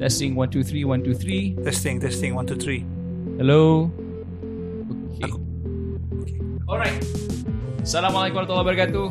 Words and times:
Testing 0.00 0.32
1 0.32 0.48
2 0.48 0.64
3 0.64 0.84
1 0.88 1.04
2 1.04 1.60
3. 1.60 1.60
Testing, 1.60 2.00
testing. 2.00 2.32
One, 2.32 2.48
two, 2.48 2.56
three. 2.56 2.88
Hello. 3.36 3.92
Okay. 5.12 5.28
Aku- 5.28 5.44
Alright. 6.64 6.96
Assalamualaikum 7.84 8.40
warahmatullahi 8.40 8.64
wabarakatuh. 8.64 9.06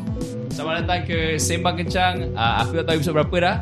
Selamat 0.50 0.74
datang 0.82 1.02
ke 1.06 1.18
Sembang 1.38 1.78
Kencang. 1.78 2.34
Uh, 2.34 2.54
aku 2.58 2.82
tak 2.82 2.90
tahu 2.90 2.94
episod 2.98 3.14
berapa 3.14 3.36
dah. 3.38 3.56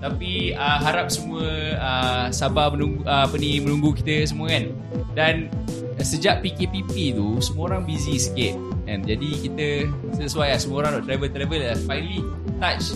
Tapi 0.00 0.54
uh, 0.54 0.78
harap 0.78 1.10
semua 1.10 1.42
uh, 1.74 2.26
sabar 2.30 2.70
menunggu 2.70 3.02
uh, 3.02 3.26
apa 3.26 3.34
ni 3.34 3.58
menunggu 3.58 3.90
kita 3.90 4.30
semua 4.30 4.54
kan. 4.54 4.70
Dan 5.18 5.50
uh, 5.98 6.06
sejak 6.06 6.38
PKPP 6.40 7.18
tu 7.18 7.42
semua 7.42 7.74
orang 7.74 7.82
busy 7.82 8.14
sikit 8.14 8.54
kan. 8.86 9.02
Jadi 9.02 9.28
kita 9.42 9.90
sesuai 10.22 10.54
lah 10.54 10.60
semua 10.62 10.76
orang 10.86 11.02
nak 11.02 11.04
travel-travel 11.10 11.60
lah. 11.66 11.76
Finally 11.82 12.22
touch 12.62 12.94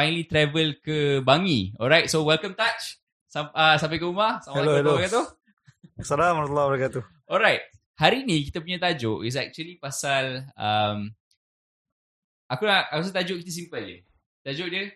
finally 0.00 0.24
travel 0.24 0.80
ke 0.80 1.20
Bangi. 1.20 1.76
Alright, 1.76 2.08
so 2.08 2.24
welcome 2.24 2.56
touch. 2.56 2.96
Sam, 3.28 3.52
uh, 3.52 3.76
sampai 3.76 4.00
ke 4.00 4.08
rumah. 4.08 4.40
Assalamualaikum 4.40 4.96
warahmatullahi 4.96 4.96
wabarakatuh. 4.96 5.24
Assalamualaikum 6.00 6.36
warahmatullahi 6.40 6.68
wabarakatuh. 6.72 7.02
Alright. 7.28 7.62
Hari 8.00 8.18
ni 8.24 8.36
kita 8.48 8.64
punya 8.64 8.80
tajuk 8.80 9.28
is 9.28 9.36
actually 9.36 9.76
pasal 9.76 10.48
um, 10.56 11.12
aku 12.48 12.64
nak 12.64 12.88
aku 12.88 13.04
rasa 13.04 13.12
tajuk 13.12 13.44
kita 13.44 13.52
simple 13.52 13.84
je. 13.84 13.98
Tajuk 14.40 14.68
dia 14.72 14.88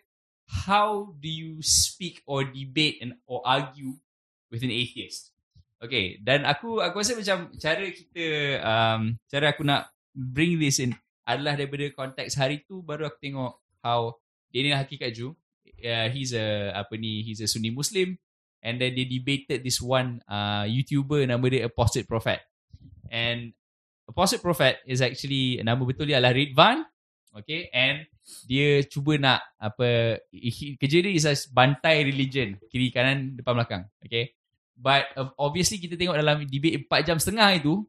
how 0.65 1.13
do 1.21 1.29
you 1.29 1.61
speak 1.61 2.25
or 2.25 2.49
debate 2.49 3.05
and 3.05 3.21
or 3.29 3.45
argue 3.45 4.01
with 4.49 4.65
an 4.65 4.73
atheist. 4.73 5.37
Okay, 5.85 6.17
dan 6.25 6.49
aku 6.49 6.81
aku 6.81 7.05
rasa 7.05 7.13
macam 7.13 7.53
cara 7.61 7.85
kita 7.93 8.25
um, 8.65 9.21
cara 9.29 9.53
aku 9.53 9.69
nak 9.69 9.93
bring 10.17 10.57
this 10.57 10.81
in 10.81 10.97
adalah 11.29 11.61
daripada 11.61 11.93
konteks 11.93 12.41
hari 12.41 12.65
tu 12.65 12.81
baru 12.81 13.13
aku 13.13 13.21
tengok 13.21 13.53
how 13.85 14.17
Daniel 14.55 14.79
Hakikat 14.79 15.11
Ju 15.11 15.35
uh, 15.85 16.09
he's 16.11 16.33
a 16.33 16.73
apa 16.73 16.95
ni 16.97 17.21
he's 17.27 17.45
a 17.45 17.49
Sunni 17.49 17.75
Muslim. 17.75 18.17
And 18.65 18.81
then 18.81 18.97
they 18.97 19.05
debated 19.05 19.61
this 19.61 19.77
one 19.77 20.25
uh, 20.25 20.65
YouTuber 20.65 21.29
nama 21.29 21.45
dia 21.53 21.69
Apostate 21.69 22.09
Prophet. 22.09 22.41
And 23.13 23.53
Apostate 24.09 24.41
Prophet 24.41 24.81
is 24.89 25.05
actually 25.05 25.61
nama 25.61 25.81
betul 25.85 26.09
dia 26.09 26.17
adalah 26.17 26.33
Ridvan 26.33 26.81
okay 27.35 27.69
and 27.75 28.09
dia 28.49 28.81
cuba 28.89 29.21
nak 29.21 29.45
apa 29.61 30.17
he- 30.33 30.81
kerja 30.81 31.05
dia 31.05 31.13
is 31.13 31.29
bantai 31.53 32.07
religion 32.07 32.57
kiri 32.73 32.89
kanan 32.89 33.37
depan 33.37 33.53
belakang. 33.53 33.85
Okay 34.01 34.33
but 34.75 35.13
uh, 35.21 35.29
obviously 35.37 35.77
kita 35.77 36.01
tengok 36.01 36.17
dalam 36.17 36.49
debate 36.49 36.89
4 36.89 37.05
jam 37.05 37.17
setengah 37.21 37.61
itu 37.61 37.85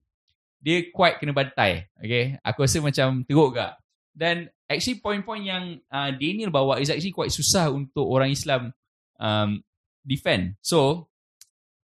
dia 0.60 0.92
quite 0.92 1.24
kena 1.24 1.32
bantai. 1.32 1.88
Okay 2.04 2.36
aku 2.44 2.68
rasa 2.68 2.84
macam 2.84 3.24
teruk 3.24 3.56
gak. 3.56 3.80
Dan 4.12 4.52
actually 4.70 5.02
point-point 5.02 5.44
yang 5.46 5.64
uh, 5.90 6.10
Daniel 6.14 6.50
bawa 6.50 6.82
is 6.82 6.90
actually 6.90 7.14
quite 7.14 7.34
susah 7.34 7.70
untuk 7.70 8.06
orang 8.06 8.34
Islam 8.34 8.74
um, 9.22 9.62
defend. 10.02 10.58
So 10.62 11.10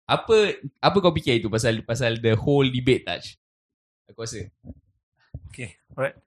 apa 0.09 0.59
apa 0.83 0.97
kau 0.99 1.15
fikir 1.15 1.39
itu 1.39 1.47
pasal 1.47 1.81
pasal 1.87 2.19
the 2.19 2.35
whole 2.35 2.67
debate 2.67 3.07
touch? 3.07 3.37
Aku 4.11 4.27
rasa. 4.27 4.43
Okay, 5.51 5.79
alright. 5.95 6.17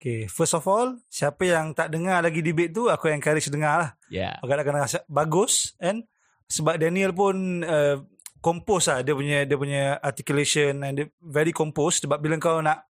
Okay, 0.00 0.24
first 0.32 0.56
of 0.56 0.64
all, 0.64 0.96
siapa 1.12 1.44
yang 1.44 1.76
tak 1.76 1.92
dengar 1.92 2.24
lagi 2.24 2.40
debate 2.40 2.72
tu, 2.72 2.88
aku 2.88 3.12
encourage 3.12 3.52
dengar 3.52 3.74
lah. 3.76 3.90
Yeah. 4.08 4.32
Agak-agak 4.40 4.72
rasa 4.72 4.98
bagus 5.04 5.76
and 5.76 6.08
sebab 6.48 6.80
Daniel 6.80 7.12
pun 7.12 7.60
uh, 7.60 8.00
compose 8.40 8.88
lah 8.88 9.04
dia 9.04 9.12
punya 9.12 9.44
dia 9.44 9.56
punya 9.60 10.00
articulation 10.00 10.80
and 10.82 10.94
dia 10.96 11.06
very 11.20 11.52
composed 11.52 12.02
sebab 12.08 12.16
bila 12.16 12.40
kau 12.40 12.64
nak 12.64 12.88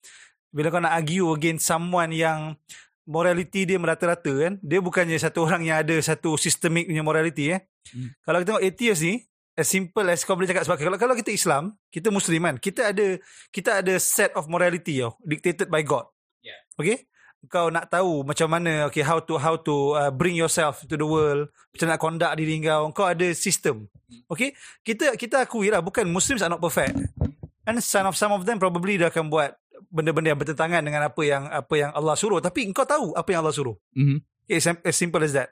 bila 0.54 0.70
kau 0.70 0.78
nak 0.78 0.94
argue 0.94 1.26
against 1.34 1.66
someone 1.66 2.14
yang 2.14 2.54
morality 3.06 3.66
dia 3.66 3.78
merata-rata 3.78 4.30
kan? 4.30 4.52
Dia 4.62 4.78
bukannya 4.78 5.18
satu 5.18 5.42
orang 5.46 5.62
yang 5.66 5.82
ada 5.82 5.96
satu 6.02 6.38
systemic 6.38 6.86
punya 6.88 7.02
morality 7.02 7.54
eh? 7.58 7.60
Hmm. 7.82 8.14
kalau 8.22 8.38
kita 8.38 8.48
tengok 8.54 8.62
atheist 8.62 9.02
ni 9.02 9.14
as 9.58 9.66
simple 9.66 10.06
as 10.06 10.22
kau 10.22 10.38
boleh 10.38 10.46
cakap 10.46 10.62
sebab 10.62 10.78
kalau 10.78 10.98
kalau 11.02 11.14
kita 11.18 11.34
Islam 11.34 11.74
kita 11.90 12.08
muslim 12.14 12.40
kan? 12.46 12.56
Kita 12.62 12.94
ada 12.94 13.06
kita 13.50 13.82
ada 13.82 13.94
set 13.98 14.32
of 14.38 14.46
morality 14.46 15.02
tau 15.02 15.18
dictated 15.26 15.68
by 15.68 15.82
God. 15.82 16.06
Yeah. 16.42 16.58
okay? 16.78 17.10
Kau 17.50 17.74
nak 17.74 17.90
tahu 17.90 18.22
macam 18.22 18.46
mana 18.46 18.86
okay 18.86 19.02
how 19.02 19.18
to 19.18 19.34
how 19.34 19.58
to 19.58 19.98
uh, 19.98 20.14
bring 20.14 20.38
yourself 20.38 20.86
to 20.86 20.94
the 20.94 21.02
world 21.02 21.50
macam 21.74 21.86
nak 21.90 21.98
conduct 21.98 22.38
diri 22.38 22.62
kau 22.62 22.94
kau 22.94 23.06
ada 23.10 23.26
sistem 23.34 23.90
okay? 24.28 24.54
Kita 24.82 25.16
kita 25.16 25.44
akui 25.44 25.68
lah 25.72 25.80
bukan 25.80 26.08
muslims 26.08 26.42
are 26.42 26.52
not 26.52 26.62
perfect. 26.62 26.96
And 27.62 27.78
some 27.78 28.10
of 28.10 28.18
some 28.18 28.34
of 28.34 28.42
them 28.42 28.58
probably 28.58 28.98
dia 28.98 29.08
akan 29.10 29.30
buat 29.30 29.54
benda-benda 29.88 30.30
yang 30.30 30.40
bertentangan 30.40 30.82
dengan 30.82 31.02
apa 31.06 31.22
yang 31.22 31.48
apa 31.48 31.74
yang 31.74 31.90
Allah 31.92 32.14
suruh 32.14 32.38
tapi 32.38 32.68
engkau 32.68 32.84
tahu 32.84 33.16
apa 33.16 33.28
yang 33.32 33.40
Allah 33.42 33.56
suruh 33.56 33.76
Mhm. 33.96 34.16
okay, 34.46 34.58
as, 34.60 34.94
simple 34.94 35.22
as 35.22 35.32
that 35.32 35.50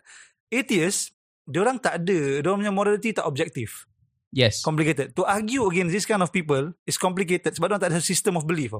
atheist 0.48 1.14
diorang 1.42 1.78
tak 1.78 2.04
ada 2.04 2.44
diorang 2.44 2.62
punya 2.62 2.74
morality 2.74 3.10
tak 3.10 3.26
objektif 3.26 3.86
Yes. 4.30 4.62
complicated 4.62 5.10
to 5.10 5.26
argue 5.26 5.66
against 5.66 5.90
this 5.90 6.06
kind 6.06 6.22
of 6.22 6.30
people 6.30 6.70
is 6.86 6.94
complicated 6.94 7.50
sebab 7.50 7.74
diorang 7.74 7.82
tak 7.82 7.90
ada 7.90 7.98
system 7.98 8.38
of 8.38 8.46
belief. 8.46 8.78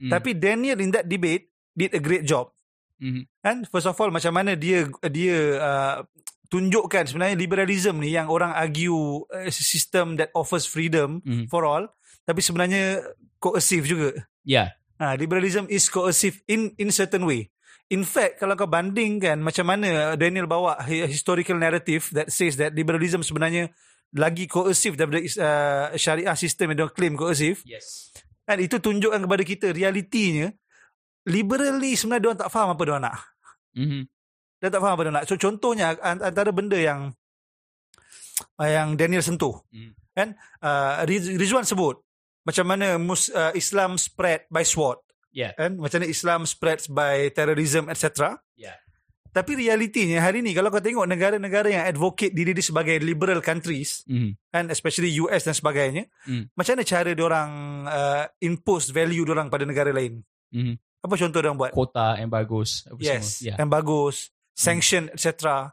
Mm. 0.00 0.08
Tapi 0.08 0.32
Daniel 0.32 0.80
in 0.80 0.88
that 0.90 1.04
debate 1.04 1.52
did 1.76 1.92
a 1.92 2.00
great 2.00 2.24
job. 2.24 2.48
Mhm. 2.96 3.28
Kan 3.44 3.68
first 3.68 3.84
of 3.84 3.92
all 3.94 4.08
macam 4.08 4.32
mana 4.32 4.56
dia 4.56 4.88
dia 5.12 5.36
uh, 5.60 5.94
tunjukkan 6.48 7.12
sebenarnya 7.12 7.36
liberalism 7.36 8.00
ni 8.00 8.16
yang 8.16 8.32
orang 8.32 8.56
argue 8.56 9.28
uh, 9.28 9.50
system 9.52 10.16
that 10.16 10.32
offers 10.32 10.64
freedom 10.64 11.20
Mhm. 11.20 11.52
for 11.52 11.68
all 11.68 11.84
tapi 12.24 12.40
sebenarnya 12.40 13.04
coercive 13.36 13.84
juga. 13.84 14.10
Yeah. 14.44 14.76
Ha, 14.96 15.18
liberalism 15.18 15.66
is 15.66 15.88
coercive 15.88 16.38
in 16.46 16.70
in 16.78 16.88
certain 16.88 17.24
way. 17.24 17.50
In 17.90 18.00
fact, 18.00 18.40
kalau 18.40 18.54
kau 18.54 18.64
bandingkan 18.64 19.40
macam 19.40 19.68
mana 19.68 20.14
Daniel 20.14 20.48
bawa 20.48 20.80
hi- 20.80 21.04
historical 21.04 21.58
narrative 21.58 22.08
that 22.14 22.30
says 22.30 22.56
that 22.56 22.72
liberalism 22.72 23.20
sebenarnya 23.20 23.68
lagi 24.14 24.46
coercive 24.46 24.94
daripada 24.94 25.20
uh, 25.20 25.86
syariah 25.98 26.36
system 26.38 26.72
yang 26.72 26.86
dia 26.86 26.88
claim 26.94 27.18
coercive, 27.18 27.60
Yes. 27.66 28.14
kan 28.46 28.56
itu 28.56 28.78
tunjukkan 28.78 29.20
kepada 29.20 29.42
kita 29.42 29.66
realitinya 29.74 30.54
liberal 31.26 31.82
ni 31.82 31.98
sebenarnya 31.98 32.36
dia 32.36 32.40
tak 32.46 32.50
faham 32.52 32.72
apa 32.72 32.82
dia 32.84 32.96
nak. 33.02 33.16
Mhm. 33.74 34.00
Dia 34.62 34.68
tak 34.70 34.80
faham 34.80 34.94
apa 34.94 35.02
dia 35.02 35.12
nak. 35.12 35.24
So 35.26 35.34
contohnya 35.34 35.96
an- 35.98 36.22
antara 36.22 36.54
benda 36.54 36.78
yang 36.78 37.10
uh, 38.60 38.70
yang 38.70 38.94
Daniel 38.94 39.24
sentuh 39.24 39.60
Mhm. 39.72 39.90
kan 40.14 40.28
uh, 40.62 41.02
Riz- 41.04 41.34
Rizwan 41.34 41.66
sebut 41.66 42.00
macam 42.44 42.64
mana 42.64 42.96
mus, 42.96 43.28
uh, 43.28 43.50
Islam 43.52 43.96
spread 43.96 44.44
by 44.48 44.62
sword 44.62 45.00
Yeah. 45.34 45.50
kan 45.58 45.74
macam 45.74 45.98
mana 45.98 46.06
Islam 46.06 46.46
spreads 46.46 46.86
by 46.86 47.26
terrorism 47.28 47.90
etc 47.90 48.38
Yeah. 48.54 48.78
tapi 49.34 49.58
realitinya 49.58 50.22
hari 50.22 50.46
ni 50.46 50.54
kalau 50.54 50.70
kau 50.70 50.78
tengok 50.78 51.10
negara-negara 51.10 51.66
yang 51.66 51.84
advocate 51.84 52.30
diri 52.30 52.54
dia 52.54 52.62
sebagai 52.62 53.02
liberal 53.02 53.42
countries 53.42 54.06
Mhm. 54.06 54.38
kan 54.48 54.70
especially 54.70 55.10
US 55.18 55.42
dan 55.42 55.52
sebagainya 55.52 56.06
Mm. 56.22 56.54
macam 56.54 56.72
mana 56.78 56.84
cara 56.86 57.10
orang 57.10 57.50
uh, 57.84 58.24
impose 58.38 58.94
value 58.94 59.26
orang 59.26 59.50
pada 59.50 59.66
negara 59.66 59.90
lain 59.90 60.22
Mhm. 60.54 60.78
apa 61.02 61.14
contoh 61.18 61.42
orang 61.42 61.56
buat 61.58 61.72
Kota 61.74 62.14
embargoes 62.16 62.86
apa 62.86 63.00
yes 63.02 63.42
semua. 63.42 63.46
Yeah. 63.50 63.56
yang 63.58 63.70
bagus 63.74 64.16
sanction 64.54 65.10
etc 65.10 65.26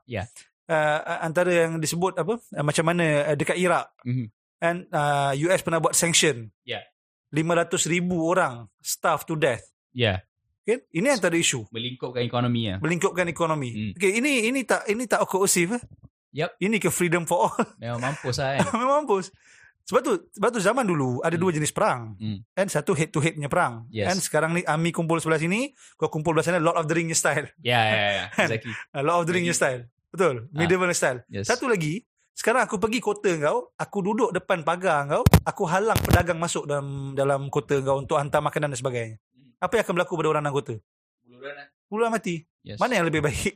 Yeah. 0.09 0.25
uh, 0.65 1.21
antara 1.21 1.53
yang 1.69 1.77
disebut 1.77 2.17
apa 2.17 2.41
uh, 2.41 2.63
macam 2.65 2.81
mana 2.81 3.29
uh, 3.29 3.37
dekat 3.37 3.61
Iraq 3.61 3.93
Mhm. 4.01 4.25
Kan 4.61 4.85
uh, 4.87 5.33
US 5.43 5.59
pernah 5.59 5.79
buat 5.79 5.91
sanction 5.91 6.53
Yeah. 6.61 6.85
500 7.29 7.65
ribu 7.87 8.21
orang 8.23 8.69
starve 8.77 9.25
to 9.25 9.33
death 9.35 9.65
Yeah. 9.91 10.21
kan 10.61 10.77
ini 10.89 11.07
antara 11.09 11.33
isu 11.33 11.65
Melingkupkan 11.67 12.21
ekonomi 12.21 12.61
ya. 12.65 12.75
melingkupkan 12.77 13.25
ekonomi 13.25 13.69
Hmm. 13.69 13.91
okay, 13.93 14.13
ini 14.13 14.45
ini 14.45 14.61
tak 14.61 14.85
ini 14.85 15.03
tak 15.05 15.25
coercive 15.25 15.75
eh? 15.75 15.83
Yup. 16.33 16.53
ini 16.59 16.77
ke 16.77 16.87
freedom 16.87 17.25
for 17.25 17.49
all 17.49 17.55
Memang 17.81 17.99
mampus 18.05 18.37
lah 18.37 18.55
kan. 18.55 18.69
memang 18.71 19.03
mampus 19.03 19.33
sebab 19.81 19.99
tu 19.99 20.13
sebab 20.29 20.49
tu 20.51 20.61
zaman 20.61 20.85
dulu 20.85 21.19
ada 21.19 21.33
Hmm. 21.33 21.41
dua 21.41 21.51
jenis 21.51 21.71
perang 21.71 22.13
Hmm. 22.15 22.39
kan 22.47 22.67
satu 22.67 22.93
head 22.93 23.09
to 23.09 23.17
head 23.17 23.33
punya 23.33 23.49
perang 23.49 23.89
Yes. 23.89 24.05
kan 24.05 24.17
sekarang 24.17 24.51
ni 24.53 24.61
army 24.63 24.91
kumpul 24.91 25.17
sebelah 25.17 25.35
sini 25.37 25.73
kau 25.93 26.07
kumpul 26.07 26.31
sebelah 26.31 26.45
sana 26.45 26.59
Lord 26.61 26.77
of 26.77 26.85
the 26.85 26.93
Ring 26.93 27.09
style 27.11 27.49
Yeah, 27.61 27.81
yeah, 27.81 28.11
yeah. 28.13 28.27
Exactly. 28.37 28.71
Lord 28.93 29.17
of 29.17 29.25
the 29.25 29.33
Ring 29.33 29.49
style 29.49 29.89
betul 30.07 30.45
Ah. 30.45 30.53
medieval 30.53 30.91
style 30.91 31.25
Yes. 31.27 31.47
Satu 31.47 31.65
lagi, 31.65 32.03
sekarang 32.31 32.65
aku 32.65 32.79
pergi 32.81 32.99
kota 33.03 33.31
kau, 33.37 33.71
aku 33.75 33.97
duduk 34.01 34.29
depan 34.31 34.63
pagar 34.65 35.05
kau, 35.07 35.23
aku 35.43 35.63
halang 35.67 35.99
pedagang 35.99 36.39
masuk 36.39 36.65
dalam 36.65 37.13
dalam 37.13 37.51
kota 37.51 37.77
kau 37.83 38.01
untuk 38.01 38.17
hantar 38.17 38.41
makanan 38.41 38.73
dan 38.73 38.79
sebagainya. 38.79 39.15
Hmm. 39.35 39.51
Apa 39.61 39.77
yang 39.77 39.83
akan 39.85 39.93
berlaku 39.99 40.13
pada 40.17 40.29
orang 40.31 40.43
dalam 40.47 40.55
kota? 40.55 40.75
Buluran 41.27 41.53
lah. 41.53 41.67
Mula 41.91 42.07
mati. 42.07 42.35
Yes. 42.63 42.79
Mana 42.79 42.97
yang 42.97 43.07
lebih 43.11 43.21
baik? 43.21 43.53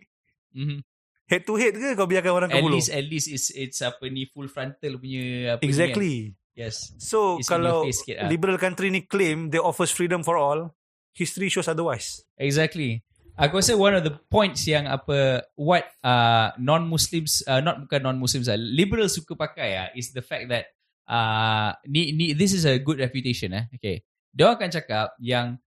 Mhm. 0.54 0.80
Head 1.26 1.42
to 1.42 1.58
head 1.58 1.74
ke 1.74 1.98
kau 1.98 2.06
biarkan 2.06 2.34
orang 2.38 2.50
At 2.54 2.62
kau 2.62 2.70
least, 2.70 2.94
at 2.94 3.02
least 3.02 3.28
it's 3.34 3.50
it's 3.58 3.80
apa 3.82 4.06
ni 4.14 4.30
full 4.30 4.46
frontal 4.46 5.02
punya 5.02 5.58
apa 5.58 5.62
ni 5.62 5.66
kan. 5.66 5.70
Exactly. 5.72 6.14
Yes. 6.54 6.94
So 7.02 7.42
It's 7.42 7.50
kalau 7.50 7.84
sikit 7.90 8.22
lah. 8.24 8.30
liberal 8.32 8.62
country 8.62 8.88
ni 8.94 9.04
claim 9.04 9.50
they 9.52 9.60
offers 9.60 9.92
freedom 9.92 10.22
for 10.24 10.38
all, 10.40 10.72
history 11.12 11.50
shows 11.50 11.68
otherwise. 11.68 12.24
Exactly. 12.38 13.02
Aku 13.36 13.60
rasa 13.60 13.76
one 13.76 13.96
of 13.96 14.04
the 14.08 14.16
points 14.32 14.64
yang 14.64 14.88
apa 14.88 15.44
what 15.60 15.84
uh, 16.00 16.56
non-Muslims 16.56 17.44
uh, 17.46 17.60
not 17.60 17.84
bukan 17.84 18.00
non-Muslims 18.08 18.48
lah, 18.48 18.56
liberals 18.56 19.20
suka 19.20 19.36
pakai 19.36 19.70
ah 19.76 19.88
is 19.92 20.16
the 20.16 20.24
fact 20.24 20.48
that 20.48 20.72
uh, 21.12 21.76
ni, 21.84 22.16
ni 22.16 22.32
this 22.32 22.56
is 22.56 22.64
a 22.64 22.80
good 22.80 22.96
reputation 22.96 23.52
eh. 23.52 23.68
Okay. 23.76 24.08
Dia 24.32 24.56
akan 24.56 24.72
cakap 24.72 25.16
yang 25.20 25.60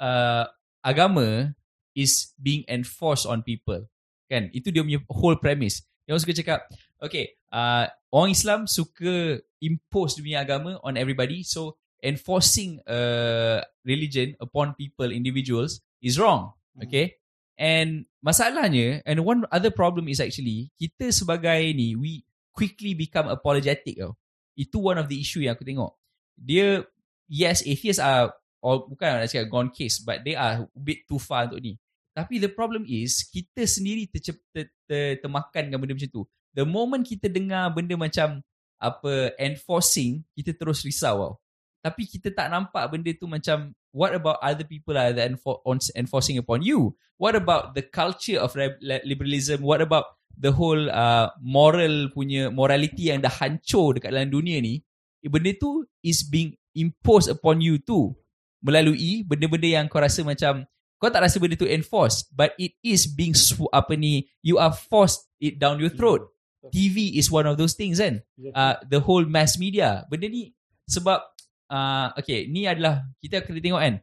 uh, 0.00 0.44
agama 0.84 1.52
is 1.96 2.32
being 2.36 2.64
enforced 2.68 3.24
on 3.24 3.40
people. 3.40 3.88
Kan? 4.28 4.52
Itu 4.52 4.68
dia 4.68 4.84
punya 4.84 5.00
whole 5.08 5.40
premise. 5.40 5.84
Dia 6.04 6.16
orang 6.16 6.24
suka 6.24 6.36
cakap 6.36 6.68
Okay, 6.98 7.38
uh, 7.54 7.86
orang 8.10 8.34
Islam 8.34 8.66
suka 8.66 9.38
impose 9.62 10.18
dia 10.18 10.24
punya 10.26 10.40
agama 10.42 10.82
on 10.82 10.98
everybody. 10.98 11.46
So, 11.46 11.78
enforcing 12.02 12.82
a 12.90 13.62
religion 13.86 14.34
upon 14.42 14.74
people, 14.74 15.14
individuals 15.14 15.78
is 16.02 16.18
wrong. 16.18 16.57
Okay? 16.82 17.18
And 17.58 18.06
masalahnya, 18.22 19.02
and 19.02 19.26
one 19.26 19.42
other 19.50 19.74
problem 19.74 20.06
is 20.06 20.22
actually, 20.22 20.70
kita 20.78 21.10
sebagai 21.10 21.58
ni, 21.74 21.98
we 21.98 22.22
quickly 22.54 22.94
become 22.94 23.26
apologetic 23.26 23.98
tau. 23.98 24.14
Itu 24.54 24.78
one 24.78 24.98
of 24.98 25.10
the 25.10 25.18
issue 25.18 25.42
yang 25.42 25.58
aku 25.58 25.66
tengok. 25.66 25.94
Dia, 26.38 26.86
yes, 27.26 27.66
atheists 27.66 27.98
are, 27.98 28.30
or 28.62 28.86
bukan 28.86 29.22
nak 29.22 29.30
cakap 29.30 29.50
gone 29.50 29.70
case, 29.74 29.98
but 29.98 30.22
they 30.22 30.38
are 30.38 30.66
a 30.66 30.80
bit 30.82 31.02
too 31.10 31.18
far 31.18 31.50
untuk 31.50 31.62
ni. 31.62 31.74
Tapi 32.14 32.42
the 32.42 32.50
problem 32.50 32.82
is, 32.86 33.26
kita 33.26 33.66
sendiri 33.66 34.10
tercep, 34.10 34.38
ter, 34.50 34.70
ter, 34.86 35.22
termakan 35.22 35.70
dengan 35.70 35.78
benda 35.82 35.94
macam 35.94 36.10
tu. 36.10 36.22
The 36.54 36.66
moment 36.66 37.02
kita 37.06 37.30
dengar 37.30 37.70
benda 37.70 37.94
macam, 37.94 38.42
apa, 38.78 39.34
enforcing, 39.38 40.22
kita 40.34 40.54
terus 40.54 40.82
risau 40.82 41.14
tau. 41.18 41.34
Tapi 41.78 42.06
kita 42.06 42.34
tak 42.34 42.50
nampak 42.50 42.82
benda 42.90 43.10
tu 43.14 43.30
macam 43.30 43.70
what 43.92 44.14
about 44.14 44.38
other 44.42 44.64
people 44.64 44.96
are 44.96 45.12
enfor- 45.12 45.60
on, 45.64 45.78
enforcing 45.96 46.38
upon 46.38 46.62
you? 46.62 46.96
What 47.18 47.34
about 47.34 47.74
the 47.74 47.82
culture 47.82 48.38
of 48.38 48.54
liberalism? 48.80 49.62
What 49.62 49.82
about 49.82 50.18
the 50.38 50.54
whole 50.54 50.86
uh, 50.86 51.34
moral 51.42 52.14
punya 52.14 52.54
morality 52.54 53.10
yang 53.10 53.22
dah 53.22 53.32
hancur 53.32 53.98
dekat 53.98 54.14
dalam 54.14 54.30
dunia 54.30 54.62
ni? 54.62 54.80
Benda 55.26 55.50
tu 55.58 55.82
is 56.00 56.22
being 56.22 56.54
imposed 56.78 57.26
upon 57.26 57.58
you 57.58 57.82
too 57.82 58.14
melalui 58.58 59.22
benda-benda 59.26 59.82
yang 59.82 59.86
kau 59.86 60.02
rasa 60.02 60.22
macam 60.22 60.66
kau 60.98 61.10
tak 61.10 61.22
rasa 61.22 61.38
benda 61.38 61.54
tu 61.54 61.66
enforced 61.66 62.26
but 62.34 62.54
it 62.58 62.74
is 62.82 63.06
being 63.06 63.34
sw- 63.34 63.70
apa 63.70 63.94
ni 63.94 64.26
you 64.42 64.58
are 64.58 64.74
forced 64.74 65.26
it 65.38 65.58
down 65.58 65.78
your 65.78 65.90
throat. 65.92 66.22
TV 66.70 67.14
is 67.14 67.30
one 67.30 67.46
of 67.46 67.54
those 67.54 67.74
things 67.74 67.98
kan. 67.98 68.18
Uh, 68.50 68.74
the 68.90 68.98
whole 68.98 69.22
mass 69.24 69.54
media. 69.56 70.02
Benda 70.10 70.26
ni 70.26 70.54
sebab 70.86 71.22
uh, 71.70 72.12
okay, 72.16 72.48
ni 72.48 72.64
adalah 72.64 73.06
kita 73.22 73.44
kena 73.44 73.60
tengok 73.60 73.80
kan. 73.80 73.94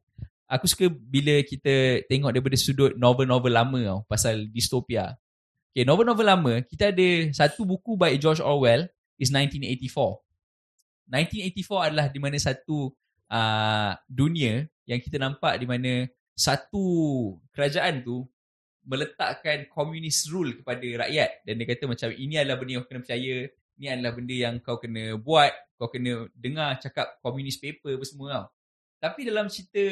Aku 0.45 0.69
suka 0.69 0.87
bila 0.93 1.41
kita 1.41 2.05
tengok 2.05 2.29
daripada 2.29 2.57
sudut 2.57 2.93
novel-novel 2.95 3.49
lama 3.49 3.79
tau 3.81 3.99
pasal 4.05 4.45
distopia. 4.53 5.17
Okay, 5.73 5.83
novel-novel 5.83 6.25
lama, 6.25 6.53
kita 6.63 6.93
ada 6.93 7.07
satu 7.33 7.65
buku 7.65 7.97
by 7.97 8.15
George 8.15 8.39
Orwell 8.39 8.87
is 9.17 9.33
1984. 9.33 10.21
1984 11.09 11.87
adalah 11.89 12.07
di 12.09 12.19
mana 12.21 12.37
satu 12.37 12.93
uh, 13.29 13.91
dunia 14.09 14.65
yang 14.85 15.01
kita 15.01 15.17
nampak 15.17 15.57
di 15.57 15.65
mana 15.65 16.05
satu 16.37 16.85
kerajaan 17.53 18.05
tu 18.05 18.25
meletakkan 18.85 19.65
communist 19.73 20.29
rule 20.29 20.61
kepada 20.61 20.85
rakyat 21.05 21.41
dan 21.41 21.53
dia 21.57 21.67
kata 21.73 21.83
macam 21.89 22.09
ini 22.13 22.37
adalah 22.37 22.57
benda 22.61 22.77
yang 22.77 22.85
kena 22.85 23.01
percaya, 23.01 23.35
ini 23.75 23.91
adalah 23.91 24.15
benda 24.15 24.35
yang 24.35 24.55
kau 24.63 24.79
kena 24.79 25.19
buat, 25.19 25.51
kau 25.75 25.91
kena 25.91 26.27
dengar 26.35 26.79
cakap 26.79 27.19
communist 27.19 27.59
paper 27.59 27.99
apa 27.99 28.05
semua 28.07 28.27
tau. 28.31 28.45
Tapi 29.03 29.27
dalam 29.27 29.51
cerita 29.51 29.83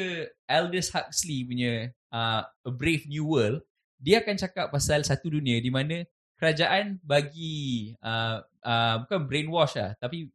Aldous 0.48 0.90
Huxley 0.90 1.44
punya 1.44 1.92
uh, 2.10 2.42
A 2.42 2.70
Brave 2.72 3.06
New 3.06 3.28
World, 3.30 3.62
dia 4.00 4.24
akan 4.24 4.36
cakap 4.40 4.72
pasal 4.72 5.04
satu 5.04 5.30
dunia 5.30 5.60
di 5.60 5.70
mana 5.70 6.02
kerajaan 6.40 6.98
bagi 7.04 7.94
uh, 8.02 8.42
uh, 8.42 8.94
bukan 9.06 9.20
brainwash 9.28 9.78
lah, 9.78 9.94
tapi 10.00 10.32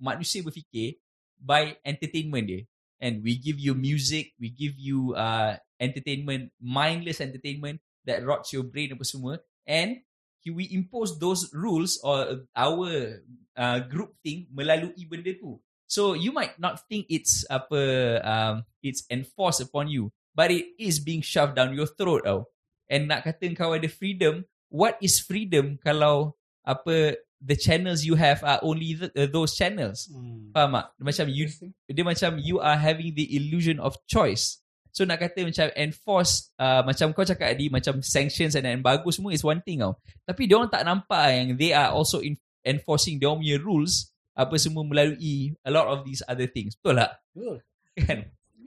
manusia 0.00 0.40
berfikir 0.40 0.96
by 1.36 1.76
entertainment 1.84 2.46
dia. 2.48 2.62
And 3.02 3.18
we 3.26 3.34
give 3.34 3.58
you 3.58 3.74
music, 3.74 4.30
we 4.38 4.54
give 4.54 4.78
you 4.78 5.18
uh, 5.18 5.58
entertainment, 5.82 6.54
mindless 6.62 7.18
entertainment 7.18 7.82
that 8.06 8.22
rots 8.22 8.54
your 8.54 8.62
brain 8.62 8.94
apa 8.94 9.02
semua. 9.02 9.42
And 9.66 10.06
we 10.50 10.66
impose 10.74 11.18
those 11.22 11.52
rules 11.54 12.00
or 12.02 12.42
our 12.56 13.22
uh, 13.54 13.78
group 13.86 14.16
thing 14.24 14.48
melalui 14.50 15.06
benda 15.06 15.36
tu. 15.38 15.60
So 15.86 16.16
you 16.16 16.32
might 16.32 16.56
not 16.56 16.88
think 16.88 17.04
it's 17.12 17.44
apa 17.52 17.80
um, 18.24 18.54
it's 18.80 19.04
enforced 19.12 19.60
upon 19.60 19.92
you, 19.92 20.08
but 20.32 20.48
it 20.48 20.72
is 20.80 20.96
being 20.96 21.20
shoved 21.20 21.54
down 21.54 21.76
your 21.76 21.86
throat 21.86 22.24
tau. 22.24 22.48
And 22.88 23.12
nak 23.12 23.28
kata 23.28 23.52
kau 23.52 23.76
ada 23.76 23.92
freedom, 23.92 24.48
what 24.72 24.96
is 25.04 25.20
freedom 25.20 25.76
kalau 25.84 26.32
apa 26.64 27.20
the 27.42 27.58
channels 27.58 28.06
you 28.06 28.14
have 28.14 28.40
are 28.46 28.62
only 28.62 28.94
the, 28.94 29.10
uh, 29.12 29.28
those 29.28 29.52
channels. 29.58 30.08
Hmm. 30.08 30.54
Faham 30.54 30.78
tak? 30.78 30.86
Macam 30.96 31.26
you 31.28 31.50
dia 31.90 32.04
macam 32.06 32.40
you 32.40 32.56
are 32.62 32.78
having 32.78 33.12
the 33.12 33.26
illusion 33.36 33.76
of 33.82 33.98
choice. 34.08 34.61
So 34.92 35.02
nak 35.02 35.18
kata 35.18 35.40
macam 35.42 35.72
enforce 35.72 36.52
uh, 36.56 36.84
macam 36.84 37.10
kau 37.10 37.24
cakap 37.24 37.56
tadi 37.56 37.66
macam 37.66 38.04
sanctions 38.04 38.52
and 38.52 38.68
embargo 38.68 39.08
semua 39.08 39.32
is 39.32 39.40
one 39.40 39.64
thing 39.64 39.80
tau. 39.80 39.96
Tapi 40.22 40.44
dia 40.44 40.60
orang 40.60 40.68
tak 40.68 40.84
nampak 40.84 41.24
yang 41.32 41.48
they 41.56 41.72
are 41.72 41.90
also 41.90 42.20
in, 42.20 42.36
enforcing 42.60 43.16
their 43.16 43.32
punya 43.32 43.56
rules 43.56 44.12
apa 44.32 44.56
semua 44.56 44.84
melalui 44.84 45.52
a 45.60 45.70
lot 45.72 45.88
of 45.88 46.04
these 46.04 46.20
other 46.24 46.44
things. 46.44 46.76
Betul 46.76 47.00
tak? 47.00 47.10
Betul. 47.32 47.56
Kan? 47.98 48.18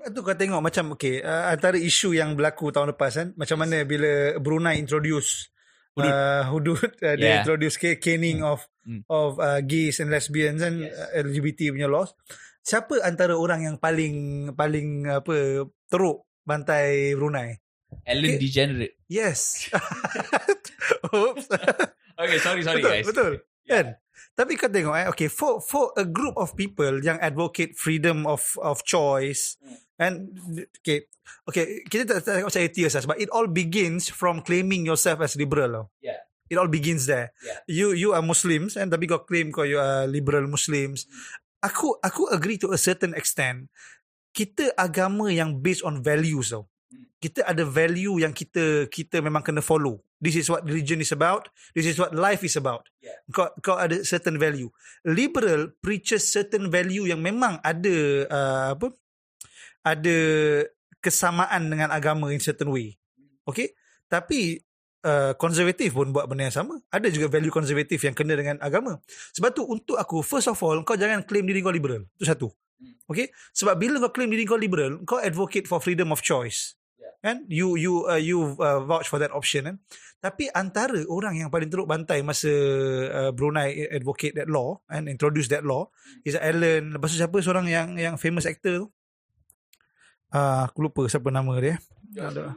Tu 0.05 0.19
kau 0.21 0.33
tengok 0.33 0.61
macam 0.61 0.93
okay, 0.93 1.21
uh, 1.21 1.49
antara 1.49 1.77
isu 1.77 2.13
yang 2.13 2.33
berlaku 2.33 2.69
tahun 2.69 2.93
lepas 2.93 3.09
kan, 3.09 3.27
macam 3.33 3.57
mana 3.57 3.81
bila 3.81 4.37
Brunei 4.37 4.77
introduce 4.77 5.49
Hudud. 5.97 6.05
uh, 6.05 6.43
hudud 6.45 6.77
uh, 7.01 7.15
Yeah. 7.17 7.41
introduce 7.41 7.77
ca- 7.77 7.97
caning 7.97 8.41
of 8.41 8.65
Hmm. 8.85 9.01
of 9.09 9.41
uh, 9.41 9.65
gays 9.65 9.97
and 9.97 10.13
lesbians 10.13 10.61
and 10.61 10.85
Yes. 10.85 10.93
uh, 10.93 11.09
LGBT 11.17 11.73
punya 11.73 11.89
laws. 11.89 12.13
Siapa 12.65 12.97
antara 13.05 13.37
orang 13.37 13.61
yang 13.61 13.77
paling 13.77 14.15
paling 14.57 15.05
apa 15.05 15.69
teruk 15.85 16.25
bantai 16.41 17.13
Brunei? 17.13 17.61
Ellen 18.01 18.35
Okay. 18.35 18.41
degenerate. 18.41 18.95
Yes. 19.05 19.69
Oops. 21.13 21.45
Okay, 22.15 22.39
sorry 22.41 22.65
sorry 22.65 22.81
betul, 22.81 22.91
guys. 22.91 23.05
betul. 23.05 23.33
Yeah. 23.63 23.69
Kan? 23.69 23.87
Tapi 24.35 24.51
kau 24.59 24.67
tengok 24.67 24.95
eh, 24.97 25.07
okay, 25.07 25.29
for 25.29 25.61
for 25.61 25.93
a 25.95 26.03
group 26.03 26.35
of 26.35 26.57
people 26.57 26.99
yang 26.99 27.21
advocate 27.21 27.77
freedom 27.77 28.25
of 28.27 28.57
of 28.59 28.83
choice 28.83 29.55
Hmm. 29.61 29.79
and 29.95 30.13
okay, 30.81 31.07
okay, 31.47 31.85
kita 31.87 32.03
tak 32.03 32.27
tak 32.27 32.43
pasal 32.43 32.67
atheist 32.67 32.99
lah, 32.99 33.03
sebab 33.07 33.15
it 33.15 33.31
all 33.31 33.47
begins 33.47 34.11
from 34.11 34.43
claiming 34.43 34.83
yourself 34.83 35.23
as 35.23 35.39
liberal 35.39 35.71
tau. 35.71 35.85
Yeah. 36.03 36.19
It 36.45 36.59
all 36.59 36.67
begins 36.67 37.07
there. 37.07 37.31
Yeah. 37.41 37.59
You 37.65 37.87
you 37.95 38.09
are 38.11 38.21
Muslims 38.21 38.75
and 38.75 38.91
tapi 38.91 39.07
kau 39.07 39.23
claim 39.23 39.49
kau 39.49 39.63
you 39.63 39.79
are 39.79 40.03
liberal 40.05 40.45
Muslims. 40.45 41.07
Aku 41.65 41.97
aku 41.97 42.29
agree 42.29 42.61
to 42.61 42.69
a 42.69 42.77
certain 42.77 43.17
extent. 43.17 43.65
Kita 44.35 44.69
agama 44.77 45.33
yang 45.33 45.57
based 45.57 45.81
on 45.81 46.05
values 46.05 46.53
tau. 46.53 46.69
Kita 47.17 47.41
ada 47.41 47.65
value 47.65 48.21
yang 48.21 48.35
kita 48.35 48.85
kita 48.91 49.23
memang 49.23 49.41
kena 49.41 49.65
follow. 49.65 50.05
This 50.21 50.37
is 50.37 50.47
what 50.47 50.61
religion 50.61 51.01
is 51.01 51.09
about. 51.09 51.49
This 51.73 51.89
is 51.89 51.97
what 51.97 52.13
life 52.13 52.45
is 52.45 52.53
about. 52.53 52.85
Yeah. 53.01 53.17
Kau 53.33 53.49
kau 53.65 53.77
ada 53.81 54.05
certain 54.05 54.37
value. 54.37 54.69
Liberal 55.01 55.73
preaches 55.81 56.29
certain 56.29 56.69
value 56.69 57.09
yang 57.09 57.25
memang 57.25 57.57
ada 57.65 57.95
uh, 58.29 58.67
apa? 58.77 58.93
Ada 59.85 60.17
kesamaan 61.01 61.69
dengan 61.69 61.89
agama 61.93 62.33
in 62.33 62.41
certain 62.41 62.69
way. 62.69 62.97
Okay? 63.45 63.77
Tapi 64.09 64.64
uh, 65.05 65.31
konservatif 65.37 65.93
pun 65.93 66.09
buat 66.09 66.25
benda 66.25 66.49
yang 66.49 66.57
sama. 66.57 66.81
Ada 66.89 67.13
juga 67.13 67.29
value 67.29 67.53
konservatif 67.53 68.01
yang 68.01 68.17
kena 68.17 68.33
dengan 68.33 68.57
agama. 68.59 68.97
Sebab 69.37 69.49
tu 69.53 69.61
untuk 69.63 69.95
aku 70.01 70.25
first 70.25 70.49
of 70.49 70.57
all 70.65 70.81
kau 70.81 70.97
jangan 70.97 71.21
claim 71.23 71.45
diri 71.45 71.61
kau 71.61 71.71
liberal. 71.71 72.03
Itu 72.17 72.25
satu. 72.25 72.47
Okay? 73.05 73.29
Sebab 73.53 73.77
bila 73.77 74.01
kau 74.09 74.11
claim 74.11 74.33
diri 74.33 74.43
kau 74.43 74.57
liberal, 74.57 75.05
kau 75.05 75.21
advocate 75.21 75.69
for 75.69 75.77
freedom 75.77 76.09
of 76.09 76.25
choice. 76.25 76.73
Kan? 77.21 77.45
You 77.49 77.73
you 77.73 78.05
uh, 78.05 78.21
you 78.21 78.53
uh, 78.61 78.85
vouch 78.85 79.09
for 79.09 79.17
that 79.21 79.33
option 79.33 79.65
kan. 79.65 79.77
Tapi 80.21 80.49
antara 80.53 81.01
orang 81.09 81.37
yang 81.37 81.49
paling 81.53 81.69
teruk 81.69 81.85
bantai 81.85 82.21
masa 82.25 82.49
uh, 83.09 83.31
Brunei 83.33 83.89
advocate 83.93 84.33
that 84.37 84.49
law 84.49 84.81
and 84.89 85.05
introduce 85.09 85.49
that 85.49 85.61
law 85.65 85.89
is 86.21 86.37
Alan. 86.37 86.93
Lepas 86.97 87.13
tu 87.13 87.17
siapa 87.17 87.37
seorang 87.41 87.65
yang 87.69 87.97
yang 87.97 88.15
famous 88.17 88.45
actor 88.45 88.85
tu? 88.85 88.87
Uh, 90.33 90.65
aku 90.69 90.85
lupa 90.85 91.05
siapa 91.09 91.29
nama 91.29 91.53
dia. 91.57 91.77
Ada. 92.13 92.53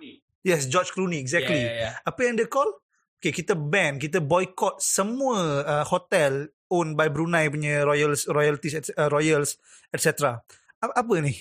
Yes, 0.49 0.65
George 0.65 0.97
Clooney 0.97 1.21
exactly. 1.21 1.61
Yeah, 1.61 1.93
yeah, 1.93 1.93
yeah. 1.93 2.09
Apa 2.09 2.21
yang 2.25 2.41
dia 2.41 2.49
call? 2.49 2.73
Okay, 3.19 3.35
kita 3.35 3.53
ban, 3.53 3.99
kita 3.99 4.23
boycott 4.23 4.79
semua 4.79 5.61
uh, 5.67 5.85
hotel 5.85 6.49
owned 6.71 6.95
by 6.95 7.11
Brunei 7.11 7.51
punya 7.51 7.83
royals, 7.83 8.25
royalties, 8.31 8.79
et- 8.79 8.95
uh, 8.95 9.11
royals, 9.11 9.59
etc. 9.91 10.39
Apa, 10.79 10.93
apa 11.03 11.13
ni? 11.19 11.35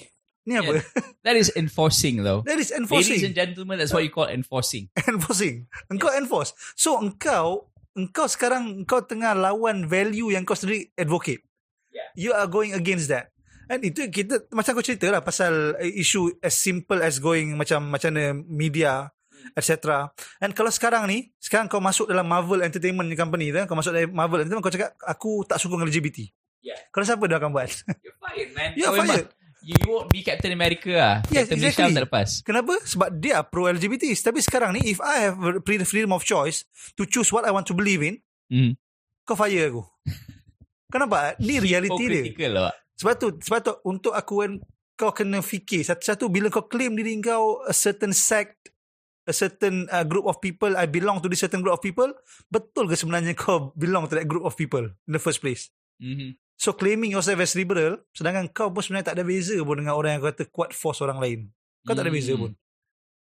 Ni 0.50 0.58
apa? 0.58 0.82
That 1.28 1.38
is 1.38 1.54
enforcing 1.54 2.26
though. 2.26 2.42
That 2.50 2.58
is 2.58 2.72
Ladies 2.72 2.74
and 2.74 2.84
enforcing. 2.88 3.20
gentlemen, 3.36 3.78
that's 3.78 3.94
what 3.94 4.02
you 4.02 4.10
call 4.10 4.26
enforcing. 4.26 4.90
enforcing. 5.12 5.70
Engkau 5.92 6.10
enforce. 6.18 6.58
So 6.74 6.98
engkau, 6.98 7.70
engkau 7.94 8.26
sekarang 8.26 8.82
engkau 8.82 9.06
tengah 9.06 9.38
lawan 9.38 9.86
value 9.86 10.34
yang 10.34 10.50
kau 10.50 10.58
sendiri 10.58 10.90
advocate. 10.98 11.46
Yeah. 11.94 12.10
You 12.18 12.32
are 12.34 12.50
going 12.50 12.74
against 12.74 13.14
that. 13.14 13.37
And 13.68 13.84
itu 13.84 14.08
kita 14.08 14.48
macam 14.50 14.72
kau 14.74 14.86
cerita 14.86 15.12
lah 15.12 15.20
pasal 15.20 15.76
isu 15.80 16.40
as 16.40 16.56
simple 16.56 17.00
as 17.00 17.20
going 17.20 17.54
macam 17.54 17.84
macam 17.88 18.16
mana 18.16 18.32
media 18.34 19.12
etc. 19.56 20.08
And 20.40 20.52
kalau 20.52 20.68
sekarang 20.68 21.08
ni, 21.08 21.32
sekarang 21.40 21.68
kau 21.68 21.80
masuk 21.80 22.08
dalam 22.08 22.28
Marvel 22.28 22.64
Entertainment 22.64 23.08
company 23.16 23.52
tu, 23.52 23.60
kau 23.64 23.76
masuk 23.76 23.96
dalam 23.96 24.12
Marvel 24.12 24.44
Entertainment, 24.44 24.64
kau 24.64 24.74
cakap 24.74 24.92
aku 25.00 25.44
tak 25.44 25.56
suka 25.58 25.80
dengan 25.80 25.88
LGBT. 25.88 26.18
Yeah. 26.64 26.80
Kalau 26.92 27.06
siapa 27.08 27.24
dia 27.28 27.40
akan 27.40 27.56
buat? 27.56 27.70
You're 28.04 28.18
fired, 28.20 28.50
man. 28.52 28.70
You're 28.76 28.92
Kau 28.92 29.00
memang- 29.00 29.24
fired. 29.24 29.30
You, 29.68 29.76
won't 29.84 30.08
be 30.08 30.24
Captain 30.24 30.56
America 30.56 30.88
lah. 30.88 31.16
Yes, 31.28 31.52
Captain 31.52 31.60
exactly. 31.60 31.84
Malaysia 31.92 31.98
tak 32.00 32.06
lepas. 32.08 32.30
Kenapa? 32.40 32.74
Sebab 32.88 33.10
dia 33.20 33.44
pro 33.44 33.68
LGBT. 33.68 34.16
Tapi 34.16 34.40
sekarang 34.40 34.72
ni 34.72 34.88
if 34.88 35.04
I 35.04 35.28
have 35.28 35.36
freedom 35.64 36.16
of 36.16 36.24
choice 36.24 36.64
to 36.96 37.04
choose 37.04 37.36
what 37.36 37.44
I 37.44 37.52
want 37.52 37.68
to 37.68 37.76
believe 37.76 38.00
in, 38.00 38.20
Hmm. 38.48 38.80
kau 39.24 39.36
fire 39.36 39.68
aku. 39.68 39.84
Kau 40.88 41.04
nampak? 41.04 41.36
Ni 41.44 41.60
reality 41.60 42.32
dia. 42.32 42.48
Lah. 42.48 42.72
Sebab 42.98 43.14
tu, 43.18 43.28
sebab 43.42 43.60
tu 43.62 43.74
untuk 43.86 44.14
aku 44.14 44.42
kan 44.42 44.52
kau 44.98 45.14
kena 45.14 45.46
fikir 45.46 45.86
satu-satu 45.86 46.26
bila 46.34 46.50
kau 46.50 46.66
claim 46.66 46.98
diri 46.98 47.22
kau 47.22 47.62
a 47.62 47.74
certain 47.74 48.10
sect, 48.10 48.74
a 49.30 49.34
certain 49.34 49.86
uh, 49.94 50.02
group 50.02 50.26
of 50.26 50.42
people, 50.42 50.74
I 50.74 50.90
belong 50.90 51.22
to 51.22 51.30
this 51.30 51.46
certain 51.46 51.62
group 51.62 51.78
of 51.78 51.84
people, 51.86 52.10
betul 52.50 52.90
ke 52.90 52.98
sebenarnya 52.98 53.38
kau 53.38 53.70
belong 53.78 54.10
to 54.10 54.18
that 54.18 54.26
group 54.26 54.42
of 54.42 54.58
people 54.58 54.82
in 54.82 55.12
the 55.14 55.22
first 55.22 55.46
place? 55.46 55.70
Mm-hmm. 56.02 56.34
So 56.58 56.74
claiming 56.74 57.14
yourself 57.14 57.38
as 57.38 57.54
liberal, 57.54 58.02
sedangkan 58.18 58.50
kau 58.50 58.74
pun 58.74 58.82
sebenarnya 58.82 59.14
tak 59.14 59.22
ada 59.22 59.26
beza 59.30 59.54
pun 59.62 59.78
dengan 59.78 59.94
orang 59.94 60.18
yang 60.18 60.26
kata 60.26 60.50
kuat 60.50 60.74
force 60.74 61.06
orang 61.06 61.22
lain. 61.22 61.40
Kau 61.86 61.94
tak 61.94 62.10
ada 62.10 62.12
beza 62.12 62.34
Hmm. 62.34 62.50
pun. 62.50 62.52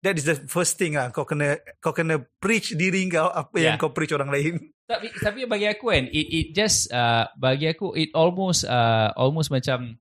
That 0.05 0.19
is 0.21 0.29
the 0.29 0.37
first 0.51 0.77
thing 0.77 1.01
lah. 1.01 1.09
Kau 1.15 1.25
kena 1.25 1.57
kau 1.81 1.97
kena 1.97 2.21
preach 2.43 2.77
diri 2.77 3.09
kau 3.09 3.33
apa 3.33 3.57
yang 3.57 3.79
Yeah. 3.79 3.81
kau 3.81 3.95
preach 3.95 4.13
orang 4.13 4.29
lain. 4.29 4.61
Tapi 4.93 5.09
tapi 5.17 5.41
bagi 5.49 5.67
aku 5.69 5.89
kan 5.89 6.05
it 6.13 6.27
it 6.29 6.47
just 6.53 6.93
uh, 6.93 7.25
bagi 7.41 7.73
aku 7.73 7.97
it 7.97 8.13
almost 8.13 8.69
uh, 8.69 9.09
almost 9.17 9.49
macam 9.49 9.97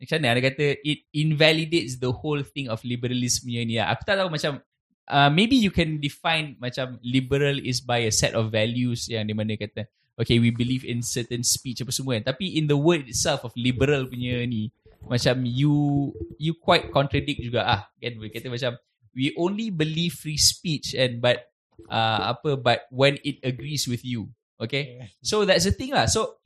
macam 0.00 0.16
mana 0.20 0.36
dia 0.40 0.44
kata 0.48 0.66
it 0.80 1.04
invalidates 1.12 2.00
the 2.00 2.08
whole 2.08 2.40
thing 2.40 2.68
of 2.68 2.80
liberalism 2.84 3.48
ni 3.48 3.76
lah. 3.76 3.92
Aku 3.92 4.02
tak 4.04 4.16
tahu 4.16 4.32
macam 4.32 4.60
uh, 5.08 5.30
maybe 5.32 5.56
you 5.56 5.72
can 5.72 6.00
define 6.00 6.56
macam 6.56 6.96
liberal 7.04 7.56
is 7.60 7.84
by 7.84 8.04
a 8.04 8.12
set 8.12 8.32
of 8.32 8.48
values 8.48 9.08
yang 9.08 9.28
di 9.28 9.36
mana 9.36 9.56
kata 9.60 9.84
okay 10.16 10.40
we 10.40 10.52
believe 10.52 10.84
in 10.84 11.04
certain 11.04 11.44
speech 11.44 11.84
apa 11.84 11.92
semua 11.92 12.16
kan. 12.20 12.32
Tapi 12.32 12.56
in 12.56 12.68
the 12.68 12.76
word 12.76 13.08
itself 13.08 13.44
of 13.44 13.52
liberal 13.56 14.08
punya 14.08 14.44
ni 14.46 14.72
macam 15.04 15.44
you 15.48 16.08
you 16.36 16.52
quite 16.56 16.92
contradict 16.92 17.40
juga 17.40 17.64
ah 17.64 17.80
kan 18.00 18.20
kata 18.20 18.52
macam 18.52 18.72
we 19.16 19.34
only 19.34 19.68
believe 19.68 20.14
free 20.14 20.38
speech 20.38 20.94
and 20.94 21.18
but 21.18 21.49
uh, 21.88 22.36
apa 22.36 22.60
but 22.60 22.84
when 22.92 23.16
it 23.24 23.40
agrees 23.40 23.88
with 23.88 24.04
you 24.04 24.28
okay? 24.60 25.08
So 25.24 25.48
that's 25.48 25.64
the 25.64 25.72
thing 25.72 25.96
lah. 25.96 26.04
So 26.06 26.40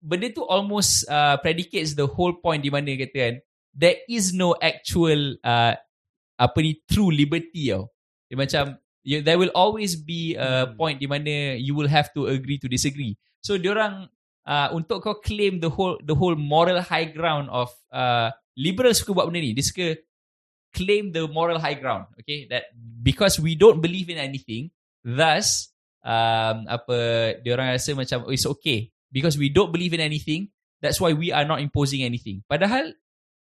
benda 0.00 0.32
tu 0.32 0.44
almost 0.44 1.08
uh, 1.08 1.36
predicates 1.40 1.96
the 1.96 2.08
whole 2.08 2.36
point 2.36 2.64
di 2.64 2.72
mana 2.72 2.96
kata 2.96 3.16
kan 3.16 3.34
there 3.74 3.98
is 4.06 4.32
no 4.32 4.54
actual 4.60 5.36
uh, 5.44 5.74
apa 6.40 6.58
ni 6.60 6.80
true 6.88 7.12
liberty 7.12 7.74
tau. 7.74 7.90
Dia 8.30 8.36
macam 8.38 8.64
you, 9.04 9.20
there 9.20 9.36
will 9.36 9.52
always 9.52 9.94
be 9.94 10.34
a 10.38 10.68
Hmm. 10.68 10.76
point 10.80 10.96
di 11.00 11.08
mana 11.08 11.58
you 11.60 11.76
will 11.76 11.90
have 11.90 12.08
to 12.16 12.26
agree 12.30 12.56
to 12.56 12.70
disagree. 12.70 13.16
So 13.44 13.60
diorang 13.60 14.08
uh, 14.48 14.68
untuk 14.72 15.04
kau 15.04 15.20
claim 15.20 15.60
the 15.60 15.68
whole 15.68 16.00
the 16.00 16.16
whole 16.16 16.36
moral 16.36 16.80
high 16.80 17.08
ground 17.08 17.52
of 17.52 17.68
uh, 17.92 18.32
liberal 18.56 18.94
suka 18.96 19.12
buat 19.12 19.28
benda 19.28 19.44
ni 19.44 19.52
dia 19.52 19.66
suka 19.66 19.98
claim 20.74 21.14
the 21.14 21.30
moral 21.30 21.62
high 21.62 21.78
ground 21.78 22.10
okay? 22.18 22.50
That 22.50 22.74
because 22.74 23.38
we 23.38 23.54
don't 23.54 23.78
believe 23.78 24.10
in 24.10 24.18
anything 24.18 24.74
thus 25.06 25.70
um 26.02 26.66
apa 26.66 26.96
dia 27.40 27.54
orang 27.54 27.70
rasa 27.72 27.94
macam 27.94 28.26
oh, 28.26 28.34
it's 28.34 28.44
okay. 28.58 28.90
Because 29.14 29.38
we 29.38 29.46
don't 29.46 29.70
believe 29.70 29.94
in 29.94 30.02
anything 30.02 30.50
that's 30.82 30.98
why 30.98 31.14
we 31.14 31.30
are 31.30 31.46
not 31.46 31.62
imposing 31.62 32.02
anything. 32.02 32.42
Padahal 32.50 32.90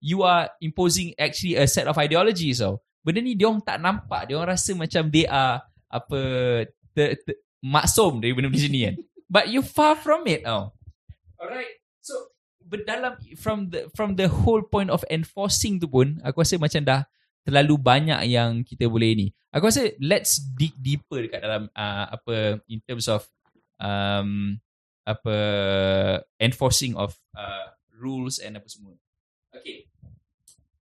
you 0.03 0.27
are 0.27 0.51
imposing 0.59 1.15
actually 1.15 1.55
a 1.55 1.63
set 1.63 1.87
of 1.87 1.95
ideologies 1.95 2.59
so 2.59 2.83
benda 2.99 3.23
ni 3.23 3.39
dia 3.39 3.47
orang 3.47 3.63
tak 3.63 3.79
nampak. 3.79 4.27
Dia 4.27 4.35
orang 4.35 4.59
rasa 4.59 4.75
macam 4.75 5.07
they 5.07 5.23
are 5.23 5.63
apa 5.87 6.19
ter, 6.91 7.15
ter, 7.23 7.39
maksum 7.63 8.19
dari 8.19 8.35
benda 8.35 8.51
macam 8.51 8.69
ni 8.69 8.81
kan. 8.83 8.95
But 9.31 9.47
you 9.49 9.63
far 9.63 9.95
from 9.95 10.27
it 10.27 10.43
oh 10.43 10.75
alright. 11.39 11.79
So 12.03 12.32
berdalam 12.73 13.13
from 13.37 13.69
the 13.69 13.85
from 13.93 14.17
the 14.17 14.25
whole 14.25 14.65
point 14.65 14.89
of 14.89 15.05
enforcing 15.13 15.77
tu 15.77 15.85
pun 15.85 16.17
aku 16.25 16.41
rasa 16.41 16.57
macam 16.57 16.81
dah 16.81 17.05
terlalu 17.45 17.77
banyak 17.77 18.17
yang 18.25 18.65
kita 18.65 18.89
boleh 18.89 19.13
ni. 19.13 19.27
Aku 19.53 19.69
rasa 19.69 19.93
let's 20.01 20.41
dig 20.41 20.73
deeper 20.81 21.29
dekat 21.29 21.45
dalam 21.45 21.69
uh, 21.77 22.05
apa 22.09 22.57
in 22.65 22.81
terms 22.81 23.05
of 23.05 23.21
um 23.77 24.57
apa 25.05 25.37
enforcing 26.41 26.97
of 26.97 27.13
uh, 27.37 27.69
rules 27.93 28.41
and 28.41 28.57
apa 28.57 28.65
semua. 28.65 28.97
Okay. 29.53 29.85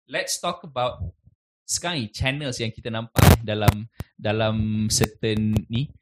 Let's 0.08 0.40
talk 0.40 0.64
about 0.64 1.02
sekarang 1.66 2.08
channels 2.14 2.62
yang 2.62 2.72
kita 2.72 2.88
nampak 2.88 3.42
dalam 3.42 3.90
dalam 4.16 4.86
certain 4.88 5.52
ni 5.68 5.92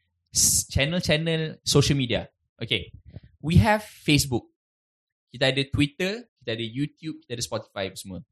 channel-channel 0.70 1.58
social 1.64 1.96
media. 1.96 2.28
Okay. 2.60 2.92
We 3.40 3.58
have 3.58 3.82
Facebook. 3.82 4.53
Kita 5.34 5.50
ada 5.50 5.62
Twitter, 5.66 6.30
kita 6.38 6.54
ada 6.54 6.62
YouTube, 6.62 7.18
kita 7.26 7.34
ada 7.34 7.42
Spotify 7.42 7.90
semua. 7.98 8.22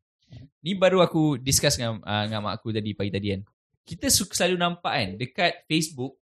Ni 0.62 0.78
baru 0.78 1.02
aku 1.02 1.35
discuss 1.35 1.75
dengan, 1.75 1.99
uh, 2.06 2.23
dengan 2.30 2.47
mak 2.47 2.62
aku 2.62 2.71
tadi 2.71 2.94
pagi 2.94 3.11
tadi 3.11 3.35
kan. 3.35 3.42
Kita 3.82 4.06
selalu 4.06 4.54
nampak 4.54 4.92
kan 4.94 5.09
dekat 5.18 5.66
Facebook 5.66 6.14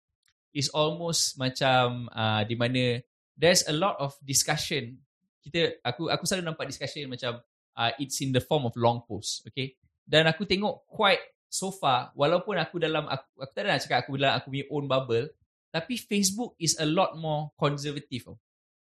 is 0.55 0.71
almost 0.71 1.35
macam 1.35 2.07
uh, 2.15 2.47
di 2.47 2.55
mana 2.55 3.03
there's 3.35 3.67
a 3.67 3.75
lot 3.75 3.99
of 3.99 4.15
discussion. 4.23 5.03
Kita 5.43 5.83
aku 5.83 6.07
aku 6.15 6.23
selalu 6.31 6.55
nampak 6.55 6.71
discussion 6.71 7.11
macam 7.11 7.43
uh, 7.75 7.91
it's 7.99 8.23
in 8.23 8.31
the 8.31 8.39
form 8.39 8.63
of 8.63 8.79
long 8.79 9.03
post, 9.03 9.43
okay? 9.51 9.75
Dan 10.07 10.31
aku 10.31 10.47
tengok 10.47 10.87
quite 10.87 11.43
so 11.51 11.75
far 11.75 12.15
walaupun 12.15 12.55
aku 12.55 12.79
dalam 12.79 13.11
aku, 13.11 13.27
aku 13.43 13.51
tak 13.51 13.67
ada 13.67 13.75
nak 13.75 13.83
cakap 13.83 13.99
aku 14.07 14.15
dalam 14.15 14.39
aku 14.39 14.47
punya 14.55 14.67
own 14.71 14.87
bubble 14.87 15.27
tapi 15.69 16.01
Facebook 16.01 16.57
is 16.57 16.79
a 16.81 16.87
lot 16.87 17.19
more 17.19 17.53
conservative. 17.59 18.39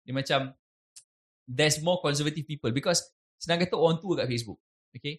Dia 0.06 0.14
macam 0.16 0.54
there's 1.50 1.82
more 1.82 1.98
conservative 1.98 2.46
people 2.46 2.70
because 2.70 3.02
senang 3.42 3.66
kata 3.66 3.74
orang 3.74 3.98
tua 3.98 4.22
kat 4.22 4.30
Facebook. 4.30 4.62
Okay. 4.94 5.18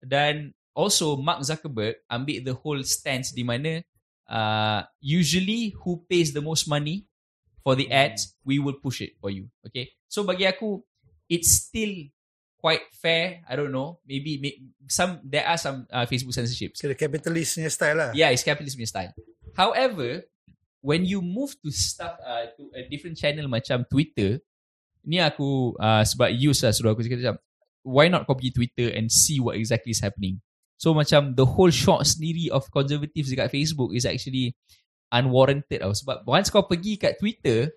Dan 0.00 0.56
also 0.72 1.20
Mark 1.20 1.44
Zuckerberg 1.44 2.00
ambil 2.08 2.40
the 2.40 2.56
whole 2.56 2.80
stance 2.80 3.36
di 3.36 3.44
mana 3.44 3.84
uh, 4.32 4.80
usually 5.04 5.76
who 5.84 6.00
pays 6.08 6.32
the 6.32 6.40
most 6.40 6.64
money 6.64 7.04
for 7.60 7.76
the 7.76 7.86
ads, 7.92 8.34
we 8.42 8.58
will 8.58 8.80
push 8.80 9.04
it 9.04 9.14
for 9.20 9.30
you. 9.30 9.46
Okay. 9.68 9.92
So 10.08 10.24
bagi 10.24 10.48
aku, 10.48 10.82
it's 11.30 11.68
still 11.68 12.10
quite 12.58 12.82
fair. 12.90 13.42
I 13.46 13.54
don't 13.54 13.70
know. 13.70 14.02
Maybe, 14.02 14.38
may, 14.42 14.58
some 14.90 15.22
there 15.22 15.46
are 15.46 15.58
some 15.58 15.86
uh, 15.92 16.06
Facebook 16.06 16.34
censorships. 16.34 16.82
Kira 16.82 16.98
capitalistnya 16.98 17.70
style 17.70 17.96
lah. 17.98 18.10
Yeah, 18.14 18.34
it's 18.34 18.42
capitalism 18.42 18.82
style. 18.86 19.14
However, 19.54 20.26
when 20.82 21.06
you 21.06 21.22
move 21.22 21.54
to 21.62 21.70
stuff 21.70 22.18
uh, 22.18 22.50
to 22.58 22.62
a 22.74 22.82
different 22.90 23.14
channel 23.14 23.46
macam 23.46 23.86
Twitter, 23.86 24.42
ni 25.06 25.18
aku 25.18 25.74
uh, 25.78 26.02
sebab 26.06 26.30
use 26.30 26.62
lah 26.62 26.72
suruh 26.74 26.94
aku 26.94 27.02
cakap 27.02 27.18
macam 27.22 27.36
why 27.82 28.06
not 28.06 28.24
kau 28.26 28.38
pergi 28.38 28.54
Twitter 28.54 28.88
and 28.94 29.10
see 29.10 29.42
what 29.42 29.58
exactly 29.58 29.90
is 29.90 30.02
happening. 30.02 30.38
So 30.78 30.94
macam 30.94 31.38
the 31.38 31.46
whole 31.46 31.70
shot 31.70 32.02
sendiri 32.06 32.50
of 32.50 32.66
conservatives 32.70 33.30
dekat 33.30 33.54
Facebook 33.54 33.94
is 33.94 34.02
actually 34.02 34.58
unwarranted 35.14 35.82
tau. 35.82 35.94
Sebab 35.94 36.26
once 36.26 36.50
kau 36.50 36.66
pergi 36.66 36.98
kat 36.98 37.18
Twitter, 37.22 37.70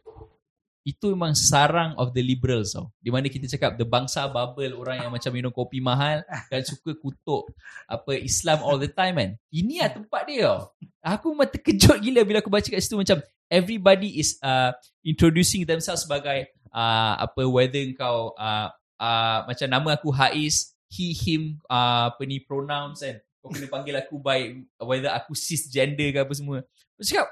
itu 0.85 1.17
memang 1.17 1.33
sarang 1.33 1.97
of 1.97 2.13
the 2.13 2.21
liberals 2.21 2.77
tau. 2.77 2.93
Di 3.01 3.09
mana 3.09 3.25
kita 3.25 3.49
cakap 3.49 3.77
the 3.77 3.85
bangsa 3.85 4.29
bubble 4.29 4.77
orang 4.77 5.05
yang 5.05 5.11
macam 5.13 5.33
minum 5.33 5.49
kopi 5.49 5.81
mahal 5.81 6.21
dan 6.49 6.61
suka 6.61 6.93
kutuk 6.97 7.49
apa 7.89 8.21
Islam 8.21 8.61
all 8.61 8.77
the 8.77 8.89
time 8.89 9.17
kan. 9.17 9.29
Ini 9.49 9.81
lah 9.81 9.91
tempat 9.97 10.21
dia 10.29 10.45
tau. 10.45 10.73
Aku 11.01 11.33
memang 11.33 11.49
terkejut 11.49 11.97
gila 12.01 12.21
bila 12.21 12.37
aku 12.41 12.53
baca 12.53 12.65
kat 12.65 12.81
situ 12.81 12.97
macam 12.97 13.17
everybody 13.49 14.19
is 14.19 14.37
uh, 14.41 14.73
introducing 15.05 15.65
themselves 15.65 16.03
sebagai 16.03 16.49
uh, 16.73 17.13
apa 17.21 17.41
whether 17.45 17.81
kau 17.95 18.33
uh, 18.35 18.69
uh, 18.99 19.39
macam 19.47 19.67
nama 19.69 19.89
aku 19.95 20.11
Haiz, 20.11 20.75
he, 20.89 21.15
him, 21.15 21.61
uh, 21.69 22.11
apa 22.13 22.21
ni 22.25 22.41
pronouns 22.43 23.01
kan. 23.03 23.17
Kau 23.43 23.53
kena 23.53 23.67
panggil 23.69 23.95
aku 24.01 24.17
by 24.17 24.57
whether 24.81 25.13
aku 25.13 25.37
cisgender 25.37 26.09
ke 26.09 26.19
apa 26.25 26.33
semua. 26.33 26.65
Aku 26.97 27.03
cakap, 27.05 27.29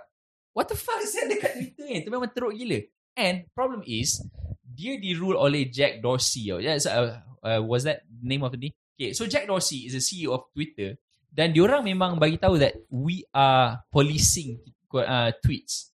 what 0.54 0.70
the 0.70 0.78
fuck 0.78 1.02
is 1.02 1.16
that 1.18 1.26
dekat 1.26 1.52
Twitter 1.58 1.84
ni? 1.90 2.04
Itu 2.06 2.10
memang 2.14 2.30
teruk 2.30 2.54
gila. 2.54 2.80
And 3.18 3.46
problem 3.54 3.82
is, 3.86 4.22
dia 4.62 4.98
di 4.98 5.14
rule 5.14 5.38
oleh 5.38 5.70
Jack 5.70 6.02
Dorsey. 6.02 6.50
Oh. 6.54 6.62
Yeah, 6.62 6.78
so, 6.82 6.90
uh, 6.90 7.22
uh, 7.46 7.62
was 7.62 7.86
that 7.86 8.06
name 8.10 8.42
of 8.42 8.54
the? 8.54 8.74
Okay, 8.94 9.14
so 9.14 9.26
Jack 9.26 9.50
Dorsey 9.50 9.90
is 9.90 9.98
the 9.98 10.04
CEO 10.04 10.34
of 10.38 10.50
Twitter. 10.54 10.98
Dan 11.34 11.50
diorang 11.50 11.82
memang 11.82 12.22
bagi 12.22 12.38
tahu 12.38 12.62
that 12.62 12.78
we 12.94 13.26
are 13.34 13.82
policing 13.90 14.62
uh, 14.94 15.34
tweets. 15.42 15.93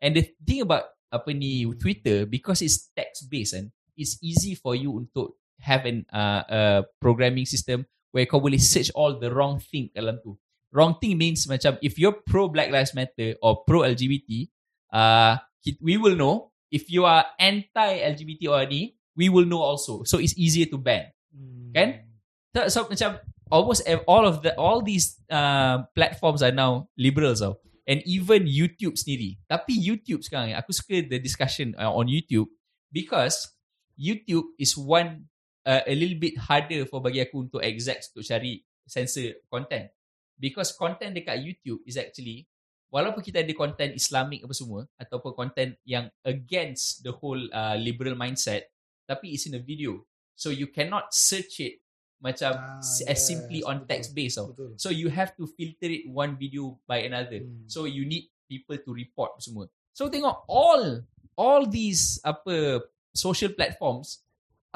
And 0.00 0.16
the 0.16 0.24
thing 0.44 0.64
about 0.64 0.96
apa 1.10 1.30
ni 1.34 1.66
Twitter 1.76 2.24
because 2.24 2.62
it's 2.62 2.88
text 2.94 3.28
based 3.28 3.52
and 3.52 3.74
it's 3.98 4.16
easy 4.24 4.56
for 4.56 4.72
you 4.72 4.94
untuk 4.96 5.36
have 5.60 5.84
an 5.84 6.08
uh, 6.08 6.42
a 6.48 6.60
programming 7.02 7.44
system 7.44 7.84
where 8.10 8.24
kau 8.24 8.40
boleh 8.40 8.58
search 8.58 8.88
all 8.96 9.20
the 9.20 9.28
wrong 9.28 9.60
thing 9.60 9.92
dalam 9.92 10.18
tu. 10.24 10.34
Wrong 10.70 10.96
thing 11.02 11.18
means 11.18 11.44
macam 11.50 11.76
if 11.82 11.98
you're 11.98 12.14
pro 12.14 12.46
Black 12.46 12.70
Lives 12.70 12.94
Matter 12.94 13.34
or 13.42 13.66
pro 13.66 13.82
LGBT, 13.82 14.46
uh, 14.94 15.34
we 15.82 15.98
will 15.98 16.14
know. 16.14 16.54
If 16.70 16.86
you 16.86 17.02
are 17.02 17.26
anti 17.42 17.90
LGBT 17.98 18.46
or 18.46 18.62
ni, 18.70 18.94
we 19.18 19.26
will 19.26 19.42
know 19.42 19.58
also. 19.58 20.06
So 20.06 20.22
it's 20.22 20.38
easier 20.38 20.70
to 20.70 20.78
ban. 20.78 21.10
Hmm. 21.34 21.74
Kan? 21.74 21.88
So, 22.54 22.70
so 22.70 22.78
macam 22.86 23.18
almost 23.50 23.82
all 24.06 24.22
of 24.22 24.46
the 24.46 24.54
all 24.54 24.78
these 24.78 25.18
uh, 25.26 25.82
platforms 25.98 26.46
are 26.46 26.54
now 26.54 26.86
liberals 26.94 27.42
tau. 27.42 27.58
And 27.90 28.06
even 28.06 28.46
YouTube 28.46 28.94
sendiri. 28.94 29.42
Tapi 29.50 29.74
YouTube 29.74 30.22
sekarang 30.22 30.54
aku 30.54 30.70
suka 30.70 31.02
the 31.02 31.18
discussion 31.18 31.74
uh, 31.74 31.90
on 31.90 32.06
YouTube 32.06 32.46
because 32.94 33.50
YouTube 33.98 34.46
is 34.62 34.78
one 34.78 35.26
uh, 35.66 35.82
a 35.82 35.94
little 35.98 36.14
bit 36.22 36.38
harder 36.38 36.86
for 36.86 37.02
bagi 37.02 37.18
aku 37.18 37.50
untuk 37.50 37.58
execs 37.66 38.14
untuk 38.14 38.22
cari 38.22 38.62
censor 38.86 39.42
content. 39.50 39.90
Because 40.38 40.70
content 40.70 41.18
dekat 41.18 41.42
YouTube 41.42 41.82
is 41.82 41.98
actually 41.98 42.46
walaupun 42.90 43.22
kita 43.22 43.40
ada 43.46 43.54
content 43.54 43.94
Islamic 43.94 44.42
apa 44.42 44.54
semua 44.54 44.84
ataupun 44.98 45.32
content 45.32 45.72
yang 45.86 46.10
against 46.26 47.06
the 47.06 47.14
whole 47.14 47.38
uh, 47.54 47.78
liberal 47.78 48.18
mindset 48.18 48.66
tapi 49.06 49.34
it's 49.34 49.46
in 49.46 49.56
a 49.56 49.62
video 49.62 50.02
so 50.34 50.50
you 50.50 50.68
cannot 50.68 51.14
search 51.14 51.62
it 51.62 51.74
macam 52.20 52.52
Ah, 52.52 52.78
as 52.80 53.00
yes, 53.00 53.26
simply 53.26 53.64
on 53.64 53.88
text 53.88 54.12
based 54.12 54.36
tau. 54.36 54.52
Betul. 54.52 54.76
So 54.76 54.92
you 54.92 55.08
have 55.08 55.32
to 55.40 55.48
filter 55.48 55.88
it 55.88 56.04
one 56.06 56.36
video 56.36 56.76
by 56.84 57.08
another. 57.08 57.40
Hmm. 57.40 57.64
So 57.66 57.88
you 57.88 58.04
need 58.04 58.28
people 58.44 58.76
to 58.76 58.90
report 58.92 59.40
semua. 59.40 59.66
So 59.96 60.12
tengok 60.12 60.44
all 60.46 61.04
all 61.34 61.64
these 61.64 62.20
apa 62.20 62.84
social 63.16 63.56
platforms 63.56 64.20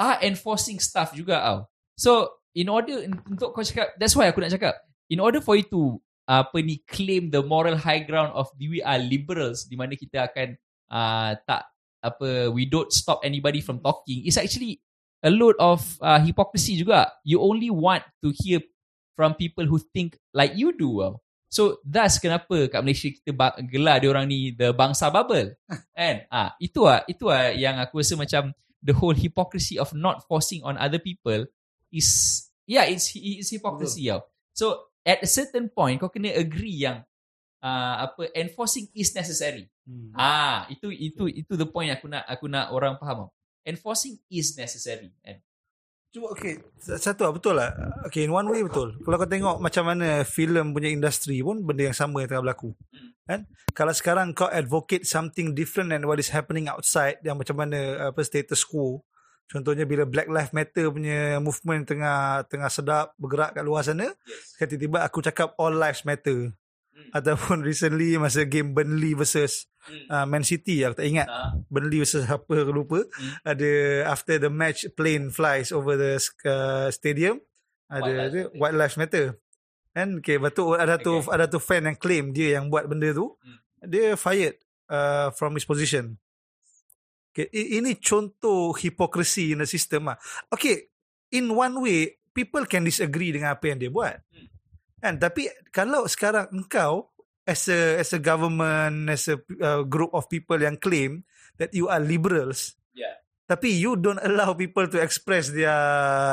are 0.01 0.19
enforcing 0.25 0.81
stuff 0.81 1.13
juga 1.13 1.39
tau. 1.39 1.59
So 1.95 2.43
in 2.57 2.73
order 2.73 3.05
untuk 3.29 3.53
kau 3.53 3.63
cakap 3.63 3.93
that's 4.01 4.17
why 4.17 4.33
aku 4.33 4.41
nak 4.41 4.55
cakap 4.57 4.75
in 5.13 5.21
order 5.21 5.45
for 5.45 5.55
you 5.59 5.67
to 5.69 6.01
apa 6.25 6.57
ni 6.65 6.81
claim 6.89 7.29
the 7.29 7.45
moral 7.45 7.77
high 7.77 8.01
ground 8.01 8.33
of 8.33 8.49
we 8.57 8.81
are 8.81 8.97
liberals 8.97 9.69
di 9.69 9.77
mana 9.77 9.93
kita 9.93 10.25
akan 10.25 10.57
uh, 10.89 11.37
tak 11.45 11.69
apa 12.01 12.49
we 12.49 12.65
don't 12.65 12.89
stop 12.93 13.21
anybody 13.21 13.61
from 13.61 13.81
talking 13.85 14.25
it's 14.25 14.41
actually 14.41 14.81
a 15.25 15.31
load 15.33 15.57
of 15.57 15.81
uh, 16.05 16.21
hypocrisy 16.21 16.77
juga 16.77 17.09
you 17.25 17.41
only 17.41 17.73
want 17.73 18.05
to 18.21 18.29
hear 18.45 18.61
from 19.17 19.33
people 19.35 19.65
who 19.65 19.81
think 19.81 20.21
like 20.37 20.53
you 20.53 20.77
do 20.77 21.01
tau. 21.01 21.15
So 21.49 21.79
thus 21.87 22.19
kenapa 22.19 22.67
kat 22.67 22.83
Malaysia 22.83 23.09
kita 23.15 23.31
ba- 23.31 23.55
gelar 23.63 24.03
dia 24.03 24.11
orang 24.11 24.27
ni 24.27 24.51
the 24.53 24.75
bangsa 24.75 25.09
bubble. 25.09 25.55
kan? 25.97 26.27
Ah, 26.29 26.53
itu 26.59 26.83
ah 26.85 27.07
itu 27.07 27.31
ah 27.31 27.55
yang 27.55 27.79
aku 27.79 28.03
rasa 28.03 28.19
macam 28.19 28.51
the 28.83 28.93
whole 28.93 29.15
hypocrisy 29.15 29.79
of 29.79 29.95
not 29.95 30.27
forcing 30.27 30.61
on 30.67 30.75
other 30.77 30.99
people 30.99 31.47
is 31.95 32.43
yeah 32.67 32.85
it's 32.85 33.09
it's 33.15 33.55
hypocrisy 33.55 34.11
tau. 34.11 34.27
So 34.51 34.93
at 35.07 35.23
a 35.23 35.31
certain 35.31 35.71
point 35.71 36.03
kau 36.03 36.11
kena 36.11 36.35
agree 36.35 36.85
yang 36.85 37.07
uh, 37.63 37.95
apa 38.11 38.35
enforcing 38.35 38.91
is 38.91 39.15
necessary. 39.15 39.71
Hmm. 39.87 40.11
Ah, 40.19 40.67
itu 40.69 40.91
itu 40.91 41.31
itu 41.31 41.55
the 41.55 41.71
point 41.71 41.95
aku 41.95 42.11
nak 42.11 42.27
aku 42.27 42.51
nak 42.51 42.75
orang 42.75 42.99
faham. 42.99 43.25
tau. 43.25 43.31
Enforcing 43.65 44.21
is 44.29 44.57
necessary. 44.61 45.13
Kan? 45.25 45.41
Cuma 46.15 46.31
okay 46.31 46.63
Satu 46.79 47.27
lah 47.27 47.35
betul 47.35 47.59
lah 47.59 47.75
Okay 48.07 48.23
in 48.23 48.31
one 48.31 48.47
way 48.47 48.63
betul 48.63 48.95
Kalau 49.03 49.19
kau 49.19 49.27
tengok 49.27 49.59
macam 49.59 49.83
mana 49.83 50.23
filem 50.23 50.71
punya 50.71 50.87
industri 50.87 51.43
pun 51.43 51.67
Benda 51.67 51.91
yang 51.91 51.97
sama 51.99 52.23
yang 52.23 52.31
tengah 52.31 52.47
berlaku 52.47 52.71
kan? 53.27 53.51
Kalau 53.75 53.91
sekarang 53.91 54.31
kau 54.31 54.47
advocate 54.47 55.03
something 55.03 55.59
different 55.59 55.91
than 55.91 56.07
what 56.07 56.23
is 56.23 56.31
happening 56.31 56.71
outside 56.71 57.19
Yang 57.27 57.43
macam 57.43 57.67
mana 57.67 58.15
apa 58.15 58.23
status 58.23 58.63
quo 58.63 59.03
Contohnya 59.51 59.85
bila 59.91 60.07
Black 60.07 60.31
Lives 60.31 60.55
Matter 60.55 60.89
punya 60.89 61.43
movement 61.43 61.83
tengah 61.85 62.47
tengah 62.47 62.71
sedap 62.71 63.13
bergerak 63.19 63.59
kat 63.59 63.65
luar 63.67 63.83
sana 63.83 64.07
Yes. 64.07 64.55
Tiba-tiba 64.71 65.03
aku 65.03 65.19
cakap 65.19 65.59
all 65.59 65.75
lives 65.75 66.07
matter 66.07 66.55
Hmm. 66.95 67.11
Ataupun 67.11 67.67
recently 67.67 68.15
masa 68.17 68.47
game 68.47 68.71
Burnley 68.71 69.13
versus 69.13 69.67
Hmm. 69.85 70.07
uh, 70.09 70.25
Man 70.25 70.41
City 70.41 70.81
aku 70.81 70.97
tak 70.97 71.11
ingat 71.11 71.27
Ah, 71.27 71.59
Burnley 71.67 72.01
versus 72.01 72.25
apa 72.25 72.55
aku 72.57 72.71
lupa 72.71 73.03
Hmm. 73.05 73.35
ada 73.43 73.71
after 74.09 74.39
the 74.39 74.49
match 74.49 74.87
plane 74.95 75.29
flies 75.29 75.69
over 75.69 75.93
the 75.95 76.17
uh, 76.47 76.89
stadium 76.89 77.43
ada 77.87 78.09
Lives 78.09 78.31
ada 78.31 78.41
white 78.55 78.73
lives 78.75 78.97
matter 78.97 79.27
kan 79.91 80.09
okay 80.17 80.39
betul 80.39 80.75
ada 80.75 80.97
tu 80.97 81.19
Okay. 81.19 81.35
ada 81.35 81.45
tu 81.47 81.59
fan 81.59 81.85
yang 81.85 81.95
claim 81.95 82.31
dia 82.31 82.57
yang 82.57 82.67
buat 82.67 82.87
benda 82.87 83.11
tu 83.11 83.35
Hmm. 83.43 83.59
dia 83.83 84.15
fired 84.15 84.57
uh, 84.89 85.29
from 85.31 85.53
his 85.53 85.63
position 85.63 86.17
okay 87.29 87.51
ini 87.53 87.99
contoh 87.99 88.73
hipokrisi 88.73 89.53
in 89.53 89.61
the 89.61 89.67
system 89.67 90.09
ah 90.09 90.17
okay 90.49 90.89
in 91.29 91.51
one 91.51 91.75
way 91.77 91.99
people 92.31 92.65
can 92.65 92.83
disagree 92.83 93.31
dengan 93.31 93.53
apa 93.53 93.69
yang 93.69 93.79
dia 93.79 93.91
buat 93.91 94.17
Hmm. 94.31 94.47
Kan? 95.05 95.21
Tapi 95.21 95.45
kalau 95.69 96.09
sekarang 96.09 96.49
engkau 96.51 97.13
as 97.45 97.69
a 97.69 98.01
as 98.01 98.09
a 98.11 98.19
government 98.19 99.13
as 99.13 99.29
a 99.29 99.37
uh, 99.61 99.85
group 99.85 100.09
of 100.11 100.25
people 100.27 100.57
yang 100.57 100.81
claim 100.81 101.21
that 101.61 101.77
you 101.77 101.87
are 101.87 102.01
liberals 102.01 102.73
Yeah. 102.95 103.21
tapi 103.45 103.75
you 103.75 103.99
don't 103.99 104.23
allow 104.23 104.55
people 104.55 104.87
to 104.87 104.97
express 104.97 105.51
their 105.51 105.75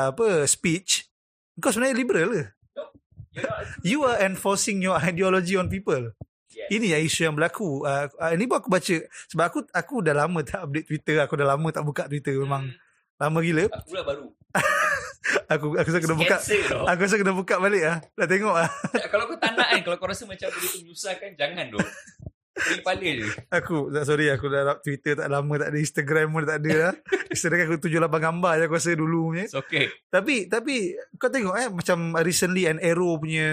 apa 0.08 0.46
speech 0.46 1.10
kau 1.58 1.68
sebenarnya 1.68 1.98
liberal 1.98 2.28
ke? 2.30 2.44
Not, 2.72 3.64
you 3.82 4.06
are 4.06 4.22
enforcing 4.22 4.78
your 4.78 4.94
ideology 4.96 5.58
on 5.58 5.66
people. 5.66 6.14
Yes. 6.48 6.68
ini 6.68 6.92
yang 6.92 7.02
isu 7.02 7.20
yang 7.26 7.34
berlaku. 7.34 7.80
Uh, 7.82 8.06
uh, 8.20 8.30
ini 8.30 8.44
pun 8.44 8.60
aku 8.60 8.68
baca. 8.68 8.96
Sebab 9.32 9.44
aku 9.48 9.58
aku 9.72 9.94
dah 10.04 10.12
lama 10.12 10.44
tak 10.44 10.68
update 10.68 10.84
Twitter. 10.84 11.16
Aku 11.24 11.34
dah 11.34 11.48
lama 11.48 11.64
tak 11.72 11.80
buka 11.80 12.04
Twitter. 12.06 12.36
Memang 12.36 12.68
Hmm, 12.68 12.76
lama 13.16 13.38
gila. 13.40 13.64
Aku 13.72 13.92
lah 13.96 14.04
baru. 14.04 14.24
aku 15.52 15.78
aku 15.78 15.88
rasa 15.88 16.00
kena 16.02 16.16
buka 16.18 16.36
aku 16.90 17.00
rasa 17.06 17.16
kena 17.18 17.34
buka 17.34 17.54
balik 17.62 17.82
ah 17.86 17.98
dah 18.18 18.26
tengok 18.26 18.54
ah 18.54 18.70
kalau 19.12 19.24
kau 19.30 19.38
tak 19.38 19.54
nak 19.54 19.68
kan, 19.70 19.80
kalau 19.86 19.96
kau 19.98 20.08
rasa 20.10 20.26
macam 20.26 20.48
benda 20.50 20.66
tu 20.68 20.78
menyusahkan, 20.82 21.30
jangan. 21.38 21.66
Beri 22.52 22.84
kepala 22.84 23.00
je. 23.00 23.24
aku 23.48 23.88
tak 23.88 24.04
sorry 24.04 24.28
aku 24.28 24.46
dah 24.52 24.76
Twitter 24.84 25.16
tak 25.16 25.28
lama 25.32 25.56
tak 25.56 25.72
ada 25.72 25.78
Instagram 25.80 26.26
pun 26.36 26.44
tak 26.44 26.60
ada 26.60 26.72
lah 26.76 26.92
Instagram 27.32 27.64
aku 27.64 27.76
tujuh 27.80 27.96
lapan 27.96 28.20
gambar 28.28 28.52
je 28.60 28.62
aku 28.68 28.74
rasa 28.76 28.92
dulu 28.92 29.32
punya 29.32 29.44
It's 29.48 29.56
okay. 29.56 29.88
Tapi 30.12 30.52
tapi 30.52 30.92
kau 31.16 31.32
tengok 31.32 31.56
eh 31.56 31.68
macam 31.72 32.12
recently 32.20 32.68
an 32.68 32.76
Arrow 32.84 33.16
punya 33.16 33.48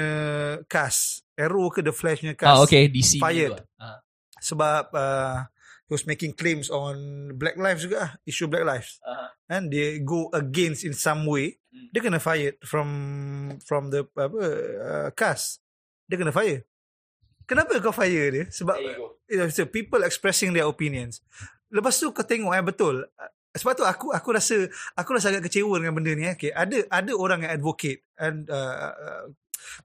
cast. 0.68 1.24
Arrow 1.40 1.72
ke 1.72 1.80
The 1.80 1.96
Flash 1.96 2.28
punya 2.28 2.36
cast. 2.36 2.52
Ah, 2.52 2.60
okay. 2.60 2.92
DC. 2.92 3.24
Fired. 3.24 3.56
lah. 3.56 3.64
Ah. 3.80 3.98
Sebab 4.44 4.92
uh, 4.92 5.48
he 5.88 5.92
was 5.96 6.04
making 6.04 6.36
claims 6.36 6.68
on 6.68 6.96
Black 7.40 7.56
Lives 7.56 7.88
juga 7.88 7.98
ah, 8.04 8.12
issue 8.28 8.52
Black 8.52 8.68
Lives. 8.68 9.00
Ah. 9.08 9.32
And 9.48 9.72
they 9.72 10.04
go 10.04 10.28
against 10.36 10.84
in 10.84 10.92
some 10.92 11.24
way. 11.24 11.59
Hmm. 11.70 11.88
Dia 11.94 12.02
kena 12.02 12.18
fired 12.18 12.58
from 12.66 12.90
from 13.62 13.94
the 13.94 14.06
apa 14.18 14.42
uh, 14.82 15.10
cast. 15.14 15.62
Dia 16.10 16.18
kena 16.18 16.34
fire. 16.34 16.66
Kenapa 17.46 17.78
kau 17.82 17.94
fire 17.94 18.28
dia? 18.30 18.46
Sebab 18.50 18.78
you. 18.78 19.18
Yeah, 19.30 19.50
so 19.54 19.70
people 19.70 20.02
expressing 20.02 20.54
their 20.54 20.66
opinions. 20.66 21.22
Lepas 21.70 22.02
tu 22.02 22.10
kau 22.10 22.26
tengok 22.26 22.54
eh 22.54 22.66
betul. 22.66 23.06
Sebab 23.54 23.74
tu 23.78 23.86
aku 23.86 24.14
aku 24.14 24.30
rasa 24.34 24.70
aku 24.98 25.10
rasa 25.18 25.34
agak 25.34 25.50
kecewa 25.50 25.78
dengan 25.78 25.94
benda 25.98 26.14
ni 26.14 26.26
eh. 26.26 26.34
Okay, 26.38 26.54
ada 26.54 26.86
ada 26.90 27.12
orang 27.14 27.46
yang 27.46 27.54
advocate 27.58 28.06
and 28.18 28.50
uh, 28.50 28.94
uh, 28.94 29.26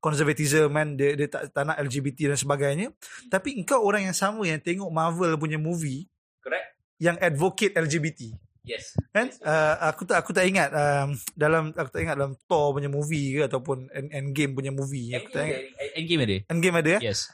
conservatism 0.01 0.73
man 0.73 0.97
dia, 0.97 1.17
dia 1.17 1.29
tak, 1.29 1.53
tak 1.53 1.65
nak 1.65 1.77
LGBT 1.81 2.33
dan 2.33 2.39
sebagainya. 2.41 2.87
Tapi 3.29 3.61
engkau 3.61 3.85
orang 3.85 4.09
yang 4.09 4.17
sama 4.17 4.45
yang 4.45 4.61
tengok 4.61 4.89
Marvel 4.89 5.37
punya 5.37 5.61
movie 5.61 6.09
Correct? 6.41 6.81
yang 7.01 7.17
advocate 7.21 7.77
LGBT. 7.77 8.33
Yes. 8.65 8.97
Kan? 9.13 9.29
Yes. 9.29 9.39
Uh, 9.45 9.77
aku 9.93 10.09
tak 10.09 10.25
aku 10.25 10.33
tak 10.33 10.49
ingat 10.49 10.73
um, 10.73 11.13
dalam 11.37 11.71
aku 11.77 11.89
tak 11.93 12.01
ingat 12.01 12.17
dalam 12.17 12.33
Thor 12.49 12.73
punya 12.73 12.89
movie 12.89 13.37
ke 13.37 13.41
ataupun 13.45 13.93
End, 13.93 14.09
Endgame 14.11 14.57
punya 14.57 14.73
movie. 14.73 15.13
Aku 15.13 15.29
tak 15.29 15.47
ingat. 15.47 15.61
Endgame, 15.61 15.93
endgame 15.95 16.21
ada? 16.25 16.37
Endgame 16.49 16.77
ada 16.81 16.91
eh? 16.99 17.01
Yes. 17.13 17.29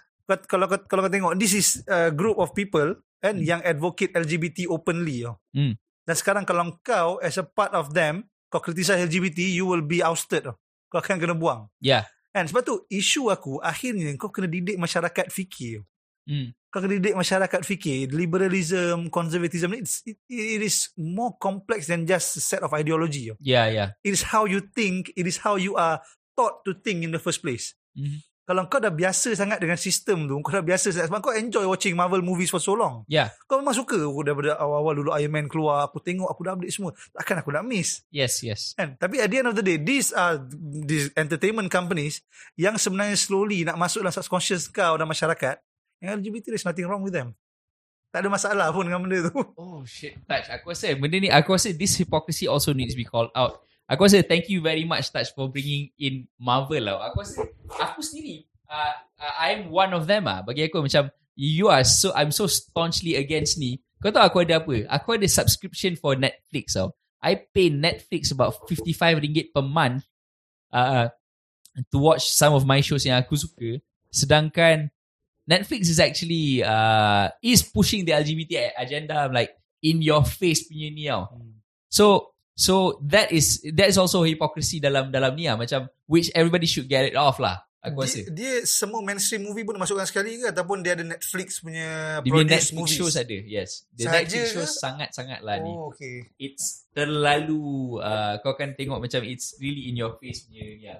kalau 0.46 0.66
kau 0.70 0.78
kalau 0.86 1.06
kau 1.06 1.10
tengok 1.10 1.34
this 1.38 1.54
is 1.54 1.82
a 1.86 2.10
group 2.10 2.38
of 2.38 2.54
people 2.54 2.94
kan 3.20 3.36
Hmm. 3.36 3.46
yang 3.46 3.60
advocate 3.62 4.10
LGBT 4.10 4.66
openly 4.66 5.22
tau. 5.22 5.38
Hmm. 5.54 5.74
Dan 6.02 6.14
sekarang 6.16 6.42
kalau 6.42 6.66
kau 6.82 7.22
as 7.22 7.38
a 7.38 7.46
part 7.46 7.70
of 7.74 7.94
them 7.94 8.26
kau 8.50 8.58
criticize 8.58 8.98
LGBT 8.98 9.38
you 9.54 9.70
will 9.70 9.84
be 9.84 10.02
ousted 10.02 10.50
tau. 10.50 10.58
Kau 10.90 10.98
akan 10.98 11.22
kena 11.22 11.34
buang. 11.38 11.70
Yeah. 11.78 12.06
Kan 12.30 12.46
sebab 12.46 12.62
tu 12.62 12.74
isu 12.90 13.30
aku 13.30 13.58
akhirnya 13.58 14.14
kau 14.18 14.30
kena 14.30 14.46
didik 14.46 14.78
masyarakat 14.78 15.30
fikir. 15.30 15.82
Hmm. 16.30 16.54
Kau 16.70 16.78
kena 16.78 17.02
didik 17.02 17.18
masyarakat 17.18 17.66
fikir 17.66 18.14
liberalism, 18.14 19.10
conservatism 19.10 19.74
it's, 19.74 20.06
it, 20.06 20.22
it 20.30 20.62
is 20.62 20.94
more 20.94 21.34
complex 21.42 21.90
than 21.90 22.06
just 22.06 22.38
a 22.38 22.42
set 22.42 22.62
of 22.62 22.70
ideology. 22.70 23.34
Yeah, 23.42 23.66
yeah. 23.66 23.98
It 24.06 24.14
is 24.14 24.22
how 24.30 24.46
you 24.46 24.62
think, 24.62 25.10
it 25.18 25.26
is 25.26 25.42
how 25.42 25.58
you 25.58 25.74
are 25.74 25.98
taught 26.38 26.62
to 26.70 26.78
think 26.78 27.02
in 27.02 27.10
the 27.10 27.18
first 27.18 27.42
place. 27.42 27.74
Mhm. 27.98 28.22
Kalau 28.50 28.66
kau 28.66 28.82
dah 28.82 28.90
biasa 28.90 29.30
sangat 29.38 29.62
dengan 29.62 29.78
sistem 29.78 30.26
tu, 30.26 30.34
kau 30.42 30.50
dah 30.50 30.58
biasa 30.58 30.90
sangat 30.90 31.06
sebab 31.06 31.22
kau 31.22 31.30
enjoy 31.30 31.70
watching 31.70 31.94
Marvel 31.94 32.18
movies 32.18 32.50
for 32.50 32.58
so 32.58 32.74
long. 32.74 33.06
Yeah. 33.06 33.30
Kau 33.46 33.62
memang 33.62 33.78
suka 33.78 33.94
aku 33.94 34.26
daripada 34.26 34.58
awal-awal 34.58 34.98
dulu 34.98 35.10
Iron 35.22 35.30
Man 35.30 35.46
keluar, 35.46 35.86
aku 35.86 36.02
tengok, 36.02 36.26
aku 36.26 36.42
dah 36.42 36.58
update 36.58 36.74
semua. 36.74 36.90
Takkan 37.14 37.46
aku 37.46 37.54
nak 37.54 37.62
miss. 37.62 38.02
Yes, 38.10 38.42
yes. 38.42 38.74
Kan? 38.74 38.98
Tapi 38.98 39.22
at 39.22 39.30
the 39.30 39.38
end 39.38 39.48
of 39.50 39.54
the 39.54 39.62
day, 39.62 39.78
these 39.78 40.10
are 40.10 40.42
these 40.82 41.14
entertainment 41.14 41.70
companies 41.70 42.26
yang 42.58 42.74
sebenarnya 42.74 43.14
slowly 43.14 43.62
nak 43.62 43.78
masuk 43.78 44.02
dalam 44.02 44.18
subconscious 44.18 44.66
kau 44.66 44.98
dan 44.98 45.06
masyarakat. 45.06 45.62
Yang 46.00 46.10
LGBT, 46.24 46.44
there's 46.56 46.66
nothing 46.66 46.88
wrong 46.88 47.04
with 47.04 47.12
them. 47.12 47.36
Tak 48.10 48.26
ada 48.26 48.28
masalah 48.32 48.66
pun 48.74 48.90
dengan 48.90 49.00
benda 49.06 49.30
tu. 49.30 49.38
Oh 49.60 49.86
shit. 49.86 50.18
Touch. 50.26 50.50
Aku 50.50 50.74
rasa 50.74 50.90
benda 50.98 51.16
ni, 51.20 51.30
aku 51.30 51.54
rasa 51.54 51.70
this 51.70 51.94
hypocrisy 51.94 52.50
also 52.50 52.74
needs 52.74 52.96
to 52.96 52.98
be 52.98 53.06
called 53.06 53.30
out. 53.38 53.62
Aku 53.86 54.08
rasa 54.08 54.24
thank 54.26 54.50
you 54.50 54.58
very 54.58 54.82
much 54.82 55.14
Touch 55.14 55.30
for 55.30 55.46
bringing 55.46 55.94
in 56.00 56.26
Marvel 56.40 56.82
lah. 56.82 57.12
Aku 57.12 57.22
rasa 57.22 57.46
aku 57.78 58.02
sendiri, 58.02 58.50
uh, 58.66 58.94
uh, 59.20 59.34
I'm 59.38 59.70
one 59.70 59.94
of 59.94 60.10
them 60.10 60.26
ah. 60.26 60.42
Bagi 60.42 60.66
aku 60.66 60.82
macam 60.82 61.14
you 61.38 61.70
are 61.70 61.86
so 61.86 62.10
I'm 62.18 62.34
so 62.34 62.50
staunchly 62.50 63.14
against 63.14 63.62
ni. 63.62 63.78
Kau 64.02 64.10
tahu 64.10 64.24
aku 64.26 64.38
ada 64.42 64.58
apa? 64.58 64.88
Aku 64.90 65.14
ada 65.14 65.28
subscription 65.30 65.94
for 65.94 66.18
Netflix 66.18 66.74
tau. 66.74 66.96
I 67.20 67.36
pay 67.36 67.68
Netflix 67.68 68.32
about 68.32 68.64
55 68.64 69.20
ringgit 69.20 69.52
per 69.52 69.60
month 69.60 70.08
uh, 70.72 71.12
to 71.92 71.96
watch 72.00 72.32
some 72.32 72.56
of 72.56 72.64
my 72.64 72.80
shows 72.80 73.04
yang 73.04 73.20
aku 73.20 73.36
suka. 73.36 73.78
Sedangkan 74.08 74.88
Netflix 75.50 75.90
is 75.90 75.98
actually 75.98 76.62
uh, 76.62 77.26
is 77.42 77.66
pushing 77.66 78.06
the 78.06 78.14
LGBT 78.14 78.70
agenda 78.78 79.26
like 79.34 79.50
in 79.82 79.98
your 79.98 80.22
face 80.22 80.70
punya 80.70 80.94
ni 80.94 81.10
tau. 81.10 81.26
So 81.90 82.38
so 82.54 83.02
that 83.10 83.34
is 83.34 83.58
that 83.74 83.90
is 83.90 83.98
also 83.98 84.22
hypocrisy 84.22 84.78
dalam 84.78 85.10
dalam 85.10 85.34
ni 85.34 85.50
lah 85.50 85.58
macam 85.58 85.90
which 86.06 86.30
everybody 86.38 86.70
should 86.70 86.86
get 86.86 87.02
it 87.10 87.18
off 87.18 87.42
lah. 87.42 87.66
Aku 87.80 88.04
rasa. 88.04 88.28
dia, 88.28 88.28
dia 88.28 88.54
semua 88.68 89.00
mainstream 89.00 89.40
movie 89.40 89.64
pun 89.64 89.80
masukkan 89.80 90.04
sekali 90.04 90.36
ke 90.36 90.52
ataupun 90.52 90.84
dia 90.84 90.92
ada 90.92 91.16
Netflix 91.16 91.64
punya 91.64 92.20
Dia 92.20 92.28
produce 92.28 92.52
Netflix 92.52 92.76
movies? 92.76 92.98
shows 93.00 93.16
ada. 93.16 93.38
Yes. 93.40 93.70
The 93.96 94.04
Sahaja 94.04 94.20
Netflix 94.20 94.44
shows 94.52 94.72
sangat-sangat 94.76 95.40
lah 95.40 95.56
ni. 95.64 95.72
Oh, 95.72 95.88
okay. 95.88 96.28
It's 96.36 96.84
terlalu 96.92 97.96
uh, 98.04 98.36
kau 98.44 98.52
kan 98.52 98.76
tengok 98.76 99.00
macam 99.00 99.24
it's 99.24 99.56
really 99.56 99.88
in 99.88 99.96
your 99.96 100.20
face 100.20 100.44
punya 100.44 100.68
ya. 100.76 100.94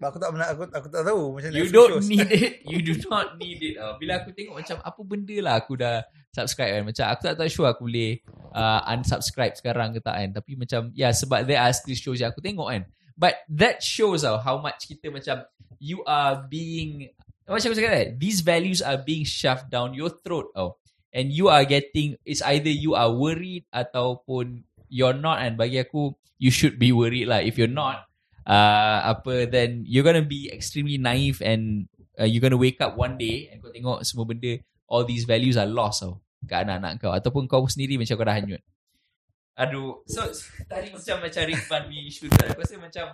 Aku 0.00 0.16
tak 0.16 0.32
pernah 0.32 0.48
aku 0.48 0.62
aku 0.72 0.88
tak 0.88 1.02
tahu 1.04 1.22
macam 1.36 1.48
You 1.52 1.68
don't 1.68 2.00
shows. 2.00 2.08
need 2.08 2.28
it. 2.40 2.52
You 2.64 2.80
do 2.80 2.94
not 3.12 3.36
need 3.36 3.60
it. 3.60 3.74
Uh, 3.76 4.00
bila 4.00 4.24
aku 4.24 4.32
tengok 4.32 4.56
macam 4.56 4.76
apa 4.80 5.00
benda 5.04 5.36
lah 5.44 5.54
aku 5.60 5.76
dah 5.76 6.00
subscribe 6.32 6.72
kan. 6.72 6.84
Macam 6.88 7.04
aku 7.04 7.20
tak 7.28 7.34
tahu 7.36 7.48
sure 7.52 7.68
aku 7.68 7.84
boleh 7.84 8.24
uh, 8.56 8.80
unsubscribe 8.96 9.52
sekarang 9.52 9.92
ke 9.92 10.00
tak 10.00 10.16
kan. 10.16 10.30
Tapi 10.32 10.56
macam 10.56 10.88
ya 10.96 11.08
yeah, 11.08 11.12
sebab 11.12 11.44
there 11.44 11.60
are 11.60 11.72
still 11.76 11.92
shows 11.92 12.16
yang 12.16 12.32
aku 12.32 12.40
tengok 12.40 12.72
kan. 12.72 12.82
But 13.20 13.44
that 13.52 13.84
shows 13.84 14.24
tau 14.24 14.40
how 14.40 14.56
much 14.56 14.88
kita 14.88 15.12
macam 15.12 15.44
you 15.76 16.00
are 16.08 16.48
being 16.48 17.12
macam 17.44 17.68
aku 17.68 17.76
cakap 17.84 17.92
kan. 17.92 18.08
These 18.16 18.40
values 18.40 18.80
are 18.80 18.96
being 18.96 19.28
shoved 19.28 19.68
down 19.68 19.92
your 19.92 20.08
throat 20.08 20.48
tau. 20.56 20.80
And 21.12 21.28
you 21.28 21.52
are 21.52 21.68
getting 21.68 22.16
it's 22.24 22.40
either 22.40 22.72
you 22.72 22.96
are 22.96 23.12
worried 23.12 23.68
ataupun 23.68 24.64
you're 24.88 25.12
not 25.12 25.44
and 25.44 25.60
bagi 25.60 25.84
aku 25.84 26.16
you 26.40 26.48
should 26.48 26.80
be 26.80 26.88
worried 26.88 27.28
lah. 27.28 27.44
If 27.44 27.60
you're 27.60 27.68
not 27.68 28.09
uh, 28.50 28.98
apa 29.14 29.46
then 29.46 29.86
you're 29.86 30.02
gonna 30.02 30.26
be 30.26 30.50
extremely 30.50 30.98
naive 30.98 31.38
and 31.38 31.86
uh, 32.18 32.26
you're 32.26 32.42
gonna 32.42 32.58
wake 32.58 32.82
up 32.82 32.98
one 32.98 33.14
day 33.14 33.46
and 33.54 33.62
kau 33.62 33.70
tengok 33.70 34.02
semua 34.02 34.26
benda 34.26 34.58
all 34.90 35.06
these 35.06 35.22
values 35.22 35.54
are 35.54 35.70
lost 35.70 36.02
tau 36.02 36.18
kat 36.50 36.66
anak-anak 36.66 36.98
kau 36.98 37.14
ataupun 37.14 37.46
kau 37.46 37.70
sendiri 37.70 37.94
macam 37.94 38.18
kau 38.18 38.26
dah 38.26 38.34
hanyut 38.34 38.62
aduh 39.54 40.02
so 40.10 40.26
tadi 40.66 40.90
macam 40.90 41.22
macam 41.22 41.42
Ridvan 41.46 41.82
issue 41.94 42.26
tu 42.26 42.42
aku 42.42 42.58
rasa 42.58 42.74
macam 42.80 43.06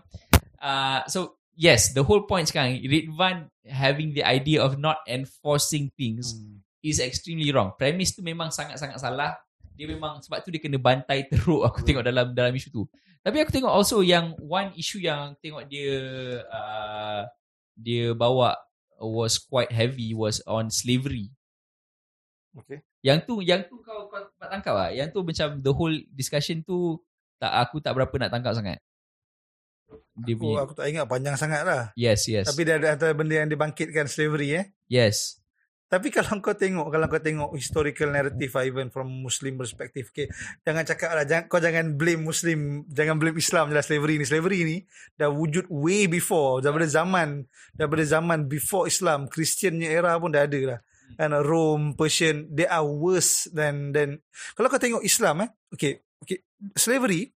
uh, 0.64 1.04
so 1.04 1.36
yes 1.52 1.92
the 1.92 2.00
whole 2.00 2.24
point 2.24 2.48
sekarang 2.48 2.80
Ridvan 2.80 3.52
having 3.66 4.14
the 4.14 4.22
idea 4.22 4.62
of 4.62 4.78
not 4.80 5.02
enforcing 5.04 5.90
things 5.98 6.32
Hmm. 6.32 6.62
is 6.86 7.02
extremely 7.02 7.50
wrong. 7.50 7.74
Premise 7.74 8.14
tu 8.14 8.22
memang 8.22 8.54
sangat-sangat 8.54 9.02
salah. 9.02 9.34
Dia 9.74 9.90
memang 9.90 10.22
sebab 10.22 10.38
tu 10.46 10.54
dia 10.54 10.62
kena 10.62 10.78
bantai 10.78 11.26
teruk 11.26 11.66
aku 11.66 11.82
tengok 11.82 12.06
dalam 12.06 12.30
dalam 12.30 12.54
isu 12.54 12.70
tu. 12.70 12.86
Tapi 13.26 13.42
aku 13.42 13.50
tengok 13.50 13.74
also 13.74 14.06
yang 14.06 14.38
one 14.38 14.70
issue 14.78 15.02
yang 15.02 15.34
tengok 15.42 15.66
dia 15.66 15.98
uh, 16.46 17.26
dia 17.74 18.14
bawa 18.14 18.54
was 19.02 19.42
quite 19.42 19.74
heavy 19.74 20.14
was 20.14 20.38
on 20.46 20.70
slavery. 20.70 21.34
Okay. 22.54 22.86
Yang 23.02 23.26
tu 23.26 23.34
yang 23.42 23.66
tu 23.66 23.82
kau 23.82 24.06
kau 24.06 24.22
tak 24.38 24.46
tangkap 24.46 24.78
ah. 24.78 24.90
Yang 24.94 25.10
tu 25.10 25.26
macam 25.26 25.58
the 25.58 25.72
whole 25.74 25.96
discussion 26.14 26.62
tu 26.62 27.02
tak 27.42 27.50
aku 27.50 27.82
tak 27.82 27.98
berapa 27.98 28.14
nak 28.14 28.30
tangkap 28.30 28.54
sangat. 28.54 28.78
Dia 30.22 30.34
Aku, 30.38 30.46
punya 30.46 30.62
aku 30.62 30.74
tak 30.78 30.86
ingat 30.86 31.06
panjang 31.10 31.34
sangat 31.34 31.62
lah. 31.66 31.82
Yes, 31.98 32.30
yes. 32.30 32.46
Tapi 32.46 32.62
dia 32.62 32.78
ada 32.78 32.94
antara 32.94 33.10
benda 33.10 33.42
yang 33.42 33.50
dibangkitkan 33.50 34.06
slavery 34.06 34.54
eh. 34.54 34.64
yes. 34.86 35.42
Tapi 35.86 36.10
kalau 36.10 36.42
kau 36.42 36.58
tengok 36.58 36.90
kalau 36.90 37.06
kau 37.06 37.22
tengok 37.22 37.54
historical 37.54 38.10
narrative 38.10 38.50
even 38.66 38.90
from 38.90 39.06
Muslim 39.06 39.54
perspective, 39.54 40.10
okay, 40.10 40.26
jangan 40.66 40.82
cakap 40.82 41.14
lah, 41.14 41.22
jangan, 41.22 41.46
kau 41.46 41.62
jangan 41.62 41.94
blame 41.94 42.26
Muslim, 42.26 42.82
jangan 42.90 43.22
blame 43.22 43.38
Islam 43.38 43.70
lah 43.70 43.86
slavery 43.86 44.18
ni. 44.18 44.26
Slavery 44.26 44.60
ni 44.66 44.76
dah 45.14 45.30
wujud 45.30 45.70
way 45.70 46.10
before, 46.10 46.58
daripada 46.58 46.90
zaman, 46.90 47.46
daripada 47.70 48.02
zaman 48.02 48.50
before 48.50 48.90
Islam, 48.90 49.30
Christiannya 49.30 49.86
era 49.86 50.18
pun 50.18 50.34
dah 50.34 50.42
ada 50.42 50.60
lah. 50.74 50.80
And 51.22 51.38
Rome, 51.46 51.94
Persian, 51.94 52.50
they 52.50 52.66
are 52.66 52.82
worse 52.82 53.46
than 53.54 53.94
than 53.94 54.26
kalau 54.58 54.66
kau 54.66 54.82
tengok 54.82 55.06
Islam 55.06 55.46
eh, 55.46 55.50
okay, 55.70 56.02
okay, 56.18 56.42
slavery 56.74 57.30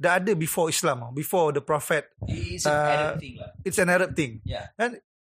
dah 0.00 0.16
ada 0.16 0.32
before 0.32 0.72
Islam, 0.72 1.12
before 1.12 1.52
the 1.52 1.60
Prophet. 1.60 2.08
It's 2.24 2.64
an 2.64 2.72
Uh, 2.72 2.88
Arab 2.88 3.20
thing 3.20 3.34
lah. 3.36 3.50
It's 3.60 3.76
an 3.76 3.88
Arab 3.92 4.10
thing. 4.16 4.40
Yeah. 4.48 4.72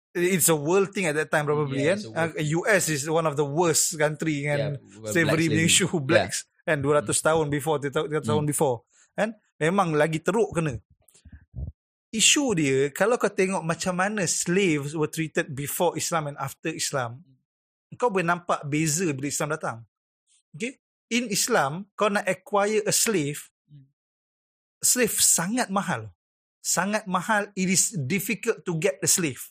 It's 0.10 0.50
a 0.50 0.58
world 0.58 0.90
thing 0.90 1.06
at 1.06 1.14
that 1.14 1.30
time 1.30 1.46
probably 1.46 1.86
Yeah, 1.86 2.02
kan. 2.02 2.34
a 2.34 2.42
Uh, 2.42 2.66
US 2.66 2.90
is 2.90 3.06
one 3.06 3.30
of 3.30 3.38
the 3.38 3.46
worst 3.46 3.94
country 3.94 4.42
kan. 4.42 4.82
Yeah, 4.82 5.06
slavery 5.06 5.46
punya 5.54 5.62
slavery. 5.62 5.70
issue 5.70 6.00
blacks 6.02 6.50
kan 6.66 6.82
200 6.82 7.06
tahun 7.06 7.46
before 7.48 7.78
300 7.78 8.22
tahun 8.22 8.44
Hmm. 8.46 8.50
before 8.50 8.86
kan 9.14 9.34
memang 9.58 9.94
lagi 9.94 10.18
teruk 10.18 10.54
kena 10.54 10.78
isu 12.10 12.54
dia 12.54 12.90
kalau 12.90 13.18
kau 13.18 13.30
tengok 13.30 13.62
macam 13.62 13.94
mana 13.94 14.26
slaves 14.26 14.98
were 14.98 15.10
treated 15.10 15.54
before 15.54 15.94
Islam 15.94 16.34
and 16.34 16.38
after 16.38 16.70
Islam 16.70 17.22
kau 17.98 18.10
boleh 18.10 18.26
nampak 18.26 18.66
beza 18.66 19.10
bila 19.14 19.30
Islam 19.30 19.50
datang 19.54 19.78
okay 20.54 20.78
in 21.10 21.30
Islam 21.30 21.90
kau 21.94 22.10
nak 22.10 22.26
acquire 22.26 22.82
a 22.86 22.94
slave 22.94 23.50
slave 24.82 25.18
sangat 25.18 25.70
mahal 25.70 26.10
sangat 26.62 27.06
mahal 27.06 27.50
it 27.54 27.66
is 27.66 27.94
difficult 27.96 28.62
to 28.62 28.78
get 28.78 28.98
the 29.02 29.10
slave. 29.10 29.42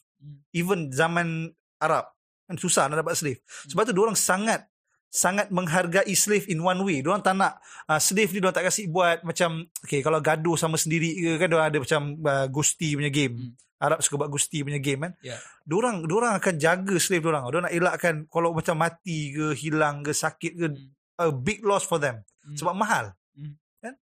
Even 0.53 0.91
zaman 0.91 1.53
Arab 1.79 2.11
kan 2.49 2.57
susah 2.57 2.89
nak 2.89 3.05
dapat 3.05 3.15
slave 3.15 3.41
sebab 3.69 3.93
tu 3.93 4.01
orang 4.01 4.17
sangat 4.17 4.67
sangat 5.09 5.49
menghargai 5.49 6.13
slave 6.13 6.45
in 6.53 6.61
one 6.61 6.85
way. 6.85 7.01
Diorang 7.01 7.25
tak 7.25 7.33
nak 7.37 7.59
uh, 7.89 7.97
slave 7.97 8.29
ni 8.29 8.45
diorang 8.45 8.57
tak 8.57 8.69
kasih 8.69 8.93
buat 8.93 9.25
macam 9.25 9.65
okay 9.81 10.05
kalau 10.05 10.21
gaduh 10.21 10.55
sama 10.55 10.77
sendiri 10.77 11.17
ke 11.17 11.31
kan 11.41 11.49
diorang 11.49 11.69
ada 11.73 11.79
macam 11.81 12.01
uh, 12.29 12.47
gusti 12.53 12.93
punya 12.93 13.09
game. 13.09 13.35
Hmm. 13.37 13.53
Arab 13.79 14.03
suka 14.05 14.21
buat 14.21 14.31
gusti 14.31 14.61
punya 14.61 14.83
game 14.83 15.09
kan. 15.09 15.13
Yeah. 15.25 15.41
Diorang 15.65 16.05
diorang 16.05 16.37
akan 16.37 16.55
jaga 16.61 16.97
slave 17.01 17.25
diorang. 17.25 17.49
Diorang 17.49 17.73
nak 17.73 17.75
elakkan 17.75 18.15
kalau 18.29 18.53
macam 18.53 18.77
mati 18.77 19.33
ke 19.33 19.57
hilang 19.57 20.05
ke 20.05 20.13
sakit 20.13 20.53
ke 20.55 20.67
Hmm. 20.69 20.93
a 21.19 21.35
big 21.35 21.65
loss 21.65 21.89
for 21.89 21.99
them 21.99 22.23
Hmm. 22.45 22.57
sebab 22.61 22.75
mahal. 22.77 23.17
Hmm. 23.33 23.57
Kan? 23.81 23.95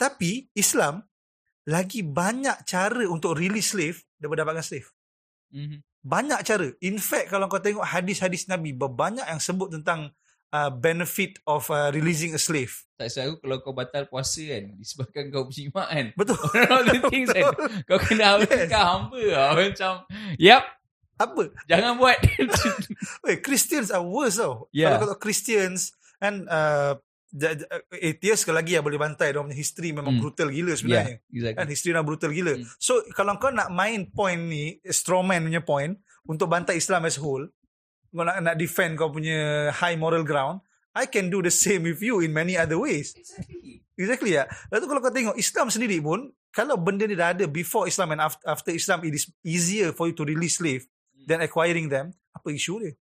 Tapi 0.00 0.48
Islam 0.56 1.04
lagi 1.68 2.00
banyak 2.00 2.64
cara 2.64 3.04
untuk 3.04 3.36
release 3.36 3.76
slave 3.76 4.00
daripada 4.16 4.48
dapatkan 4.48 4.64
slave. 4.64 4.88
Mhm. 5.52 5.78
Banyak 5.98 6.40
cara. 6.46 6.66
In 6.80 6.96
fact, 7.02 7.28
kalau 7.34 7.50
kau 7.50 7.60
tengok 7.60 7.84
hadis-hadis 7.84 8.46
Nabi, 8.48 8.72
berbanyak 8.72 9.26
yang 9.26 9.42
sebut 9.42 9.68
tentang 9.74 10.14
uh, 10.52 10.70
benefit 10.72 11.36
of 11.44 11.68
uh, 11.68 11.90
releasing 11.92 12.32
a 12.32 12.40
slave. 12.40 12.72
Tak 12.98 13.12
aku 13.14 13.34
kalau 13.44 13.56
kau 13.62 13.74
batal 13.76 14.10
puasa 14.10 14.42
kan 14.42 14.74
disebabkan 14.78 15.30
kau 15.30 15.46
berjimat 15.46 15.86
kan. 15.86 16.06
Betul. 16.18 16.38
Of 16.74 16.82
the 16.90 17.00
things 17.12 17.30
kan 17.30 17.46
kau 17.86 17.98
kena 18.00 18.38
Yes. 18.42 18.66
yes. 18.66 18.72
hamba 18.74 19.20
lah. 19.22 19.48
Macam 19.54 19.92
Yap 20.34 20.64
Apa? 21.18 21.42
Jangan 21.66 21.92
buat 21.98 22.18
Wait, 23.26 23.38
Christians 23.42 23.90
are 23.90 24.02
worse 24.02 24.38
tau. 24.38 24.66
Yeah. 24.70 24.94
Kalau 24.98 24.98
kau 25.02 25.08
tahu 25.14 25.20
Christians 25.30 25.94
and 26.22 26.46
uh, 26.50 26.98
atheist 27.92 28.48
sekali 28.48 28.56
lagi 28.56 28.72
yang 28.76 28.84
boleh 28.84 28.96
bantai. 28.96 29.36
Dia 29.36 29.44
punya 29.44 29.56
history 29.56 29.92
memang 29.92 30.16
Hmm. 30.16 30.22
brutal 30.24 30.48
gila 30.48 30.72
sebenarnya. 30.72 31.20
yeah, 31.20 31.36
exactly. 31.36 31.58
Kan 31.60 31.66
history 31.68 31.92
dah 31.92 32.04
brutal 32.04 32.32
gila. 32.32 32.54
Hmm. 32.56 32.64
So 32.80 33.04
kalau 33.12 33.36
kau 33.36 33.52
nak 33.52 33.68
main 33.68 34.08
point 34.08 34.40
ni, 34.40 34.80
strawman 34.88 35.44
punya 35.44 35.60
point 35.60 35.92
untuk 36.24 36.48
bantai 36.48 36.80
Islam 36.80 37.04
as 37.04 37.20
a 37.20 37.22
whole, 37.22 37.44
kau 38.12 38.24
nak 38.24 38.40
nak 38.40 38.56
defend 38.56 38.96
kau 38.96 39.12
punya 39.12 39.68
high 39.76 40.00
moral 40.00 40.24
ground, 40.24 40.64
I 40.96 41.06
can 41.06 41.28
do 41.28 41.44
the 41.44 41.52
same 41.52 41.84
with 41.84 42.00
you 42.00 42.24
in 42.24 42.32
many 42.32 42.56
other 42.56 42.80
ways. 42.80 43.12
Exactly 43.14 43.84
Exactly 43.98 44.38
ya. 44.38 44.46
Lalu 44.70 44.84
kalau 44.86 45.00
kau 45.02 45.12
tengok 45.12 45.36
Islam 45.36 45.66
sendiri 45.74 45.98
pun 45.98 46.30
kalau 46.54 46.78
benda 46.80 47.04
ni 47.04 47.18
dah 47.18 47.34
ada 47.34 47.44
before 47.50 47.90
Islam 47.90 48.16
and 48.16 48.22
after, 48.24 48.44
after 48.46 48.70
Islam 48.72 49.02
it 49.04 49.12
is 49.12 49.26
easier 49.42 49.90
for 49.90 50.08
you 50.08 50.14
to 50.14 50.22
release 50.24 50.62
slave 50.62 50.86
than 51.26 51.42
acquiring 51.44 51.90
them. 51.92 52.14
Apa 52.32 52.54
isu 52.54 52.78
dia? 52.78 52.92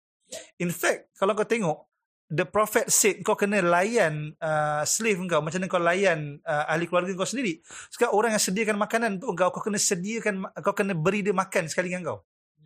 In 0.59 0.73
fact, 0.75 1.15
kalau 1.15 1.31
kau 1.37 1.47
tengok 1.47 1.86
the 2.27 2.43
prophet 2.43 2.91
said 2.91 3.23
kau 3.23 3.39
kena 3.39 3.63
layan 3.63 4.35
uh, 4.43 4.83
slave 4.83 5.19
kau 5.31 5.39
macam 5.39 5.63
mana 5.63 5.71
kau 5.71 5.79
layan 5.79 6.43
uh, 6.43 6.67
ahli 6.67 6.85
keluarga 6.87 7.15
kau 7.15 7.27
sendiri. 7.27 7.63
Sekarang 7.87 8.13
orang 8.15 8.31
yang 8.35 8.43
sediakan 8.43 8.75
makanan 8.75 9.09
untuk 9.19 9.35
kau 9.39 9.49
kau 9.55 9.63
kena 9.63 9.79
sediakan 9.79 10.43
kau 10.59 10.75
kena 10.75 10.93
beri 10.93 11.23
dia 11.23 11.31
makan 11.31 11.71
sekali 11.71 11.91
dengan 11.91 12.15
kau. 12.15 12.19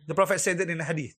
The 0.06 0.14
prophet 0.18 0.42
said 0.42 0.58
that 0.58 0.66
in 0.66 0.82
the 0.82 0.86
hadith. 0.86 1.14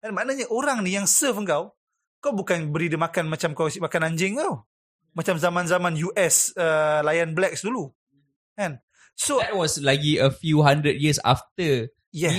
Dan 0.00 0.12
maknanya 0.12 0.48
orang 0.52 0.84
ni 0.84 0.96
yang 0.96 1.08
serve 1.08 1.40
kau 1.48 1.72
kau 2.20 2.32
bukan 2.36 2.68
beri 2.68 2.92
dia 2.92 3.00
makan 3.00 3.32
macam 3.32 3.56
kau 3.56 3.68
makan 3.68 4.12
anjing 4.12 4.36
kau. 4.36 4.68
Macam 5.16 5.40
zaman-zaman 5.40 5.96
US 6.12 6.54
uh, 6.54 7.00
layan 7.02 7.32
blacks 7.32 7.64
dulu. 7.64 7.90
Kan? 8.54 8.78
So 9.16 9.40
That 9.40 9.56
was 9.56 9.80
lagi 9.80 10.20
a 10.20 10.28
few 10.28 10.62
hundred 10.62 11.00
years 11.00 11.18
after 11.24 11.88
yes. 12.10 12.36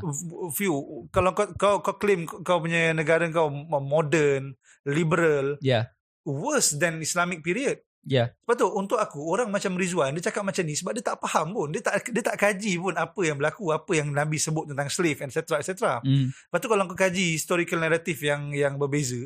F- 0.00 0.52
few 0.56 1.06
kalau 1.12 1.36
kau 1.36 1.48
kau 1.56 1.74
kau 1.84 1.96
claim 2.00 2.24
kau 2.24 2.60
punya 2.60 2.96
negara 2.96 3.28
kau 3.28 3.52
modern, 3.80 4.56
liberal, 4.88 5.60
Yeah 5.60 5.92
worse 6.24 6.76
than 6.76 7.00
Islamic 7.00 7.40
period. 7.40 7.80
Yeah 8.00 8.32
Sebab 8.48 8.56
tu 8.56 8.68
untuk 8.72 8.96
aku 8.96 9.20
orang 9.28 9.52
macam 9.52 9.76
Rizwan 9.76 10.16
dia 10.16 10.32
cakap 10.32 10.40
macam 10.40 10.64
ni 10.64 10.72
sebab 10.72 10.96
dia 10.96 11.04
tak 11.04 11.20
faham 11.20 11.52
pun. 11.52 11.68
Dia 11.68 11.84
tak 11.84 12.08
dia 12.08 12.24
tak 12.24 12.36
kaji 12.40 12.80
pun 12.80 12.96
apa 12.96 13.20
yang 13.20 13.36
berlaku, 13.36 13.76
apa 13.76 13.92
yang 13.92 14.08
Nabi 14.08 14.40
sebut 14.40 14.72
tentang 14.72 14.88
slave 14.88 15.20
etc 15.20 15.60
etc. 15.60 16.00
mm. 16.00 16.26
Lepas 16.48 16.58
tu 16.64 16.68
kalau 16.72 16.84
kau 16.88 16.96
kaji 16.96 17.36
historical 17.36 17.84
narrative 17.84 18.16
yang 18.24 18.56
yang 18.56 18.80
berbeza, 18.80 19.20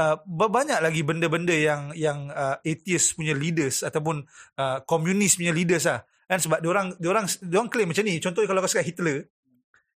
uh, 0.00 0.16
banyak 0.24 0.80
lagi 0.80 1.04
benda-benda 1.04 1.52
yang 1.52 1.92
yang 1.92 2.32
uh, 2.32 2.56
atheist 2.64 3.20
punya 3.20 3.36
leaders 3.36 3.84
ataupun 3.84 4.24
uh, 4.56 4.80
komunis 4.88 5.36
punya 5.36 5.52
leaders 5.52 5.84
lah. 5.84 6.00
Kan 6.26 6.38
sebab 6.42 6.58
dia 6.58 6.70
orang 6.70 6.86
dia 6.98 7.08
orang 7.10 7.26
dia 7.26 7.56
orang 7.58 7.70
claim 7.70 7.88
macam 7.90 8.04
ni. 8.04 8.18
Contohnya 8.18 8.48
kalau 8.50 8.60
kau 8.62 8.70
cakap 8.70 8.86
Hitler, 8.90 9.18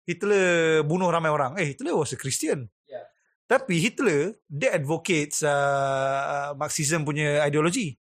Hitler 0.05 0.45
bunuh 0.85 1.09
ramai 1.09 1.33
orang. 1.33 1.57
Eh 1.57 1.73
Hitler 1.73 1.97
was 1.97 2.13
a 2.13 2.19
Christian. 2.21 2.69
Yeah. 2.85 3.05
Tapi 3.49 3.81
Hitler 3.81 4.37
dia 4.45 4.77
advocates 4.77 5.41
uh, 5.41 6.53
Marxism 6.57 7.05
punya 7.05 7.45
ideologi. 7.45 7.97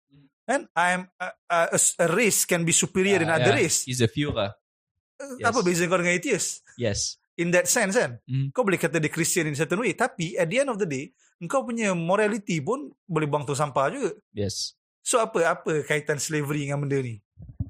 Kan? 0.46 0.70
I'm 0.78 1.10
uh, 1.18 1.34
uh, 1.50 1.68
a, 1.74 1.80
a 2.06 2.08
race 2.14 2.46
can 2.46 2.62
be 2.62 2.74
superior 2.74 3.18
than 3.18 3.34
Ah, 3.34 3.42
other 3.42 3.58
yeah. 3.58 3.66
race. 3.66 3.86
He's 3.86 4.02
a 4.02 4.10
few 4.10 4.30
lah 4.30 4.54
Yes. 5.16 5.48
Apa 5.48 5.64
beza 5.64 5.88
kau 5.88 5.96
dengan 5.96 6.12
atheist? 6.12 6.60
Yes. 6.76 7.16
In 7.40 7.48
that 7.56 7.72
sense 7.72 7.96
kan? 7.96 8.20
Mm. 8.28 8.52
Kau 8.52 8.68
boleh 8.68 8.76
kata 8.76 9.00
dia 9.00 9.08
Christian 9.08 9.48
in 9.48 9.56
certain 9.56 9.80
way. 9.80 9.96
Tapi 9.96 10.36
at 10.36 10.48
the 10.52 10.60
end 10.60 10.68
of 10.68 10.76
the 10.76 10.84
day, 10.84 11.16
kau 11.48 11.64
punya 11.64 11.96
morality 11.96 12.60
pun 12.60 12.92
boleh 13.08 13.24
buang 13.24 13.48
tu 13.48 13.56
sampah 13.56 13.88
juga. 13.96 14.12
Yes. 14.36 14.76
So 15.00 15.24
apa 15.24 15.56
apa 15.56 15.88
kaitan 15.88 16.20
slavery 16.20 16.68
dengan 16.68 16.84
benda 16.84 17.00
ni? 17.00 17.24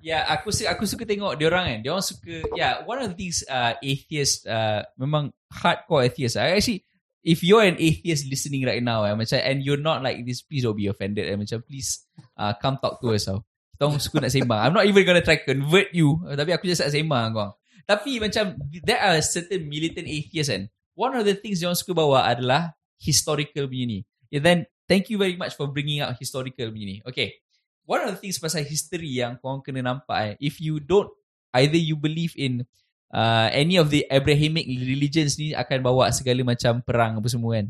Ya, 0.06 0.22
yeah, 0.22 0.24
aku 0.30 0.54
suka 0.54 0.70
aku 0.70 0.86
suka 0.86 1.02
tengok 1.02 1.34
dia 1.34 1.50
orang 1.50 1.66
kan. 1.66 1.80
Dia 1.82 1.90
orang 1.98 2.06
suka 2.06 2.46
yeah, 2.54 2.86
one 2.86 3.02
of 3.02 3.10
the 3.10 3.18
things 3.18 3.42
uh, 3.50 3.74
atheist 3.82 4.46
uh, 4.46 4.86
memang 5.02 5.34
hardcore 5.50 6.06
atheist. 6.06 6.38
I 6.38 6.54
actually 6.54 6.86
if 7.26 7.42
you're 7.42 7.66
an 7.66 7.82
atheist 7.82 8.30
listening 8.30 8.70
right 8.70 8.86
now 8.86 9.02
eh, 9.02 9.18
macam 9.18 9.42
and 9.42 9.66
you're 9.66 9.82
not 9.82 10.06
like 10.06 10.22
this 10.22 10.46
please 10.46 10.62
don't 10.62 10.78
be 10.78 10.86
offended 10.86 11.26
eh, 11.26 11.34
macam 11.34 11.58
please 11.66 12.06
uh, 12.38 12.54
come 12.62 12.78
talk 12.78 13.02
to 13.02 13.18
us 13.18 13.26
tau. 13.26 13.42
Kita 13.74 13.98
suka 13.98 14.22
nak 14.22 14.30
sembang. 14.30 14.62
I'm 14.62 14.76
not 14.78 14.86
even 14.86 15.02
gonna 15.10 15.26
try 15.26 15.42
convert 15.42 15.90
you 15.90 16.22
tapi 16.38 16.54
aku 16.54 16.70
just 16.70 16.86
nak 16.86 16.94
sembang 16.94 17.34
kau. 17.34 17.58
Tapi 17.90 18.22
macam 18.22 18.54
there 18.86 19.02
are 19.02 19.18
certain 19.26 19.66
militant 19.66 20.06
atheists 20.06 20.54
kan. 20.54 20.70
One 20.94 21.18
of 21.18 21.26
the 21.26 21.34
things 21.34 21.66
dia 21.66 21.74
orang 21.74 21.82
suka 21.82 21.98
bawa 21.98 22.30
adalah 22.30 22.78
historical 23.02 23.66
punya 23.66 23.86
ni. 23.90 24.00
Yeah, 24.30 24.46
then 24.46 24.70
thank 24.86 25.10
you 25.10 25.18
very 25.18 25.34
much 25.34 25.58
for 25.58 25.66
bringing 25.66 26.06
out 26.06 26.14
historical 26.22 26.70
punya 26.70 26.86
ni. 26.86 26.98
Okay. 27.10 27.42
One 27.86 28.02
of 28.02 28.18
the 28.18 28.20
things 28.20 28.42
pasal 28.42 28.66
history 28.66 29.22
yang 29.22 29.38
korang 29.38 29.62
kena 29.62 29.86
nampak 29.86 30.18
eh, 30.18 30.34
if 30.42 30.58
you 30.58 30.82
don't, 30.82 31.10
either 31.54 31.78
you 31.78 31.94
believe 31.94 32.34
in 32.34 32.66
uh, 33.14 33.48
any 33.54 33.78
of 33.78 33.94
the 33.94 34.04
Abrahamic 34.10 34.66
religions 34.66 35.38
ni 35.38 35.54
akan 35.54 35.86
bawa 35.86 36.10
segala 36.10 36.42
macam 36.42 36.82
perang 36.82 37.22
apa 37.22 37.30
semua 37.30 37.62
kan. 37.62 37.68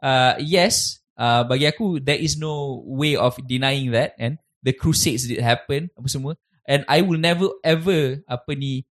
Uh, 0.00 0.34
yes, 0.40 1.04
uh, 1.20 1.44
bagi 1.44 1.68
aku, 1.68 2.00
there 2.00 2.16
is 2.16 2.40
no 2.40 2.80
way 2.88 3.14
of 3.14 3.36
denying 3.44 3.92
that 3.92 4.16
and 4.16 4.40
the 4.64 4.72
crusades 4.72 5.28
did 5.28 5.44
happen 5.44 5.92
apa 5.92 6.08
semua. 6.08 6.32
And 6.64 6.88
I 6.88 7.04
will 7.04 7.20
never 7.20 7.52
ever 7.60 8.24
apa 8.24 8.52
ni 8.56 8.88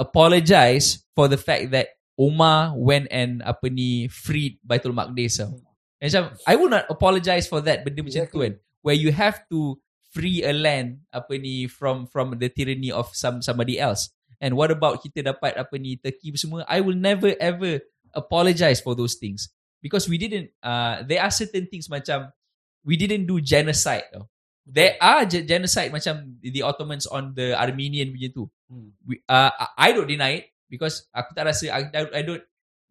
apologize 0.00 1.06
for 1.14 1.30
the 1.30 1.38
fact 1.38 1.70
that 1.70 1.94
Omar 2.18 2.74
went 2.74 3.06
and 3.14 3.40
apa 3.46 3.70
ni 3.70 4.10
freed 4.10 4.58
Baitul 4.66 4.96
Maqdis. 4.96 5.40
tau. 5.40 5.62
Macam 6.02 6.34
I 6.44 6.54
will 6.58 6.72
not 6.72 6.90
apologize 6.90 7.46
for 7.46 7.62
that 7.62 7.86
benda 7.86 8.02
macam 8.02 8.26
tu 8.26 8.38
kan. 8.42 8.54
Where 8.82 8.98
you 8.98 9.14
have 9.14 9.46
to 9.54 9.78
free 10.12 10.44
a 10.44 10.52
land 10.52 11.00
apa 11.08 11.40
ni 11.40 11.64
from 11.64 12.04
from 12.04 12.36
the 12.36 12.52
tyranny 12.52 12.92
of 12.92 13.08
some 13.16 13.40
somebody 13.40 13.80
else. 13.80 14.12
And 14.42 14.54
what 14.58 14.68
about 14.68 15.00
kita 15.00 15.24
dapat 15.24 15.56
apa 15.56 15.74
ni 15.80 15.96
Turkey 15.96 16.36
semua? 16.36 16.68
I 16.68 16.84
will 16.84 16.98
never 16.98 17.32
ever 17.40 17.80
apologize 18.12 18.84
for 18.84 18.92
those 18.92 19.16
things 19.16 19.48
because 19.80 20.04
we 20.06 20.20
didn't. 20.20 20.52
Uh, 20.60 21.00
there 21.08 21.24
are 21.24 21.32
certain 21.32 21.64
things 21.72 21.88
macam 21.88 22.28
we 22.84 23.00
didn't 23.00 23.24
do 23.24 23.40
genocide. 23.40 24.04
Tau. 24.12 24.28
There 24.62 24.94
are 25.00 25.24
ge- 25.26 25.48
genocide 25.48 25.90
macam 25.90 26.38
the 26.44 26.62
Ottomans 26.62 27.08
on 27.08 27.32
the 27.34 27.56
Armenian 27.56 28.12
punya 28.12 28.30
tu. 28.30 28.46
Hmm. 28.68 28.94
We, 29.02 29.18
uh, 29.26 29.50
I 29.74 29.90
don't 29.96 30.06
deny 30.06 30.44
it 30.44 30.44
because 30.68 31.08
aku 31.10 31.32
tak 31.34 31.48
rasa 31.50 31.72
I, 31.72 31.90
I, 31.90 32.22
don't 32.22 32.44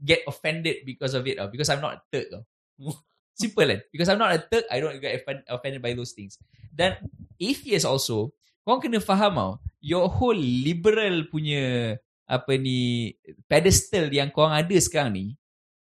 get 0.03 0.25
offended 0.27 0.83
because 0.83 1.15
of 1.15 1.23
it 1.29 1.39
tau. 1.39 1.47
because 1.47 1.71
I'm 1.71 1.79
not 1.79 2.03
Turk. 2.11 2.27
Tau. 2.27 2.43
Simple 3.35 3.65
kan? 3.65 3.79
Because 3.89 4.09
I'm 4.11 4.19
not 4.19 4.35
a 4.35 4.39
Turk, 4.39 4.65
I 4.69 4.77
don't 4.79 4.99
get 4.99 5.15
offend- 5.17 5.47
offended 5.47 5.81
by 5.81 5.95
those 5.95 6.11
things. 6.11 6.37
Dan 6.71 6.99
atheist 7.35 7.87
also, 7.87 8.35
kau 8.61 8.77
kena 8.77 9.01
faham 9.01 9.33
tau, 9.35 9.51
your 9.81 10.05
whole 10.07 10.37
liberal 10.37 11.25
punya 11.27 11.95
apa 12.29 12.55
ni 12.55 13.11
pedestal 13.49 14.07
yang 14.07 14.31
kau 14.31 14.47
ada 14.47 14.71
sekarang 14.79 15.11
ni 15.11 15.25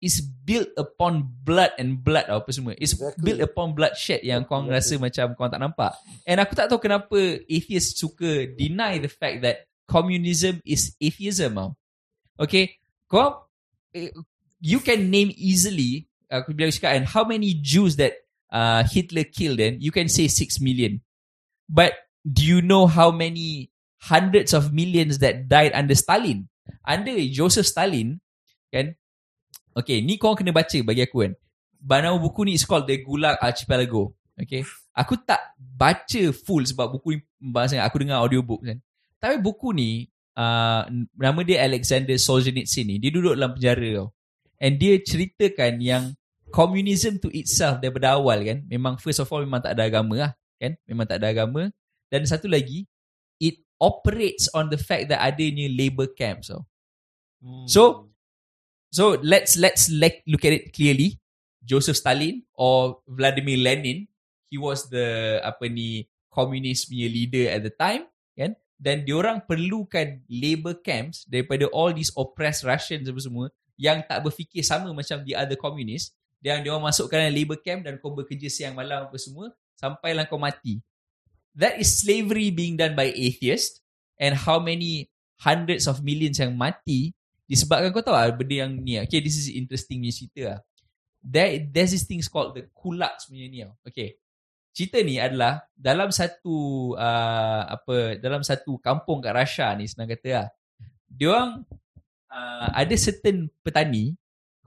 is 0.00 0.18
built 0.24 0.72
upon 0.80 1.20
blood 1.44 1.70
and 1.76 2.00
blood 2.00 2.24
tau, 2.24 2.40
apa 2.40 2.50
semua. 2.50 2.72
It's 2.80 2.96
Exactly. 2.96 3.20
built 3.20 3.40
upon 3.44 3.76
bloodshed 3.76 4.24
yang 4.24 4.48
kau 4.48 4.64
Exactly. 4.64 4.74
rasa 4.74 4.94
macam 4.96 5.26
kau 5.36 5.46
tak 5.52 5.60
nampak. 5.60 5.92
And 6.24 6.40
aku 6.40 6.52
tak 6.56 6.72
tahu 6.72 6.80
kenapa 6.80 7.18
atheist 7.44 8.00
suka 8.00 8.48
deny 8.56 8.96
the 8.98 9.12
fact 9.12 9.44
that 9.44 9.68
communism 9.84 10.58
is 10.64 10.96
atheism 10.96 11.54
tau. 11.54 11.70
Okay, 12.40 12.80
kau 13.04 13.44
eh, 13.92 14.08
you 14.58 14.80
can 14.80 15.12
name 15.12 15.28
easily 15.36 16.08
aku 16.30 16.54
bilang 16.54 16.70
cakap 16.70 16.96
kan 16.96 17.04
how 17.10 17.26
many 17.26 17.58
Jews 17.58 17.98
that 17.98 18.14
uh, 18.54 18.86
Hitler 18.86 19.26
killed 19.26 19.58
then 19.58 19.82
you 19.82 19.90
can 19.90 20.06
say 20.06 20.30
6 20.30 20.62
million. 20.62 21.02
But 21.66 21.94
do 22.24 22.46
you 22.46 22.62
know 22.62 22.86
how 22.86 23.10
many 23.10 23.70
hundreds 24.06 24.54
of 24.54 24.72
millions 24.72 25.18
that 25.20 25.50
died 25.50 25.74
under 25.74 25.98
Stalin? 25.98 26.48
Under 26.86 27.14
Joseph 27.28 27.66
Stalin 27.66 28.22
kan? 28.70 28.94
Okay 29.74 30.02
ni 30.02 30.18
kau 30.18 30.38
kena 30.38 30.54
baca 30.54 30.78
bagi 30.86 31.02
aku 31.02 31.26
kan. 31.26 31.32
Nama 31.80 32.16
buku 32.16 32.46
ni 32.46 32.54
is 32.54 32.66
called 32.66 32.86
The 32.86 33.02
Gulag 33.02 33.40
Archipelago. 33.42 34.14
Okay? 34.36 34.64
Aku 34.96 35.16
tak 35.20 35.54
baca 35.56 36.22
full 36.32 36.64
sebab 36.66 36.92
buku 36.98 37.16
ni 37.16 37.18
bahasa 37.40 37.80
aku 37.80 38.02
dengar 38.02 38.20
audiobook 38.20 38.62
kan. 38.62 38.78
Tapi 39.20 39.36
buku 39.40 39.72
ni 39.72 40.08
uh, 40.36 40.84
nama 41.16 41.40
dia 41.44 41.64
Alexander 41.64 42.16
Solzhenitsyn 42.16 42.84
ni 42.88 42.96
dia 43.00 43.10
duduk 43.12 43.36
dalam 43.36 43.56
penjara 43.56 43.88
tau. 43.96 44.08
And 44.60 44.76
dia 44.76 45.00
ceritakan 45.00 45.80
yang 45.80 46.04
communism 46.50 47.16
to 47.16 47.30
itself 47.32 47.78
daripada 47.80 48.18
awal 48.18 48.38
kan 48.42 48.62
memang 48.66 48.98
first 48.98 49.18
of 49.18 49.30
all 49.30 49.40
memang 49.40 49.62
tak 49.62 49.74
ada 49.78 49.86
agama 49.88 50.14
lah 50.28 50.32
kan 50.58 50.76
memang 50.84 51.06
tak 51.06 51.22
ada 51.22 51.30
agama 51.32 51.70
dan 52.10 52.26
satu 52.26 52.50
lagi 52.50 52.84
it 53.40 53.62
operates 53.80 54.50
on 54.52 54.68
the 54.68 54.76
fact 54.76 55.08
that 55.08 55.22
adanya 55.22 55.70
labor 55.70 56.10
camps 56.10 56.50
tau 56.52 56.62
So- 57.64 58.06
So 58.90 59.14
let's 59.22 59.54
let's 59.54 59.86
look 60.26 60.42
at 60.42 60.50
it 60.50 60.74
clearly. 60.74 61.22
Joseph 61.62 61.94
Stalin 61.94 62.42
or 62.58 62.98
Vladimir 63.06 63.54
Lenin, 63.54 64.10
he 64.50 64.58
was 64.58 64.90
the 64.90 65.38
apa 65.46 65.70
ni 65.70 66.10
communist 66.26 66.90
punya 66.90 67.06
leader 67.06 67.54
at 67.54 67.62
the 67.62 67.70
time, 67.70 68.10
kan? 68.34 68.58
Dan 68.74 69.06
diorang 69.06 69.46
perlukan 69.46 70.26
labor 70.26 70.74
camps 70.82 71.22
daripada 71.30 71.70
all 71.70 71.94
these 71.94 72.10
oppressed 72.18 72.66
Russians 72.66 73.06
apa 73.06 73.20
semua 73.22 73.46
yang 73.78 74.02
tak 74.02 74.26
berfikir 74.26 74.66
sama 74.66 74.90
macam 74.90 75.22
the 75.22 75.38
other 75.38 75.54
communists. 75.54 76.10
Dan 76.40 76.64
diorang 76.64 76.81
masukkan 76.81 77.20
dalam 77.20 77.37
labor 77.37 77.61
camp 77.61 77.85
dan 77.85 78.00
kau 78.00 78.16
bekerja 78.16 78.48
siang 78.48 78.72
malam 78.72 79.05
apa 79.05 79.16
semua 79.20 79.53
sampailah 79.76 80.24
kau 80.24 80.40
mati. 80.40 80.81
That 81.53 81.76
is 81.76 82.00
slavery 82.00 82.48
being 82.48 82.81
done 82.81 82.96
by 82.96 83.12
atheists 83.12 83.85
and 84.16 84.33
how 84.33 84.57
many 84.57 85.12
hundreds 85.40 85.85
of 85.85 86.00
millions 86.00 86.40
yang 86.40 86.57
mati 86.57 87.16
disebabkan 87.44 87.90
kau 87.90 88.05
tahu 88.05 88.16
lah 88.16 88.33
benda 88.33 88.64
yang 88.64 88.72
ni 88.76 89.00
lah. 89.00 89.05
Okay, 89.09 89.20
this 89.20 89.37
is 89.37 89.53
interesting 89.53 90.00
punya 90.00 90.14
cerita 90.14 90.40
lah. 90.46 90.59
There, 91.20 91.68
there's 91.68 91.92
this 91.92 92.09
thing 92.09 92.24
called 92.24 92.57
the 92.57 92.68
kulaks 92.72 93.29
punya 93.29 93.46
ni 93.50 93.61
lah. 93.64 93.76
Okay. 93.85 94.16
Cerita 94.70 95.03
ni 95.03 95.18
adalah 95.18 95.66
dalam 95.74 96.14
satu 96.14 96.94
uh, 96.94 97.62
apa 97.74 98.22
dalam 98.22 98.40
satu 98.46 98.79
kampung 98.79 99.18
kat 99.18 99.35
Russia 99.35 99.74
ni 99.74 99.90
senang 99.90 100.07
kata 100.09 100.29
lah. 100.31 100.48
Diorang 101.11 101.66
uh, 102.31 102.68
ada 102.70 102.94
certain 102.94 103.50
petani 103.66 104.14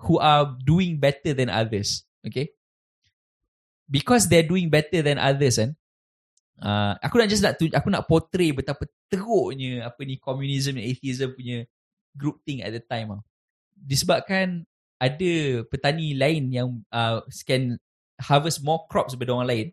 who 0.04 0.20
are 0.20 0.52
doing 0.63 1.00
better 1.00 1.32
than 1.32 1.48
others. 1.48 2.04
Okay. 2.24 2.52
Because 3.88 4.28
they're 4.28 4.48
doing 4.48 4.68
better 4.68 5.04
than 5.04 5.20
others 5.20 5.60
kan. 5.60 5.76
Uh, 6.63 6.96
aku 7.04 7.20
nak 7.20 7.28
just 7.28 7.44
nak 7.44 7.60
tu, 7.60 7.68
aku 7.72 7.92
nak 7.92 8.08
portray 8.08 8.56
betapa 8.56 8.88
teruknya 9.12 9.89
apa 9.89 10.00
ni 10.08 10.16
communism 10.16 10.80
dan 10.80 10.86
atheism 10.88 11.36
punya 11.36 11.68
group 12.16 12.39
thing 12.48 12.63
at 12.63 12.72
the 12.72 12.80
time 12.80 13.20
ah. 13.20 13.22
Disebabkan 13.76 14.63
ada 15.02 15.34
petani 15.68 16.16
lain 16.16 16.48
yang 16.54 16.68
uh, 16.94 17.20
can 17.44 17.76
harvest 18.22 18.63
more 18.63 18.88
crops 18.88 19.12
daripada 19.12 19.36
orang 19.36 19.50
lain. 19.50 19.68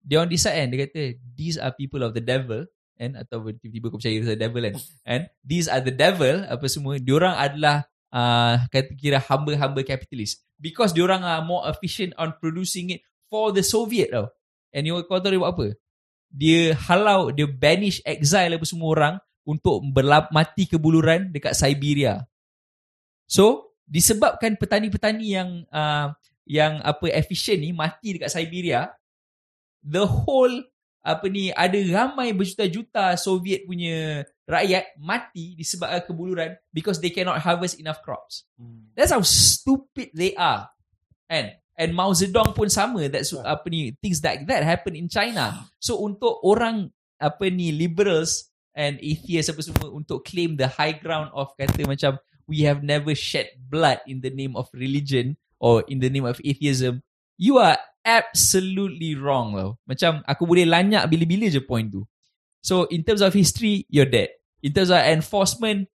Dia 0.00 0.24
orang 0.24 0.32
decide 0.32 0.56
kan, 0.56 0.68
dia 0.72 0.80
kata 0.88 1.02
these 1.36 1.60
are 1.60 1.76
people 1.76 2.00
of 2.00 2.16
the 2.16 2.24
devil 2.24 2.64
and 2.96 3.20
atau 3.20 3.44
tiba-tiba 3.52 3.92
kau 3.92 4.00
percaya 4.00 4.24
the 4.24 4.40
devil 4.40 4.64
kan. 4.64 4.76
And 5.04 5.22
these 5.44 5.68
are 5.68 5.84
the 5.84 5.92
devil 5.92 6.48
apa 6.48 6.64
semua. 6.72 6.96
Diorang 6.96 7.36
adalah 7.36 7.84
uh, 8.14 8.60
kira 8.98 9.18
hamba-hamba 9.22 9.80
kapitalis. 9.86 10.42
Because 10.60 10.92
diorang 10.92 11.24
are 11.24 11.40
more 11.40 11.64
efficient 11.70 12.12
on 12.20 12.36
producing 12.36 12.98
it 12.98 13.00
for 13.32 13.54
the 13.54 13.64
Soviet 13.64 14.12
tau. 14.12 14.28
And 14.70 14.86
you 14.86 14.98
kau 15.08 15.18
tahu 15.18 15.34
dia 15.34 15.40
buat 15.40 15.52
apa? 15.56 15.66
Dia 16.30 16.78
halau, 16.86 17.34
dia 17.34 17.48
banish 17.48 17.98
exile 18.06 18.54
apa 18.54 18.66
semua 18.68 18.88
orang 18.94 19.14
untuk 19.42 19.82
berlap, 19.90 20.30
mati 20.30 20.68
kebuluran 20.68 21.34
dekat 21.34 21.58
Siberia. 21.58 22.22
So, 23.26 23.74
disebabkan 23.90 24.54
petani-petani 24.54 25.26
yang 25.26 25.50
uh, 25.74 26.14
yang 26.46 26.78
apa 26.86 27.10
efficient 27.10 27.62
ni 27.62 27.74
mati 27.74 28.14
dekat 28.14 28.30
Siberia, 28.30 28.94
the 29.82 30.06
whole 30.06 30.54
apa 31.00 31.26
ni 31.32 31.48
ada 31.56 31.80
ramai 31.80 32.36
berjuta-juta 32.36 33.16
Soviet 33.16 33.64
punya 33.64 34.24
rakyat 34.44 34.96
mati 35.00 35.56
disebabkan 35.56 36.04
kebuluran 36.04 36.50
because 36.76 37.00
they 37.00 37.08
cannot 37.08 37.40
harvest 37.40 37.80
enough 37.80 38.04
crops. 38.04 38.44
That's 38.92 39.14
how 39.14 39.24
stupid 39.24 40.12
they 40.12 40.36
are. 40.36 40.68
And 41.30 41.56
and 41.80 41.96
Mao 41.96 42.12
Zedong 42.12 42.52
pun 42.52 42.68
sama 42.68 43.08
that's 43.08 43.32
apa 43.32 43.64
ni 43.72 43.96
things 44.04 44.20
like 44.20 44.44
that 44.44 44.60
happen 44.60 44.92
in 44.92 45.08
China. 45.08 45.64
So 45.80 46.04
untuk 46.04 46.44
orang 46.44 46.92
apa 47.16 47.48
ni 47.48 47.72
liberals 47.72 48.52
and 48.76 49.00
atheists 49.00 49.48
apa 49.48 49.64
semua 49.64 49.88
untuk 49.88 50.20
claim 50.24 50.60
the 50.60 50.68
high 50.68 50.96
ground 50.96 51.32
of 51.32 51.52
kata 51.56 51.88
macam 51.88 52.20
we 52.44 52.66
have 52.66 52.82
never 52.84 53.14
shed 53.14 53.48
blood 53.56 54.02
in 54.04 54.20
the 54.20 54.28
name 54.28 54.58
of 54.58 54.66
religion 54.74 55.38
or 55.62 55.84
in 55.86 56.00
the 56.00 56.10
name 56.10 56.26
of 56.26 56.40
atheism, 56.42 57.04
you 57.38 57.60
are 57.62 57.78
absolutely 58.02 59.16
wrong 59.16 59.56
tau. 59.56 59.76
Macam 59.84 60.24
aku 60.24 60.42
boleh 60.48 60.64
lanyak 60.64 61.06
bila-bila 61.06 61.46
je 61.48 61.60
point 61.60 61.86
tu. 61.86 62.04
So 62.60 62.84
in 62.92 63.04
terms 63.04 63.24
of 63.24 63.32
history, 63.32 63.88
you're 63.88 64.08
dead. 64.08 64.40
in 64.62 64.72
terms 64.72 64.90
of 64.90 65.00
enforcement 65.00 65.88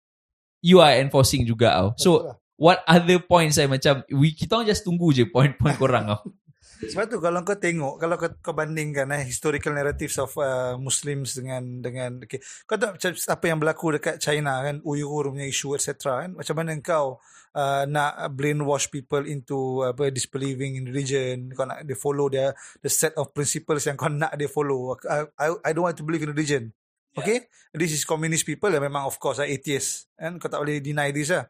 you 0.62 0.78
are 0.78 0.94
enforcing 0.98 1.42
juga 1.42 1.74
tau 1.74 1.88
so 1.98 2.10
lah. 2.22 2.34
what 2.58 2.78
other 2.86 3.18
points 3.18 3.58
saya 3.58 3.66
macam 3.66 4.06
we 4.14 4.30
kita 4.30 4.54
orang 4.54 4.70
just 4.70 4.86
tunggu 4.86 5.10
je 5.10 5.26
point-point 5.26 5.76
korang 5.78 6.06
tau 6.14 6.22
Sebab 6.82 7.04
tu 7.06 7.18
kalau 7.22 7.46
kau 7.46 7.54
tengok 7.54 7.94
kalau 7.94 8.18
kau, 8.18 8.30
kau 8.42 8.54
bandingkan 8.58 9.06
eh 9.14 9.22
historical 9.22 9.70
narratives 9.70 10.18
of 10.18 10.34
uh, 10.34 10.74
Muslims 10.74 11.38
dengan 11.38 11.78
dengan 11.78 12.18
okay. 12.18 12.42
kau 12.66 12.74
tahu 12.74 12.98
macam 12.98 13.10
apa 13.14 13.44
yang 13.46 13.58
berlaku 13.62 13.86
dekat 13.98 14.16
China 14.18 14.58
kan 14.66 14.82
Uyghur 14.82 15.30
punya 15.30 15.46
isu 15.46 15.78
etc 15.78 16.26
kan? 16.26 16.30
Macam 16.34 16.54
mana 16.58 16.74
kau 16.82 17.22
uh, 17.54 17.84
nak 17.86 18.34
brainwash 18.34 18.90
people 18.90 19.22
into 19.30 19.86
apa 19.86 20.10
disbelieving 20.10 20.74
in 20.82 20.90
religion? 20.90 21.54
Kau 21.54 21.70
nak 21.70 21.86
dia 21.86 21.94
follow 21.94 22.26
dia 22.26 22.50
the 22.82 22.90
set 22.90 23.14
of 23.14 23.30
principles 23.30 23.86
yang 23.86 23.94
kau 23.94 24.10
nak 24.10 24.34
dia 24.34 24.50
follow. 24.50 24.98
I, 25.06 25.30
I, 25.38 25.46
I 25.66 25.70
don't 25.70 25.86
want 25.86 25.94
to 25.98 26.06
believe 26.06 26.26
in 26.26 26.34
religion. 26.34 26.74
Okay? 27.14 27.46
This 27.70 27.94
is 27.94 28.02
communist 28.02 28.42
people 28.42 28.72
yang 28.74 28.82
memang 28.82 29.06
of 29.06 29.22
course 29.22 29.38
lah, 29.38 29.46
atheist. 29.46 30.10
Kan? 30.18 30.42
Kau 30.42 30.50
tak 30.50 30.58
boleh 30.58 30.82
deny 30.82 31.14
this 31.14 31.30
lah 31.30 31.46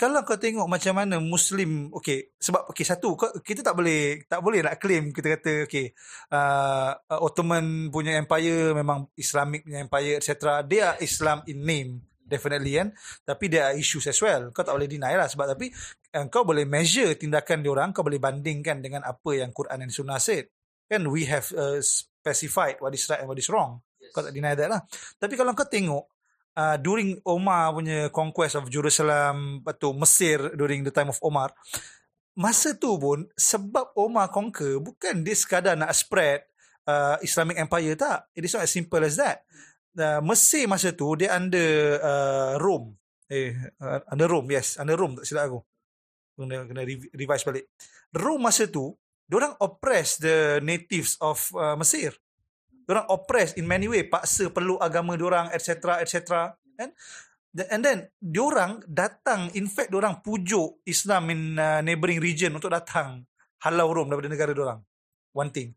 kalau 0.00 0.24
kau 0.24 0.40
tengok 0.40 0.64
macam 0.64 0.96
mana 0.96 1.20
Muslim 1.20 1.92
okay 1.92 2.32
sebab 2.40 2.72
okay 2.72 2.88
satu 2.88 3.20
kita 3.44 3.60
tak 3.60 3.76
boleh 3.76 4.24
tak 4.24 4.40
boleh 4.40 4.64
nak 4.64 4.80
claim 4.80 5.12
kita 5.12 5.36
kata 5.36 5.68
okay 5.68 5.92
uh, 6.32 7.20
Ottoman 7.20 7.92
punya 7.92 8.16
empire 8.16 8.72
memang 8.72 9.12
Islamic 9.20 9.68
punya 9.68 9.84
empire 9.84 10.16
etc 10.16 10.64
are 10.64 10.96
Islam 11.04 11.44
in 11.52 11.60
name 11.60 11.92
definitely 12.30 12.78
kan? 12.78 12.94
Tapi 13.26 13.50
are 13.58 13.74
issues 13.74 14.06
as 14.06 14.18
well. 14.22 14.54
Kau 14.54 14.62
tak 14.62 14.78
boleh 14.78 14.86
deny 14.86 15.18
lah 15.18 15.26
sebab 15.26 15.58
tapi 15.58 15.74
uh, 16.14 16.30
kau 16.30 16.46
boleh 16.46 16.62
measure 16.62 17.18
tindakan 17.18 17.66
diorang 17.66 17.90
kau 17.90 18.06
boleh 18.06 18.22
bandingkan 18.22 18.78
dengan 18.78 19.02
apa 19.02 19.34
yang 19.34 19.50
Quran 19.50 19.82
dan 19.82 19.90
Sunnah 19.90 20.22
said. 20.22 20.46
Kan 20.86 21.10
we 21.10 21.26
have 21.26 21.50
uh, 21.58 21.82
specified 21.82 22.78
what 22.78 22.94
is 22.94 23.02
right 23.10 23.26
and 23.26 23.28
what 23.28 23.36
is 23.36 23.50
wrong. 23.50 23.82
Kau 24.14 24.22
tak 24.22 24.30
deny 24.30 24.54
that 24.54 24.70
lah. 24.70 24.80
Tapi 25.18 25.34
kalau 25.34 25.50
kau 25.58 25.66
tengok 25.66 26.19
uh, 26.60 26.76
during 26.76 27.16
Omar 27.24 27.72
punya 27.72 28.12
conquest 28.12 28.60
of 28.60 28.68
Jerusalem 28.68 29.64
atau 29.64 29.96
Mesir 29.96 30.52
during 30.52 30.84
the 30.84 30.92
time 30.92 31.08
of 31.08 31.16
Omar 31.24 31.56
masa 32.36 32.76
tu 32.76 33.00
pun 33.00 33.24
sebab 33.34 33.96
Omar 33.96 34.28
conquer 34.28 34.76
bukan 34.78 35.24
dia 35.24 35.36
sekadar 35.36 35.74
nak 35.74 35.96
spread 35.96 36.44
uh, 36.86 37.16
Islamic 37.20 37.58
empire 37.58 37.94
tak. 37.98 38.30
It 38.32 38.46
is 38.46 38.54
not 38.54 38.64
as 38.64 38.72
simple 38.72 39.02
as 39.02 39.18
that. 39.18 39.44
Uh, 39.92 40.22
Mesir 40.22 40.70
masa 40.70 40.94
tu 40.94 41.12
dia 41.18 41.34
under 41.34 42.00
uh, 42.00 42.54
Rome. 42.56 42.94
Eh 43.28 43.52
uh, 43.82 44.00
under 44.08 44.28
Rome 44.30 44.48
yes 44.54 44.78
under 44.78 44.94
Rome 44.94 45.20
tak 45.20 45.26
silap 45.26 45.50
aku. 45.50 45.60
Kena 46.40 46.64
kena 46.64 46.82
rev- 46.86 47.10
revise 47.12 47.44
balik. 47.44 47.64
Rome 48.14 48.42
masa 48.46 48.70
tu 48.70 48.94
orang 49.30 49.54
oppress 49.62 50.18
the 50.18 50.58
natives 50.64 51.14
of 51.22 51.38
uh, 51.54 51.78
Mesir 51.78 52.14
orang 52.90 53.06
oppress 53.06 53.54
in 53.54 53.64
many 53.64 53.86
way 53.86 54.02
paksa 54.04 54.50
peluk 54.50 54.82
agama 54.82 55.14
orang 55.14 55.46
etc 55.54 56.02
etc 56.02 56.52
kan 56.74 56.90
and 57.54 57.82
then 57.82 57.98
diorang 58.18 58.82
datang 58.86 59.50
in 59.54 59.66
fact 59.70 59.90
diorang 59.94 60.22
pujuk 60.22 60.82
Islam 60.86 61.30
in 61.34 61.40
uh, 61.58 61.82
neighboring 61.82 62.22
region 62.22 62.54
untuk 62.54 62.70
datang. 62.70 63.26
Halau 63.60 63.92
Rom 63.92 64.08
daripada 64.08 64.30
negara 64.30 64.54
diorang. 64.54 64.80
One 65.36 65.50
thing. 65.52 65.74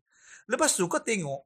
Lepas 0.48 0.78
tu 0.78 0.86
kau 0.88 1.02
tengok 1.02 1.44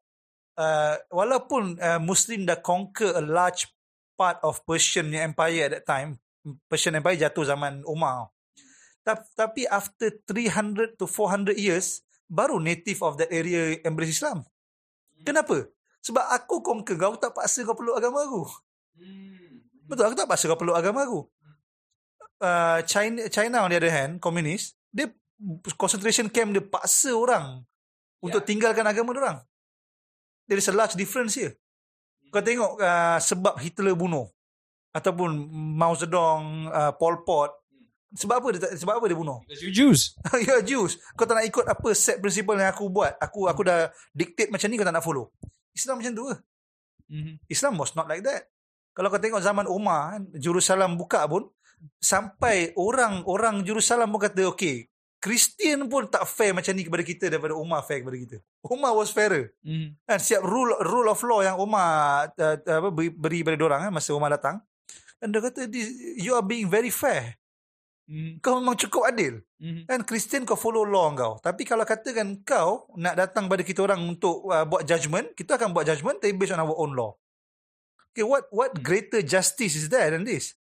uh, 0.58 0.94
walaupun 1.14 1.78
uh, 1.78 2.00
Muslim 2.02 2.44
dah 2.44 2.58
conquer 2.58 3.14
a 3.14 3.22
large 3.24 3.70
part 4.18 4.42
of 4.42 4.58
Persian 4.66 5.14
empire 5.14 5.70
at 5.70 5.72
that 5.78 5.86
time 5.86 6.18
Persian 6.66 6.98
empire 6.98 7.14
jatuh 7.14 7.46
zaman 7.46 7.86
Umar 7.86 8.34
tapi 9.38 9.64
after 9.70 10.12
300 10.26 11.00
to 11.00 11.08
400 11.08 11.56
years 11.56 12.04
baru 12.28 12.60
native 12.60 13.00
of 13.00 13.16
that 13.16 13.32
area 13.32 13.78
embrace 13.86 14.20
Islam 14.20 14.44
Kenapa? 15.28 15.68
Sebab 16.00 16.24
aku 16.32 16.64
conquer 16.64 16.96
kau, 16.96 17.12
aku 17.12 17.20
tak 17.20 17.36
paksa 17.36 17.68
kau 17.68 17.76
peluk 17.76 18.00
agama 18.00 18.24
aku. 18.24 18.48
Betul, 19.84 20.04
aku 20.08 20.16
tak 20.16 20.28
paksa 20.30 20.48
kau 20.48 20.56
peluk 20.56 20.72
agama 20.72 21.04
aku. 21.04 21.28
Uh, 22.38 22.80
China, 22.88 23.28
China 23.28 23.66
on 23.66 23.70
the 23.74 23.76
other 23.76 23.92
hand, 23.92 24.22
komunis, 24.22 24.72
dia 24.88 25.12
concentration 25.76 26.32
camp 26.32 26.54
dia 26.54 26.64
paksa 26.64 27.12
orang 27.12 27.60
yeah. 27.60 28.24
untuk 28.24 28.46
tinggalkan 28.48 28.86
agama 28.88 29.12
orang. 29.12 29.38
There 30.48 30.56
is 30.56 30.70
a 30.70 30.74
large 30.74 30.96
difference 30.96 31.36
here. 31.36 31.60
Kau 32.32 32.40
tengok 32.40 32.80
uh, 32.80 33.20
sebab 33.20 33.60
Hitler 33.60 33.92
bunuh 33.92 34.32
ataupun 34.96 35.28
Mao 35.52 35.92
Zedong, 35.92 36.72
uh, 36.72 36.92
Pol 36.96 37.20
Pot, 37.26 37.52
sebab 38.16 38.40
apa 38.40 38.48
dia 38.56 38.60
sebab 38.78 38.94
apa 39.00 39.06
dia 39.08 39.18
bunuh? 39.18 39.40
because 39.44 39.60
you 39.60 39.72
Jews 39.72 40.16
you 40.44 40.52
are 40.52 40.64
Jews. 40.64 40.96
Kau 41.12 41.28
tak 41.28 41.42
nak 41.42 41.46
ikut 41.48 41.64
apa 41.68 41.88
set 41.92 42.22
principle 42.22 42.56
yang 42.56 42.72
aku 42.72 42.88
buat. 42.88 43.16
Aku 43.20 43.48
aku 43.48 43.66
dah 43.66 43.92
dictate 44.16 44.48
macam 44.48 44.68
ni 44.68 44.76
kau 44.80 44.86
tak 44.86 44.96
nak 44.96 45.04
follow. 45.04 45.28
Islam 45.76 46.00
macam 46.00 46.12
tu 46.16 46.24
ke? 46.26 46.36
mm-hmm. 47.12 47.34
Islam 47.48 47.74
was 47.80 47.92
not 47.96 48.06
like 48.06 48.22
that. 48.24 48.48
Kalau 48.92 49.08
kau 49.14 49.22
tengok 49.22 49.38
zaman 49.38 49.66
Umar, 49.70 50.18
kan, 50.18 50.22
Jerusalem 50.34 50.98
buka 50.98 51.22
pun 51.30 51.46
sampai 52.02 52.74
orang-orang 52.74 53.62
Jerusalem 53.62 54.10
pun 54.10 54.26
kata 54.26 54.50
okay, 54.50 54.90
Kristian 55.18 55.86
pun 55.86 56.10
tak 56.10 56.26
fair 56.26 56.50
macam 56.54 56.74
ni 56.74 56.86
kepada 56.86 57.02
kita 57.06 57.24
daripada 57.30 57.54
Umar 57.54 57.82
fair 57.86 58.02
kepada 58.02 58.18
kita. 58.18 58.36
Umar 58.66 58.94
was 58.94 59.10
fairer. 59.14 59.54
Mm-hmm. 59.62 60.06
Kan 60.06 60.18
siap 60.18 60.42
rule 60.42 60.74
rule 60.82 61.10
of 61.10 61.18
law 61.22 61.42
yang 61.42 61.58
Umar 61.58 62.30
uh, 62.34 62.56
apa 62.58 62.88
beri, 62.90 63.10
beri 63.10 63.42
pada 63.46 63.58
orang 63.62 63.80
kan 63.86 63.92
masa 63.94 64.10
Umar 64.14 64.34
datang. 64.34 64.62
Dan 65.18 65.34
dia 65.34 65.42
kata 65.42 65.66
you 66.18 66.34
are 66.34 66.46
being 66.46 66.70
very 66.70 66.90
fair. 66.90 67.37
Mm-hmm. 68.08 68.40
Kau 68.40 68.56
memang 68.56 68.76
cukup 68.80 69.04
adil. 69.04 69.44
Mm-hmm. 69.60 69.84
Kan 69.84 70.00
Kristian 70.08 70.42
kau 70.48 70.56
follow 70.56 70.88
law 70.88 71.12
kau. 71.12 71.36
Tapi 71.44 71.68
kalau 71.68 71.84
katakan 71.84 72.40
kau 72.40 72.88
nak 72.96 73.20
datang 73.20 73.52
pada 73.52 73.60
kita 73.60 73.84
orang 73.84 74.00
untuk 74.00 74.48
uh, 74.48 74.64
buat 74.64 74.88
judgement, 74.88 75.28
kita 75.36 75.60
akan 75.60 75.76
buat 75.76 75.84
judgement 75.84 76.16
tapi 76.16 76.32
based 76.32 76.56
on 76.56 76.64
our 76.64 76.72
own 76.72 76.96
law. 76.96 77.12
Okay, 78.16 78.24
what 78.24 78.48
what 78.48 78.72
greater 78.80 79.20
justice 79.20 79.76
is 79.76 79.92
there 79.92 80.08
than 80.08 80.24
this? 80.24 80.56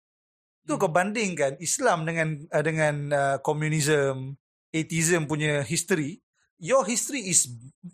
Tu 0.66 0.74
kau 0.74 0.90
bandingkan 0.90 1.62
Islam 1.62 2.10
dengan 2.10 2.42
uh, 2.50 2.64
dengan 2.66 2.96
uh, 3.14 3.38
communism, 3.46 4.34
atheism 4.74 5.30
punya 5.30 5.62
history. 5.62 6.26
Your 6.58 6.82
history 6.82 7.30
is 7.30 7.46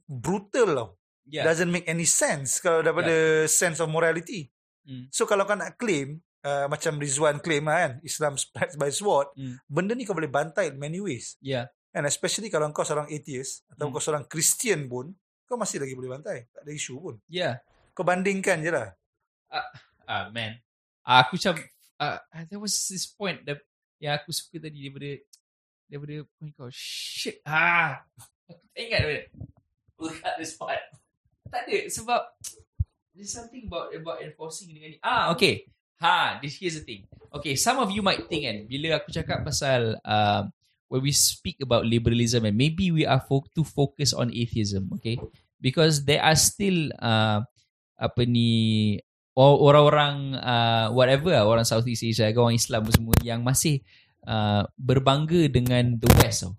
brutal 0.08 0.70
tau. 0.72 0.90
yeah 1.28 1.44
Doesn't 1.44 1.68
make 1.68 1.92
any 1.92 2.08
sense 2.08 2.64
kalau 2.64 2.80
daripada 2.80 3.44
sense 3.52 3.84
of 3.84 3.92
morality. 3.92 4.48
Mm. 4.88 5.12
So 5.12 5.28
kalau 5.28 5.44
kau 5.44 5.60
nak 5.60 5.76
claim 5.76 6.24
uh, 6.42 6.66
macam 6.68 6.98
Rizwan 6.98 7.38
claim 7.40 7.66
lah 7.66 7.78
kan, 7.78 7.94
Islam 8.02 8.34
spreads 8.36 8.76
by 8.76 8.90
sword, 8.90 9.30
Mm. 9.34 9.56
benda 9.66 9.94
ni 9.94 10.04
kau 10.04 10.14
boleh 10.14 10.30
bantai 10.30 10.70
in 10.70 10.78
many 10.78 11.00
ways. 11.00 11.36
yeah 11.40 11.68
And 11.92 12.08
especially 12.08 12.48
kalau 12.48 12.72
kau 12.72 12.88
seorang 12.88 13.12
atheist 13.12 13.68
atau 13.68 13.88
Hmm. 13.88 13.94
kau 13.94 14.00
seorang 14.00 14.24
Christian 14.24 14.88
pun, 14.88 15.12
kau 15.44 15.60
masih 15.60 15.84
lagi 15.84 15.92
boleh 15.92 16.16
bantai. 16.16 16.48
Tak 16.48 16.64
ada 16.64 16.72
isu 16.72 16.96
pun. 16.98 17.16
yeah 17.28 17.60
Kau 17.92 18.08
bandingkan 18.08 18.64
je 18.64 18.72
lah. 18.72 18.96
ah 20.08 20.32
man 20.32 20.56
ah, 21.04 21.24
aku 21.24 21.36
macam 21.36 21.60
ah, 22.00 22.20
there 22.48 22.60
was 22.60 22.72
this 22.88 23.04
point 23.06 23.44
that 23.44 23.60
yang 24.00 24.16
aku 24.16 24.32
suka 24.32 24.60
tadi 24.60 24.88
daripada 24.88 25.20
daripada 25.88 26.16
point 26.36 26.52
kau 26.56 26.72
shit 26.72 27.44
ah 27.44 28.00
aku 28.48 28.64
tak 28.72 28.80
ingat 28.80 29.00
daripada 29.04 29.22
look 30.00 30.16
at 30.24 30.36
this 30.40 30.56
part 30.56 30.80
tak 31.48 31.68
ada 31.68 31.92
sebab 31.92 32.22
there's 33.12 33.32
something 33.32 33.68
about 33.68 33.92
about 33.92 34.24
enforcing 34.24 34.72
dengan 34.72 34.96
ni 34.96 34.98
ah 35.04 35.32
okay 35.32 35.68
ha 36.02 36.42
this 36.42 36.58
here's 36.58 36.76
the 36.76 36.84
thing 36.84 37.06
okay 37.30 37.54
some 37.54 37.78
of 37.78 37.94
you 37.94 38.02
might 38.02 38.26
think 38.26 38.50
kan 38.50 38.58
bila 38.66 38.98
aku 38.98 39.14
cakap 39.14 39.46
pasal 39.46 39.96
um, 40.02 40.50
when 40.90 41.06
we 41.06 41.14
speak 41.14 41.62
about 41.62 41.86
liberalism 41.86 42.44
and 42.44 42.58
maybe 42.58 42.90
we 42.90 43.06
are 43.06 43.22
fo- 43.22 43.48
too 43.54 43.64
focused 43.64 44.18
on 44.18 44.34
atheism 44.34 44.90
okay 44.92 45.16
because 45.62 46.04
there 46.10 46.20
are 46.20 46.36
still 46.36 46.90
uh, 47.00 47.46
apa 48.02 48.22
ni 48.26 48.98
or- 49.38 49.62
orang-orang 49.72 50.36
uh, 50.42 50.90
whatever 50.92 51.32
lah, 51.32 51.46
orang 51.46 51.64
Southeast 51.64 52.04
Asia 52.04 52.34
orang 52.34 52.58
Islam 52.58 52.84
semua 52.90 53.16
yang 53.22 53.46
masih 53.46 53.80
uh, 54.26 54.66
berbangga 54.76 55.48
dengan 55.48 55.96
the 55.96 56.10
West 56.20 56.44
tau. 56.44 56.54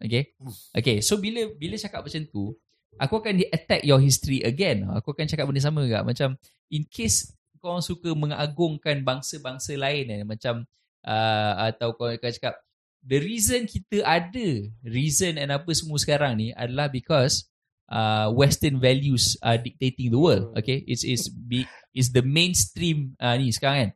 Okay? 0.00 0.36
Okay, 0.72 1.00
so 1.00 1.16
bila 1.18 1.48
bila 1.56 1.76
cakap 1.76 2.04
macam 2.04 2.22
tu, 2.28 2.52
aku 2.96 3.14
akan 3.20 3.40
attack 3.50 3.82
your 3.82 4.00
history 4.00 4.40
again. 4.44 4.86
Aku 4.94 5.12
akan 5.12 5.26
cakap 5.28 5.48
benda 5.48 5.62
sama 5.64 5.84
juga. 5.84 6.04
Macam 6.04 6.36
in 6.70 6.84
case 6.88 7.32
kau 7.64 7.72
orang 7.72 7.80
suka 7.80 8.12
mengagungkan 8.12 9.00
bangsa-bangsa 9.00 9.72
lain 9.80 10.20
eh, 10.20 10.22
macam 10.28 10.68
uh, 11.08 11.72
atau 11.72 11.96
kau 11.96 12.12
akan 12.12 12.30
cakap 12.36 12.60
the 13.00 13.16
reason 13.16 13.64
kita 13.64 14.04
ada 14.04 14.68
reason 14.84 15.40
and 15.40 15.48
apa 15.48 15.72
semua 15.72 15.96
sekarang 15.96 16.36
ni 16.36 16.52
adalah 16.52 16.92
because 16.92 17.48
uh, 17.88 18.32
western 18.32 18.80
values 18.80 19.36
are 19.44 19.60
dictating 19.60 20.08
the 20.08 20.20
world. 20.20 20.56
Okay? 20.56 20.84
It's 20.88 21.04
it's 21.04 21.28
be 21.28 21.68
is 21.92 22.10
the 22.12 22.24
mainstream 22.24 23.16
uh, 23.20 23.36
ni 23.36 23.52
sekarang 23.52 23.76
kan? 23.76 23.90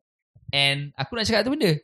And 0.52 0.78
aku 0.96 1.16
nak 1.16 1.28
cakap 1.28 1.44
tu 1.48 1.52
benda. 1.52 1.76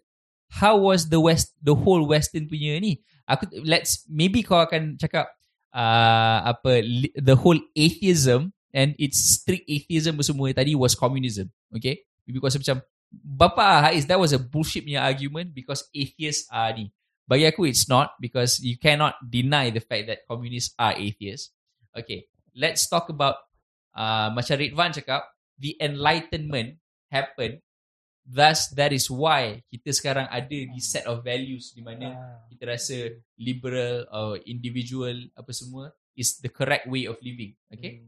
How 0.53 0.78
was 0.78 1.09
the 1.09 1.18
west 1.18 1.57
the 1.61 1.74
whole 1.74 2.05
western 2.05 2.47
punya 2.47 2.80
ni? 2.80 3.01
Aku 3.24 3.49
let's 3.64 4.05
maybe 4.07 4.45
kau 4.45 4.61
akan 4.61 5.01
cakap 5.01 5.32
uh, 5.72 6.39
apa 6.45 6.85
the 7.16 7.37
whole 7.37 7.59
atheism 7.72 8.53
and 8.75 8.99
its 8.99 9.22
strict 9.39 9.62
atheism 9.70 10.18
semua 10.20 10.51
tadi 10.51 10.75
was 10.75 10.99
communism 10.99 11.47
okay 11.70 12.03
because 12.27 12.59
macam 12.59 12.83
bapa 13.14 13.89
Haiz 13.91 14.05
that 14.11 14.18
was 14.18 14.35
a 14.35 14.41
bullshit 14.43 14.83
punya 14.83 15.01
argument 15.07 15.55
because 15.55 15.87
atheists 15.95 16.51
are 16.51 16.75
ni 16.75 16.91
bagi 17.25 17.47
aku 17.47 17.64
it's 17.64 17.87
not 17.87 18.12
because 18.18 18.59
you 18.61 18.75
cannot 18.77 19.14
deny 19.22 19.70
the 19.70 19.81
fact 19.81 20.11
that 20.11 20.27
communists 20.27 20.75
are 20.77 20.93
atheists 20.99 21.55
okay 21.95 22.27
let's 22.53 22.91
talk 22.91 23.07
about 23.09 23.39
uh, 23.95 24.29
macam 24.35 24.59
Ridvan 24.59 24.91
cakap 24.93 25.25
the 25.59 25.79
enlightenment 25.79 26.79
happen. 27.11 27.62
Thus, 28.25 28.72
that 28.72 28.89
is 28.91 29.12
why 29.12 29.61
kita 29.68 29.93
sekarang 29.93 30.25
ada 30.33 30.49
di 30.49 30.81
set 30.81 31.05
of 31.05 31.20
values 31.20 31.77
di 31.77 31.85
mana 31.85 32.09
Ah. 32.16 32.41
kita 32.49 32.64
rasa 32.72 32.97
liberal 33.37 34.09
or 34.09 34.41
individual 34.49 35.12
apa 35.37 35.53
semua 35.53 35.93
is 36.16 36.41
the 36.41 36.49
correct 36.49 36.89
way 36.89 37.05
of 37.05 37.20
living. 37.20 37.53
Okay. 37.68 38.01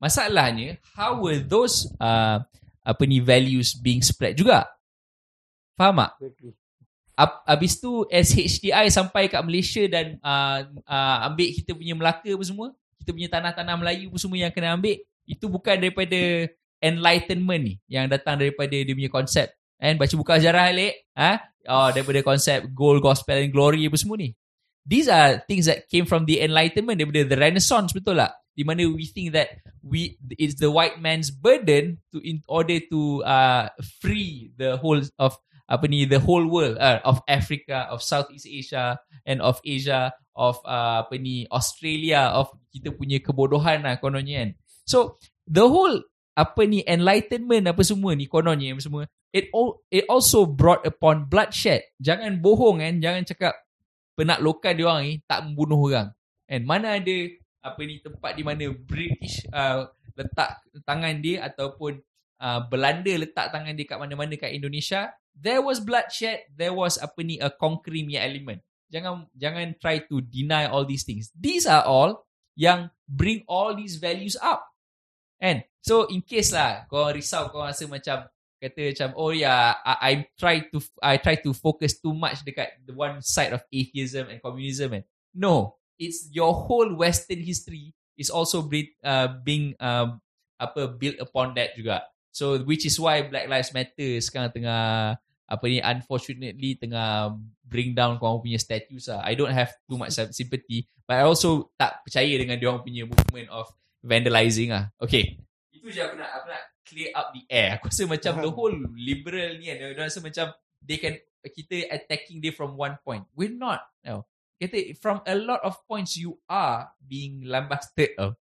Masalahnya, 0.00 0.80
how 0.96 1.20
were 1.20 1.40
those 1.40 1.88
uh, 2.00 2.40
apa 2.80 3.02
ni 3.04 3.20
values 3.20 3.76
being 3.76 4.00
spread 4.00 4.34
juga? 4.36 4.66
Faham 5.76 6.00
tak? 6.00 6.12
Habis 7.44 7.76
tu 7.76 8.08
SHDI 8.08 8.88
sampai 8.88 9.28
kat 9.28 9.44
Malaysia 9.44 9.84
dan 9.84 10.16
uh, 10.24 10.64
uh, 10.88 11.28
ambil 11.28 11.52
kita 11.52 11.76
punya 11.76 11.92
Melaka 11.92 12.32
apa 12.32 12.44
semua, 12.44 12.72
kita 12.96 13.12
punya 13.12 13.28
tanah-tanah 13.28 13.76
Melayu 13.76 14.08
apa 14.08 14.18
semua 14.20 14.40
yang 14.40 14.52
kena 14.52 14.72
ambil, 14.72 14.96
itu 15.28 15.44
bukan 15.44 15.76
daripada 15.76 16.48
enlightenment 16.80 17.60
ni 17.60 17.74
yang 17.92 18.08
datang 18.08 18.40
daripada 18.40 18.72
dia 18.72 18.96
punya 18.96 19.12
konsep. 19.12 19.52
Kan 19.76 20.00
baca 20.00 20.12
buku 20.16 20.32
sejarah 20.32 20.72
Alik, 20.72 20.94
ha? 21.12 21.44
Oh, 21.68 21.92
daripada 21.92 22.24
konsep 22.24 22.64
gold, 22.72 23.04
gospel 23.04 23.36
and 23.36 23.52
glory 23.52 23.84
apa 23.84 23.96
semua 24.00 24.16
ni. 24.16 24.32
These 24.88 25.12
are 25.12 25.44
things 25.44 25.68
that 25.68 25.84
came 25.92 26.08
from 26.08 26.24
the 26.24 26.40
enlightenment 26.40 26.96
daripada 26.96 27.28
the 27.28 27.36
renaissance 27.36 27.92
betul 27.92 28.16
tak? 28.16 28.32
Di 28.54 28.66
mana 28.66 28.84
we 28.90 29.06
think 29.06 29.32
that 29.32 29.62
we 29.80 30.18
it's 30.36 30.58
the 30.58 30.68
white 30.68 30.98
man's 30.98 31.30
burden 31.30 32.02
to 32.12 32.18
in 32.20 32.42
order 32.50 32.82
to 32.90 33.22
uh, 33.24 33.70
free 34.02 34.52
the 34.58 34.76
whole 34.76 35.00
of 35.16 35.38
apa 35.70 35.86
ni 35.86 36.02
the 36.02 36.18
whole 36.18 36.44
world 36.50 36.74
uh, 36.82 36.98
of 37.06 37.22
Africa 37.30 37.86
of 37.88 38.02
Southeast 38.02 38.44
Asia 38.44 38.98
and 39.22 39.38
of 39.38 39.62
Asia 39.62 40.10
of 40.34 40.58
uh, 40.66 41.06
apa 41.06 41.14
ni 41.14 41.46
Australia 41.46 42.34
of 42.34 42.50
kita 42.74 42.90
punya 42.90 43.22
kebodohan 43.22 43.86
lah 43.86 43.96
kononnya 44.02 44.46
kan. 44.46 44.50
So 44.82 45.22
the 45.46 45.62
whole 45.62 46.02
apa 46.34 46.62
ni 46.66 46.82
enlightenment 46.82 47.70
apa 47.70 47.86
semua 47.86 48.18
ni 48.18 48.26
kononnya 48.26 48.74
semua 48.82 49.06
it 49.30 49.46
all 49.54 49.82
it 49.94 50.06
also 50.10 50.46
brought 50.46 50.82
upon 50.82 51.30
bloodshed. 51.30 51.86
Jangan 52.02 52.42
bohong 52.42 52.82
kan 52.82 52.98
jangan 52.98 53.22
cakap 53.22 53.54
penaklukan 54.18 54.74
dia 54.74 54.86
orang 54.86 55.04
ni 55.06 55.14
tak 55.24 55.46
membunuh 55.46 55.80
orang. 55.80 56.08
Kan 56.50 56.60
mana 56.66 56.98
ada 56.98 57.16
apa 57.60 57.80
ni 57.84 58.00
tempat 58.00 58.32
di 58.36 58.42
mana 58.44 58.72
British 58.72 59.44
uh, 59.52 59.88
letak 60.16 60.60
tangan 60.84 61.20
dia 61.20 61.46
ataupun 61.48 62.00
uh, 62.40 62.60
Belanda 62.68 63.12
letak 63.14 63.52
tangan 63.52 63.76
dia 63.76 63.86
kat 63.86 64.00
mana-mana 64.00 64.34
kat 64.36 64.52
Indonesia 64.52 65.12
there 65.36 65.62
was 65.62 65.80
bloodshed 65.80 66.44
there 66.52 66.74
was 66.74 67.00
apa 67.00 67.20
ni 67.22 67.40
a 67.40 67.48
punya 67.56 68.20
element. 68.20 68.60
Jangan 68.90 69.30
jangan 69.38 69.78
try 69.78 70.02
to 70.10 70.18
deny 70.20 70.66
all 70.66 70.82
these 70.82 71.06
things. 71.06 71.30
These 71.32 71.64
are 71.64 71.86
all 71.86 72.26
yang 72.58 72.90
bring 73.06 73.46
all 73.46 73.72
these 73.72 73.96
values 73.96 74.34
up. 74.42 74.66
And 75.40 75.64
so 75.80 76.10
in 76.10 76.20
case 76.20 76.52
lah 76.52 76.84
kau 76.90 77.08
risau 77.08 77.48
kau 77.48 77.64
rasa 77.64 77.88
macam 77.88 78.28
kata 78.60 78.92
macam 78.92 79.10
oh 79.16 79.32
yeah 79.32 79.80
I, 79.80 79.94
I 79.96 80.12
try 80.36 80.68
to 80.68 80.78
I 81.00 81.16
try 81.16 81.40
to 81.40 81.56
focus 81.56 81.96
too 81.96 82.12
much 82.12 82.44
dekat 82.44 82.84
the 82.84 82.92
one 82.92 83.24
side 83.24 83.56
of 83.56 83.64
atheism 83.72 84.28
and 84.28 84.36
communism 84.44 85.00
and 85.00 85.04
no 85.32 85.79
it's 86.00 86.32
your 86.32 86.56
whole 86.56 86.96
western 86.96 87.44
history 87.44 87.92
is 88.16 88.32
also 88.32 88.64
be, 88.64 88.96
uh, 89.04 89.28
being 89.44 89.76
um, 89.76 90.16
apa 90.56 90.88
built 90.96 91.20
upon 91.20 91.52
that 91.54 91.76
juga. 91.76 92.08
So 92.32 92.56
which 92.64 92.88
is 92.88 92.96
why 92.96 93.28
Black 93.28 93.52
Lives 93.52 93.76
Matter 93.76 94.16
sekarang 94.24 94.50
tengah 94.56 95.14
apa 95.50 95.64
ni 95.66 95.82
unfortunately 95.82 96.78
tengah 96.80 97.36
bring 97.66 97.92
down 97.92 98.16
korang 98.16 98.40
punya 98.40 98.56
status 98.56 99.12
lah. 99.12 99.20
I 99.26 99.36
don't 99.36 99.52
have 99.52 99.76
too 99.84 100.00
much 100.00 100.16
sympathy 100.16 100.88
but 101.04 101.20
I 101.20 101.28
also 101.28 101.74
tak 101.76 102.06
percaya 102.06 102.32
dengan 102.40 102.56
dia 102.56 102.72
orang 102.72 102.86
punya 102.86 103.04
movement 103.04 103.50
of 103.52 103.68
vandalizing 104.00 104.72
lah. 104.72 104.88
Okay. 104.96 105.36
Itu 105.74 105.92
je 105.92 106.00
aku 106.00 106.16
nak 106.16 106.30
aku 106.40 106.46
nak 106.48 106.62
clear 106.86 107.10
up 107.18 107.28
the 107.34 107.42
air. 107.50 107.76
Aku 107.76 107.90
rasa 107.90 108.04
macam 108.06 108.32
the 108.40 108.50
whole 108.52 108.76
liberal 108.94 109.58
ni 109.58 109.68
dia 109.74 109.90
dia 109.90 110.00
rasa 110.00 110.22
macam 110.22 110.54
they 110.80 110.96
can 111.02 111.18
kita 111.40 111.88
attacking 111.88 112.38
dia 112.38 112.54
from 112.54 112.78
one 112.78 112.94
point. 113.02 113.26
We're 113.34 113.52
not 113.52 113.82
no 114.06 114.28
kata 114.60 114.76
from 114.94 115.24
a 115.24 115.34
lot 115.34 115.58
of 115.62 115.80
points 115.84 116.14
you 116.14 116.36
are 116.46 116.84
being 117.00 117.40
lambasted 117.42 118.12
oh. 118.16 118.36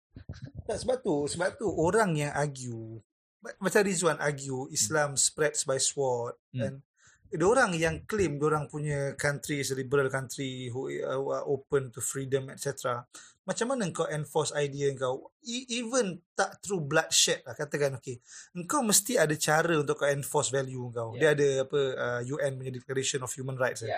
Tak, 0.65 0.81
sebab 0.81 0.97
tu, 0.99 1.23
sebab 1.23 1.55
tu 1.55 1.69
orang 1.69 2.17
yang 2.17 2.33
argue 2.33 2.99
ma- 3.39 3.55
macam 3.61 3.85
Rizwan 3.85 4.17
argue 4.17 4.65
Islam 4.69 5.13
spreads 5.13 5.61
by 5.61 5.77
sword 5.77 6.35
Hmm. 6.51 6.81
and 7.29 7.43
orang 7.43 7.75
yang 7.75 8.01
claim 8.03 8.39
orang 8.39 8.65
punya 8.65 9.11
country 9.13 9.59
is 9.59 9.69
a 9.69 9.75
liberal 9.75 10.07
country 10.07 10.67
who, 10.67 10.87
uh, 10.87 11.11
who 11.13 11.29
are 11.29 11.45
open 11.45 11.91
to 11.91 11.99
freedom 11.99 12.47
etc. 12.47 13.03
Macam 13.43 13.67
mana 13.69 13.87
kau 13.91 14.07
enforce 14.07 14.51
idea 14.53 14.91
kau 14.93 15.31
E- 15.39 15.67
even 15.69 16.17
tak 16.33 16.59
through 16.59 16.81
bloodshed 16.81 17.43
lah 17.43 17.53
katakan 17.53 17.95
okay. 17.95 18.19
Engkau 18.51 18.79
mesti 18.81 19.15
ada 19.15 19.35
cara 19.35 19.75
untuk 19.75 19.95
kau 19.97 20.07
enforce 20.07 20.49
value 20.49 20.87
kau. 20.89 21.13
Dia 21.13 21.21
Yeah. 21.21 21.31
ada 21.31 21.47
apa 21.63 21.79
uh, 21.93 22.21
UN 22.25 22.51
punya 22.57 22.71
Declaration 22.73 23.19
of 23.21 23.31
Human 23.31 23.55
Rights. 23.55 23.83
eh? 23.83 23.91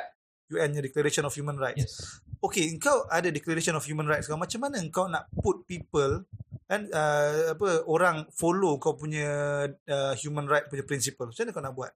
UN 0.50 0.74
punya 0.74 0.84
Declaration 0.84 1.24
of 1.26 1.34
Human 1.34 1.58
Rights. 1.58 1.82
yes 1.84 1.96
okay, 2.40 2.72
engkau 2.72 3.04
ada 3.12 3.28
declaration 3.30 3.76
of 3.76 3.84
human 3.84 4.08
rights 4.08 4.28
kau. 4.28 4.40
Macam 4.40 4.60
mana 4.64 4.80
engkau 4.80 5.06
nak 5.12 5.28
put 5.44 5.68
people 5.68 6.24
kan 6.70 6.86
uh, 6.94 7.58
apa 7.58 7.82
orang 7.90 8.30
follow 8.30 8.78
kau 8.78 8.94
punya 8.94 9.66
uh, 9.68 10.14
human 10.20 10.48
right 10.48 10.68
punya 10.72 10.84
principle. 10.88 11.30
Macam 11.30 11.44
mana 11.46 11.52
kau 11.56 11.64
nak 11.64 11.76
buat? 11.76 11.92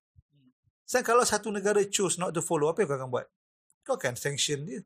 Sebab 0.84 1.04
kalau 1.04 1.24
satu 1.24 1.47
negara 1.49 1.80
choose 1.88 2.20
not 2.20 2.36
to 2.36 2.43
follow, 2.43 2.68
apa 2.68 2.84
yang 2.84 2.89
kau 2.91 2.97
akan 2.99 3.10
buat? 3.12 3.28
Kau 3.88 3.95
akan 3.95 4.20
sanction 4.20 4.68
dia. 4.68 4.82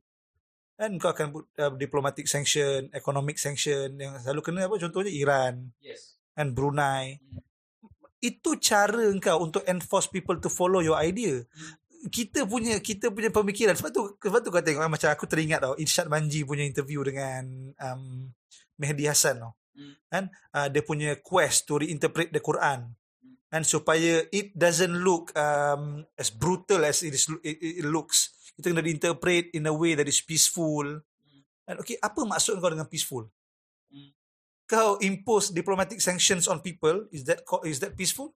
Kan 0.77 1.01
kau 1.01 1.09
akan 1.09 1.33
put 1.33 1.43
uh, 1.57 1.73
diplomatic 1.73 2.29
sanction, 2.29 2.93
economic 2.93 3.41
sanction 3.41 3.97
yang 3.97 4.13
selalu 4.21 4.45
kena 4.45 4.69
apa 4.69 4.77
contohnya 4.77 5.09
Iran 5.09 5.73
yes 5.81 6.21
and 6.37 6.53
Brunei. 6.53 7.17
Itu 8.17 8.57
cara 8.57 9.09
engkau 9.09 9.41
untuk 9.45 9.65
enforce 9.65 10.09
people 10.09 10.37
to 10.41 10.49
follow 10.49 10.81
your 10.81 10.97
idea. 10.97 11.45
Kita 12.07 12.45
punya 12.45 12.77
kita 12.77 13.09
punya 13.09 13.33
pemikiran 13.33 13.73
sebab 13.73 13.91
tu 13.91 14.03
sebab 14.21 14.39
tu 14.45 14.49
kau 14.53 14.61
tengok 14.61 14.85
eh, 14.85 14.91
macam 14.91 15.09
aku 15.09 15.25
teringat 15.25 15.59
tau 15.65 15.73
Irsyad 15.81 16.05
Manji 16.05 16.45
punya 16.45 16.61
interview 16.61 17.01
dengan 17.01 17.73
um, 17.73 18.29
Mehdi 18.77 19.09
Hasan 19.09 19.41
tau. 19.41 19.57
Hmm. 19.73 19.93
Kan 20.09 20.23
uh, 20.53 20.67
dia 20.69 20.85
punya 20.85 21.17
quest 21.19 21.65
to 21.65 21.81
reinterpret 21.81 22.29
the 22.29 22.41
Quran. 22.41 22.93
And 23.47 23.63
supaya 23.63 24.27
it 24.29 24.51
doesn't 24.53 24.91
look 25.07 25.31
um, 25.39 26.03
as 26.19 26.27
brutal 26.27 26.83
as 26.83 26.99
it, 26.99 27.15
is, 27.15 27.31
it, 27.47 27.79
it 27.79 27.87
looks. 27.87 28.35
Kita 28.59 28.75
kena 28.75 28.83
interpret 28.83 29.55
in 29.55 29.63
a 29.65 29.73
way 29.73 29.95
that 29.95 30.05
is 30.05 30.19
peaceful. 30.19 30.83
And 31.67 31.75
okay, 31.79 31.95
apa 32.03 32.27
maksud 32.27 32.59
kau 32.59 32.71
dengan 32.71 32.91
peaceful? 32.91 33.31
Hmm. 33.87 34.11
Kau 34.67 34.99
impose 34.99 35.55
diplomatic 35.55 36.03
sanctions 36.03 36.51
on 36.51 36.59
people, 36.59 37.07
is 37.09 37.23
that 37.23 37.41
is 37.63 37.79
that 37.79 37.95
peaceful? 37.95 38.35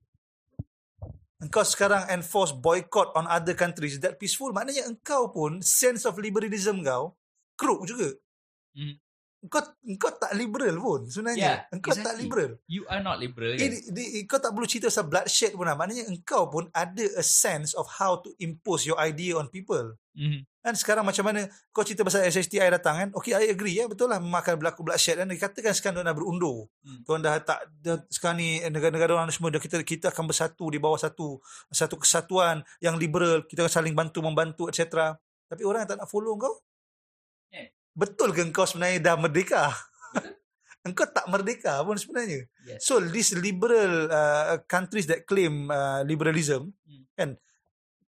Engkau 1.41 1.65
sekarang 1.65 2.05
enforce 2.13 2.53
boycott 2.53 3.17
on 3.17 3.25
other 3.25 3.57
countries, 3.57 3.97
that 3.97 4.21
peaceful? 4.21 4.53
Maknanya 4.53 4.85
engkau 4.85 5.33
pun 5.33 5.57
sense 5.65 6.05
of 6.05 6.21
liberalism 6.21 6.85
kau 6.85 7.17
crook 7.57 7.89
juga. 7.89 8.13
Hmm. 8.77 9.01
Engkau 9.41 9.61
engkau 9.81 10.13
tak 10.21 10.37
liberal 10.37 10.77
pun 10.77 11.01
sebenarnya. 11.09 11.65
Yeah, 11.65 11.73
engkau 11.73 11.97
tak 11.97 12.13
exactly. 12.13 12.29
liberal. 12.29 12.51
you 12.69 12.85
are 12.85 13.01
not 13.01 13.17
liberal 13.17 13.57
Eh, 13.57 13.57
kan? 13.57 13.69
di, 13.73 13.77
di, 13.89 14.03
kau 14.29 14.37
tak 14.37 14.53
perlu 14.53 14.69
cerita 14.69 14.93
pasal 14.93 15.09
bloodshed 15.09 15.57
pun 15.57 15.65
lah. 15.65 15.73
Maknanya 15.73 16.05
engkau 16.13 16.45
pun 16.45 16.69
ada 16.69 17.05
a 17.17 17.25
sense 17.25 17.73
of 17.73 17.89
how 17.89 18.21
to 18.21 18.29
impose 18.37 18.85
your 18.85 19.01
idea 19.01 19.33
on 19.33 19.49
people. 19.49 19.97
Mhm. 20.13 20.45
Kan 20.61 20.77
sekarang 20.77 21.01
macam 21.01 21.25
mana 21.25 21.49
kau 21.73 21.81
cerita 21.81 22.05
pasal 22.05 22.21
SHTI 22.29 22.69
datang 22.69 22.93
kan. 22.93 23.09
Okay, 23.17 23.33
I 23.33 23.49
agree 23.49 23.81
ya. 23.81 23.89
Betul 23.89 24.13
lah 24.13 24.21
memakan 24.21 24.61
berlaku 24.61 24.85
bloodshed 24.85 25.17
kan. 25.17 25.25
Dikatakan 25.25 25.73
sekarang 25.73 26.05
dia 26.05 26.13
dah 26.13 26.13
berundur. 26.13 26.69
Hmm. 26.85 27.01
Tuan 27.01 27.25
dah 27.25 27.41
tak, 27.41 27.65
dah, 27.81 27.97
sekarang 28.13 28.37
ni 28.37 28.61
negara-negara 28.69 29.17
orang 29.17 29.33
semua 29.33 29.49
dah 29.49 29.57
kita 29.57 29.81
kita 29.81 30.13
akan 30.13 30.29
bersatu 30.29 30.69
di 30.69 30.77
bawah 30.77 31.01
satu 31.01 31.41
satu 31.73 31.97
kesatuan 31.97 32.61
yang 32.77 32.93
liberal. 32.93 33.41
Kita 33.49 33.65
akan 33.65 33.73
saling 33.73 33.97
bantu 33.97 34.21
membantu 34.21 34.69
etc. 34.69 35.17
Tapi 35.49 35.65
orang 35.65 35.81
yang 35.81 35.97
tak 35.97 35.99
nak 36.05 36.09
follow 36.13 36.37
kau. 36.37 36.61
Betul 38.01 38.33
ke 38.33 38.41
kau 38.49 38.65
sebenarnya 38.65 38.97
dah 38.97 39.15
merdeka? 39.21 39.69
engkau 40.87 41.05
tak 41.05 41.29
merdeka 41.29 41.85
pun 41.85 41.93
sebenarnya. 41.93 42.49
yes 42.65 42.81
So 42.81 42.97
these 42.97 43.37
liberal 43.37 44.09
uh, 44.09 44.57
countries 44.65 45.05
that 45.05 45.29
claim 45.29 45.69
uh, 45.69 46.01
liberalism 46.01 46.73
Hmm. 46.81 47.05
kan 47.13 47.29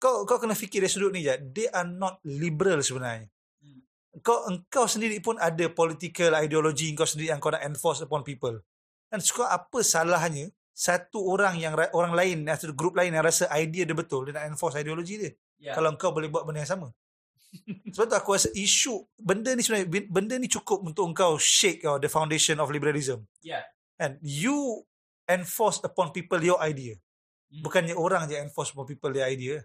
kau 0.01 0.25
kau 0.27 0.41
kena 0.41 0.57
fikir 0.57 0.83
dari 0.83 0.91
sudut 0.91 1.13
ni 1.15 1.23
je 1.23 1.37
they 1.53 1.69
are 1.69 1.87
not 1.87 2.19
liberal 2.25 2.81
sebenarnya. 2.81 3.29
Hmm. 3.61 3.85
Kau 4.25 4.49
engkau 4.49 4.89
sendiri 4.89 5.21
pun 5.21 5.37
ada 5.37 5.69
political 5.69 6.33
ideology 6.41 6.91
kau 6.97 7.05
sendiri 7.07 7.31
yang 7.31 7.39
kau 7.39 7.53
nak 7.53 7.63
enforce 7.63 8.03
upon 8.03 8.25
people. 8.25 8.57
Dan 9.13 9.21
suka 9.21 9.53
apa 9.53 9.85
salahnya 9.85 10.49
satu 10.73 11.21
orang 11.29 11.61
yang 11.61 11.77
ra- 11.77 11.93
orang 11.93 12.17
lain 12.17 12.39
atau 12.49 12.73
grup 12.73 12.97
lain 12.97 13.13
yang 13.13 13.21
rasa 13.21 13.45
idea 13.53 13.85
dia 13.85 13.93
betul 13.93 14.25
dia 14.25 14.41
nak 14.41 14.49
enforce 14.49 14.81
ideologi 14.81 15.21
dia. 15.21 15.31
yeah. 15.61 15.77
Kalau 15.77 15.93
engkau 15.93 16.17
boleh 16.17 16.33
buat 16.33 16.49
benda 16.49 16.65
yang 16.65 16.73
sama. 16.81 16.89
Sebab 17.93 18.07
tu 18.09 18.17
aku 18.17 18.31
rasa 18.33 18.49
isu 18.57 19.05
benda 19.21 19.53
ni 19.53 19.61
sebenarnya 19.61 20.09
benda 20.09 20.35
ni 20.41 20.49
cukup 20.49 20.81
untuk 20.81 21.05
engkau 21.13 21.37
shake 21.37 21.85
uh, 21.85 22.01
the 22.01 22.09
foundation 22.09 22.57
of 22.59 22.73
liberalism. 22.73 23.29
yeah 23.45 23.63
And 24.01 24.17
you 24.25 24.83
enforce 25.29 25.79
upon 25.85 26.11
people 26.17 26.41
your 26.41 26.59
idea. 26.65 26.97
Mhm. 27.53 27.63
Bukannya 27.63 27.95
orang 27.95 28.27
je 28.27 28.41
enforce 28.41 28.73
upon 28.73 28.89
people 28.89 29.13
their 29.13 29.29
idea. 29.29 29.63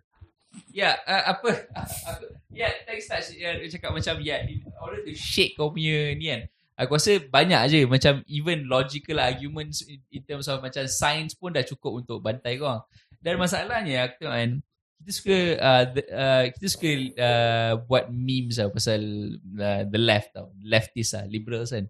Ya, 0.72 0.96
yeah, 0.96 0.96
uh, 1.04 1.24
apa? 1.36 1.68
apa 1.76 2.24
ya, 2.52 2.68
yeah, 2.68 2.72
thanks 2.88 3.08
touch. 3.08 3.36
Ya, 3.36 3.60
dia 3.60 3.68
cakap 3.68 3.92
macam 3.92 4.16
ya, 4.24 4.40
yeah, 4.40 4.48
in 4.48 4.64
order 4.80 5.04
to 5.04 5.12
shake 5.12 5.60
kau 5.60 5.72
punya 5.72 6.16
ni 6.16 6.32
kan. 6.32 6.42
Aku 6.78 6.96
rasa 6.96 7.20
banyak 7.20 7.62
je 7.74 7.80
macam 7.90 8.22
even 8.30 8.70
logical 8.70 9.18
arguments 9.18 9.82
in, 9.84 10.00
in 10.14 10.22
terms 10.24 10.46
of 10.48 10.62
macam 10.62 10.86
science 10.88 11.34
pun 11.34 11.52
dah 11.52 11.66
cukup 11.66 12.06
untuk 12.06 12.22
bantai 12.24 12.62
kau. 12.62 12.80
Dan 13.18 13.42
masalahnya 13.42 14.08
aku 14.08 14.24
tengok 14.24 14.36
kan 14.38 14.52
kita 14.98 15.12
suka 15.14 15.38
uh, 15.62 15.84
the, 15.94 16.02
uh, 16.10 16.44
kita 16.58 16.68
suka 16.68 16.90
uh, 17.16 17.74
buat 17.86 18.10
memes 18.10 18.58
tau 18.58 18.74
pasal 18.74 19.02
uh, 19.38 19.84
the 19.88 20.00
left 20.02 20.34
tau. 20.34 20.52
Leftist 20.62 21.16
lah, 21.16 21.26
liberals 21.30 21.72
kan. 21.72 21.86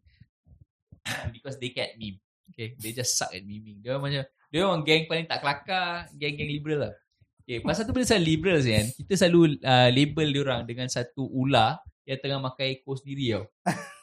Because 1.36 1.58
they 1.58 1.72
can't 1.72 1.95
meme. 1.95 2.20
Okay, 2.51 2.74
they 2.80 2.95
just 2.95 3.16
suck 3.16 3.32
at 3.32 3.43
memeing. 3.43 3.84
Dia 3.84 3.95
orang 3.95 4.03
macam 4.08 4.24
dia 4.47 4.60
orang 4.64 4.82
geng 4.88 5.03
paling 5.05 5.28
tak 5.28 5.43
kelakar, 5.43 6.08
geng-geng 6.16 6.47
liberal 6.47 6.80
lah. 6.89 6.95
Okay, 7.43 7.64
pasal 7.64 7.88
tu 7.88 7.95
bila 7.95 8.03
saya 8.03 8.20
liberals 8.20 8.68
kan, 8.68 8.86
kita 8.91 9.14
selalu 9.16 9.55
uh, 9.64 9.89
label 9.91 10.28
dia 10.36 10.41
orang 10.43 10.62
dengan 10.68 10.88
satu 10.91 11.24
ular 11.32 11.80
yang 12.03 12.20
tengah 12.20 12.39
makan 12.43 12.66
ekor 12.76 12.99
sendiri 12.99 13.39
tau. 13.39 13.45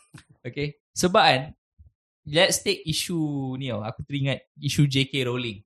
Okay. 0.45 0.77
Sebab 0.93 1.25
kan, 1.25 1.43
let's 2.29 2.61
take 2.61 2.85
issue 2.85 3.57
ni 3.57 3.73
tau. 3.73 3.81
Aku 3.81 4.05
teringat 4.05 4.45
isu 4.61 4.85
JK 4.85 5.25
Rowling. 5.25 5.65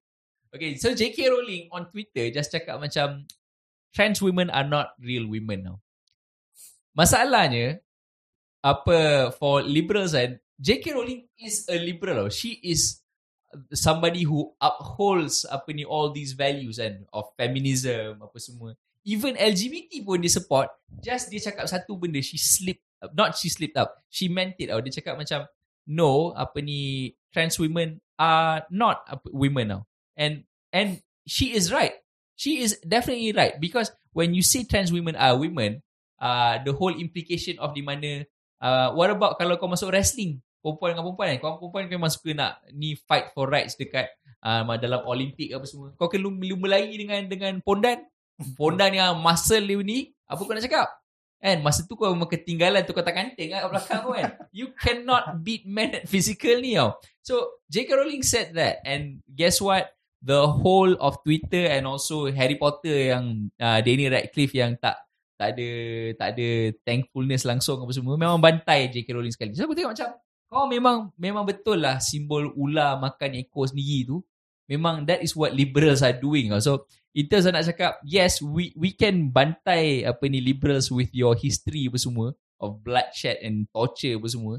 Okay, 0.48 0.80
so 0.80 0.96
JK 0.96 1.28
Rowling 1.28 1.68
on 1.68 1.92
Twitter 1.92 2.32
just 2.32 2.48
cakap 2.48 2.80
macam 2.80 3.28
trans 3.92 4.20
women 4.24 4.48
are 4.48 4.64
not 4.64 4.96
real 4.96 5.28
women 5.28 5.64
tau. 5.64 5.76
Masalahnya, 6.96 7.84
apa 8.64 9.30
for 9.36 9.60
liberals 9.62 10.16
kan, 10.16 10.40
JK 10.58 10.96
Rowling 10.96 11.28
is 11.38 11.68
a 11.68 11.76
liberal. 11.78 12.32
She 12.32 12.58
is 12.64 13.04
somebody 13.72 14.24
who 14.24 14.52
upholds 14.60 15.44
apa 15.48 15.72
ni 15.72 15.84
all 15.84 16.12
these 16.12 16.32
values 16.36 16.80
kan 16.80 17.04
of 17.12 17.28
feminism 17.36 18.20
apa 18.20 18.36
semua. 18.40 18.72
Even 19.08 19.36
LGBT 19.40 20.04
pun 20.04 20.20
dia 20.20 20.32
support. 20.32 20.68
Just 21.00 21.32
dia 21.32 21.40
cakap 21.40 21.64
satu 21.68 21.96
benda 21.96 22.20
she 22.20 22.36
slip 22.36 22.80
not 23.16 23.36
she 23.36 23.48
slipped 23.48 23.76
up. 23.76 24.00
She 24.12 24.28
meant 24.28 24.56
it 24.60 24.68
tau. 24.68 24.80
Dia 24.84 24.92
cakap 25.00 25.16
macam 25.16 25.48
no 25.88 26.36
apa 26.36 26.60
ni 26.60 27.12
trans 27.32 27.56
women 27.56 28.00
are 28.20 28.68
not 28.68 29.06
women 29.32 29.80
now. 29.80 29.82
And 30.18 30.42
and 30.74 30.98
she 31.24 31.54
is 31.54 31.70
right. 31.70 31.94
She 32.34 32.60
is 32.60 32.82
definitely 32.82 33.30
right. 33.30 33.54
Because 33.56 33.94
when 34.10 34.34
you 34.34 34.42
say 34.42 34.66
trans 34.66 34.90
women 34.90 35.14
are 35.14 35.38
women, 35.38 35.86
uh, 36.18 36.58
the 36.66 36.74
whole 36.74 36.92
implication 36.92 37.56
of 37.62 37.72
di 37.72 37.82
mana 37.86 38.26
uh, 38.58 38.90
what 38.98 39.10
about 39.10 39.38
kalau 39.38 39.54
kau 39.56 39.70
masuk 39.70 39.94
wrestling? 39.94 40.42
Perempuan 40.58 40.98
dengan 40.98 41.06
perempuan 41.06 41.26
kan 41.30 41.38
kau 41.38 41.50
perempuan 41.62 41.82
kau 41.86 41.96
memang 42.02 42.12
suka 42.12 42.30
nak 42.34 42.52
ni 42.74 42.98
fight 42.98 43.30
for 43.30 43.46
rights 43.46 43.78
dekat 43.78 44.10
uh, 44.42 44.66
dalam 44.74 45.06
Olimpik 45.06 45.54
apa 45.54 45.64
semua. 45.64 45.94
Kau 45.94 46.10
kena 46.10 46.26
lumba 46.26 46.66
lagi 46.66 46.98
dengan 46.98 47.22
dengan 47.30 47.62
pondan. 47.62 48.02
Pondan 48.58 48.94
yang 48.94 49.18
muscle 49.18 49.66
dia 49.66 49.78
ni 49.82 50.10
apa 50.26 50.38
kau 50.42 50.54
nak 50.54 50.66
cakap? 50.66 50.88
Kan 51.38 51.62
masa 51.62 51.86
tu 51.86 51.94
kau 51.94 52.10
memang 52.10 52.26
ketinggalan 52.26 52.82
tu 52.82 52.90
kau 52.90 53.06
tak 53.06 53.14
kanting 53.14 53.54
kat 53.54 53.62
belakang 53.70 54.00
kau 54.02 54.14
kan? 54.14 54.34
You 54.50 54.74
cannot 54.74 55.42
beat 55.46 55.62
men 55.66 56.02
at 56.02 56.04
physical 56.10 56.58
ni 56.58 56.74
tau. 56.74 56.98
So 57.22 57.62
J.K. 57.70 57.94
Rowling 57.94 58.26
said 58.26 58.54
that. 58.58 58.82
And 58.82 59.22
guess 59.30 59.62
what 59.62 59.94
the 60.22 60.40
whole 60.46 60.94
of 60.98 61.22
Twitter 61.22 61.70
and 61.70 61.86
also 61.86 62.26
Harry 62.30 62.58
Potter 62.58 63.14
yang 63.14 63.48
uh, 63.58 63.78
Danny 63.82 64.10
Radcliffe 64.10 64.54
yang 64.54 64.74
tak 64.78 64.98
tak 65.38 65.54
ada 65.54 65.68
tak 66.18 66.28
ada 66.34 66.48
thankfulness 66.82 67.46
langsung 67.46 67.78
apa 67.78 67.92
semua 67.94 68.18
memang 68.18 68.42
bantai 68.42 68.90
J.K. 68.90 69.14
Rowling 69.14 69.30
sekali 69.30 69.54
so 69.54 69.62
aku 69.62 69.78
tengok 69.78 69.94
macam 69.94 70.10
kau 70.48 70.64
memang 70.64 71.12
memang 71.20 71.44
betul 71.44 71.84
lah 71.84 72.00
simbol 72.00 72.48
ular 72.56 72.96
makan 72.96 73.36
ekor 73.36 73.68
sendiri 73.68 74.08
tu. 74.08 74.18
Memang 74.68 75.04
that 75.08 75.24
is 75.24 75.32
what 75.32 75.52
liberals 75.52 76.04
are 76.04 76.16
doing. 76.16 76.52
So 76.60 76.88
in 77.16 77.28
terms 77.28 77.48
nak 77.48 77.64
cakap, 77.68 78.00
yes, 78.04 78.40
we 78.40 78.72
we 78.76 78.92
can 78.92 79.32
bantai 79.32 80.04
apa 80.04 80.24
ni 80.28 80.40
liberals 80.44 80.92
with 80.92 81.12
your 81.12 81.36
history 81.36 81.88
apa 81.88 82.00
semua 82.00 82.36
of 82.60 82.80
bloodshed 82.84 83.40
and 83.44 83.68
torture 83.72 84.16
apa 84.16 84.28
semua. 84.28 84.54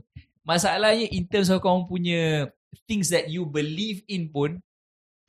Masalahnya 0.46 1.10
in 1.14 1.30
terms 1.30 1.50
of 1.54 1.62
kau 1.62 1.86
punya 1.86 2.50
things 2.86 3.10
that 3.14 3.30
you 3.30 3.46
believe 3.46 4.02
in 4.10 4.30
pun 4.30 4.62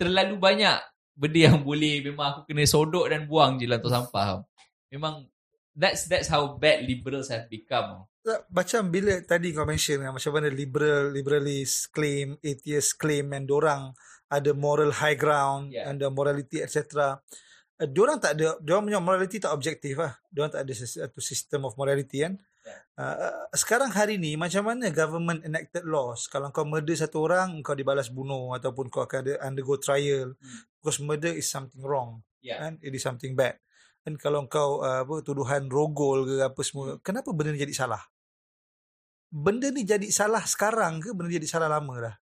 terlalu 0.01 0.41
banyak 0.41 0.81
benda 1.13 1.41
yang 1.53 1.61
boleh 1.69 2.01
memang 2.01 2.27
aku 2.33 2.41
kena 2.49 2.65
sodok 2.65 3.13
dan 3.13 3.29
buang 3.29 3.61
je 3.61 3.69
lah 3.69 3.77
tong 3.77 3.93
sampah. 3.93 4.41
Memang 4.89 5.29
that's 5.77 6.09
that's 6.09 6.33
how 6.33 6.57
bad 6.57 6.89
liberals 6.89 7.29
have 7.29 7.45
become. 7.53 8.09
Macam 8.53 8.93
bila 8.93 9.17
tadi 9.25 9.53
kau 9.53 9.65
mention 9.65 10.05
kan, 10.05 10.13
macam 10.13 10.33
mana 10.37 10.53
liberal, 10.53 11.09
liberalist 11.09 11.89
claim, 11.89 12.37
atheist 12.45 13.01
claim 13.01 13.33
and 13.33 13.49
dorang 13.49 13.97
ada 14.31 14.53
moral 14.53 14.93
high 14.93 15.17
ground 15.17 15.73
yeah. 15.73 15.89
and 15.89 15.99
the 15.99 16.09
morality 16.13 16.61
etc. 16.61 17.17
Uh, 17.81 17.89
diorang 17.89 18.21
tak 18.21 18.37
ada, 18.37 18.61
diorang 18.61 18.87
punya 18.87 19.01
morality 19.01 19.41
tak 19.41 19.57
objektif 19.57 19.97
lah. 19.99 20.15
Diorang 20.29 20.53
tak 20.53 20.69
ada 20.69 20.73
satu 20.77 21.19
system 21.19 21.65
of 21.67 21.75
morality 21.81 22.23
kan. 22.23 22.37
Uh, 23.01 23.49
sekarang 23.57 23.89
hari 23.89 24.21
ni 24.21 24.37
macam 24.37 24.69
mana 24.69 24.93
government 24.93 25.41
enacted 25.41 25.89
laws? 25.89 26.29
Kalau 26.29 26.53
kau 26.53 26.69
murder 26.69 26.93
satu 26.93 27.25
orang 27.25 27.65
kau 27.65 27.73
dibalas 27.73 28.13
bunuh 28.13 28.53
ataupun 28.53 28.93
kau 28.93 29.09
akan 29.09 29.19
ada 29.25 29.35
undergo 29.49 29.81
trial. 29.81 30.37
Hmm. 30.37 30.69
because 30.81 30.97
murder 31.05 31.33
is 31.37 31.45
something 31.45 31.85
wrong 31.85 32.25
yeah. 32.41 32.57
and 32.65 32.81
it 32.81 32.93
is 32.93 33.05
something 33.05 33.37
bad. 33.37 33.61
Dan 34.01 34.17
kalau 34.17 34.49
kau 34.49 34.81
uh, 34.81 35.05
apa 35.05 35.21
tuduhan 35.21 35.69
rogol 35.69 36.25
ke 36.25 36.37
apa 36.41 36.61
semua 36.65 36.97
kenapa 37.05 37.33
benda 37.37 37.53
ni 37.53 37.61
jadi 37.61 37.73
salah? 37.77 38.01
Benda 39.29 39.69
ni 39.69 39.85
jadi 39.85 40.09
salah 40.09 40.45
sekarang 40.45 41.05
ke 41.05 41.13
benda 41.13 41.29
ni 41.29 41.37
jadi 41.37 41.49
salah 41.49 41.69
lama 41.69 41.95
dah? 42.01 42.15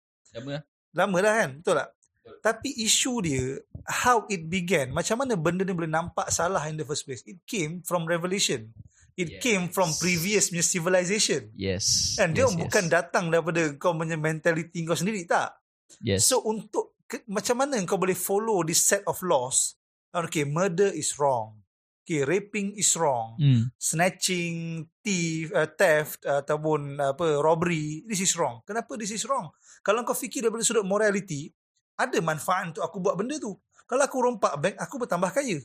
Lama. 0.40 0.50
Dah 0.56 0.62
lama 0.96 1.16
dah 1.20 1.32
kan? 1.44 1.50
Betul 1.60 1.74
tak? 1.76 1.90
Betul. 2.26 2.42
tapi 2.42 2.74
isu 2.82 3.12
dia 3.22 3.44
how 3.86 4.26
it 4.26 4.50
began 4.50 4.90
macam 4.90 5.22
mana 5.22 5.38
benda 5.38 5.62
ni 5.62 5.70
boleh 5.70 5.86
nampak 5.86 6.26
salah 6.34 6.64
in 6.66 6.74
the 6.74 6.82
first 6.82 7.06
place? 7.06 7.22
It 7.22 7.44
came 7.46 7.86
from 7.86 8.08
revelation 8.08 8.74
it 9.16 9.28
yes. 9.36 9.42
came 9.42 9.64
from 9.72 9.88
previous 9.96 10.52
civilization 10.52 11.48
yes 11.56 12.16
and 12.20 12.36
dia 12.36 12.44
yes, 12.44 12.54
bukan 12.54 12.84
yes. 12.86 12.92
datang 12.92 13.32
daripada 13.32 13.72
kau 13.80 13.96
punya 13.96 14.20
mentality 14.20 14.84
kau 14.84 14.96
sendiri 14.96 15.24
tak 15.24 15.56
yes 16.04 16.28
so 16.28 16.44
untuk 16.44 17.00
ke, 17.08 17.24
macam 17.26 17.64
mana 17.64 17.80
kau 17.88 17.96
boleh 17.96 18.16
follow 18.16 18.60
this 18.62 18.84
set 18.84 19.00
of 19.08 19.16
laws 19.24 19.74
okay 20.12 20.44
murder 20.44 20.92
is 20.92 21.16
wrong 21.16 21.66
Okay, 22.06 22.22
raping 22.22 22.70
is 22.78 22.94
wrong. 22.94 23.34
Mm. 23.34 23.66
Snatching, 23.74 24.86
thief, 25.02 25.50
uh, 25.50 25.66
theft 25.66 26.22
uh, 26.22 26.38
ataupun 26.38 27.02
uh, 27.02 27.18
apa 27.18 27.42
robbery, 27.42 28.06
this 28.06 28.22
is 28.22 28.30
wrong. 28.38 28.62
Kenapa 28.62 28.94
this 28.94 29.10
is 29.10 29.26
wrong? 29.26 29.50
Kalau 29.82 30.06
kau 30.06 30.14
fikir 30.14 30.46
daripada 30.46 30.62
sudut 30.62 30.86
morality, 30.86 31.50
ada 31.98 32.14
manfaat 32.22 32.70
untuk 32.70 32.86
aku 32.86 33.02
buat 33.02 33.18
benda 33.18 33.42
tu. 33.42 33.58
Kalau 33.90 34.06
aku 34.06 34.22
rompak 34.22 34.54
bank, 34.54 34.78
aku 34.78 35.02
bertambah 35.02 35.34
kaya. 35.34 35.58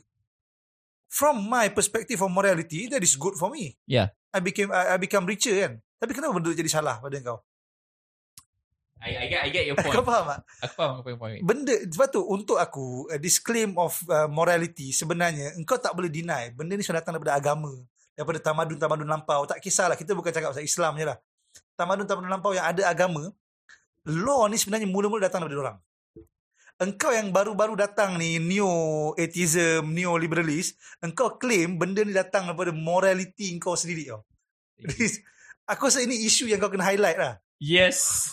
From 1.12 1.44
my 1.44 1.68
perspective 1.68 2.16
of 2.24 2.32
morality, 2.32 2.88
that 2.88 3.04
is 3.04 3.20
good 3.20 3.36
for 3.36 3.52
me. 3.52 3.76
Yeah. 3.84 4.16
I 4.32 4.40
became 4.40 4.72
I, 4.72 4.96
I 4.96 4.96
become 4.96 5.28
richer 5.28 5.52
kan. 5.52 5.84
Tapi 6.00 6.16
kenapa 6.16 6.32
benda 6.40 6.48
tu 6.48 6.56
jadi 6.56 6.72
salah 6.72 6.96
pada 7.04 7.20
kau? 7.20 7.44
I, 9.02 9.10
I 9.18 9.26
get 9.28 9.40
I 9.44 9.50
get 9.52 9.64
your 9.68 9.76
point. 9.82 9.92
Kau 9.92 10.06
faham 10.06 10.24
tak? 10.30 10.40
Aku 10.64 10.74
faham 10.78 10.92
apa 11.04 11.08
yang 11.12 11.20
point. 11.20 11.40
Benda 11.44 11.74
sebab 11.84 12.08
tu 12.08 12.24
untuk 12.24 12.56
aku 12.56 13.12
uh, 13.12 13.20
this 13.20 13.42
claim 13.42 13.76
of 13.76 13.92
uh, 14.08 14.30
morality 14.30 14.94
sebenarnya 14.94 15.52
engkau 15.58 15.76
tak 15.76 15.92
boleh 15.92 16.08
deny 16.08 16.54
benda 16.56 16.78
ni 16.78 16.86
sudah 16.86 17.04
datang 17.04 17.20
daripada 17.20 17.36
agama, 17.36 17.70
daripada 18.16 18.38
tamadun-tamadun 18.40 19.08
lampau. 19.10 19.44
Tak 19.44 19.60
kisahlah 19.60 20.00
kita 20.00 20.16
bukan 20.16 20.32
cakap 20.32 20.56
pasal 20.56 20.64
Islam 20.64 20.96
je 20.96 21.04
lah. 21.12 21.18
Tamadun-tamadun 21.76 22.30
lampau 22.32 22.56
yang 22.56 22.64
ada 22.64 22.88
agama, 22.88 23.28
law 24.08 24.48
ni 24.48 24.56
sebenarnya 24.56 24.88
mula-mula 24.88 25.28
datang 25.28 25.44
daripada 25.44 25.60
orang. 25.68 25.78
Engkau 26.82 27.14
yang 27.14 27.30
baru-baru 27.30 27.78
datang 27.78 28.18
ni 28.18 28.42
neo 28.42 29.14
atheism, 29.14 29.94
neo 29.94 30.18
liberalist, 30.18 30.74
engkau 30.98 31.38
claim 31.38 31.78
benda 31.78 32.02
ni 32.02 32.10
datang 32.10 32.50
daripada 32.50 32.74
morality 32.74 33.54
engkau 33.54 33.78
sendiri 33.78 34.10
tau. 34.10 34.26
aku 35.70 35.86
rasa 35.86 36.02
ini 36.02 36.26
isu 36.26 36.50
yang 36.50 36.58
kau 36.58 36.74
kena 36.74 36.90
highlight 36.90 37.18
lah. 37.22 37.38
Yes. 37.62 38.26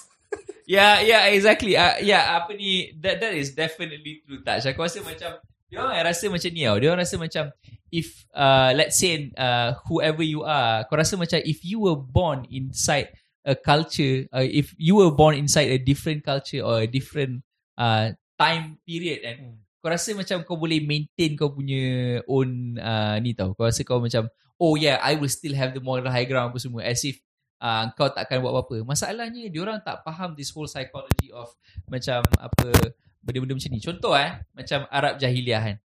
Yeah, 0.65 0.97
yeah, 1.09 1.29
exactly. 1.29 1.77
Uh, 1.77 2.01
yeah, 2.01 2.41
apa 2.41 2.57
ni, 2.57 2.89
that 2.97 3.21
that 3.21 3.37
is 3.37 3.53
definitely 3.53 4.25
true 4.25 4.41
touch. 4.41 4.65
Aku 4.65 4.81
rasa 4.81 5.05
macam, 5.05 5.37
dia 5.69 5.77
orang 5.85 6.09
rasa 6.09 6.25
macam 6.33 6.49
ni 6.49 6.65
tau. 6.65 6.77
Dia 6.81 6.87
orang 6.89 7.03
rasa 7.05 7.15
macam, 7.21 7.45
if, 7.93 8.25
uh, 8.33 8.73
let's 8.73 8.97
say, 8.97 9.29
uh, 9.37 9.77
whoever 9.85 10.25
you 10.25 10.41
are, 10.41 10.89
kau 10.89 10.97
rasa 10.97 11.21
macam, 11.21 11.37
if 11.45 11.61
you 11.61 11.85
were 11.85 11.97
born 11.97 12.49
inside 12.49 13.13
a 13.45 13.53
culture, 13.53 14.25
uh, 14.33 14.41
if 14.41 14.73
you 14.81 14.97
were 14.97 15.13
born 15.13 15.37
inside 15.37 15.69
a 15.69 15.77
different 15.77 16.25
culture 16.25 16.65
or 16.65 16.81
a 16.81 16.89
different 16.89 17.45
uh, 17.77 18.11
time 18.39 18.79
period, 18.87 19.19
and 19.27 19.37
hmm. 19.43 19.55
kau 19.83 19.91
rasa 19.91 20.15
macam 20.15 20.47
kau 20.47 20.55
boleh 20.55 20.79
maintain 20.79 21.35
kau 21.35 21.51
punya 21.51 22.23
own 22.23 22.79
uh, 22.79 23.19
ni 23.19 23.35
tau. 23.35 23.51
Kau 23.51 23.67
rasa 23.67 23.83
kau 23.83 23.99
macam, 23.99 24.31
oh 24.55 24.79
yeah, 24.79 24.95
I 25.03 25.19
will 25.19 25.31
still 25.31 25.53
have 25.59 25.75
the 25.75 25.83
moral 25.83 26.07
high 26.07 26.23
ground 26.23 26.55
apa 26.55 26.59
semua. 26.63 26.87
As 26.87 27.03
if 27.03 27.19
uh, 27.59 27.91
kau 27.93 28.07
tak 28.09 28.27
akan 28.27 28.43
buat 28.43 28.53
apa-apa. 28.55 28.77
Masalahnya 28.87 29.51
dia 29.51 29.59
orang 29.61 29.83
tak 29.83 30.01
faham 30.07 30.33
this 30.33 30.49
whole 30.55 30.67
psychology 30.67 31.29
of 31.35 31.51
macam 31.91 32.23
apa 32.39 32.95
benda-benda 33.19 33.59
macam 33.59 33.71
ni. 33.75 33.79
Contoh 33.83 34.15
eh 34.15 34.39
macam 34.55 34.87
Arab 34.87 35.19
jahiliah 35.19 35.61
kan. 35.61 35.77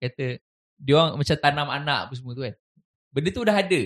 Kata 0.00 0.40
dia 0.80 0.92
orang 0.96 1.20
macam 1.20 1.36
tanam 1.36 1.68
anak 1.68 2.08
apa 2.08 2.12
semua 2.16 2.32
tu 2.32 2.42
kan. 2.42 2.54
Benda 3.12 3.28
tu 3.30 3.44
dah 3.44 3.56
ada. 3.56 3.82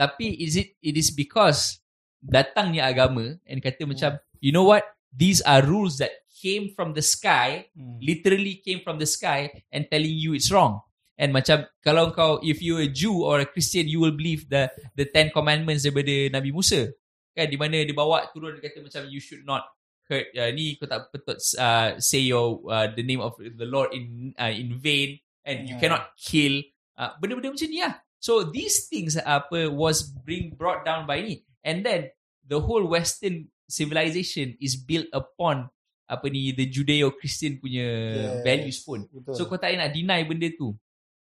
Tapi 0.00 0.26
is 0.40 0.56
it 0.56 0.72
it 0.80 0.96
is 0.96 1.12
because 1.12 1.84
datangnya 2.24 2.88
agama 2.88 3.36
and 3.44 3.60
kata 3.60 3.84
macam 3.84 4.16
you 4.40 4.54
know 4.54 4.64
what 4.64 4.82
these 5.12 5.44
are 5.44 5.60
rules 5.60 6.00
that 6.00 6.21
came 6.42 6.74
from 6.74 6.90
the 6.98 7.04
sky 7.04 7.70
hmm. 7.78 8.02
literally 8.02 8.58
came 8.66 8.82
from 8.82 8.98
the 8.98 9.06
sky 9.06 9.46
and 9.70 9.86
telling 9.86 10.10
you 10.10 10.34
it's 10.34 10.50
wrong 10.50 10.82
And 11.22 11.30
macam 11.30 11.68
kalau 11.84 12.10
kau 12.10 12.40
if 12.42 12.58
you 12.64 12.82
a 12.82 12.88
Jew 12.88 13.22
or 13.22 13.44
a 13.44 13.46
Christian 13.46 13.86
you 13.86 14.02
will 14.02 14.16
believe 14.16 14.48
the 14.50 14.72
the 14.98 15.06
Ten 15.06 15.30
Commandments 15.30 15.86
daripada 15.86 16.32
Nabi 16.34 16.50
Musa. 16.50 16.88
kan 17.32 17.48
di 17.48 17.56
mana 17.56 17.80
dia 17.80 17.96
bawa 17.96 18.28
turun 18.28 18.60
dia 18.60 18.68
kata 18.68 18.84
macam 18.84 19.08
you 19.08 19.16
should 19.16 19.40
not 19.48 19.64
hurt 20.04 20.28
uh, 20.36 20.52
ni 20.52 20.76
kau 20.76 20.84
tak 20.84 21.08
patut 21.08 21.40
uh, 21.56 21.96
say 21.96 22.20
your 22.20 22.60
uh, 22.68 22.92
the 22.92 23.00
name 23.00 23.24
of 23.24 23.32
the 23.40 23.64
Lord 23.64 23.88
in 23.96 24.36
uh, 24.36 24.52
in 24.52 24.76
vain 24.76 25.16
and 25.48 25.64
you 25.64 25.74
Yeah. 25.76 25.80
cannot 25.80 26.12
kill 26.20 26.60
uh, 27.00 27.16
benda-benda 27.16 27.56
macam 27.56 27.70
ni 27.72 27.80
lah 27.80 28.04
so 28.20 28.44
these 28.44 28.84
things 28.92 29.16
apa 29.16 29.72
was 29.72 30.04
bring 30.04 30.52
brought 30.52 30.84
down 30.84 31.08
by 31.08 31.24
ni 31.24 31.40
and 31.64 31.88
then 31.88 32.12
the 32.44 32.60
whole 32.60 32.84
western 32.84 33.48
civilization 33.64 34.52
is 34.60 34.76
built 34.76 35.08
upon 35.16 35.72
apa 36.12 36.28
ni 36.28 36.52
the 36.52 36.68
Judeo-Christian 36.68 37.56
punya 37.56 37.88
Yes. 38.12 38.44
values 38.44 38.78
pun 38.84 39.08
Betul. 39.08 39.32
So 39.32 39.48
kau 39.48 39.56
tak 39.56 39.72
nak 39.72 39.96
deny 39.96 40.20
benda 40.28 40.52
tu. 40.52 40.76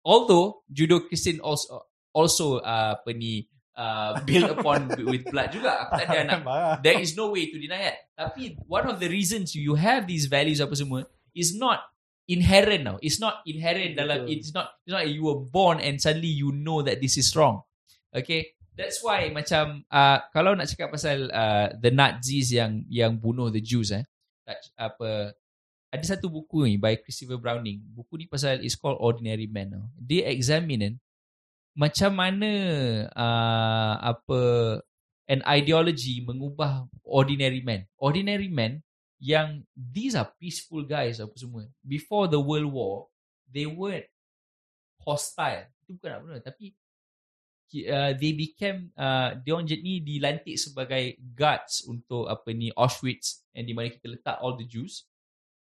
Although 0.01 0.65
Judeo-Christian 0.73 1.45
also 1.45 1.85
also 2.17 2.65
uh, 2.65 2.97
apa 2.97 3.13
ni 3.13 3.45
uh, 3.77 4.25
built 4.25 4.49
upon 4.49 4.89
with 5.13 5.29
blood 5.29 5.53
juga. 5.53 5.85
Aku 5.85 6.01
tak 6.01 6.07
ada 6.09 6.21
nak 6.25 6.41
there 6.81 6.97
is 6.97 7.13
no 7.13 7.37
way 7.37 7.53
to 7.53 7.61
deny 7.61 7.93
that. 7.93 7.99
Tapi 8.17 8.57
one 8.65 8.89
of 8.89 8.97
the 8.97 9.13
reasons 9.13 9.53
you 9.53 9.77
have 9.77 10.09
these 10.09 10.25
values 10.25 10.65
apa 10.65 10.73
semua 10.73 11.05
is 11.37 11.53
not 11.53 11.85
inherent 12.25 12.83
now. 12.89 12.97
It's 13.05 13.21
not 13.21 13.45
inherent 13.45 14.01
dalam 14.01 14.25
Betul. 14.25 14.33
it's 14.33 14.51
not 14.57 14.67
it's 14.89 14.93
not 14.97 15.05
like 15.05 15.13
you 15.13 15.29
were 15.29 15.37
born 15.41 15.77
and 15.85 16.01
suddenly 16.01 16.33
you 16.33 16.57
know 16.57 16.81
that 16.81 17.05
this 17.05 17.21
is 17.21 17.29
wrong. 17.37 17.61
Okay? 18.17 18.57
That's 18.73 19.05
why 19.05 19.29
macam 19.29 19.85
uh, 19.93 20.25
kalau 20.33 20.57
nak 20.57 20.73
cakap 20.73 20.97
pasal 20.97 21.29
uh, 21.29 21.69
the 21.77 21.93
Nazis 21.93 22.49
yang 22.57 22.89
yang 22.89 23.21
bunuh 23.21 23.53
the 23.53 23.61
Jews 23.61 23.93
eh 23.93 24.09
apa 24.79 25.35
ada 25.91 26.05
satu 26.07 26.31
buku 26.31 26.71
ni 26.71 26.79
by 26.79 26.95
Christopher 27.03 27.37
Browning. 27.37 27.83
Buku 27.83 28.15
ni 28.15 28.27
pasal 28.31 28.63
is 28.63 28.79
called 28.79 29.03
Ordinary 29.03 29.51
Man. 29.51 29.75
Dia 29.99 30.31
examine 30.31 31.03
macam 31.75 32.15
mana 32.15 32.51
uh, 33.15 33.95
apa 34.15 34.41
an 35.31 35.41
ideology 35.47 36.23
mengubah 36.23 36.91
ordinary 37.07 37.63
man. 37.63 37.87
Ordinary 37.99 38.51
man 38.51 38.83
yang 39.23 39.63
these 39.75 40.19
are 40.19 40.27
peaceful 40.39 40.83
guys 40.83 41.23
apa 41.23 41.35
semua. 41.39 41.67
Before 41.83 42.27
the 42.27 42.39
World 42.39 42.71
War, 42.75 42.95
they 43.47 43.67
weren't 43.67 44.11
hostile. 45.03 45.71
Itu 45.87 45.99
bukan 45.99 46.27
bunuh 46.27 46.43
tapi 46.43 46.75
uh, 47.87 48.13
they 48.19 48.35
became 48.35 48.91
uh, 48.99 49.39
dia 49.41 49.55
orang 49.55 49.71
ni 49.71 50.03
dilantik 50.03 50.59
sebagai 50.59 51.19
guards 51.35 51.87
untuk 51.87 52.27
apa 52.27 52.51
ni 52.51 52.75
Auschwitz 52.75 53.47
and 53.55 53.67
di 53.67 53.73
mana 53.73 53.91
kita 53.91 54.11
letak 54.11 54.37
all 54.43 54.59
the 54.59 54.67
Jews. 54.67 55.07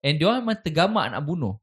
And 0.00 0.16
dia 0.16 0.30
orang 0.30 0.46
memang 0.46 0.62
tergamak 0.62 1.06
nak 1.10 1.22
bunuh. 1.26 1.58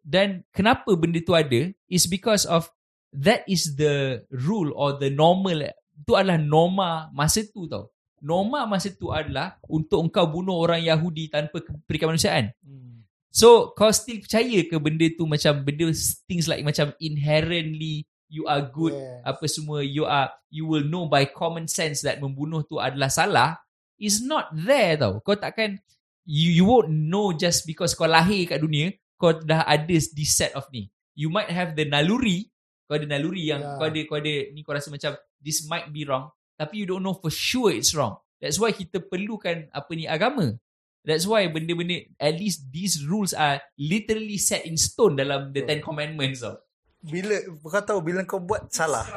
Dan 0.00 0.44
kenapa 0.50 0.92
benda 0.96 1.20
tu 1.20 1.36
ada? 1.36 1.70
Is 1.86 2.08
because 2.08 2.48
of 2.48 2.68
that 3.12 3.44
is 3.48 3.76
the 3.76 4.24
rule 4.32 4.72
or 4.72 4.96
the 4.96 5.12
normal 5.12 5.66
itu 6.00 6.12
adalah 6.16 6.40
norma 6.40 7.12
masa 7.12 7.44
tu 7.44 7.68
tau. 7.68 7.92
Norma 8.20 8.68
masa 8.68 8.92
tu 8.92 9.12
adalah 9.12 9.56
untuk 9.68 10.04
engkau 10.04 10.28
bunuh 10.28 10.56
orang 10.56 10.84
Yahudi 10.84 11.32
tanpa 11.32 11.64
ke- 11.64 11.72
perikamanusiaan 11.88 12.52
Hmm. 12.60 13.04
So 13.30 13.70
kau 13.78 13.94
still 13.94 14.20
percaya 14.20 14.66
ke 14.66 14.76
benda 14.82 15.06
tu 15.14 15.24
macam 15.24 15.62
benda 15.62 15.86
things 16.26 16.50
like 16.50 16.66
macam 16.66 16.90
inherently 16.98 18.10
you 18.30 18.46
are 18.46 18.62
good 18.62 18.94
Yes. 18.94 19.26
apa 19.26 19.44
semua 19.50 19.82
you 19.82 20.06
are 20.06 20.30
you 20.48 20.64
will 20.64 20.86
know 20.86 21.10
by 21.10 21.26
common 21.26 21.66
sense 21.66 22.00
that 22.06 22.22
membunuh 22.22 22.62
tu 22.62 22.78
adalah 22.78 23.10
salah 23.10 23.58
is 23.98 24.22
not 24.22 24.48
there 24.54 24.94
tau. 24.96 25.18
Kau 25.20 25.34
takkan 25.36 25.76
you 26.24 26.62
you 26.62 26.64
won't 26.64 26.88
know 26.88 27.34
just 27.34 27.66
because 27.66 27.92
kau 27.92 28.06
lahir 28.06 28.46
kat 28.48 28.62
dunia 28.62 28.94
kau 29.18 29.34
dah 29.36 29.66
ada 29.66 29.84
this 29.90 30.32
set 30.32 30.54
of 30.54 30.64
ni. 30.72 30.88
You 31.12 31.28
might 31.28 31.50
have 31.52 31.76
the 31.76 31.84
naluri, 31.84 32.48
kau 32.88 32.96
ada 32.96 33.04
naluri 33.04 33.50
yang 33.50 33.60
Yeah. 33.60 33.76
kau 33.76 33.86
ada 33.90 34.00
kau 34.08 34.16
ada 34.16 34.34
ni 34.54 34.62
kau 34.64 34.72
rasa 34.72 34.88
macam 34.88 35.12
this 35.42 35.66
might 35.68 35.90
be 35.90 36.06
wrong 36.06 36.30
tapi 36.54 36.80
you 36.80 36.86
don't 36.88 37.02
know 37.04 37.16
for 37.16 37.28
sure 37.34 37.74
it's 37.74 37.92
wrong. 37.92 38.16
That's 38.40 38.56
why 38.56 38.72
kita 38.72 39.04
perlukan 39.04 39.68
apa 39.68 39.90
ni 39.92 40.08
agama. 40.08 40.56
That's 41.00 41.24
why 41.24 41.48
benda-benda 41.48 42.08
at 42.20 42.36
least 42.36 42.68
these 42.68 43.00
rules 43.04 43.32
are 43.32 43.60
literally 43.80 44.36
set 44.36 44.68
in 44.68 44.76
stone 44.76 45.16
dalam 45.16 45.52
the 45.56 45.64
Ten 45.64 45.80
Commandments 45.80 46.44
tau. 46.44 46.60
Bila 47.00 47.36
kau 47.64 47.80
tahu 47.80 48.00
bila 48.04 48.20
kau 48.28 48.40
buat 48.40 48.68
salah. 48.68 49.08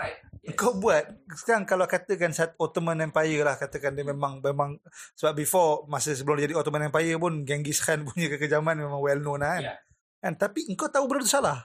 Yes. 0.43 0.59
kau 0.59 0.75
buat 0.75 1.07
sekarang 1.39 1.63
kalau 1.63 1.87
katakan 1.87 2.35
sat 2.35 2.51
Ottoman 2.59 2.99
Empire 2.99 3.47
lah 3.47 3.55
katakan 3.55 3.95
dia 3.95 4.03
memang 4.03 4.43
memang 4.43 4.75
sebab 5.15 5.39
before 5.39 5.87
masa 5.87 6.11
sebelum 6.11 6.35
dia 6.35 6.51
jadi 6.51 6.59
Ottoman 6.59 6.91
Empire 6.91 7.15
pun 7.15 7.47
Genghis 7.47 7.79
Khan 7.79 8.03
punya 8.07 8.27
kekejaman 8.27 8.75
memang 8.75 8.99
well 8.99 9.19
known 9.23 9.39
lah 9.39 9.55
kan. 9.55 9.63
Yeah. 9.71 9.77
Kan 10.19 10.33
tapi 10.35 10.67
engkau 10.67 10.91
tahu 10.91 11.07
benda 11.07 11.23
tu 11.23 11.31
salah. 11.31 11.63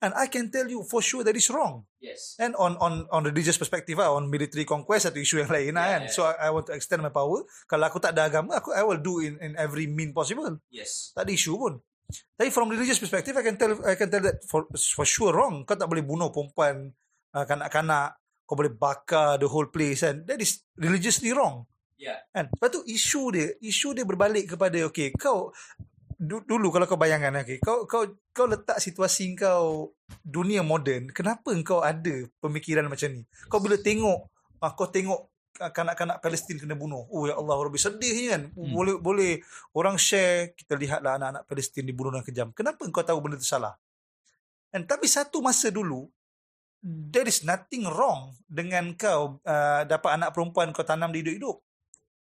And 0.00 0.16
I 0.16 0.32
can 0.32 0.48
tell 0.48 0.64
you 0.64 0.80
for 0.80 1.04
sure 1.04 1.20
that 1.28 1.36
is 1.36 1.52
wrong. 1.52 1.84
Yes. 2.00 2.32
And 2.40 2.56
on 2.56 2.80
on 2.80 3.04
on 3.12 3.20
religious 3.20 3.60
perspective 3.60 4.00
lah, 4.00 4.08
on 4.16 4.32
military 4.32 4.64
conquest 4.64 5.04
satu 5.12 5.20
isu 5.20 5.44
yang 5.44 5.52
lain 5.52 5.76
lah 5.76 5.84
Yeah, 5.84 5.92
kan. 5.92 6.02
yeah. 6.08 6.12
So 6.12 6.20
I, 6.24 6.32
I 6.36 6.48
want 6.48 6.68
to 6.68 6.76
extend 6.76 7.04
my 7.04 7.12
power. 7.12 7.44
Kalau 7.68 7.84
aku 7.84 8.00
tak 8.00 8.16
ada 8.16 8.24
agama, 8.32 8.56
aku 8.56 8.72
I 8.72 8.80
will 8.80 8.96
do 9.00 9.20
in 9.20 9.36
in 9.44 9.52
every 9.60 9.84
mean 9.84 10.16
possible. 10.16 10.56
Yes. 10.72 11.12
Tak 11.12 11.28
ada 11.28 11.32
isu 11.36 11.52
pun. 11.56 11.84
Tapi 12.10 12.48
from 12.50 12.72
religious 12.72 12.98
perspective, 12.98 13.36
I 13.36 13.44
can 13.44 13.56
tell 13.56 13.72
I 13.86 13.94
can 13.94 14.10
tell 14.10 14.24
that 14.24 14.42
for 14.46 14.66
for 14.72 15.06
sure 15.06 15.32
wrong. 15.32 15.62
Kau 15.64 15.78
tak 15.78 15.86
boleh 15.86 16.04
bunuh 16.04 16.28
perempuan, 16.30 16.90
uh, 17.34 17.44
kanak-kanak. 17.46 18.18
Kau 18.44 18.58
boleh 18.58 18.74
bakar 18.74 19.38
the 19.38 19.46
whole 19.46 19.70
place 19.70 20.02
kan. 20.02 20.26
That 20.26 20.42
is 20.42 20.66
religiously 20.74 21.30
wrong. 21.30 21.70
Yeah. 22.00 22.18
Kan? 22.32 22.48
Lepas 22.48 22.68
tu 22.72 22.80
isu 22.88 23.22
dia, 23.30 23.46
isu 23.60 23.92
dia 23.92 24.08
berbalik 24.08 24.56
kepada 24.56 24.80
okay, 24.88 25.12
kau 25.12 25.52
du- 26.16 26.44
dulu 26.48 26.72
kalau 26.72 26.88
kau 26.88 26.96
bayangkan 26.96 27.44
okay, 27.44 27.60
kau 27.60 27.84
kau 27.84 28.08
kau 28.32 28.48
letak 28.48 28.80
situasi 28.80 29.36
kau 29.36 29.92
dunia 30.24 30.64
moden, 30.64 31.12
kenapa 31.12 31.52
kau 31.60 31.84
ada 31.84 32.24
pemikiran 32.40 32.88
macam 32.88 33.12
ni? 33.12 33.22
Kau 33.52 33.60
bila 33.60 33.76
tengok 33.76 34.32
ah, 34.64 34.72
kau 34.72 34.88
tengok 34.88 35.39
kanak-kanak 35.68 36.24
Palestin 36.24 36.56
kena 36.56 36.72
bunuh. 36.72 37.04
Oh 37.12 37.28
ya 37.28 37.36
Allah, 37.36 37.60
lebih 37.60 37.76
sedih 37.76 38.32
kan. 38.32 38.42
Hmm. 38.56 38.72
Boleh 38.72 38.96
boleh 38.96 39.32
orang 39.76 40.00
share 40.00 40.56
kita 40.56 40.80
lihatlah 40.80 41.20
anak-anak 41.20 41.44
Palestin 41.44 41.84
dibunuh 41.84 42.08
dengan 42.16 42.24
kejam. 42.24 42.48
Kenapa 42.56 42.80
kau 42.88 43.04
tahu 43.04 43.20
benda 43.20 43.36
tu 43.36 43.44
salah? 43.44 43.76
And 44.72 44.88
tapi 44.88 45.04
satu 45.04 45.44
masa 45.44 45.68
dulu 45.68 46.08
there 47.12 47.28
is 47.28 47.44
nothing 47.44 47.84
wrong 47.84 48.32
dengan 48.48 48.96
kau 48.96 49.36
uh, 49.44 49.82
dapat 49.84 50.10
anak 50.16 50.32
perempuan 50.32 50.72
kau 50.72 50.86
tanam 50.86 51.12
di 51.12 51.20
hidup-hidup. 51.20 51.60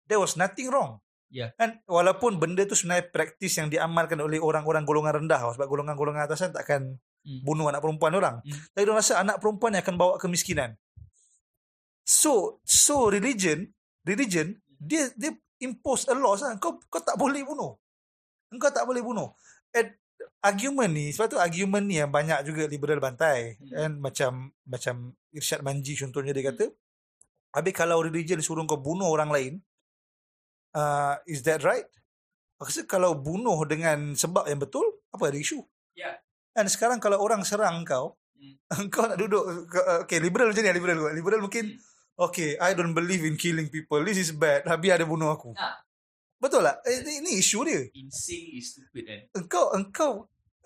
There 0.06 0.22
was 0.22 0.38
nothing 0.38 0.70
wrong. 0.70 1.02
Yeah. 1.34 1.58
And 1.58 1.82
walaupun 1.90 2.38
benda 2.38 2.62
tu 2.70 2.78
sebenarnya 2.78 3.10
praktis 3.10 3.58
yang 3.58 3.74
diamalkan 3.74 4.22
oleh 4.22 4.38
orang-orang 4.38 4.86
golongan 4.86 5.26
rendah 5.26 5.42
sebab 5.58 5.66
golongan-golongan 5.66 6.30
atasan 6.30 6.54
takkan 6.54 7.02
Hmm. 7.26 7.42
bunuh 7.42 7.66
anak 7.66 7.82
perempuan 7.82 8.14
orang. 8.14 8.36
Hmm. 8.46 8.54
Tapi 8.72 8.84
dia 8.86 8.94
rasa 8.94 9.14
anak 9.18 9.42
perempuan 9.42 9.74
yang 9.74 9.82
akan 9.82 9.98
bawa 9.98 10.14
kemiskinan. 10.22 10.78
So 12.06 12.62
so 12.62 13.10
religion 13.10 13.74
religion 14.06 14.62
dia 14.78 15.10
dia 15.18 15.34
impose 15.60 16.06
a 16.06 16.14
law 16.14 16.38
lah. 16.38 16.54
Kau 16.62 16.78
kau 16.88 17.02
tak 17.02 17.18
boleh 17.18 17.42
bunuh. 17.42 17.74
Engkau 18.54 18.70
tak 18.70 18.86
boleh 18.86 19.02
bunuh. 19.02 19.34
And 19.74 19.98
argument 20.46 20.94
ni 20.94 21.10
sebab 21.12 21.28
tu 21.34 21.38
argument 21.42 21.84
ni 21.84 22.00
yang 22.00 22.14
banyak 22.14 22.46
juga 22.46 22.70
liberal 22.70 23.02
bantai 23.02 23.58
Hmm. 23.58 23.74
kan 23.74 23.92
macam 24.00 24.32
macam 24.64 24.96
Irsyad 25.34 25.66
Manji 25.66 25.98
contohnya 25.98 26.32
dia 26.32 26.54
kata 26.54 26.70
habis 27.52 27.74
kalau 27.76 28.00
religion 28.00 28.40
suruh 28.40 28.64
kau 28.64 28.80
bunuh 28.80 29.10
orang 29.10 29.34
lain 29.34 29.54
uh, 30.78 31.18
is 31.26 31.42
that 31.44 31.66
right? 31.66 31.90
Rasa 32.62 32.88
kalau 32.88 33.18
bunuh 33.20 33.68
dengan 33.68 34.16
sebab 34.16 34.48
yang 34.48 34.62
betul 34.64 34.86
apa 35.12 35.28
ada 35.28 35.36
isu? 35.36 35.60
Yeah. 35.98 36.16
Dan 36.56 36.72
sekarang 36.72 37.04
kalau 37.04 37.20
orang 37.20 37.42
serang 37.44 37.82
kau 37.84 38.16
Hmm. 38.36 38.92
kau 38.94 39.08
nak 39.08 39.16
duduk 39.16 39.72
okay 40.04 40.20
liberal 40.20 40.52
macam 40.52 40.60
ni 40.60 40.72
liberal 40.76 40.98
kot. 41.00 41.14
liberal 41.16 41.40
mungkin 41.40 41.66
Hmm. 41.72 41.95
Okay 42.18 42.56
I 42.58 42.74
don't 42.74 42.96
believe 42.96 43.24
in 43.24 43.36
killing 43.36 43.68
people. 43.70 44.02
This 44.04 44.18
is 44.20 44.32
bad. 44.32 44.64
Habis 44.66 44.92
ada 44.96 45.06
bunuh 45.08 45.32
aku. 45.32 45.52
Ah. 45.56 45.80
betul 46.36 46.62
tak? 46.62 46.84
Eh, 46.86 47.02
ini, 47.02 47.12
ini 47.24 47.32
isu 47.40 47.64
dia. 47.66 47.82
Insane 47.96 48.60
is 48.60 48.76
stupid 48.76 49.04
kan. 49.08 49.20
engkau 49.34 49.72
engkau 49.74 50.12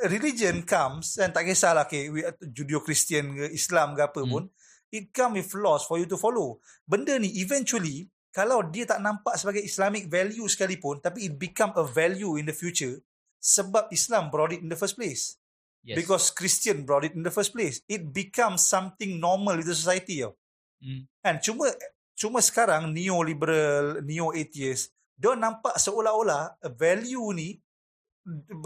religion 0.05 0.63
comes 0.63 1.19
and 1.19 1.31
tak 1.31 1.47
kisahlah 1.47 1.85
okay 1.87 2.07
we 2.09 2.23
Judeo-Christian 2.41 3.35
ke 3.35 3.45
Islam 3.51 3.93
ke 3.95 4.01
apa 4.03 4.21
Hmm. 4.23 4.31
pun 4.31 4.43
it 4.89 5.13
come 5.13 5.37
with 5.37 5.51
laws 5.53 5.85
for 5.85 6.01
you 6.01 6.07
to 6.09 6.17
follow. 6.17 6.57
Benda 6.87 7.15
ni 7.21 7.29
eventually 7.39 8.09
kalau 8.33 8.65
dia 8.65 8.85
tak 8.85 9.01
nampak 9.01 9.37
sebagai 9.37 9.61
Islamic 9.61 10.09
value 10.09 10.45
sekalipun 10.49 11.01
tapi 11.01 11.29
it 11.29 11.35
become 11.37 11.73
a 11.75 11.85
value 11.85 12.39
in 12.39 12.49
the 12.49 12.55
future 12.55 12.97
sebab 13.39 13.87
Islam 13.91 14.27
brought 14.33 14.51
it 14.51 14.61
in 14.63 14.69
the 14.71 14.79
first 14.79 14.95
place. 14.95 15.35
Yes. 15.79 15.95
because 15.95 16.27
Christian 16.35 16.83
brought 16.83 17.07
it 17.07 17.15
in 17.15 17.23
the 17.23 17.31
first 17.31 17.55
place. 17.55 17.79
It 17.87 18.11
becomes 18.11 18.67
something 18.67 19.15
normal 19.15 19.63
in 19.63 19.63
the 19.63 19.71
society 19.71 20.19
tau 20.19 20.35
Hmm. 20.79 21.03
Kan 21.19 21.35
cuma 21.43 21.67
cuma 22.15 22.39
sekarang 22.43 22.91
neoliberal, 22.91 24.03
neo 24.03 24.31
atheist, 24.35 24.91
dia 25.15 25.35
nampak 25.35 25.75
seolah-olah 25.79 26.55
value 26.75 27.31
ni 27.35 27.49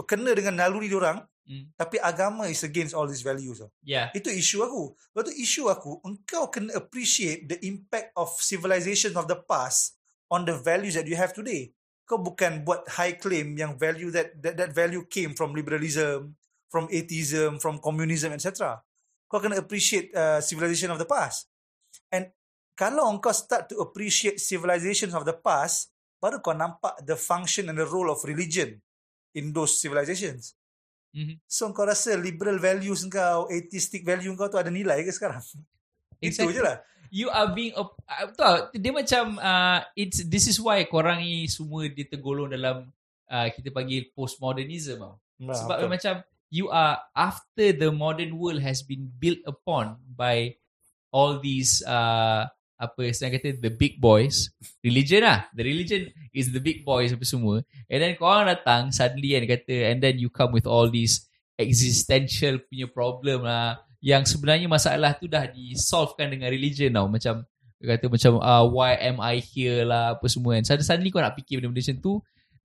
kena 0.06 0.34
dengan 0.34 0.58
naluri 0.62 0.90
dia 0.90 0.98
orang 0.98 1.18
Hmm. 1.44 1.68
tapi 1.76 2.00
agama 2.00 2.48
is 2.48 2.64
against 2.64 2.96
all 2.96 3.04
these 3.04 3.20
values. 3.20 3.60
Yeah. 3.84 4.08
Itu 4.16 4.32
isu 4.32 4.64
aku. 4.64 4.96
Lepas 5.12 5.24
tu 5.28 5.32
isu 5.36 5.62
aku, 5.68 6.00
engkau 6.00 6.48
kena 6.48 6.72
appreciate 6.72 7.44
the 7.44 7.60
impact 7.68 8.16
of 8.16 8.32
civilization 8.40 9.12
of 9.20 9.28
the 9.28 9.36
past 9.36 10.00
on 10.32 10.48
the 10.48 10.56
values 10.56 10.96
that 10.96 11.04
you 11.04 11.20
have 11.20 11.36
today. 11.36 11.76
Kau 12.08 12.16
bukan 12.16 12.64
buat 12.64 12.88
high 12.96 13.20
claim 13.20 13.60
yang 13.60 13.76
value 13.76 14.08
that 14.08 14.32
that, 14.40 14.56
that 14.56 14.72
value 14.72 15.04
came 15.04 15.36
from 15.36 15.52
liberalism, 15.52 16.32
from 16.72 16.88
atheism, 16.88 17.60
from 17.60 17.76
communism, 17.76 18.32
etc. 18.32 18.80
Kau 19.28 19.36
kena 19.36 19.60
appreciate 19.60 20.16
uh, 20.16 20.40
civilization 20.40 20.88
of 20.88 20.96
the 20.96 21.08
past. 21.08 21.52
And 22.14 22.30
kalau 22.78 23.10
kau 23.18 23.34
start 23.34 23.66
to 23.74 23.82
appreciate 23.82 24.38
civilizations 24.38 25.10
of 25.18 25.26
the 25.26 25.34
past, 25.34 25.90
baru 26.22 26.38
kau 26.38 26.54
nampak 26.54 27.02
the 27.02 27.18
function 27.18 27.66
and 27.66 27.76
the 27.78 27.86
role 27.86 28.06
of 28.06 28.22
religion 28.22 28.78
in 29.34 29.50
those 29.50 29.82
civilizations. 29.82 30.54
Mhm. 31.14 31.42
So 31.46 31.70
kau 31.74 31.86
rasa 31.86 32.14
liberal 32.14 32.58
values 32.62 33.02
kau, 33.10 33.50
atheistic 33.50 34.06
value 34.06 34.30
kau 34.38 34.46
tu 34.46 34.58
ada 34.58 34.70
nilai 34.70 35.02
ke 35.02 35.10
sekarang? 35.10 35.42
Itu 36.22 36.46
Exactly. 36.46 36.54
je 36.54 36.62
lah. 36.62 36.78
You 37.14 37.30
are 37.30 37.50
being 37.54 37.74
op- 37.78 37.98
uh, 38.10 38.26
tak? 38.34 38.74
dia 38.74 38.90
macam 38.90 39.38
uh, 39.38 39.86
it's 39.94 40.26
this 40.26 40.50
is 40.50 40.58
why 40.58 40.82
korang 40.82 41.22
ni 41.22 41.46
semua 41.46 41.86
dia 41.86 42.10
tergolong 42.10 42.50
dalam 42.50 42.90
uh, 43.30 43.48
kita 43.54 43.70
panggil 43.70 44.10
postmodernism 44.10 44.98
tau. 44.98 45.14
Nah, 45.38 45.54
Sebab 45.54 45.76
betul. 45.86 45.90
macam 45.94 46.14
you 46.50 46.66
are 46.74 46.98
after 47.14 47.70
the 47.70 47.90
modern 47.94 48.34
world 48.34 48.58
has 48.58 48.82
been 48.82 49.06
built 49.06 49.38
upon 49.46 49.94
by 50.18 50.58
all 51.14 51.38
these 51.38 51.78
uh, 51.86 52.50
apa 52.74 53.02
senang 53.14 53.38
kata 53.38 53.62
the 53.62 53.70
big 53.70 54.02
boys. 54.02 54.50
Religion 54.82 55.22
lah. 55.22 55.46
The 55.54 55.62
religion 55.62 56.10
is 56.34 56.50
the 56.50 56.58
big 56.58 56.82
boys 56.82 57.14
apa 57.14 57.22
semua. 57.22 57.62
And 57.86 58.02
then 58.02 58.18
korang 58.18 58.50
datang 58.50 58.90
suddenly 58.90 59.38
kan 59.38 59.46
kata 59.46 59.94
and 59.94 60.02
then 60.02 60.18
you 60.18 60.26
come 60.26 60.50
with 60.50 60.66
all 60.66 60.90
these 60.90 61.30
existential 61.54 62.58
punya 62.66 62.90
problem 62.90 63.46
lah. 63.46 63.78
Yang 64.02 64.36
sebenarnya 64.36 64.66
masalah 64.66 65.14
tu 65.16 65.30
dah 65.30 65.46
disolvekan 65.46 66.34
dengan 66.34 66.50
religion 66.50 66.90
tau. 66.90 67.06
Macam 67.06 67.46
kata 67.78 68.10
macam 68.10 68.32
uh, 68.42 68.64
why 68.66 68.98
am 68.98 69.22
I 69.22 69.38
here 69.38 69.86
lah 69.86 70.18
apa 70.18 70.26
semua 70.26 70.58
kan. 70.58 70.66
Suddenly, 70.66 70.88
suddenly 70.90 71.10
kau 71.14 71.22
nak 71.22 71.38
fikir 71.38 71.62
benda-benda 71.62 71.80
macam 71.94 71.98
tu. 72.02 72.14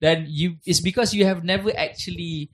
Dan 0.00 0.26
you 0.26 0.58
it's 0.66 0.82
because 0.82 1.14
you 1.14 1.22
have 1.22 1.46
never 1.46 1.70
actually 1.76 2.50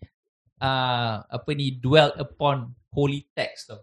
uh, 0.60 1.24
apa 1.24 1.50
ni 1.56 1.72
dwell 1.72 2.12
upon 2.20 2.76
holy 2.92 3.26
text 3.32 3.72
tau. 3.72 3.80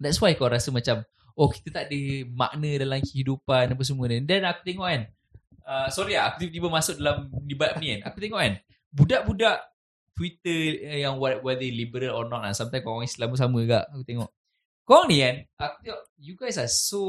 That's 0.00 0.18
why 0.18 0.32
kau 0.34 0.48
rasa 0.48 0.72
macam 0.72 1.04
oh 1.34 1.50
kita 1.50 1.68
tak 1.70 1.84
ada 1.90 2.00
makna 2.30 2.70
dalam 2.78 2.98
kehidupan 3.02 3.74
apa 3.74 3.82
semua 3.82 4.06
ni. 4.10 4.22
Dan 4.22 4.46
aku 4.46 4.60
tengok 4.62 4.86
kan 4.86 5.02
uh, 5.66 5.88
sorry 5.90 6.14
lah 6.14 6.32
aku 6.32 6.46
tiba-tiba 6.46 6.68
masuk 6.70 6.94
dalam 6.98 7.30
debat 7.44 7.76
ni 7.78 7.98
kan. 7.98 8.00
Aku 8.10 8.18
tengok 8.22 8.40
kan 8.40 8.54
budak-budak 8.94 9.58
Twitter 10.14 10.78
eh, 10.86 11.02
yang 11.02 11.18
whether 11.18 11.66
liberal 11.66 12.14
or 12.14 12.26
not 12.30 12.46
lah. 12.46 12.54
Sometimes 12.54 12.86
kau 12.86 12.98
orang 12.98 13.10
Islam 13.10 13.34
pun 13.34 13.38
sama 13.38 13.58
juga 13.58 13.82
aku 13.90 14.06
tengok. 14.06 14.30
Kau 14.84 15.08
ni 15.08 15.24
kan 15.24 15.40
aku 15.56 15.76
tengok 15.80 16.00
you 16.20 16.34
guys 16.36 16.60
are 16.60 16.68
so 16.68 17.00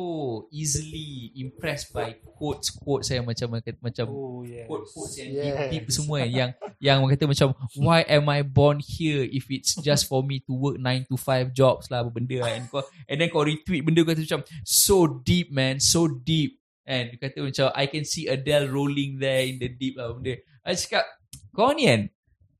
easily 0.48 1.36
impressed 1.36 1.92
by 1.92 2.16
quotes-quotes 2.24 3.12
yang 3.12 3.28
macam 3.28 3.52
macam 3.84 4.06
Oh, 4.08 4.48
yes. 4.48 4.64
yang 5.20 5.28
Yes. 5.36 5.44
deep, 5.44 5.56
deep 5.72 5.86
semua 5.92 6.24
kan. 6.24 6.32
yang 6.32 6.50
yang 6.80 6.96
orang 7.04 7.20
kata 7.20 7.28
macam 7.28 7.52
why 7.76 8.08
am 8.08 8.32
I 8.32 8.48
born 8.48 8.80
here 8.80 9.28
if 9.28 9.52
it's 9.52 9.76
just 9.84 10.08
for 10.08 10.24
me 10.24 10.40
to 10.48 10.56
work 10.56 10.80
9 10.80 11.12
to 11.12 11.20
5 11.20 11.52
jobs 11.52 11.92
lah 11.92 12.00
apa 12.08 12.16
benda 12.16 12.48
kan 12.48 12.64
and 12.64 12.66
kau 12.72 12.80
and 13.12 13.16
then 13.20 13.28
kau 13.28 13.44
retweet 13.44 13.84
benda 13.84 14.08
kata 14.08 14.24
macam 14.24 14.42
so 14.64 15.04
deep 15.28 15.52
man 15.52 15.84
so 15.84 16.08
deep 16.08 16.56
and 16.88 17.12
dia 17.12 17.20
kata 17.28 17.44
macam 17.44 17.76
I 17.76 17.92
can 17.92 18.08
see 18.08 18.32
Adele 18.32 18.72
rolling 18.72 19.20
there 19.20 19.44
in 19.44 19.60
the 19.60 19.68
deep 19.68 20.00
lah 20.00 20.16
benda 20.16 20.40
I 20.64 20.80
cakap 20.80 21.04
kau 21.52 21.76
ni 21.76 21.92
kan 21.92 22.08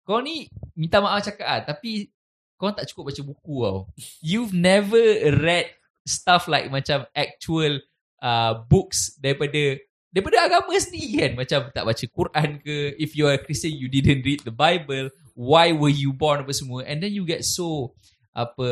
kau 0.04 0.20
ni 0.20 0.52
minta 0.76 1.00
maaf 1.00 1.24
cakap 1.24 1.48
ah 1.48 1.60
tapi 1.64 2.12
kau 2.56 2.72
tak 2.72 2.88
cukup 2.92 3.12
baca 3.12 3.22
buku 3.22 3.56
tau. 3.64 3.80
You've 4.24 4.56
never 4.56 5.02
read 5.44 5.72
stuff 6.08 6.48
like 6.48 6.72
macam 6.72 7.04
actual 7.12 7.82
uh, 8.24 8.64
books 8.68 9.18
daripada 9.20 9.80
daripada 10.14 10.48
agama 10.48 10.72
sendiri 10.80 11.12
kan? 11.20 11.32
Macam 11.36 11.60
tak 11.76 11.84
baca 11.84 12.06
Quran 12.08 12.50
ke? 12.64 12.96
If 12.96 13.20
you 13.20 13.28
are 13.28 13.36
a 13.36 13.44
Christian 13.44 13.76
you 13.76 13.92
didn't 13.92 14.24
read 14.24 14.48
the 14.48 14.56
Bible. 14.56 15.12
Why 15.36 15.76
were 15.76 15.92
you 15.92 16.16
born? 16.16 16.48
Apa 16.48 16.56
semua. 16.56 16.88
And 16.88 17.04
then 17.04 17.12
you 17.12 17.28
get 17.28 17.44
so 17.44 17.92
apa 18.32 18.68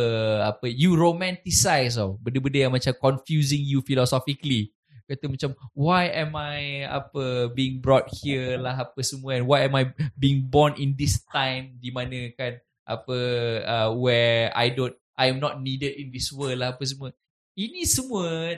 apa 0.55 0.71
you 0.71 0.95
romanticize 0.95 1.99
tau. 1.99 2.15
Benda-benda 2.23 2.67
yang 2.67 2.73
macam 2.73 2.95
confusing 2.95 3.63
you 3.63 3.83
philosophically. 3.83 4.71
Kata 5.03 5.27
macam 5.27 5.51
why 5.75 6.07
am 6.15 6.31
I 6.39 6.87
apa 6.87 7.51
being 7.51 7.83
brought 7.83 8.07
here 8.23 8.55
lah 8.55 8.87
apa 8.87 9.03
semua 9.03 9.35
and 9.35 9.43
why 9.43 9.67
am 9.67 9.75
I 9.75 9.91
being 10.15 10.47
born 10.47 10.79
in 10.79 10.95
this 10.95 11.19
time? 11.27 11.75
Di 11.83 11.91
mana 11.91 12.31
kan 12.39 12.55
apa 12.83 13.17
uh, 13.63 13.89
where 13.95 14.51
I 14.51 14.71
don't 14.71 14.95
I'm 15.15 15.39
not 15.39 15.61
needed 15.61 15.95
in 15.99 16.09
this 16.09 16.33
world 16.33 16.59
lah 16.59 16.75
apa 16.75 16.83
semua. 16.83 17.13
Ini 17.53 17.85
semua 17.85 18.57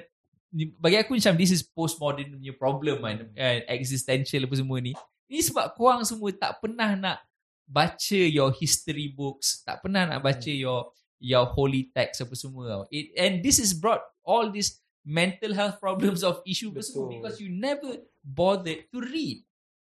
bagi 0.79 0.95
aku 0.95 1.19
macam 1.19 1.35
this 1.35 1.51
is 1.51 1.61
postmodern 1.61 2.31
punya 2.39 2.55
problem 2.55 3.03
kan 3.03 3.27
uh, 3.27 3.57
existential 3.69 4.47
apa 4.47 4.55
semua 4.55 4.77
ni. 4.79 4.93
Ni 5.27 5.39
sebab 5.41 5.73
korang 5.75 6.05
semua 6.07 6.31
tak 6.31 6.63
pernah 6.63 6.95
nak 6.95 7.17
baca 7.65 8.19
your 8.19 8.53
history 8.53 9.09
books 9.09 9.65
tak 9.65 9.81
pernah 9.81 10.05
nak 10.05 10.21
baca 10.21 10.47
your 10.53 10.93
your 11.17 11.49
holy 11.49 11.89
text 11.89 12.21
apa 12.21 12.37
semua 12.37 12.63
tau. 12.69 12.83
it, 12.93 13.09
and 13.17 13.41
this 13.41 13.57
is 13.57 13.73
brought 13.73 14.05
all 14.21 14.47
these 14.53 14.79
mental 15.05 15.53
health 15.53 15.77
problems 15.81 16.21
of 16.25 16.41
issue 16.45 16.73
apa 16.73 16.81
semua 16.81 17.09
because 17.13 17.37
you 17.41 17.49
never 17.51 18.01
bothered 18.23 18.87
to 18.89 19.01
read. 19.01 19.41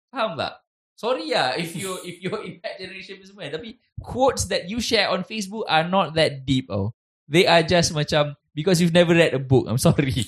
Faham 0.10 0.38
tak 0.38 0.60
sorry 1.00 1.32
lah 1.32 1.56
if 1.56 1.80
you 1.80 1.96
if 2.04 2.20
you're 2.20 2.44
in 2.48 2.60
that 2.60 2.76
generation 2.76 3.16
semua 3.24 3.48
tapi 3.48 3.80
quotes 4.04 4.52
that 4.52 4.68
you 4.68 4.84
share 4.84 5.08
on 5.08 5.24
Facebook 5.24 5.64
are 5.72 5.88
not 5.88 6.12
that 6.12 6.44
deep 6.44 6.68
oh 6.68 6.92
they 7.32 7.48
are 7.48 7.64
just 7.64 7.96
macam 7.96 8.36
because 8.52 8.84
you've 8.84 8.92
never 8.92 9.16
read 9.16 9.32
a 9.32 9.40
book 9.40 9.64
I'm 9.72 9.80
sorry 9.80 10.28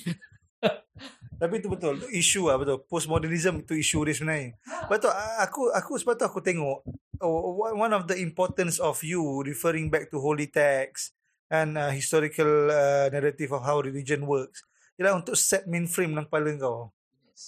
Tapi 1.42 1.58
itu 1.58 1.66
betul. 1.66 1.98
Itu 1.98 2.06
isu 2.06 2.42
lah 2.46 2.54
betul. 2.54 2.86
Postmodernism 2.86 3.66
itu 3.66 3.74
isu 3.74 4.06
dia 4.06 4.14
sebenarnya. 4.14 4.54
Betul. 4.86 5.10
Aku 5.42 5.74
aku 5.74 5.98
sebab 5.98 6.14
tu 6.14 6.22
aku 6.22 6.38
tengok 6.38 6.86
oh, 7.18 7.66
one 7.74 7.90
of 7.90 8.06
the 8.06 8.14
importance 8.22 8.78
of 8.78 9.02
you 9.02 9.18
referring 9.42 9.90
back 9.90 10.06
to 10.06 10.22
holy 10.22 10.46
text 10.46 11.18
and 11.50 11.74
uh, 11.74 11.90
historical 11.90 12.70
uh, 12.70 13.10
narrative 13.10 13.50
of 13.50 13.66
how 13.66 13.82
religion 13.82 14.22
works. 14.22 14.62
Ialah 15.02 15.18
untuk 15.18 15.34
set 15.34 15.66
mainframe 15.66 16.14
dalam 16.14 16.30
kepala 16.30 16.54
kau. 16.62 16.94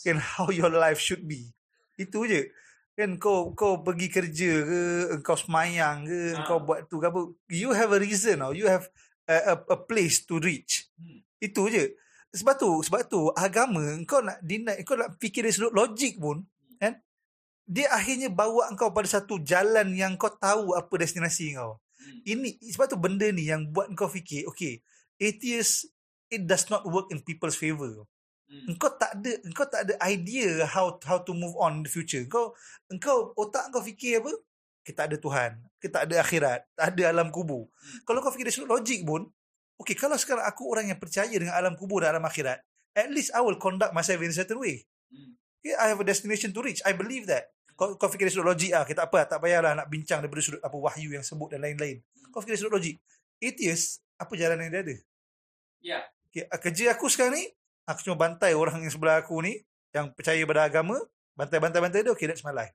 Kan 0.02 0.18
how 0.18 0.50
your 0.50 0.74
life 0.74 0.98
should 0.98 1.22
be. 1.22 1.54
Itu 1.94 2.26
je. 2.26 2.50
Kan 2.94 3.18
kau 3.18 3.50
kau 3.58 3.82
pergi 3.82 4.06
kerja 4.06 4.52
ke, 4.62 4.80
engkau 5.18 5.34
semayang 5.34 6.06
ke, 6.06 6.18
Ah. 6.30 6.42
engkau 6.42 6.62
buat 6.62 6.86
tu 6.86 7.02
ke 7.02 7.10
apa. 7.10 7.20
You 7.50 7.74
have 7.74 7.90
a 7.90 7.98
reason 7.98 8.38
or 8.38 8.54
you 8.54 8.70
have 8.70 8.86
a, 9.26 9.54
a, 9.54 9.54
a 9.74 9.78
place 9.78 10.22
to 10.30 10.38
reach. 10.38 10.86
Hmm. 10.94 11.26
Itu 11.42 11.66
je. 11.66 11.98
Sebab 12.34 12.54
tu, 12.54 12.70
sebab 12.86 13.06
tu 13.10 13.30
agama 13.34 13.82
kau 14.06 14.22
nak 14.22 14.38
deny, 14.42 14.82
kau 14.86 14.94
nak 14.94 15.18
fikir 15.18 15.42
dari 15.46 15.54
sudut 15.54 15.74
logik 15.74 16.18
pun, 16.18 16.46
kan? 16.78 16.98
Dia 17.66 17.90
akhirnya 17.90 18.30
bawa 18.30 18.70
kau 18.78 18.94
pada 18.94 19.10
satu 19.10 19.42
jalan 19.42 19.94
yang 19.94 20.14
kau 20.14 20.30
tahu 20.30 20.78
apa 20.78 20.94
destinasi 20.94 21.58
kau. 21.58 21.82
Hmm. 21.98 22.20
Ini 22.26 22.62
sebab 22.74 22.86
tu 22.94 22.98
benda 22.98 23.26
ni 23.30 23.50
yang 23.50 23.70
buat 23.74 23.90
kau 23.98 24.06
fikir, 24.06 24.46
okay, 24.46 24.82
atheist 25.18 25.90
it 26.30 26.46
does 26.46 26.70
not 26.70 26.86
work 26.86 27.10
in 27.10 27.22
people's 27.22 27.58
favor. 27.58 28.06
Hmm. 28.54 28.70
Engkau 28.70 28.90
tak 28.94 29.18
ada 29.18 29.32
engkau 29.42 29.66
tak 29.66 29.80
ada 29.82 29.94
idea 30.06 30.62
how 30.70 30.94
how 31.02 31.18
to 31.18 31.34
move 31.34 31.58
on 31.58 31.82
in 31.82 31.82
the 31.82 31.90
future. 31.90 32.22
Kau 32.30 32.54
engkau 32.86 33.34
otak 33.34 33.74
kau 33.74 33.82
fikir 33.82 34.22
apa? 34.22 34.30
Kita 34.86 35.10
ada 35.10 35.16
Tuhan, 35.18 35.58
kita 35.82 36.04
ada 36.06 36.14
akhirat, 36.20 36.60
tak 36.76 36.86
ada 36.94 37.02
alam 37.10 37.34
kubur. 37.34 37.66
Kalau 38.06 38.20
kau 38.22 38.30
fikir 38.30 38.46
dari 38.46 38.54
sudut 38.54 38.68
logik 38.68 39.00
pun, 39.02 39.24
okay, 39.80 39.96
kalau 39.96 40.14
sekarang 40.14 40.44
aku 40.44 40.68
orang 40.68 40.92
yang 40.92 41.00
percaya 41.00 41.32
dengan 41.32 41.56
alam 41.56 41.72
kubur 41.72 42.04
dan 42.04 42.14
alam 42.14 42.24
akhirat, 42.28 42.60
at 42.92 43.08
least 43.08 43.32
I 43.32 43.40
will 43.40 43.56
conduct 43.56 43.96
myself 43.96 44.20
in 44.20 44.30
a 44.30 44.36
certain 44.36 44.60
way. 44.60 44.84
Hmm. 45.08 45.40
Okay, 45.64 45.72
I 45.72 45.88
have 45.88 45.98
a 45.98 46.06
destination 46.06 46.52
to 46.52 46.60
reach. 46.60 46.84
I 46.84 46.92
believe 46.92 47.24
that. 47.32 47.48
Kau, 47.74 47.96
kau 47.98 48.06
fikir 48.06 48.30
dari 48.30 48.34
sudut 48.36 48.54
logik 48.54 48.70
ah, 48.70 48.86
kita 48.86 49.10
apa 49.10 49.26
tak 49.26 49.42
payahlah 49.42 49.74
nak 49.74 49.88
bincang 49.90 50.22
daripada 50.22 50.44
sudut 50.44 50.62
apa 50.62 50.76
wahyu 50.78 51.10
yang 51.16 51.24
sebut 51.26 51.50
dan 51.50 51.64
lain-lain. 51.64 52.04
Kau 52.30 52.38
fikir 52.44 52.54
dari 52.54 52.60
sudut 52.60 52.74
logik. 52.76 52.96
Atheist, 53.40 54.04
apa 54.20 54.32
jalan 54.38 54.62
yang 54.62 54.70
dia 54.70 54.82
ada? 54.84 54.96
Ya. 55.80 55.98
Okay, 56.28 56.44
ah, 56.46 56.60
kerja 56.60 56.92
aku 56.92 57.08
sekarang 57.08 57.40
ni, 57.40 57.48
aku 57.84 58.00
cuma 58.04 58.16
bantai 58.16 58.56
orang 58.56 58.80
yang 58.80 58.92
sebelah 58.92 59.20
aku 59.20 59.40
ni, 59.44 59.60
yang 59.94 60.10
percaya 60.12 60.40
pada 60.44 60.66
agama, 60.66 60.96
bantai-bantai-bantai 61.38 62.04
dia, 62.04 62.12
okay, 62.12 62.26
that's 62.26 62.44
my 62.44 62.52
life. 62.52 62.74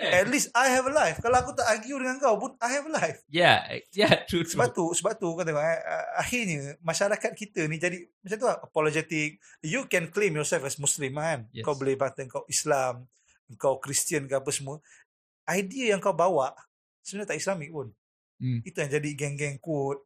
At 0.00 0.32
least 0.32 0.48
I 0.56 0.72
have 0.72 0.88
a 0.88 0.94
life. 0.94 1.20
Kalau 1.20 1.36
aku 1.36 1.52
tak 1.52 1.68
argue 1.68 2.00
dengan 2.00 2.16
kau 2.16 2.40
pun, 2.40 2.56
I 2.62 2.68
have 2.72 2.88
a 2.88 2.92
life. 2.94 3.20
Yeah, 3.28 3.60
yeah, 4.00 4.24
true, 4.24 4.48
true. 4.48 4.56
Sebab 4.56 4.72
tu, 4.72 4.88
sebab 4.96 5.12
tu 5.20 5.28
kau 5.28 5.44
tengok, 5.44 5.60
eh, 5.60 5.80
akhirnya 6.16 6.80
masyarakat 6.80 7.32
kita 7.36 7.68
ni 7.68 7.76
jadi 7.76 8.00
macam 8.24 8.36
tu 8.40 8.46
lah, 8.48 8.58
apologetic. 8.64 9.36
You 9.60 9.84
can 9.92 10.08
claim 10.08 10.32
yourself 10.32 10.64
as 10.64 10.80
Muslim 10.80 11.20
kan. 11.20 11.50
Yes. 11.52 11.66
Kau 11.66 11.76
boleh 11.76 12.00
kata 12.00 12.24
kau 12.30 12.48
Islam, 12.48 13.04
kau 13.60 13.76
Kristian 13.76 14.24
ke 14.24 14.40
apa 14.40 14.48
semua. 14.48 14.80
Idea 15.44 15.92
yang 15.92 16.00
kau 16.00 16.16
bawa, 16.16 16.56
sebenarnya 17.04 17.36
tak 17.36 17.40
Islamik 17.42 17.68
pun. 17.68 17.92
Hmm. 18.40 18.64
Itu 18.64 18.80
yang 18.80 18.90
jadi 18.96 19.10
geng-geng 19.12 19.60
quote, 19.60 20.00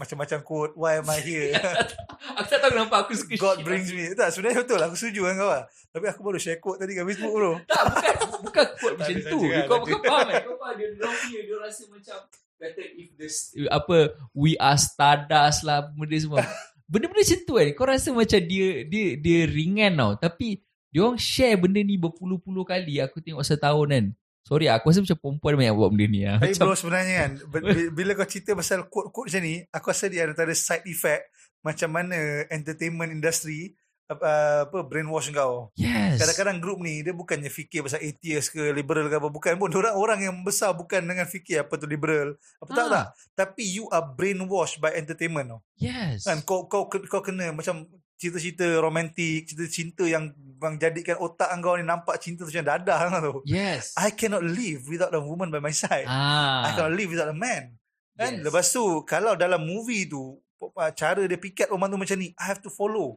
macam-macam 0.00 0.38
quote, 0.40 0.72
why 0.80 0.96
am 0.96 1.08
I 1.12 1.20
here? 1.20 1.52
aku 2.40 2.48
tak 2.48 2.58
tahu 2.64 2.72
kenapa 2.72 3.04
aku 3.04 3.12
suka 3.12 3.36
God 3.36 3.60
brings 3.60 3.92
me. 3.92 4.16
Tak, 4.16 4.32
sebenarnya 4.32 4.64
betul. 4.64 4.80
Aku 4.80 4.96
setuju 4.96 5.28
dengan 5.28 5.36
kau 5.44 5.50
lah. 5.52 5.64
Tapi 5.92 6.04
aku 6.08 6.20
baru 6.24 6.38
share 6.40 6.56
quote 6.56 6.80
tadi 6.80 6.96
kat 6.96 7.04
Facebook 7.04 7.32
bro. 7.36 7.52
Tak, 7.68 7.84
bukan 7.84 8.14
bukan 8.40 8.66
quote 8.80 8.96
macam 8.96 9.16
tu. 9.20 9.40
Kau 9.44 9.52
ada. 9.52 9.68
kau 9.68 10.00
faham 10.00 10.26
kan? 10.32 10.42
Kau 10.48 10.56
faham 10.56 10.74
dia 10.80 11.40
dia 11.44 11.56
rasa 11.60 11.82
macam 11.92 12.16
kata 12.60 12.82
if 12.96 13.08
the 13.16 13.28
apa 13.72 14.12
we 14.36 14.52
are 14.56 14.80
stardust 14.80 15.60
lah 15.68 15.92
benda 15.92 16.16
semua. 16.16 16.44
Benda-benda 16.88 17.20
macam 17.20 17.40
tu 17.44 17.52
kan. 17.60 17.68
Kau 17.76 17.84
rasa 17.84 18.08
macam 18.16 18.40
dia 18.40 18.68
dia 18.88 19.06
dia 19.20 19.38
ringan 19.44 19.92
tau. 20.00 20.12
Tapi 20.16 20.64
dia 20.88 21.00
orang 21.04 21.20
share 21.20 21.60
benda 21.60 21.84
ni 21.84 22.00
berpuluh-puluh 22.00 22.64
kali 22.64 23.04
aku 23.04 23.20
tengok 23.20 23.44
setahun 23.44 23.88
kan. 23.92 24.06
Sorry 24.42 24.66
aku 24.66 24.88
rasa 24.88 25.00
macam 25.00 25.18
perempuan 25.18 25.54
banyak 25.56 25.74
buat 25.74 25.90
benda 25.90 26.06
ni 26.06 26.20
lah. 26.22 26.36
Tapi 26.36 26.52
Macam 26.52 26.64
bro 26.64 26.74
sebenarnya 26.74 27.14
kan 27.16 27.30
bi- 27.44 27.64
bi- 27.70 27.90
Bila 27.92 28.10
kau 28.14 28.24
cerita 28.24 28.50
pasal 28.52 28.84
quote-quote 28.84 29.28
macam 29.28 29.42
ni 29.42 29.54
Aku 29.66 29.86
rasa 29.86 30.06
dia 30.06 30.24
antara 30.24 30.50
side 30.50 30.84
effect 30.84 31.28
Macam 31.60 31.88
mana 31.88 32.16
entertainment 32.48 33.10
industry 33.10 33.76
uh, 34.08 34.16
apa 34.64 34.82
brainwash 34.82 35.30
kau. 35.30 35.70
Yes. 35.76 36.18
Kadang-kadang 36.18 36.58
grup 36.58 36.78
ni 36.78 36.98
dia 36.98 37.12
bukannya 37.12 37.46
fikir 37.46 37.84
pasal 37.84 38.00
atheist 38.00 38.50
ke 38.50 38.72
liberal 38.72 39.06
ke 39.06 39.14
apa 39.14 39.28
bukan 39.28 39.54
pun 39.54 39.70
orang 39.70 39.94
orang 39.94 40.20
yang 40.20 40.36
besar 40.40 40.72
bukan 40.72 40.98
dengan 41.00 41.22
fikir 41.24 41.62
apa 41.62 41.76
tu 41.76 41.84
liberal 41.84 42.32
apa 42.58 42.70
tak 42.70 42.80
Ah. 42.80 42.90
tak 42.90 43.06
tapi 43.36 43.62
you 43.70 43.86
are 43.88 44.02
brainwashed 44.02 44.78
by 44.78 44.90
entertainment 44.90 45.46
tau. 45.48 45.60
Yes. 45.76 46.24
Kan 46.24 46.42
kau 46.42 46.64
kau 46.64 46.88
kau 46.88 47.20
kena 47.20 47.52
macam 47.52 47.86
cerita-cerita 48.20 48.68
romantik, 48.84 49.48
cerita 49.48 49.64
cinta 49.64 50.04
yang 50.04 50.28
bang 50.60 50.76
jadikan 50.76 51.16
otak 51.16 51.48
kau 51.64 51.72
ni 51.72 51.88
nampak 51.88 52.20
cinta 52.20 52.44
tu 52.44 52.52
macam 52.52 52.68
dadah 52.68 52.98
kau 53.08 53.20
tu. 53.26 53.34
Yes. 53.48 53.96
I 53.96 54.12
cannot 54.12 54.44
live 54.44 54.84
without 54.84 55.16
a 55.16 55.20
woman 55.24 55.48
by 55.48 55.56
my 55.56 55.72
side. 55.72 56.04
ah. 56.04 56.68
I 56.68 56.76
cannot 56.76 56.92
live 56.92 57.16
without 57.16 57.32
a 57.32 57.36
man. 57.36 57.80
Kan? 58.20 58.38
Yes. 58.38 58.44
Lepas 58.44 58.68
tu 58.68 58.84
kalau 59.08 59.32
dalam 59.32 59.64
movie 59.64 60.04
tu 60.04 60.36
uh, 60.60 60.92
cara 60.92 61.24
dia 61.24 61.40
pikat 61.40 61.72
orang 61.72 61.88
tu 61.88 61.96
macam 61.96 62.20
ni, 62.20 62.36
I 62.36 62.44
have 62.44 62.60
to 62.60 62.68
follow. 62.68 63.16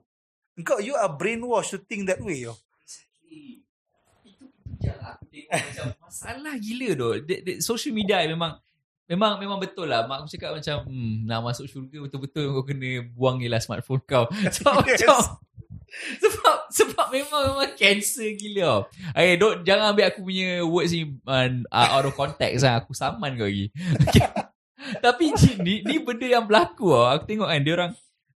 Engkau 0.56 0.80
you 0.80 0.96
are 0.96 1.12
brainwashed 1.12 1.76
to 1.76 1.84
think 1.84 2.08
that 2.08 2.24
way. 2.24 2.48
Yo. 2.48 2.56
Exactly. 2.80 3.68
Itu 4.24 4.48
itu 4.64 4.78
je 4.80 4.92
aku 4.96 5.24
tengok 5.28 5.52
macam 5.52 5.86
masalah 6.00 6.56
gila 6.56 6.88
tu. 6.96 7.08
Social 7.60 7.92
media 7.92 8.24
memang 8.24 8.56
memang 9.08 9.40
memang 9.40 9.60
betul 9.60 9.88
lah. 9.90 10.08
Mak 10.08 10.26
aku 10.26 10.30
cakap 10.34 10.52
macam 10.56 10.88
hmm, 10.88 11.28
nak 11.28 11.40
masuk 11.44 11.66
syurga 11.68 11.98
betul-betul 12.08 12.46
kau 12.56 12.66
kena 12.66 13.04
buang 13.14 13.40
je 13.44 13.50
smartphone 13.60 14.04
kau. 14.04 14.26
Sebab 14.56 14.84
Yes. 14.84 15.04
macam 15.04 15.18
sebab 15.94 16.58
sebab 16.74 17.08
memang 17.14 17.42
memang 17.54 17.72
cancer 17.78 18.34
gila. 18.34 18.90
Okay, 19.14 19.38
don't, 19.38 19.62
jangan 19.62 19.94
ambil 19.94 20.10
aku 20.10 20.26
punya 20.26 20.66
words 20.66 20.90
ni 20.90 21.06
uh, 21.30 21.50
out 21.70 22.10
of 22.10 22.18
context 22.18 22.66
lah. 22.66 22.82
Aku 22.82 22.98
saman 22.98 23.38
kau 23.38 23.46
lagi. 23.46 23.70
Okay. 24.84 25.00
Tapi 25.00 25.32
ni, 25.64 25.80
ni 25.80 25.96
benda 25.96 26.28
yang 26.28 26.44
berlaku 26.44 26.92
lah. 26.92 27.16
Aku 27.16 27.24
tengok 27.24 27.48
kan 27.48 27.62
dia 27.64 27.74
orang 27.78 27.92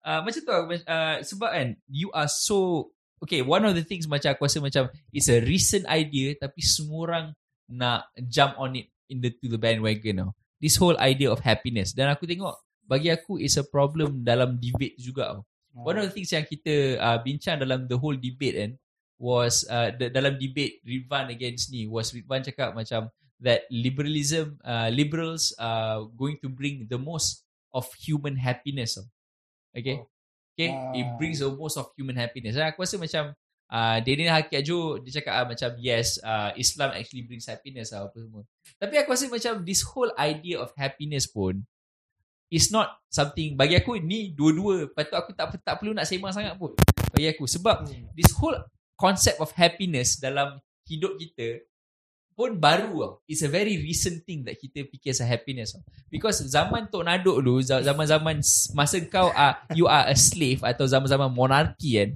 uh, 0.06 0.20
macam 0.22 0.40
tu 0.46 0.52
lah, 0.54 0.62
uh, 0.70 1.16
sebab 1.26 1.50
kan 1.50 1.68
you 1.90 2.14
are 2.14 2.30
so 2.30 2.92
okay 3.18 3.42
one 3.42 3.66
of 3.66 3.74
the 3.74 3.82
things 3.82 4.06
macam 4.06 4.38
aku 4.38 4.46
rasa 4.46 4.62
macam 4.62 4.94
it's 5.10 5.26
a 5.26 5.42
recent 5.42 5.90
idea 5.90 6.38
tapi 6.38 6.62
semua 6.62 7.00
orang 7.10 7.26
nak 7.66 8.14
jump 8.30 8.62
on 8.62 8.78
it 8.78 8.94
in 9.10 9.26
the 9.26 9.34
to 9.34 9.50
the 9.50 9.58
bandwagon 9.58 10.22
tau. 10.22 10.32
This 10.66 10.82
whole 10.82 10.98
idea 10.98 11.30
of 11.30 11.46
happiness 11.46 11.94
dan 11.94 12.10
aku 12.10 12.26
tengok 12.26 12.58
bagi 12.90 13.14
aku 13.14 13.38
is 13.38 13.54
a 13.62 13.66
problem 13.66 14.26
dalam 14.26 14.58
debate 14.58 14.98
juga 14.98 15.38
tau. 15.38 15.42
One 15.78 16.02
of 16.02 16.10
the 16.10 16.14
things 16.18 16.34
yang 16.34 16.42
kita 16.50 16.98
uh, 16.98 17.22
bincang 17.22 17.62
dalam 17.62 17.86
the 17.86 17.94
whole 18.02 18.18
debate 18.18 18.58
kan 18.58 18.72
was 19.22 19.62
uh, 19.70 19.94
the, 19.94 20.10
dalam 20.10 20.42
debate 20.42 20.82
Ridvan 20.82 21.30
against 21.30 21.70
ni 21.70 21.86
was 21.86 22.10
Ridvan 22.10 22.42
cakap 22.42 22.74
macam 22.74 23.14
that 23.46 23.70
liberalism 23.70 24.58
uh, 24.66 24.90
liberals 24.90 25.54
are 25.62 26.08
going 26.18 26.42
to 26.42 26.50
bring 26.50 26.90
the 26.90 26.98
most 26.98 27.46
of 27.70 27.86
human 28.02 28.34
happiness. 28.40 28.98
Okay? 29.76 30.02
Oh. 30.02 30.10
Okay, 30.56 30.72
it 30.96 31.04
Ah. 31.04 31.20
brings 31.20 31.44
the 31.44 31.52
most 31.52 31.76
of 31.76 31.92
human 32.00 32.16
happiness. 32.16 32.56
Dan 32.56 32.72
aku 32.72 32.88
rasa 32.88 32.96
macam 32.96 33.36
uh, 33.68 33.98
Daniel 34.02 34.34
Hakiat 34.34 34.62
Jo 34.62 34.98
dia 34.98 35.22
cakap 35.22 35.34
uh, 35.36 35.46
macam 35.52 35.70
yes 35.78 36.18
uh, 36.20 36.52
Islam 36.56 36.94
actually 36.94 37.24
brings 37.24 37.46
happiness 37.46 37.90
lah, 37.90 38.06
apa 38.06 38.18
semua. 38.18 38.44
Tapi 38.76 38.94
aku 38.98 39.10
rasa 39.12 39.26
macam 39.28 39.54
this 39.62 39.82
whole 39.82 40.12
idea 40.16 40.60
of 40.60 40.74
happiness 40.76 41.26
pun 41.26 41.62
is 42.48 42.70
not 42.70 43.02
something 43.10 43.58
bagi 43.58 43.74
aku 43.74 43.98
ni 43.98 44.30
dua-dua 44.30 44.88
patut 44.94 45.18
aku 45.18 45.34
tak 45.34 45.50
tak 45.66 45.76
perlu 45.82 45.98
nak 45.98 46.06
sembang 46.06 46.30
sangat 46.30 46.54
pun 46.56 46.78
bagi 47.10 47.26
aku 47.28 47.50
sebab 47.50 47.90
Hmm. 47.90 48.06
this 48.14 48.30
whole 48.38 48.56
concept 48.96 49.42
of 49.42 49.50
happiness 49.52 50.22
dalam 50.22 50.62
hidup 50.86 51.18
kita 51.18 51.66
pun 52.36 52.60
baru 52.60 52.92
tau. 52.92 53.14
It's 53.26 53.42
a 53.42 53.50
very 53.50 53.80
recent 53.80 54.28
thing 54.28 54.44
that 54.44 54.60
kita 54.60 54.84
fikir 54.86 55.16
as 55.16 55.24
a 55.24 55.28
happiness 55.28 55.72
tau. 55.72 55.82
Because 56.12 56.44
zaman 56.44 56.92
Tok 56.92 57.08
Nadok 57.08 57.40
dulu, 57.40 57.64
za- 57.64 57.80
zaman-zaman 57.80 58.44
masa 58.76 59.00
kau 59.08 59.32
are, 59.32 59.56
you 59.72 59.88
are 59.88 60.12
a 60.12 60.16
slave 60.20 60.60
atau 60.60 60.84
zaman-zaman 60.84 61.32
monarki 61.32 61.96
kan, 61.96 62.10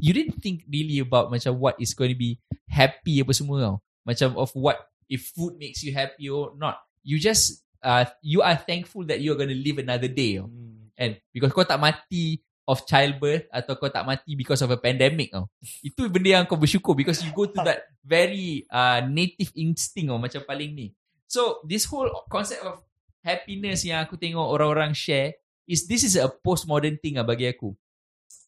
you 0.00 0.12
didn't 0.12 0.40
think 0.40 0.64
really 0.66 0.98
about 1.02 1.30
macam 1.30 1.58
what 1.58 1.76
is 1.78 1.94
going 1.94 2.10
to 2.10 2.18
be 2.18 2.40
happy 2.68 3.20
apa 3.20 3.32
semua 3.34 3.56
tau. 3.60 3.76
Macam 4.04 4.36
of 4.36 4.50
what, 4.56 4.78
if 5.08 5.32
food 5.32 5.56
makes 5.60 5.84
you 5.84 5.94
happy 5.94 6.28
or 6.28 6.52
not. 6.56 6.80
You 7.04 7.20
just, 7.20 7.64
uh, 7.84 8.08
you 8.24 8.40
are 8.40 8.56
thankful 8.56 9.04
that 9.12 9.20
you 9.20 9.32
are 9.32 9.38
going 9.38 9.52
to 9.52 9.58
live 9.58 9.78
another 9.80 10.08
day 10.08 10.40
tau. 10.40 10.48
Hmm. 10.48 10.90
And 10.94 11.12
because 11.34 11.50
kau 11.50 11.66
tak 11.66 11.82
mati 11.82 12.42
of 12.64 12.88
childbirth 12.88 13.44
atau 13.52 13.76
kau 13.76 13.92
tak 13.92 14.08
mati 14.08 14.32
because 14.32 14.64
of 14.64 14.72
a 14.72 14.80
pandemic 14.80 15.32
tau. 15.32 15.48
Itu 15.84 16.08
benda 16.08 16.40
yang 16.40 16.48
kau 16.48 16.56
bersyukur 16.56 16.96
because 16.96 17.20
you 17.20 17.30
go 17.36 17.44
to 17.44 17.60
that 17.60 17.84
very 18.00 18.64
uh, 18.72 19.04
native 19.04 19.52
instinct 19.52 20.08
tau 20.08 20.20
macam 20.20 20.40
paling 20.48 20.72
ni. 20.72 20.86
So 21.28 21.60
this 21.64 21.84
whole 21.84 22.08
concept 22.28 22.64
of 22.64 22.80
happiness 23.24 23.84
yang 23.84 24.04
aku 24.04 24.16
tengok 24.20 24.44
orang-orang 24.44 24.92
share 24.92 25.36
is 25.64 25.88
this 25.88 26.04
is 26.04 26.16
a 26.20 26.28
postmodern 26.28 27.00
thing 27.00 27.16
lah 27.20 27.24
bagi 27.24 27.48
aku. 27.48 27.72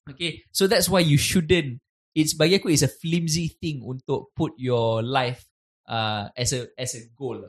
Okay, 0.07 0.43
so 0.55 0.67
that's 0.67 0.89
why 0.89 1.01
you 1.03 1.19
shouldn't. 1.19 1.83
It's 2.15 2.33
bagi 2.33 2.57
aku 2.57 2.71
is 2.71 2.87
a 2.87 2.89
flimsy 2.89 3.53
thing 3.59 3.83
untuk 3.85 4.33
put 4.33 4.55
your 4.57 5.03
life 5.03 5.45
uh, 5.85 6.31
as 6.33 6.55
a 6.55 6.71
as 6.79 6.95
a 6.97 7.03
goal. 7.13 7.43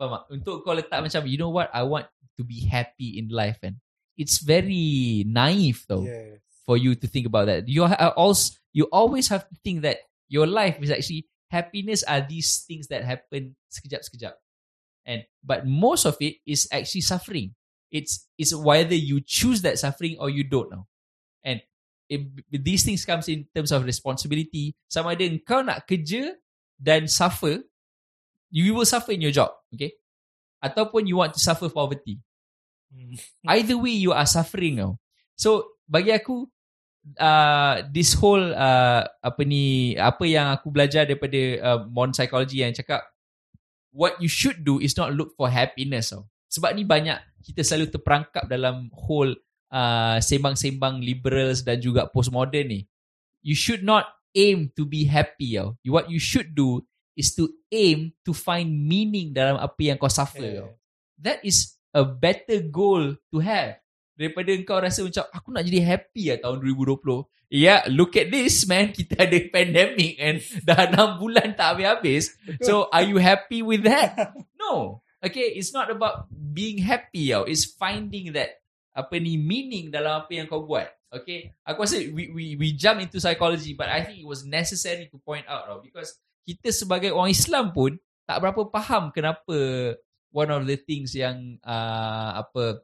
Faham 0.00 0.18
tak? 0.18 0.22
Untuk 0.32 0.64
kau 0.66 0.74
letak 0.74 0.98
macam 0.98 1.22
you 1.28 1.38
know 1.38 1.52
what 1.52 1.70
I 1.70 1.86
want 1.86 2.08
to 2.34 2.42
be 2.42 2.66
happy 2.66 3.20
in 3.20 3.30
life 3.30 3.62
and 3.62 3.78
it's 4.18 4.42
very 4.42 5.22
naive 5.28 5.86
though 5.86 6.02
Yes. 6.02 6.42
for 6.66 6.74
you 6.74 6.98
to 6.98 7.06
think 7.06 7.28
about 7.30 7.46
that. 7.46 7.68
You 7.70 7.86
are 7.86 8.16
also 8.18 8.58
you 8.74 8.90
always 8.90 9.30
have 9.30 9.46
to 9.46 9.54
think 9.62 9.86
that 9.86 10.02
your 10.26 10.48
life 10.50 10.82
is 10.82 10.90
actually 10.90 11.30
happiness 11.52 12.02
are 12.02 12.24
these 12.24 12.66
things 12.66 12.90
that 12.90 13.06
happen 13.06 13.54
sekejap 13.70 14.02
sekejap. 14.02 14.34
And 15.06 15.22
but 15.44 15.68
most 15.68 16.08
of 16.08 16.16
it 16.18 16.42
is 16.48 16.66
actually 16.74 17.06
suffering. 17.06 17.54
It's 17.94 18.26
it's 18.34 18.50
whether 18.50 18.96
you 18.96 19.22
choose 19.22 19.62
that 19.62 19.78
suffering 19.78 20.18
or 20.18 20.26
you 20.32 20.42
don't 20.42 20.72
know. 20.72 20.90
And 21.44 21.62
these 22.50 22.84
things 22.84 23.04
comes 23.04 23.28
in 23.28 23.48
terms 23.54 23.72
of 23.72 23.84
responsibility. 23.84 24.76
Sama 24.88 25.16
ada 25.16 25.24
kau 25.42 25.64
nak 25.64 25.88
kerja 25.88 26.36
dan 26.76 27.08
suffer, 27.08 27.64
you 28.52 28.74
will 28.76 28.88
suffer 28.88 29.12
in 29.12 29.24
your 29.24 29.34
job, 29.34 29.50
okay? 29.72 29.96
Ataupun 30.60 31.08
you 31.08 31.20
want 31.20 31.32
to 31.32 31.40
suffer 31.40 31.68
poverty. 31.68 32.20
Hmm. 32.92 33.16
Either 33.50 33.76
way 33.76 33.96
you 33.96 34.12
are 34.14 34.28
suffering 34.28 34.78
tau. 34.80 35.00
So 35.34 35.80
bagi 35.84 36.14
aku 36.14 36.46
uh, 37.18 37.84
this 37.90 38.14
whole 38.16 38.54
uh, 38.54 39.02
apa 39.20 39.42
ni 39.44 39.98
apa 39.98 40.24
yang 40.24 40.54
aku 40.54 40.70
belajar 40.70 41.04
daripada 41.04 41.40
uh, 41.60 41.78
modern 41.90 42.14
psychology 42.14 42.62
yang 42.64 42.72
cakap 42.72 43.04
what 43.90 44.16
you 44.22 44.30
should 44.30 44.62
do 44.62 44.80
is 44.80 44.96
not 44.96 45.12
look 45.12 45.34
for 45.36 45.50
happiness 45.50 46.14
tau. 46.14 46.24
Sebab 46.54 46.70
ni 46.78 46.86
banyak 46.86 47.18
kita 47.42 47.66
selalu 47.66 47.90
terperangkap 47.90 48.46
dalam 48.46 48.88
whole 48.94 49.34
uh, 49.74 50.22
sembang-sembang 50.22 51.02
liberals 51.02 51.66
dan 51.66 51.82
juga 51.82 52.06
postmodern 52.06 52.70
ni. 52.70 52.80
You 53.42 53.58
should 53.58 53.82
not 53.82 54.06
aim 54.32 54.70
to 54.78 54.86
be 54.86 55.10
happy 55.10 55.58
tau. 55.58 55.74
What 55.82 56.06
you 56.06 56.22
should 56.22 56.54
do 56.54 56.86
is 57.18 57.34
to 57.34 57.50
aim 57.70 58.14
to 58.22 58.30
find 58.30 58.70
meaning 58.70 59.34
dalam 59.34 59.58
apa 59.58 59.78
yang 59.82 59.98
kau 59.98 60.10
suffer 60.10 60.42
Yeah. 60.46 60.58
tau. 60.62 60.70
That 61.18 61.38
is 61.42 61.74
a 61.94 62.02
better 62.06 62.62
goal 62.62 63.18
to 63.30 63.38
have 63.42 63.78
daripada 64.14 64.50
kau 64.62 64.78
rasa 64.78 65.02
macam 65.02 65.26
aku 65.30 65.48
nak 65.50 65.66
jadi 65.66 65.80
happy 65.82 66.30
lah 66.34 66.38
tahun 66.42 66.58
2020. 66.62 67.26
Ya, 67.54 67.58
yeah, 67.60 67.80
look 67.86 68.18
at 68.18 68.34
this 68.34 68.66
man. 68.66 68.90
Kita 68.96 69.26
ada 69.26 69.38
pandemic 69.52 70.18
and 70.18 70.42
dah 70.66 70.90
6 70.90 71.22
bulan 71.22 71.54
tak 71.54 71.78
habis-habis. 71.78 72.34
So, 72.66 72.90
are 72.90 73.06
you 73.06 73.22
happy 73.22 73.62
with 73.62 73.86
that? 73.86 74.14
No. 74.64 75.04
Okay, 75.20 75.60
it's 75.60 75.76
not 75.76 75.92
about 75.92 76.32
being 76.32 76.80
happy 76.80 77.28
tau. 77.28 77.44
It's 77.44 77.68
finding 77.68 78.32
that 78.32 78.63
apa 78.94 79.18
ni 79.18 79.34
meaning 79.34 79.90
dalam 79.90 80.22
apa 80.22 80.30
yang 80.30 80.46
kau 80.46 80.62
buat. 80.62 80.86
Okay, 81.14 81.54
aku 81.62 81.86
rasa 81.86 81.98
we 82.10 82.30
we 82.34 82.44
we 82.58 82.68
jump 82.74 82.98
into 82.98 83.22
psychology 83.22 83.70
but 83.70 83.86
I 83.86 84.02
think 84.02 84.18
it 84.18 84.26
was 84.26 84.42
necessary 84.42 85.06
to 85.14 85.18
point 85.22 85.46
out 85.46 85.70
tau 85.70 85.78
because 85.78 86.18
kita 86.42 86.74
sebagai 86.74 87.14
orang 87.14 87.30
Islam 87.30 87.70
pun 87.70 87.94
tak 88.26 88.42
berapa 88.42 88.66
faham 88.66 89.14
kenapa 89.14 89.54
one 90.34 90.50
of 90.50 90.66
the 90.66 90.74
things 90.74 91.14
yang 91.14 91.54
uh, 91.62 92.42
apa 92.42 92.82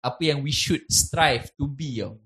apa 0.00 0.20
yang 0.24 0.40
we 0.40 0.52
should 0.52 0.84
strive 0.88 1.52
to 1.60 1.68
be 1.68 2.00
tau. 2.00 2.16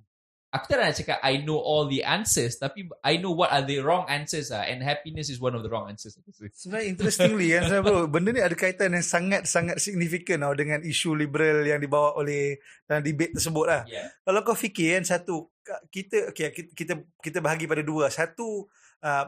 Aku 0.48 0.64
tak 0.64 0.80
nak 0.80 0.96
cakap 0.96 1.20
I 1.20 1.44
know 1.44 1.60
all 1.60 1.92
the 1.92 2.00
answers 2.00 2.56
tapi 2.56 2.88
I 3.04 3.20
know 3.20 3.36
what 3.36 3.52
are 3.52 3.60
the 3.60 3.84
wrong 3.84 4.08
answers 4.08 4.48
ah 4.48 4.64
and 4.64 4.80
happiness 4.80 5.28
is 5.28 5.36
one 5.36 5.52
of 5.52 5.60
the 5.60 5.68
wrong 5.68 5.92
answers. 5.92 6.16
Sebenarnya 6.56 6.88
interestingly 6.88 7.52
kan 7.52 7.68
sebenarnya 7.68 7.84
bro, 7.84 8.08
benda 8.08 8.32
ni 8.32 8.40
ada 8.40 8.56
kaitan 8.56 8.96
yang 8.96 9.04
sangat-sangat 9.04 9.76
signifikan 9.76 10.40
tau 10.40 10.56
dengan 10.56 10.80
isu 10.80 11.12
liberal 11.12 11.68
yang 11.68 11.76
dibawa 11.76 12.16
oleh 12.16 12.56
dalam 12.88 13.04
debate 13.04 13.36
tersebut 13.36 13.66
lah. 13.68 13.82
Yeah. 13.84 14.08
Kalau 14.24 14.40
kau 14.40 14.56
fikir 14.56 14.96
kan 14.96 15.04
satu 15.04 15.52
kita 15.92 16.32
okay, 16.32 16.48
kita 16.48 16.72
kita, 16.72 16.92
kita 17.20 17.38
bahagi 17.44 17.68
pada 17.68 17.84
dua. 17.84 18.08
Satu 18.08 18.64
uh, 19.04 19.24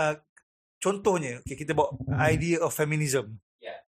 uh, 0.00 0.14
contohnya 0.80 1.44
okay, 1.44 1.60
kita 1.60 1.76
bawa 1.76 1.92
idea 2.24 2.64
of 2.64 2.72
feminism. 2.72 3.36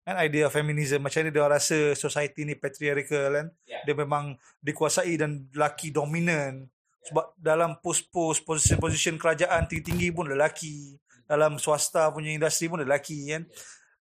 Yeah. 0.05 0.13
Kan 0.13 0.21
idea 0.21 0.43
of 0.45 0.53
feminism 0.53 1.01
macam 1.01 1.25
ni 1.25 1.33
dia 1.33 1.41
orang 1.41 1.57
rasa 1.57 1.97
society 1.97 2.45
ni 2.45 2.53
patriarchal 2.53 3.33
kan. 3.33 3.47
Yeah. 3.65 3.81
Dia 3.89 3.95
memang 3.97 4.37
dikuasai 4.61 5.17
dan 5.17 5.49
lelaki 5.49 5.89
dominan. 5.89 6.69
Sebab 7.05 7.33
dalam 7.37 7.77
post-post 7.81 8.45
position-position 8.45 9.17
kerajaan 9.17 9.65
tinggi-tinggi 9.65 10.13
pun 10.13 10.29
lelaki. 10.29 10.97
Dalam 11.25 11.57
swasta 11.57 12.13
punya 12.13 12.29
industri 12.29 12.69
pun 12.69 12.85
lelaki 12.85 13.33
kan. 13.33 13.49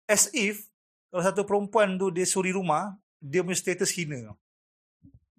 As 0.07 0.27
if 0.35 0.67
kalau 1.07 1.23
satu 1.23 1.47
perempuan 1.47 1.95
tu 1.95 2.11
dia 2.11 2.27
suri 2.27 2.51
rumah, 2.51 2.95
dia 3.23 3.39
punya 3.43 3.55
status 3.55 3.91
hina. 3.95 4.35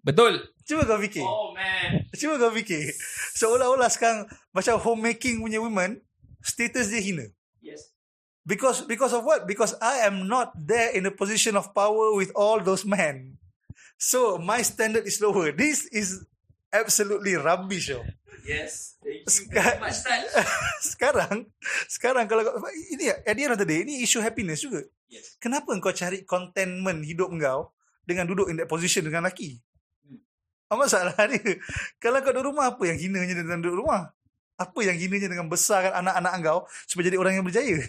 Betul. 0.01 0.49
Cuba 0.65 0.85
kau 0.85 0.97
fikir. 0.97 1.21
Oh 1.21 1.53
man. 1.53 2.09
Cuba 2.17 2.41
kau 2.41 2.53
fikir. 2.53 2.93
Seolah-olah 3.37 3.89
sekarang 3.91 4.25
macam 4.49 4.81
homemaking 4.81 5.41
punya 5.41 5.61
women, 5.61 6.01
status 6.41 6.89
dia 6.89 7.01
hina. 7.01 7.25
Because 8.49 8.81
because 8.89 9.13
of 9.13 9.21
what? 9.21 9.45
Because 9.45 9.77
I 9.77 10.09
am 10.09 10.25
not 10.25 10.57
there 10.57 10.89
in 10.97 11.05
a 11.05 11.13
position 11.13 11.53
of 11.53 11.69
power 11.77 12.17
with 12.17 12.33
all 12.33 12.57
those 12.57 12.81
men. 12.81 13.37
So 14.01 14.41
my 14.41 14.65
standard 14.65 15.05
is 15.05 15.21
lower. 15.21 15.53
This 15.53 15.85
is 15.93 16.25
absolutely 16.73 17.37
rubbish. 17.37 17.93
Oh. 17.93 18.01
Yes. 18.41 18.97
Thank 19.05 19.29
you 19.29 19.53
very 19.53 19.77
much, 19.77 20.01
sekarang, 20.97 21.45
sekarang 21.85 22.25
kalau 22.25 22.41
ini 22.89 23.13
at 23.13 23.37
the 23.37 23.45
end 23.45 23.53
of 23.53 23.61
the 23.61 23.69
day, 23.69 23.85
ini 23.85 24.01
isu 24.01 24.17
happiness 24.17 24.65
juga. 24.65 24.81
Yes. 25.05 25.37
Kenapa 25.37 25.69
kau 25.77 25.93
cari 25.93 26.25
contentment 26.25 27.05
hidup 27.05 27.29
kau 27.37 27.69
dengan 28.01 28.25
duduk 28.25 28.49
in 28.49 28.57
that 28.57 28.65
position 28.65 29.05
dengan 29.05 29.29
lelaki? 29.29 29.61
Hmm. 30.09 30.17
Apa 30.73 30.89
masalah 30.89 31.13
dia? 31.29 31.61
Kalau 32.01 32.17
kau 32.25 32.33
duduk 32.33 32.57
rumah, 32.57 32.73
apa 32.73 32.81
yang 32.89 32.97
hinanya 32.97 33.37
dengan 33.37 33.61
duduk 33.61 33.85
rumah? 33.85 34.09
Apa 34.57 34.79
yang 34.81 34.97
hinanya 34.97 35.29
dengan 35.29 35.45
besarkan 35.45 35.93
anak-anak 36.01 36.33
kau 36.41 36.59
supaya 36.89 37.13
jadi 37.13 37.21
orang 37.21 37.37
yang 37.37 37.45
berjaya? 37.45 37.85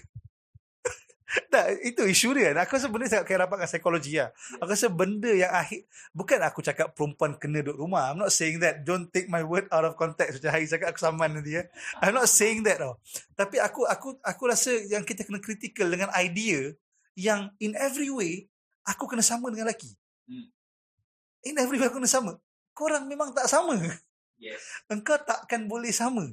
Tak, 1.52 1.78
itu 1.86 2.02
isu 2.02 2.34
dia. 2.34 2.50
Aku 2.58 2.74
rasa 2.74 2.90
benda 2.90 3.06
sangat 3.06 3.24
kaya 3.30 3.46
rapat 3.46 3.62
dengan 3.62 3.70
psikologi 3.70 4.18
lah. 4.18 4.34
Aku 4.58 4.70
rasa 4.74 4.88
benda 4.90 5.30
yang 5.30 5.52
akhir, 5.54 5.86
bukan 6.10 6.38
aku 6.42 6.58
cakap 6.62 6.90
perempuan 6.94 7.38
kena 7.38 7.62
duduk 7.62 7.78
rumah. 7.78 8.10
I'm 8.10 8.18
not 8.18 8.34
saying 8.34 8.58
that. 8.66 8.82
Don't 8.82 9.06
take 9.14 9.30
my 9.30 9.46
word 9.46 9.70
out 9.70 9.86
of 9.86 9.94
context. 9.94 10.42
Macam 10.42 10.50
hari 10.50 10.66
cakap 10.66 10.90
aku 10.90 11.00
saman 11.00 11.38
nanti 11.38 11.54
ya. 11.54 11.62
I'm 12.02 12.14
not 12.14 12.26
saying 12.26 12.66
that 12.66 12.82
tau. 12.82 12.98
Tapi 13.38 13.62
aku 13.62 13.86
aku 13.86 14.18
aku 14.22 14.42
rasa 14.50 14.74
yang 14.90 15.06
kita 15.06 15.22
kena 15.22 15.38
critical 15.38 15.86
dengan 15.86 16.10
idea 16.18 16.74
yang 17.14 17.54
in 17.62 17.78
every 17.78 18.10
way, 18.10 18.50
aku 18.82 19.06
kena 19.06 19.22
sama 19.22 19.54
dengan 19.54 19.70
lelaki. 19.70 19.94
Hmm. 20.26 20.46
In 21.46 21.54
every 21.62 21.78
way 21.78 21.86
aku 21.86 22.02
kena 22.02 22.10
sama. 22.10 22.38
Korang 22.74 23.06
memang 23.06 23.30
tak 23.30 23.46
sama. 23.46 23.78
Yes. 24.40 24.82
Engkau 24.88 25.20
takkan 25.20 25.68
boleh 25.68 25.92
sama. 25.92 26.26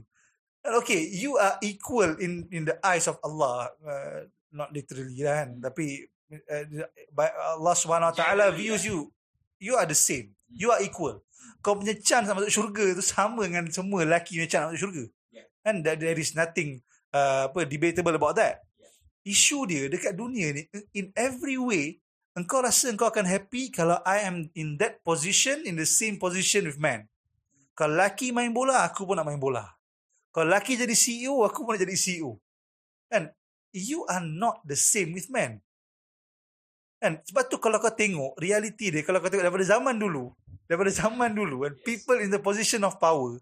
Okay, 0.63 0.99
you 1.11 1.35
are 1.39 1.55
equal 1.63 2.15
in 2.19 2.47
in 2.51 2.67
the 2.67 2.75
eyes 2.83 3.07
of 3.07 3.19
Allah. 3.23 3.71
Uh, 3.79 4.27
not 4.57 4.73
literally 4.73 5.21
kan 5.21 5.61
tapi 5.61 6.09
uh, 6.33 6.65
Allah 7.55 7.75
Subhanahu 7.77 8.09
Wa 8.11 8.17
Taala 8.17 8.49
views 8.49 8.81
you. 8.83 9.13
You 9.61 9.77
are 9.77 9.85
the 9.85 9.97
same. 9.97 10.33
You 10.49 10.73
are 10.73 10.81
equal. 10.81 11.21
Kau 11.61 11.77
punya 11.77 11.93
chance 11.97 12.29
nak 12.29 12.41
masuk 12.41 12.53
syurga 12.53 12.97
tu 12.97 13.03
sama 13.05 13.45
dengan 13.45 13.69
semua 13.69 14.05
lelaki 14.05 14.37
punya 14.37 14.49
chance 14.49 14.63
nak 14.65 14.71
masuk 14.73 14.83
syurga. 14.89 15.05
Yeah. 15.33 15.47
and 15.65 15.77
there, 15.85 15.97
there 15.97 16.17
is 16.17 16.33
nothing 16.33 16.81
uh, 17.13 17.49
apa 17.49 17.65
debatable 17.69 18.17
about 18.17 18.37
that. 18.37 18.65
Yeah. 18.77 19.33
isu 19.33 19.69
dia 19.69 19.83
dekat 19.89 20.17
dunia 20.17 20.53
ni 20.53 20.61
in 20.93 21.13
every 21.13 21.57
way 21.57 22.01
engkau 22.37 22.61
rasa 22.61 22.93
engkau 22.93 23.09
akan 23.09 23.25
happy 23.25 23.73
kalau 23.73 23.97
I 24.05 24.25
am 24.25 24.49
in 24.53 24.77
that 24.81 25.01
position 25.01 25.65
in 25.65 25.77
the 25.77 25.89
same 25.89 26.17
position 26.17 26.65
with 26.69 26.77
man. 26.77 27.09
Kalau 27.77 27.93
lelaki 27.93 28.33
main 28.33 28.53
bola 28.53 28.85
aku 28.85 29.05
pun 29.05 29.17
nak 29.17 29.25
main 29.25 29.41
bola. 29.41 29.65
Kalau 30.33 30.49
lelaki 30.49 30.77
jadi 30.77 30.93
CEO 30.93 31.45
aku 31.45 31.65
pun 31.65 31.77
nak 31.77 31.81
jadi 31.81 31.97
CEO 31.97 32.37
kan 33.07 33.31
you 33.74 34.07
are 34.07 34.24
not 34.24 34.63
the 34.63 34.78
same 34.78 35.13
with 35.13 35.28
men. 35.32 35.63
Kan? 36.97 37.22
Sebab 37.22 37.45
tu 37.49 37.61
kalau 37.61 37.78
kau 37.78 37.93
tengok 37.93 38.38
reality 38.41 38.89
dia, 38.89 39.05
kalau 39.05 39.22
kau 39.22 39.30
tengok 39.30 39.45
daripada 39.45 39.65
zaman 39.68 39.95
dulu, 39.97 40.34
daripada 40.65 40.89
zaman 40.89 41.32
dulu, 41.34 41.70
and 41.70 41.78
people 41.86 42.18
in 42.18 42.34
the 42.34 42.41
position 42.41 42.82
of 42.82 42.97
power 42.97 43.38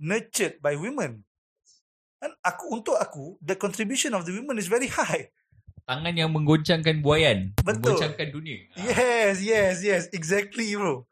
nurtured 0.00 0.58
by 0.58 0.74
women. 0.74 1.22
Kan? 2.18 2.34
Aku 2.42 2.74
untuk 2.74 2.98
aku, 2.98 3.38
the 3.44 3.54
contribution 3.54 4.16
of 4.16 4.26
the 4.26 4.34
women 4.34 4.58
is 4.58 4.66
very 4.66 4.90
high. 4.90 5.30
Tangan 5.86 6.18
yang 6.18 6.34
menggoncangkan 6.34 6.98
buayan. 6.98 7.54
Betul. 7.62 7.94
Menggoncangkan 7.94 8.28
dunia. 8.34 8.58
Yes, 8.74 9.38
yes, 9.38 9.86
yes. 9.86 10.02
Exactly, 10.10 10.74
bro. 10.74 11.06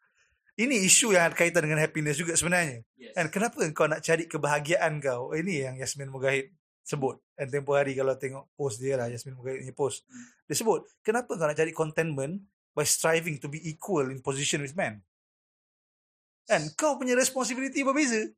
Ini 0.58 0.82
isu 0.86 1.14
yang 1.14 1.30
kaitan 1.30 1.66
dengan 1.66 1.78
happiness 1.78 2.18
juga 2.18 2.34
sebenarnya. 2.34 2.82
Yes. 2.98 3.14
And 3.14 3.30
kenapa 3.30 3.62
kau 3.70 3.86
nak 3.86 4.02
cari 4.02 4.26
kebahagiaan 4.26 4.98
kau? 4.98 5.30
Ini 5.30 5.70
yang 5.70 5.74
Yasmin 5.78 6.10
Mugahid 6.10 6.50
sebut. 6.84 7.16
And 7.34 7.48
tempoh 7.48 7.74
hari 7.74 7.96
kalau 7.96 8.14
tengok 8.14 8.52
post 8.54 8.78
dia 8.78 9.00
lah, 9.00 9.08
Yasmin 9.08 9.34
Mugahid 9.34 9.64
punya 9.64 9.74
post. 9.74 10.04
Dia 10.46 10.54
sebut, 10.54 10.84
kenapa 11.00 11.34
kau 11.34 11.48
nak 11.48 11.56
cari 11.56 11.72
contentment 11.72 12.44
by 12.76 12.84
striving 12.84 13.40
to 13.40 13.48
be 13.48 13.58
equal 13.64 14.06
in 14.12 14.20
position 14.20 14.60
with 14.60 14.76
men? 14.76 15.00
And 16.52 16.68
kau 16.76 17.00
punya 17.00 17.16
responsibility 17.16 17.80
berbeza. 17.80 18.28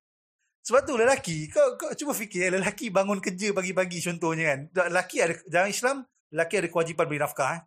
Sebab 0.67 0.83
tu 0.83 0.99
lelaki, 0.99 1.47
kau, 1.51 1.79
kau 1.79 1.91
cuba 1.95 2.15
fikir, 2.15 2.55
lelaki 2.55 2.91
bangun 2.91 3.23
kerja 3.23 3.55
pagi-pagi 3.55 4.03
contohnya 4.03 4.55
kan. 4.55 4.61
Lelaki 4.91 5.23
ada, 5.23 5.35
dalam 5.47 5.71
Islam, 5.71 5.97
lelaki 6.31 6.55
ada 6.63 6.69
kewajipan 6.71 7.07
beri 7.07 7.23
nafkah. 7.23 7.51
Eh? 7.59 7.63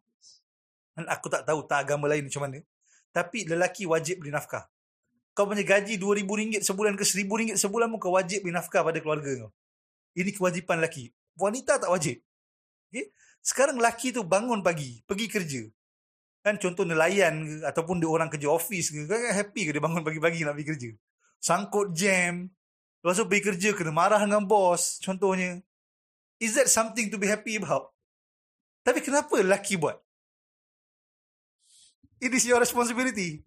Dan 0.99 1.05
aku 1.07 1.31
tak 1.31 1.47
tahu 1.47 1.63
tak 1.63 1.87
agama 1.87 2.11
lain 2.11 2.27
macam 2.27 2.43
mana. 2.43 2.59
Tapi 3.15 3.47
lelaki 3.47 3.87
wajib 3.87 4.19
beri 4.19 4.35
nafkah. 4.35 4.67
Kau 5.31 5.47
punya 5.47 5.63
gaji 5.63 5.95
RM2,000 5.95 6.59
sebulan 6.67 6.99
ke 6.99 7.07
RM1,000 7.07 7.55
sebulan 7.55 7.87
pun 7.95 7.99
kau 8.03 8.11
wajib 8.11 8.43
beri 8.43 8.51
nafkah 8.51 8.83
pada 8.83 8.99
keluarga 8.99 9.47
kau. 9.47 9.51
Ini 10.17 10.31
kewajipan 10.33 10.81
lelaki. 10.81 11.13
Wanita 11.37 11.81
tak 11.81 11.89
wajib. 11.91 12.19
Okay? 12.89 13.13
Sekarang 13.39 13.79
lelaki 13.79 14.11
tu 14.11 14.25
bangun 14.25 14.59
pagi, 14.65 14.99
pergi 15.05 15.27
kerja. 15.29 15.61
Kan 16.39 16.55
contoh 16.55 16.87
nelayan 16.87 17.43
ke, 17.43 17.55
ataupun 17.67 17.99
dia 17.99 18.09
orang 18.09 18.31
kerja 18.31 18.47
office 18.47 18.91
ke, 18.91 19.05
kan 19.05 19.35
happy 19.35 19.69
ke 19.69 19.71
dia 19.75 19.83
bangun 19.83 20.03
pagi-pagi 20.03 20.43
nak 20.47 20.55
pergi 20.55 20.67
kerja. 20.75 20.89
Sangkut 21.39 21.95
jam. 21.95 22.47
Lepas 22.99 23.15
tu 23.15 23.27
pergi 23.27 23.43
kerja 23.53 23.69
kena 23.75 23.95
marah 23.95 24.19
dengan 24.19 24.43
bos, 24.43 24.99
contohnya. 24.99 25.63
Is 26.39 26.55
that 26.55 26.71
something 26.71 27.11
to 27.11 27.19
be 27.19 27.27
happy 27.27 27.59
about? 27.59 27.91
Tapi 28.83 29.03
kenapa 29.03 29.39
lelaki 29.39 29.75
buat? 29.75 29.99
It 32.19 32.31
is 32.35 32.43
your 32.47 32.59
responsibility. 32.59 33.43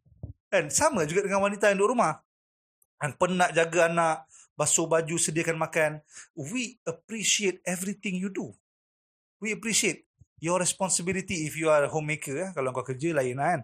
Kan? 0.48 0.68
Sama 0.72 1.04
juga 1.08 1.24
dengan 1.24 1.44
wanita 1.44 1.72
yang 1.72 1.80
duduk 1.80 1.96
rumah. 1.96 2.20
Kan 3.00 3.16
penat 3.16 3.56
jaga 3.56 3.88
anak, 3.88 4.28
basuh 4.58 4.88
baju, 4.88 5.16
sediakan 5.16 5.58
makan. 5.58 6.00
We 6.36 6.78
appreciate 6.84 7.60
everything 7.64 8.16
you 8.20 8.28
do. 8.28 8.52
We 9.42 9.52
appreciate 9.52 10.06
your 10.42 10.58
responsibility 10.58 11.46
if 11.46 11.54
you 11.54 11.70
are 11.70 11.86
a 11.86 11.90
homemaker. 11.90 12.34
Eh? 12.34 12.50
Kalau 12.54 12.74
kau 12.74 12.82
kerja 12.82 13.14
lain 13.14 13.38
lah, 13.38 13.58
kan. 13.58 13.62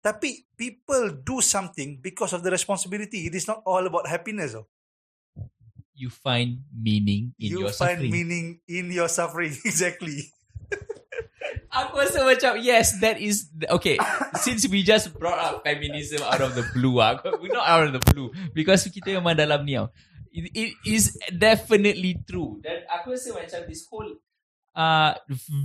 Tapi 0.00 0.48
people 0.56 1.20
do 1.20 1.44
something 1.44 2.00
because 2.00 2.32
of 2.32 2.40
the 2.40 2.48
responsibility. 2.48 3.28
It 3.28 3.36
is 3.36 3.44
not 3.44 3.60
all 3.68 3.84
about 3.84 4.08
happiness. 4.08 4.56
Oh. 4.56 4.64
You 5.92 6.08
find 6.08 6.64
meaning 6.72 7.36
in 7.36 7.52
you 7.52 7.68
your 7.68 7.76
find 7.76 8.00
suffering. 8.00 8.12
meaning 8.12 8.46
in 8.64 8.88
your 8.88 9.12
suffering. 9.12 9.52
exactly. 9.68 10.32
Aku 11.70 12.00
rasa 12.00 12.24
macam 12.24 12.58
yes 12.58 12.98
that 12.98 13.20
is 13.20 13.52
okay 13.70 13.94
since 14.42 14.66
we 14.66 14.82
just 14.82 15.14
brought 15.14 15.38
up 15.38 15.62
feminism 15.62 16.18
out 16.26 16.42
of 16.42 16.58
the 16.58 16.66
blue 16.74 16.98
ah 16.98 17.14
we're 17.38 17.52
not 17.54 17.62
out 17.62 17.86
of 17.86 17.92
the 17.94 18.02
blue 18.10 18.26
because 18.50 18.82
kita 18.90 19.14
memang 19.14 19.38
dalam 19.38 19.62
ni 19.62 19.78
tau. 19.78 19.92
It, 20.32 20.50
it 20.54 20.72
is 20.86 21.18
definitely 21.30 22.18
true. 22.24 22.62
Dan 22.62 22.86
aku 22.86 23.14
rasa 23.14 23.34
macam 23.34 23.60
this 23.66 23.86
whole 23.90 24.10
uh, 24.74 25.14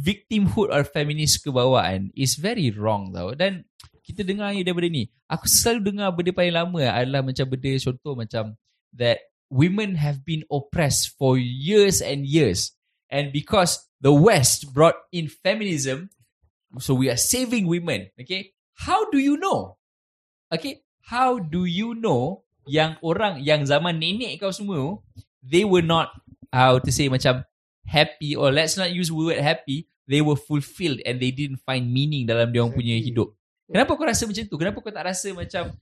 victimhood 0.01 0.73
or 0.73 0.83
feminist 0.83 1.45
kebawaan 1.45 2.09
is 2.17 2.35
very 2.37 2.73
wrong 2.73 3.13
tau. 3.13 3.33
Dan 3.37 3.65
kita 4.05 4.21
dengar 4.21 4.53
ni 4.53 4.61
daripada 4.61 4.89
ni. 4.89 5.09
Aku 5.25 5.49
selalu 5.49 5.93
dengar 5.93 6.13
benda 6.13 6.31
paling 6.33 6.53
lama 6.53 6.81
adalah 6.85 7.21
macam 7.25 7.45
benda 7.49 7.73
contoh 7.81 8.13
macam 8.13 8.43
that 8.93 9.21
women 9.49 9.97
have 9.97 10.21
been 10.21 10.45
oppressed 10.49 11.17
for 11.17 11.37
years 11.37 12.01
and 12.01 12.25
years. 12.25 12.73
And 13.09 13.33
because 13.33 13.81
the 14.01 14.13
west 14.13 14.73
brought 14.73 14.97
in 15.13 15.29
feminism 15.29 16.13
so 16.79 16.93
we 16.93 17.09
are 17.09 17.17
saving 17.17 17.67
women. 17.67 18.09
Okay? 18.19 18.53
How 18.73 19.09
do 19.09 19.17
you 19.17 19.37
know? 19.37 19.77
Okay? 20.51 20.83
How 21.01 21.39
do 21.39 21.65
you 21.65 21.93
know 21.93 22.44
yang 22.65 22.97
orang 23.01 23.41
yang 23.41 23.61
zaman 23.65 23.97
nenek 23.97 24.41
kau 24.41 24.49
semua 24.51 24.97
they 25.45 25.61
were 25.63 25.85
not 25.85 26.09
how 26.49 26.81
to 26.81 26.89
say 26.89 27.05
macam 27.09 27.45
happy 27.85 28.33
or 28.33 28.49
let's 28.49 28.75
not 28.75 28.89
use 28.89 29.13
the 29.13 29.15
word 29.15 29.37
happy 29.37 29.85
they 30.09 30.21
were 30.21 30.37
fulfilled 30.37 31.01
and 31.05 31.21
they 31.21 31.29
didn't 31.29 31.61
find 31.61 31.85
meaning 31.89 32.25
dalam 32.25 32.49
dia 32.49 32.65
orang 32.65 32.73
punya 32.73 32.97
hidup 32.97 33.33
kenapa 33.69 33.93
kau 33.93 34.05
rasa 34.05 34.25
macam 34.25 34.43
tu 34.45 34.57
kenapa 34.57 34.77
kau 34.81 34.93
tak 34.93 35.05
rasa 35.05 35.29
macam 35.33 35.73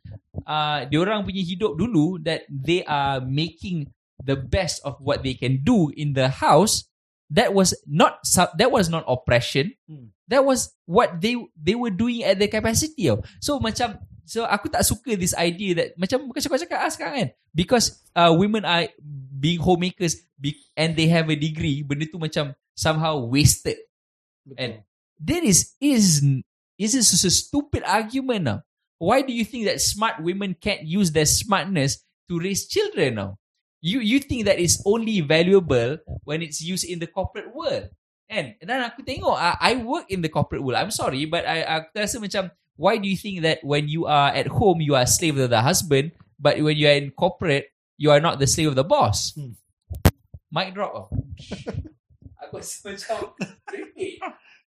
uh, 0.44 0.80
dia 0.88 1.00
orang 1.00 1.24
punya 1.24 1.44
hidup 1.44 1.76
dulu 1.76 2.20
that 2.20 2.44
they 2.52 2.84
are 2.84 3.24
making 3.24 3.88
the 4.24 4.36
best 4.36 4.84
of 4.88 5.00
what 5.00 5.24
they 5.24 5.36
can 5.36 5.60
do 5.64 5.92
in 5.96 6.16
the 6.16 6.28
house 6.28 6.88
that 7.32 7.52
was 7.56 7.76
not 7.88 8.24
that 8.60 8.72
was 8.72 8.88
not 8.92 9.04
oppression 9.08 9.72
Hmm. 9.88 10.12
that 10.28 10.44
was 10.44 10.72
what 10.88 11.20
they 11.20 11.36
they 11.56 11.76
were 11.76 11.92
doing 11.92 12.24
at 12.24 12.40
their 12.40 12.52
capacity 12.52 13.08
tau. 13.08 13.20
so 13.44 13.60
macam 13.60 14.00
so 14.24 14.48
aku 14.48 14.72
tak 14.72 14.88
suka 14.88 15.16
this 15.20 15.36
idea 15.36 15.76
that 15.78 15.90
macam 16.00 16.28
bukan 16.28 16.42
cakap 16.42 16.60
cakap 16.64 16.80
ah 16.80 16.92
sekarang 16.92 17.16
kan. 17.20 17.30
Because 17.54 18.02
uh, 18.16 18.32
women 18.34 18.64
are 18.64 18.90
being 19.38 19.60
homemakers 19.60 20.20
be, 20.40 20.58
and 20.74 20.96
they 20.96 21.08
have 21.12 21.28
a 21.30 21.38
degree 21.38 21.84
benda 21.84 22.08
tu 22.08 22.18
macam 22.18 22.56
somehow 22.74 23.20
wasted. 23.24 23.78
And- 24.56 24.84
that 25.24 25.44
is 25.44 25.74
is 25.80 26.20
is 26.76 26.92
this 26.94 27.24
a 27.24 27.32
stupid 27.32 27.84
argument 27.88 28.44
now. 28.44 28.60
Why 29.00 29.24
do 29.24 29.32
you 29.32 29.44
think 29.44 29.66
that 29.68 29.84
smart 29.84 30.24
women 30.24 30.56
can't 30.56 30.84
use 30.84 31.12
their 31.12 31.28
smartness 31.28 32.04
to 32.28 32.40
raise 32.40 32.68
children 32.68 33.16
now? 33.20 33.40
You 33.84 34.00
you 34.00 34.20
think 34.20 34.48
that 34.48 34.60
is 34.60 34.80
only 34.88 35.20
valuable 35.24 36.00
when 36.24 36.40
it's 36.40 36.64
used 36.64 36.88
in 36.88 37.00
the 37.00 37.08
corporate 37.08 37.52
world. 37.52 37.92
And 38.32 38.56
dan 38.64 38.84
aku 38.88 39.04
tengok 39.04 39.36
I, 39.36 39.60
I 39.60 39.72
work 39.84 40.08
in 40.08 40.24
the 40.24 40.32
corporate 40.32 40.64
world. 40.64 40.80
I'm 40.80 40.94
sorry 40.96 41.28
but 41.28 41.44
I 41.44 41.68
aku 41.68 42.00
rasa 42.00 42.18
macam 42.20 42.48
why 42.76 42.98
do 42.98 43.08
you 43.08 43.18
think 43.18 43.42
that 43.44 43.60
when 43.64 43.88
you 43.88 44.06
are 44.06 44.30
at 44.34 44.48
home 44.48 44.82
you 44.82 44.96
are 44.96 45.06
a 45.06 45.10
slave 45.10 45.38
of 45.38 45.50
the 45.50 45.62
husband, 45.62 46.12
but 46.40 46.58
when 46.62 46.78
you 46.78 46.88
are 46.88 46.98
in 46.98 47.12
corporate 47.12 47.70
you 47.98 48.10
are 48.10 48.20
not 48.20 48.40
the 48.40 48.48
slave 48.48 48.74
of 48.74 48.76
the 48.76 48.86
boss? 48.86 49.34
Hmm. 49.38 49.58
Mic 50.54 50.74
drop. 50.74 50.94
Oh. 50.94 51.08
Aku 52.44 52.60
rasa 52.60 52.92
macam 52.92 53.34
merepek. 53.72 54.20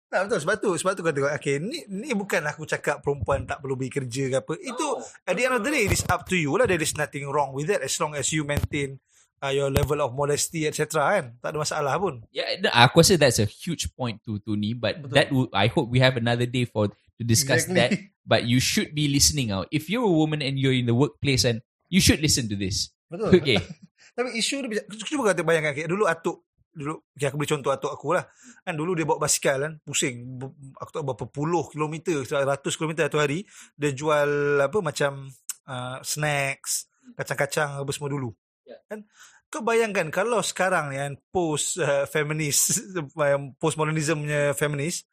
Tak 0.09 0.25
betul 0.25 0.39
sebab 0.41 0.55
tu 0.57 0.69
sebab 0.73 0.93
tu 0.97 1.01
kau 1.05 1.13
tengok 1.13 1.33
okay 1.37 1.61
ni 1.61 1.85
ni 1.85 2.17
bukan 2.17 2.41
aku 2.49 2.65
cakap 2.65 3.05
perempuan 3.05 3.45
tak 3.45 3.61
perlu 3.61 3.77
pergi 3.77 3.93
kerja 3.93 4.23
ke 4.25 4.35
apa. 4.41 4.53
Itu 4.57 4.87
No. 4.97 5.05
at 5.05 5.37
the 5.37 5.43
end 5.45 5.53
of 5.53 5.61
the 5.61 5.69
day 5.69 5.85
it 5.85 5.93
is 5.93 6.01
up 6.09 6.25
to 6.25 6.33
you 6.33 6.49
lah 6.57 6.65
there 6.65 6.81
is 6.81 6.97
nothing 6.97 7.29
wrong 7.29 7.53
with 7.53 7.69
that 7.69 7.85
as 7.85 7.93
long 8.01 8.17
as 8.17 8.33
you 8.33 8.41
maintain 8.41 8.97
uh, 9.45 9.53
your 9.53 9.69
level 9.69 10.01
of 10.01 10.17
modesty 10.17 10.65
etc 10.65 10.97
kan. 11.13 11.25
Tak 11.37 11.53
ada 11.53 11.57
masalah 11.61 11.93
pun. 12.01 12.25
Yeah, 12.33 12.57
no, 12.57 12.73
aku 12.73 13.05
rasa 13.05 13.21
that's 13.21 13.37
a 13.37 13.45
huge 13.45 13.93
point 13.93 14.17
to 14.25 14.41
to 14.41 14.57
ni, 14.57 14.73
but 14.73 14.97
Betul. 14.97 15.13
that 15.13 15.27
would 15.29 15.53
I 15.53 15.69
hope 15.69 15.93
we 15.93 16.01
have 16.01 16.17
another 16.17 16.49
day 16.49 16.65
for 16.65 16.89
to 17.19 17.23
discuss 17.27 17.67
that. 17.67 17.91
But 18.23 18.47
you 18.47 18.63
should 18.63 18.95
be 18.95 19.11
listening 19.11 19.51
out. 19.51 19.67
If 19.69 19.91
you're 19.91 20.07
a 20.07 20.11
woman 20.11 20.39
and 20.39 20.55
you're 20.55 20.75
in 20.75 20.87
the 20.87 20.95
workplace 20.95 21.43
and 21.43 21.59
you 21.91 21.99
should 21.99 22.23
listen 22.23 22.47
to 22.47 22.55
this. 22.55 22.93
Betul. 23.11 23.35
Okay. 23.41 23.59
Tapi 24.17 24.35
isu 24.39 24.63
dia 24.65 24.69
bisa- 24.79 24.87
cuba 25.07 25.33
kata 25.33 25.41
bayangkan 25.41 25.73
okay, 25.73 25.87
dulu 25.89 26.05
atuk 26.05 26.45
dulu 26.69 27.01
okay, 27.17 27.27
aku 27.27 27.41
beri 27.41 27.49
contoh 27.49 27.71
atuk 27.73 27.91
aku 27.91 28.13
lah. 28.13 28.25
Kan 28.61 28.77
dulu 28.77 28.93
dia 28.93 29.07
bawa 29.07 29.25
basikal 29.25 29.57
kan 29.63 29.73
pusing 29.81 30.37
aku 30.77 30.89
tak 30.93 31.03
berapa 31.03 31.25
puluh 31.27 31.65
kilometer 31.71 32.21
ratus 32.23 32.77
kilometer 32.77 33.09
satu 33.09 33.19
hari 33.19 33.43
dia 33.73 33.91
jual 33.95 34.61
apa 34.61 34.77
macam 34.79 35.27
uh, 35.65 35.97
snacks 36.05 36.87
kacang-kacang 37.17 37.81
apa 37.81 37.91
semua 37.95 38.11
dulu. 38.13 38.29
Ya. 38.67 38.77
Kan 38.85 39.09
kau 39.49 39.65
bayangkan 39.65 40.13
kalau 40.13 40.45
sekarang 40.45 40.93
ni 40.93 41.01
kan 41.01 41.17
post 41.33 41.81
uh, 41.81 42.05
feminist 42.05 42.85
post 43.61 43.75
modernismnya 43.81 44.53
feminist 44.53 45.09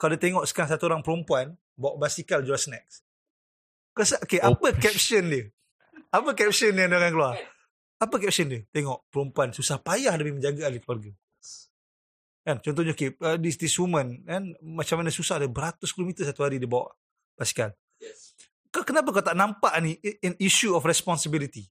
kalau 0.00 0.16
tengok 0.16 0.48
sekarang 0.48 0.72
satu 0.72 0.88
orang 0.88 1.04
perempuan 1.04 1.52
bawa 1.76 2.00
basikal 2.00 2.40
jual 2.40 2.56
snacks. 2.56 3.04
Kau 3.92 4.00
rasa 4.00 4.16
okay, 4.24 4.40
Oh. 4.40 4.56
apa 4.56 4.72
caption 4.80 5.28
dia? 5.28 5.44
Apa 6.08 6.32
caption 6.32 6.72
yang 6.72 6.88
dia 6.88 6.96
orang 6.96 7.12
keluar? 7.12 7.36
Apa 8.00 8.16
caption 8.16 8.48
dia? 8.48 8.60
Tengok 8.72 9.04
perempuan 9.12 9.52
susah 9.52 9.76
payah 9.76 10.16
demi 10.16 10.32
menjaga 10.32 10.72
ahli 10.72 10.80
keluarga. 10.80 11.12
Kan 12.40 12.56
contohnya 12.64 12.96
okay, 12.96 13.12
uh, 13.20 13.36
this 13.36 13.60
this 13.60 13.76
woman 13.76 14.24
kan 14.24 14.56
macam 14.64 15.04
mana 15.04 15.12
susah 15.12 15.36
dia 15.36 15.52
beratus 15.52 15.92
kilometer 15.92 16.24
satu 16.24 16.48
hari 16.48 16.56
dia 16.56 16.64
bawa 16.64 16.88
basikal. 17.36 17.76
Yes. 18.00 18.32
Kau 18.72 18.80
kenapa 18.80 19.12
kau 19.12 19.20
tak 19.20 19.36
nampak 19.36 19.76
ni 19.84 20.00
an 20.24 20.32
issue 20.40 20.72
of 20.72 20.88
responsibility? 20.88 21.68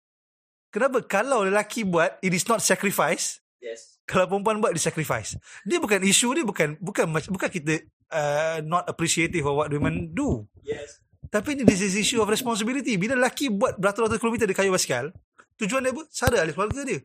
Kenapa 0.69 1.01
kalau 1.01 1.41
lelaki 1.49 1.81
buat 1.81 2.21
it 2.21 2.29
is 2.29 2.45
not 2.45 2.61
sacrifice, 2.61 3.41
Yes. 3.57 3.97
kalau 4.05 4.29
perempuan 4.29 4.61
buat 4.61 4.69
dia 4.77 4.85
sacrifice. 4.85 5.33
Dia 5.65 5.81
bukan 5.81 5.97
isu 6.05 6.37
dia 6.37 6.45
bukan 6.45 6.77
bukan 6.77 7.09
bukan 7.09 7.49
kita 7.49 7.81
uh, 8.13 8.59
not 8.65 8.85
appreciative 8.89 9.45
of 9.45 9.55
what 9.55 9.69
women 9.69 10.13
do. 10.13 10.45
Yes. 10.65 11.01
Tapi 11.29 11.61
ni 11.61 11.63
this 11.63 11.85
is 11.85 11.93
issue 11.93 12.21
of 12.21 12.27
responsibility. 12.29 12.97
Bila 12.97 13.13
lelaki 13.13 13.53
buat 13.53 13.77
beratus-ratus 13.77 14.17
kilometer 14.17 14.49
dia 14.49 14.57
kayu 14.57 14.73
basikal, 14.73 15.13
tujuan 15.61 15.85
dia 15.85 15.93
apa? 15.93 16.03
Sadar 16.09 16.41
ahli 16.41 16.53
keluarga 16.57 16.81
dia. 16.81 16.99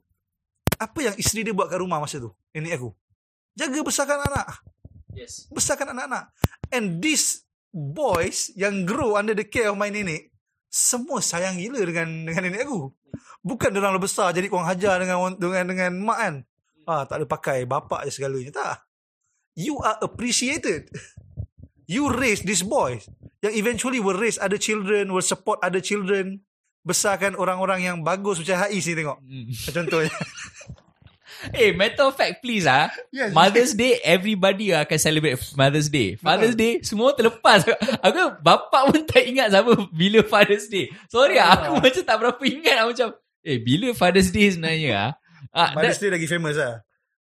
Apa 0.81 0.99
yang 1.13 1.15
isteri 1.21 1.45
dia 1.45 1.55
buat 1.55 1.69
kat 1.69 1.79
rumah 1.79 2.01
masa 2.01 2.19
tu? 2.19 2.33
Nenek 2.57 2.81
aku. 2.81 2.91
Jaga 3.55 3.81
besarkan 3.85 4.19
anak. 4.27 4.65
Yes. 5.15 5.47
Besarkan 5.53 5.95
anak-anak. 5.95 6.33
And 6.75 6.99
these 6.99 7.47
boys 7.71 8.51
yang 8.59 8.83
grow 8.89 9.15
under 9.15 9.37
the 9.37 9.47
care 9.47 9.71
of 9.71 9.79
my 9.79 9.93
nenek, 9.93 10.35
semua 10.73 11.23
sayang 11.23 11.61
gila 11.61 11.85
dengan 11.87 12.27
dengan 12.27 12.43
nenek 12.51 12.67
aku. 12.67 12.91
Bukan 13.45 13.71
dia 13.71 13.79
orang 13.85 14.01
besar 14.01 14.33
jadi 14.33 14.49
kurang 14.49 14.67
hajar 14.67 14.99
dengan 14.99 15.37
dengan 15.37 15.65
dengan 15.69 15.93
mak 16.01 16.19
kan. 16.19 16.35
Ah, 16.89 17.05
tak 17.05 17.23
ada 17.23 17.27
pakai 17.29 17.69
bapak 17.69 18.09
je 18.09 18.11
segalanya. 18.17 18.51
Tak. 18.51 18.77
You 19.55 19.79
are 19.83 19.99
appreciated. 20.03 20.91
You 21.87 22.11
raise 22.11 22.43
these 22.43 22.67
boys 22.67 23.07
yang 23.45 23.55
eventually 23.55 24.01
will 24.01 24.17
raise 24.17 24.41
other 24.41 24.57
children, 24.57 25.13
will 25.13 25.25
support 25.25 25.61
other 25.61 25.85
children, 25.85 26.41
besarkan 26.85 27.37
orang-orang 27.37 27.85
yang 27.85 27.97
bagus 28.01 28.41
macam 28.41 28.57
Haiz 28.65 28.85
ni 28.89 28.95
tengok. 28.97 29.19
Mm. 29.21 29.47
Contohnya. 29.77 30.15
Hey, 31.53 31.73
matter 31.79 32.09
of 32.09 32.17
fact, 32.17 32.41
please 32.41 32.65
ah. 32.65 32.89
Yes. 33.13 33.37
Mother's 33.37 33.77
Day, 33.77 34.01
everybody 34.01 34.73
akan 34.73 34.97
celebrate 34.97 35.37
Mother's 35.57 35.93
Day. 35.93 36.17
Father's 36.17 36.57
Day, 36.57 36.81
semua 36.81 37.13
terlepas. 37.13 37.69
Aku 38.07 38.41
bapak 38.41 38.83
pun 38.93 39.01
tak 39.05 39.25
ingat 39.29 39.53
sama 39.53 39.77
bila 39.93 40.25
Father's 40.25 40.69
Day. 40.73 40.89
Sorry 41.13 41.37
ah, 41.37 41.53
aku 41.53 41.85
macam 41.85 42.03
tak 42.05 42.17
berapa 42.17 42.43
ingat 42.43 42.77
ah, 42.81 42.87
macam, 42.89 43.09
eh 43.45 43.61
bila 43.61 43.93
Father's 43.93 44.33
Day 44.33 44.57
sebenarnya 44.57 44.93
ah? 44.97 45.11
Ah, 45.53 45.77
Mother's 45.77 46.01
that- 46.01 46.09
Day 46.09 46.11
lagi 46.17 46.29
famous 46.29 46.57
lah. 46.57 46.81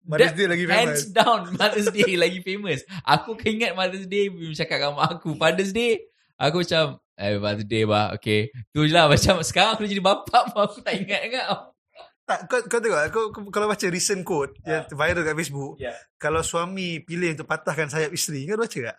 Mother's 0.06 0.30
that 0.30 0.36
Day 0.36 0.46
lagi 0.46 0.64
Hands 0.64 0.76
famous. 1.00 1.00
down 1.10 1.40
Mother's 1.58 1.88
Day 1.90 2.12
lagi 2.14 2.40
famous. 2.40 2.80
Aku 3.02 3.34
kan 3.34 3.48
ingat 3.50 3.72
Mother's 3.74 4.06
Day 4.06 4.28
bila 4.28 4.52
cakap 4.52 4.76
dengan 4.78 4.92
mak 4.94 5.08
aku. 5.16 5.30
Father's 5.34 5.72
Day, 5.72 5.92
aku 6.36 6.62
macam, 6.62 6.84
eh 7.16 7.36
Mother's 7.36 7.66
Day 7.66 7.82
bah, 7.84 8.12
okay. 8.12 8.40
Tu 8.70 8.86
je 8.86 8.92
lah 8.92 9.08
macam 9.12 9.42
sekarang 9.42 9.74
aku 9.74 9.84
jadi 9.84 10.00
bapak 10.00 10.42
pun 10.50 10.60
aku 10.64 10.78
tak 10.80 10.94
ingat 10.96 11.20
ingat. 11.26 11.46
Tak, 12.28 12.44
kau, 12.44 12.60
kau 12.68 12.76
tengok, 12.76 13.00
kau, 13.08 13.24
kalau 13.48 13.66
baca 13.66 13.86
recent 13.88 14.20
quote 14.20 14.52
yang 14.60 14.84
viral 14.84 15.24
kat 15.24 15.32
Facebook, 15.32 15.80
Ya. 15.80 15.96
kalau 16.20 16.44
suami 16.44 17.00
pilih 17.00 17.32
untuk 17.32 17.48
patahkan 17.48 17.88
sayap 17.88 18.12
isteri, 18.12 18.44
kau 18.44 18.60
baca 18.60 18.68
tak? 18.68 18.96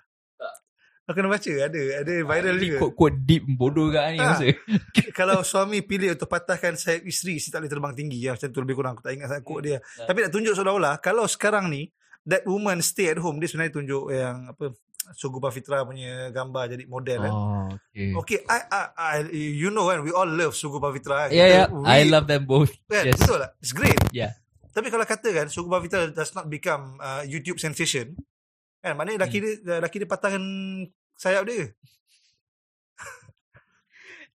Tak. 1.10 1.12
Kau 1.12 1.18
kena 1.18 1.28
baca, 1.28 1.52
ada 1.66 1.82
ada 2.00 2.14
viral 2.22 2.54
Ni 2.54 2.62
juga. 2.64 2.78
Quote-quote 2.80 3.18
deep 3.20 3.44
bodoh 3.50 3.90
kat 3.90 4.04
ni 4.08 4.18
Ah. 4.18 4.38
masa. 4.38 4.46
kalau 5.18 5.42
suami 5.42 5.82
pilih 5.82 6.14
untuk 6.14 6.30
patahkan 6.30 6.78
sayap 6.78 7.02
isteri, 7.04 7.36
isteri 7.36 7.50
tak 7.50 7.60
boleh 7.60 7.72
terbang 7.72 7.94
tinggi. 7.96 8.18
Ya, 8.22 8.32
macam 8.32 8.48
tu 8.48 8.62
lebih 8.62 8.76
kurang, 8.76 8.94
aku 8.94 9.02
tak 9.02 9.14
ingat 9.14 9.28
sangat 9.28 9.44
quote 9.44 9.64
dia. 9.64 9.78
Hmm. 9.82 10.06
Tapi 10.06 10.18
nak 10.22 10.32
tunjuk 10.32 10.54
seolah-olah, 10.54 10.94
kalau 11.00 11.26
sekarang 11.26 11.66
ni, 11.68 11.90
that 12.24 12.46
woman 12.46 12.78
stay 12.80 13.10
at 13.10 13.18
home, 13.18 13.38
dia 13.38 13.50
sebenarnya 13.50 13.74
tunjuk 13.74 14.04
yang 14.08 14.48
apa 14.48 14.70
Suguba 15.10 15.50
Fitra 15.50 15.82
punya 15.82 16.30
gambar 16.30 16.70
jadi 16.70 16.86
model 16.86 17.18
kan. 17.20 17.34
Oh, 17.34 17.66
okay. 17.90 18.14
Okay, 18.14 18.40
I, 18.46 18.58
I, 18.70 18.82
I, 18.96 19.16
you 19.34 19.74
know 19.74 19.90
kan, 19.90 20.06
we 20.06 20.14
all 20.14 20.30
love 20.30 20.54
Suguba 20.54 20.94
Fitra. 20.94 21.26
kan. 21.26 21.30
Yeah, 21.32 21.50
yeah. 21.50 21.66
Kita- 21.66 21.90
I 21.90 22.00
we- 22.00 22.12
love 22.12 22.26
them 22.26 22.46
both. 22.46 22.70
Kan? 22.86 23.10
Yes. 23.10 23.18
Betul 23.18 23.42
lah. 23.42 23.50
It's 23.58 23.74
great. 23.74 23.98
Yeah. 24.14 24.38
Tapi 24.70 24.94
kalau 24.94 25.02
katakan 25.04 25.50
Sugu 25.50 25.66
Bavita 25.66 26.06
does 26.08 26.32
not 26.32 26.46
become 26.46 27.02
uh, 27.02 27.26
YouTube 27.26 27.58
sensation, 27.58 28.14
kan 28.80 28.94
maknanya 28.94 29.26
laki 29.26 29.42
Hmm. 29.42 29.48
dia 29.60 29.78
laki 29.82 29.98
dia 29.98 30.08
patahkan 30.08 30.44
sayap 31.20 31.44
dia. 31.52 31.76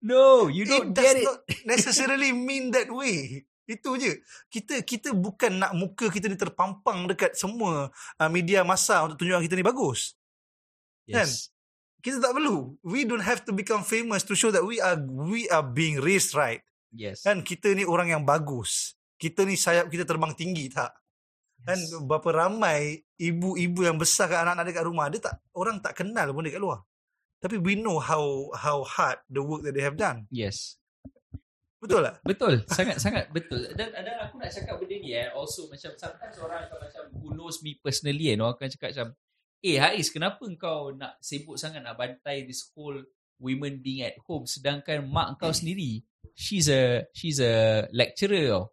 No, 0.04 0.52
you 0.52 0.68
don't 0.68 0.92
it 0.92 1.00
get 1.00 1.16
does 1.16 1.16
it. 1.16 1.24
not 1.24 1.40
necessarily 1.64 2.36
mean 2.36 2.76
that 2.76 2.92
way. 2.92 3.48
Itu 3.64 3.96
je. 3.96 4.20
Kita 4.52 4.84
kita 4.84 5.16
bukan 5.16 5.64
nak 5.64 5.72
muka 5.72 6.12
kita 6.12 6.28
ni 6.28 6.36
terpampang 6.36 7.08
dekat 7.08 7.40
semua 7.40 7.88
uh, 8.20 8.30
media 8.30 8.68
masa 8.68 9.00
untuk 9.08 9.24
tunjukkan 9.24 9.48
kita 9.48 9.56
ni 9.56 9.64
bagus. 9.64 10.20
Yes. 11.08 11.56
Kita 12.04 12.20
tak 12.20 12.36
perlu. 12.36 12.76
We 12.84 13.08
don't 13.08 13.24
have 13.24 13.48
to 13.48 13.56
become 13.56 13.88
famous 13.88 14.28
to 14.28 14.36
show 14.36 14.52
that 14.52 14.68
we 14.68 14.84
are 14.84 15.00
we 15.00 15.48
are 15.48 15.64
being 15.64 16.04
raised 16.04 16.36
right. 16.36 16.60
Yes. 16.92 17.24
Kan 17.24 17.40
kita 17.40 17.72
ni 17.72 17.88
orang 17.88 18.12
yang 18.12 18.28
bagus. 18.28 19.00
Kita 19.16 19.48
ni 19.48 19.56
sayap 19.56 19.88
kita 19.88 20.04
terbang 20.04 20.36
tinggi 20.36 20.68
tak? 20.68 20.92
Kan 21.64 21.80
Yes. 21.80 21.96
berapa 22.04 22.30
ramai 22.36 23.00
ibu-ibu 23.16 23.88
yang 23.88 23.96
besarkan 23.96 24.44
anak-anak 24.44 24.66
dekat 24.68 24.84
rumah 24.84 25.08
dia 25.08 25.20
tak 25.24 25.40
orang 25.56 25.80
tak 25.80 25.96
kenal 25.96 26.28
pun 26.36 26.44
dekat 26.44 26.60
luar. 26.60 26.84
Tapi 27.40 27.60
we 27.60 27.76
know 27.80 28.00
how 28.00 28.52
how 28.56 28.84
hard 28.84 29.20
the 29.28 29.40
work 29.44 29.64
that 29.64 29.76
they 29.76 29.84
have 29.84 29.96
done. 30.00 30.28
Yes. 30.28 30.80
Betul 31.84 32.08
tak? 32.08 32.16
Betul. 32.24 32.54
Sangat 32.80 32.96
sangat 33.04 33.28
betul. 33.36 33.68
Dan 33.76 33.92
dan 33.92 34.08
aku 34.24 34.40
nak 34.40 34.52
cakap 34.56 34.80
benda 34.80 34.96
ni 34.96 35.12
eh 35.12 35.28
also 35.36 35.68
macam 35.68 35.92
sometimes 36.00 36.36
orang 36.40 36.64
akan 36.68 36.78
macam 36.80 37.04
who 37.20 37.36
knows 37.36 37.60
me 37.60 37.76
personally 37.84 38.32
eh 38.32 38.40
orang 38.40 38.56
akan 38.56 38.72
cakap 38.72 38.90
macam 38.96 39.08
eh 39.60 39.78
Haiz 39.80 40.08
kenapa 40.08 40.44
kau 40.56 40.96
nak 40.96 41.20
sibuk 41.20 41.60
sangat 41.60 41.84
nak 41.84 42.00
bantai 42.00 42.48
this 42.48 42.72
whole 42.72 43.00
women 43.40 43.84
being 43.84 44.08
at 44.08 44.16
home 44.24 44.48
sedangkan 44.48 45.04
mak 45.04 45.36
kau 45.36 45.52
sendiri 45.52 46.00
she's 46.32 46.72
a 46.72 47.04
she's 47.12 47.44
a 47.44 47.84
lecturer 47.92 48.48
tau. 48.48 48.64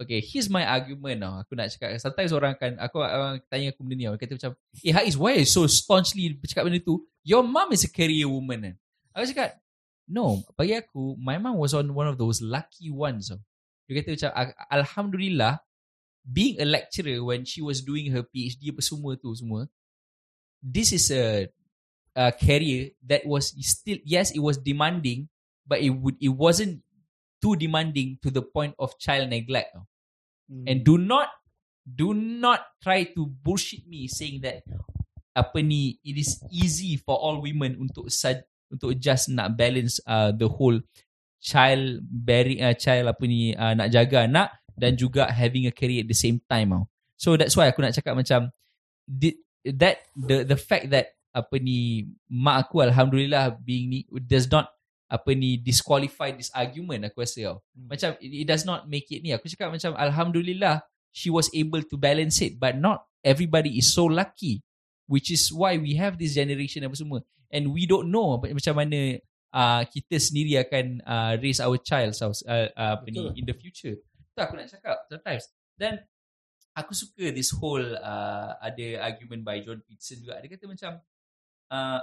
Okay, 0.00 0.24
here's 0.24 0.48
my 0.48 0.64
argument 0.64 1.20
tau. 1.20 1.44
Aku 1.44 1.52
nak 1.52 1.68
cakap 1.68 1.92
sometimes 2.00 2.32
orang 2.32 2.56
akan 2.56 2.80
aku 2.80 2.96
orang 3.04 3.36
tanya 3.52 3.68
aku 3.68 3.84
benda 3.84 3.94
ni. 4.00 4.04
Dia 4.08 4.16
kata 4.16 4.32
macam 4.40 4.52
eh 4.80 4.94
Haiz 4.96 5.12
why 5.12 5.36
you 5.36 5.44
so 5.44 5.68
staunchly 5.68 6.40
cakap 6.48 6.64
benda 6.64 6.80
tu? 6.80 7.04
Your 7.20 7.44
mom 7.44 7.76
is 7.76 7.84
a 7.84 7.90
career 7.92 8.24
woman. 8.24 8.80
Aku 9.12 9.28
cakap 9.28 9.60
No, 10.10 10.42
bagi 10.58 10.74
aku, 10.74 11.14
my 11.22 11.38
mom 11.38 11.54
was 11.62 11.70
on 11.70 11.86
one 11.94 12.10
of 12.10 12.18
those 12.18 12.42
lucky 12.42 12.90
ones. 12.90 13.30
So. 13.30 13.38
Dia 13.86 14.02
kata 14.02 14.18
macam, 14.18 14.30
"Al- 14.34 14.58
Alhamdulillah, 14.82 15.62
being 16.26 16.58
a 16.58 16.66
lecturer 16.66 17.22
when 17.22 17.46
she 17.46 17.62
was 17.62 17.78
doing 17.78 18.10
her 18.10 18.26
PhD 18.26 18.74
apa 18.74 18.82
semua 18.82 19.14
tu 19.14 19.30
semua, 19.38 19.70
this 20.58 20.90
is 20.90 21.14
a, 21.14 21.46
a 22.18 22.34
career 22.34 22.90
that 23.06 23.22
was 23.22 23.54
still, 23.62 24.02
yes, 24.02 24.34
it 24.34 24.42
was 24.42 24.58
demanding, 24.58 25.30
but 25.62 25.78
it 25.78 25.94
would 25.94 26.18
it 26.18 26.34
wasn't 26.34 26.82
too 27.40 27.56
demanding 27.56 28.20
to 28.20 28.28
the 28.28 28.44
point 28.44 28.76
of 28.78 28.94
child 29.00 29.32
neglect. 29.32 29.72
tau. 29.74 29.84
And 30.66 30.84
do 30.84 30.98
not, 31.00 31.32
do 31.84 32.12
not 32.14 32.60
try 32.82 33.08
to 33.16 33.26
bullshit 33.26 33.88
me 33.88 34.06
saying 34.06 34.44
that 34.44 34.62
apa 35.34 35.62
ni, 35.64 35.98
it 36.04 36.20
is 36.20 36.38
easy 36.52 37.00
for 37.00 37.16
all 37.16 37.40
women 37.40 37.80
untuk 37.80 38.12
untuk 38.70 38.94
just 39.02 39.32
nak 39.32 39.58
balance 39.58 39.98
uh, 40.06 40.30
the 40.30 40.46
whole 40.46 40.78
child 41.42 42.04
bearing 42.06 42.62
uh, 42.62 42.76
child 42.76 43.10
apa 43.10 43.24
ni 43.26 43.56
uh, 43.56 43.74
nak 43.74 43.90
jaga 43.90 44.28
anak 44.28 44.48
dan 44.76 44.94
juga 44.94 45.26
having 45.26 45.66
a 45.66 45.74
career 45.74 46.06
at 46.06 46.08
the 46.08 46.16
same 46.16 46.38
time 46.46 46.70
tau. 46.70 46.84
So 47.20 47.36
that's 47.36 47.56
why 47.58 47.68
aku 47.68 47.84
nak 47.84 47.92
cakap 47.92 48.16
macam 48.16 48.48
di- 49.04 49.36
that 49.66 50.08
the 50.16 50.46
the 50.46 50.56
fact 50.56 50.88
that 50.94 51.12
apa 51.30 51.60
ni 51.60 52.10
mak 52.26 52.66
aku 52.66 52.82
alhamdulillah 52.82 53.54
being 53.60 53.92
ni 53.92 53.98
does 54.24 54.48
not 54.48 54.72
apa 55.10 55.34
ni 55.34 55.58
disqualify 55.58 56.30
this 56.30 56.54
argument 56.54 57.10
aku 57.10 57.26
rasa 57.26 57.50
tau. 57.50 57.56
Hmm. 57.74 57.90
Macam 57.90 58.10
it, 58.22 58.30
it 58.30 58.46
does 58.46 58.62
not 58.62 58.86
make 58.86 59.10
it 59.10 59.26
ni. 59.26 59.34
Aku 59.34 59.50
cakap 59.50 59.74
macam 59.74 59.98
alhamdulillah 59.98 60.86
she 61.10 61.26
was 61.26 61.50
able 61.50 61.82
to 61.82 61.98
balance 61.98 62.38
it 62.38 62.62
but 62.62 62.78
not 62.78 63.02
everybody 63.26 63.74
is 63.74 63.90
so 63.90 64.06
lucky 64.06 64.62
which 65.10 65.34
is 65.34 65.50
why 65.50 65.74
we 65.74 65.98
have 65.98 66.14
this 66.14 66.38
generation 66.38 66.86
apa 66.86 66.94
semua 66.94 67.18
and 67.50 67.74
we 67.74 67.82
don't 67.82 68.06
know 68.06 68.38
macam 68.38 68.78
mana 68.78 69.18
uh, 69.54 69.82
kita 69.86 70.16
sendiri 70.22 70.62
akan 70.62 71.02
uh, 71.02 71.34
raise 71.42 71.58
our 71.58 71.76
child 71.82 72.14
uh, 72.22 72.30
uh, 72.30 72.94
apa 72.98 73.06
ni 73.10 73.22
in 73.36 73.44
the 73.44 73.54
future. 73.54 73.98
Tu 74.34 74.40
aku 74.40 74.54
nak 74.54 74.70
cakap 74.70 74.96
sometimes. 75.10 75.44
Dan 75.74 75.98
aku 76.74 76.94
suka 76.94 77.34
this 77.34 77.50
whole 77.50 77.82
uh, 77.82 78.54
ada 78.62 79.02
argument 79.02 79.42
by 79.42 79.60
John 79.62 79.82
Peterson 79.84 80.22
juga. 80.22 80.38
Dia 80.40 80.50
kata 80.54 80.64
macam 80.70 80.92
uh, 81.74 82.00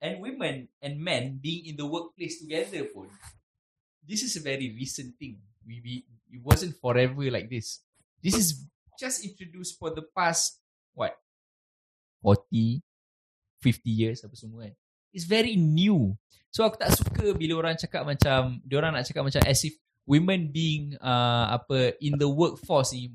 and 0.00 0.20
women 0.20 0.68
and 0.80 0.98
men 0.98 1.38
being 1.40 1.68
in 1.68 1.76
the 1.76 1.86
workplace 1.86 2.40
together 2.40 2.88
pun 2.90 3.08
this 4.10 4.26
is 4.26 4.34
a 4.36 4.42
very 4.42 4.74
recent 4.74 5.14
thing. 5.22 5.38
We, 5.62 5.80
we 5.84 5.94
it 6.32 6.42
wasn't 6.42 6.74
forever 6.80 7.30
like 7.30 7.46
this. 7.46 7.80
This 8.22 8.34
is 8.34 8.66
just 8.98 9.24
introduced 9.24 9.78
for 9.78 9.94
the 9.94 10.02
past 10.02 10.58
what 10.92 11.16
40 12.22 12.82
50 13.62 13.86
years 13.86 14.24
apa 14.24 14.34
semua 14.34 14.68
kan. 14.68 14.74
It's 15.14 15.28
very 15.28 15.54
new. 15.54 16.16
So 16.50 16.66
aku 16.66 16.80
tak 16.80 16.96
suka 16.96 17.30
bila 17.38 17.62
orang 17.62 17.76
cakap 17.78 18.02
macam 18.02 18.58
orang 18.66 18.90
nak 18.98 19.06
cakap 19.06 19.22
macam 19.22 19.42
as 19.46 19.62
if 19.62 19.78
women 20.08 20.50
being 20.50 20.98
uh, 20.98 21.54
apa 21.54 21.94
in 22.02 22.18
the 22.18 22.26
workforce 22.26 22.90
ni 22.90 23.12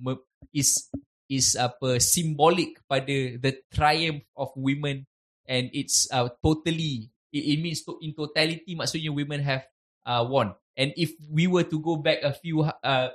is 0.56 0.88
is 1.28 1.58
apa 1.60 2.00
symbolic 2.00 2.80
pada 2.88 3.36
the 3.42 3.52
triumph 3.74 4.24
of 4.38 4.54
women 4.56 5.04
and 5.46 5.70
it's 5.74 6.10
uh, 6.12 6.30
totally 6.44 7.10
it, 7.34 7.44
it 7.56 7.58
means 7.62 7.82
to, 7.86 7.98
in 8.02 8.14
totality 8.14 8.76
maksudnya 8.76 9.14
women 9.14 9.42
have 9.42 9.66
uh, 10.06 10.26
won. 10.26 10.54
And 10.76 10.92
if 11.00 11.16
we 11.32 11.48
were 11.48 11.64
to 11.64 11.78
go 11.80 11.96
back 11.96 12.20
a 12.22 12.36
few 12.36 12.68
uh, 12.68 13.10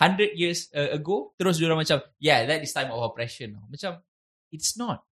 hundred 0.00 0.34
years 0.34 0.72
uh, 0.72 0.96
ago 0.96 1.36
terus 1.36 1.60
dia 1.60 1.70
macam 1.70 2.00
yeah 2.18 2.44
that 2.48 2.60
is 2.64 2.72
time 2.72 2.90
of 2.90 3.00
oppression. 3.00 3.60
Macam 3.68 4.00
it's 4.50 4.74
not. 4.74 5.04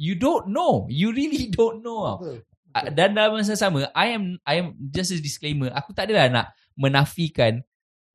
You 0.00 0.16
don't 0.16 0.48
know. 0.48 0.88
You 0.88 1.12
really 1.12 1.50
don't 1.58 1.84
know. 1.84 2.18
Betul. 2.18 2.38
Uh, 2.70 2.86
dan 2.94 3.18
dalam 3.18 3.34
masa 3.34 3.58
sama 3.58 3.90
I 3.98 4.14
am 4.14 4.38
I 4.46 4.62
am 4.62 4.78
just 4.78 5.10
a 5.10 5.18
disclaimer 5.18 5.74
aku 5.74 5.90
tak 5.90 6.06
adalah 6.06 6.30
nak 6.30 6.46
menafikan 6.78 7.66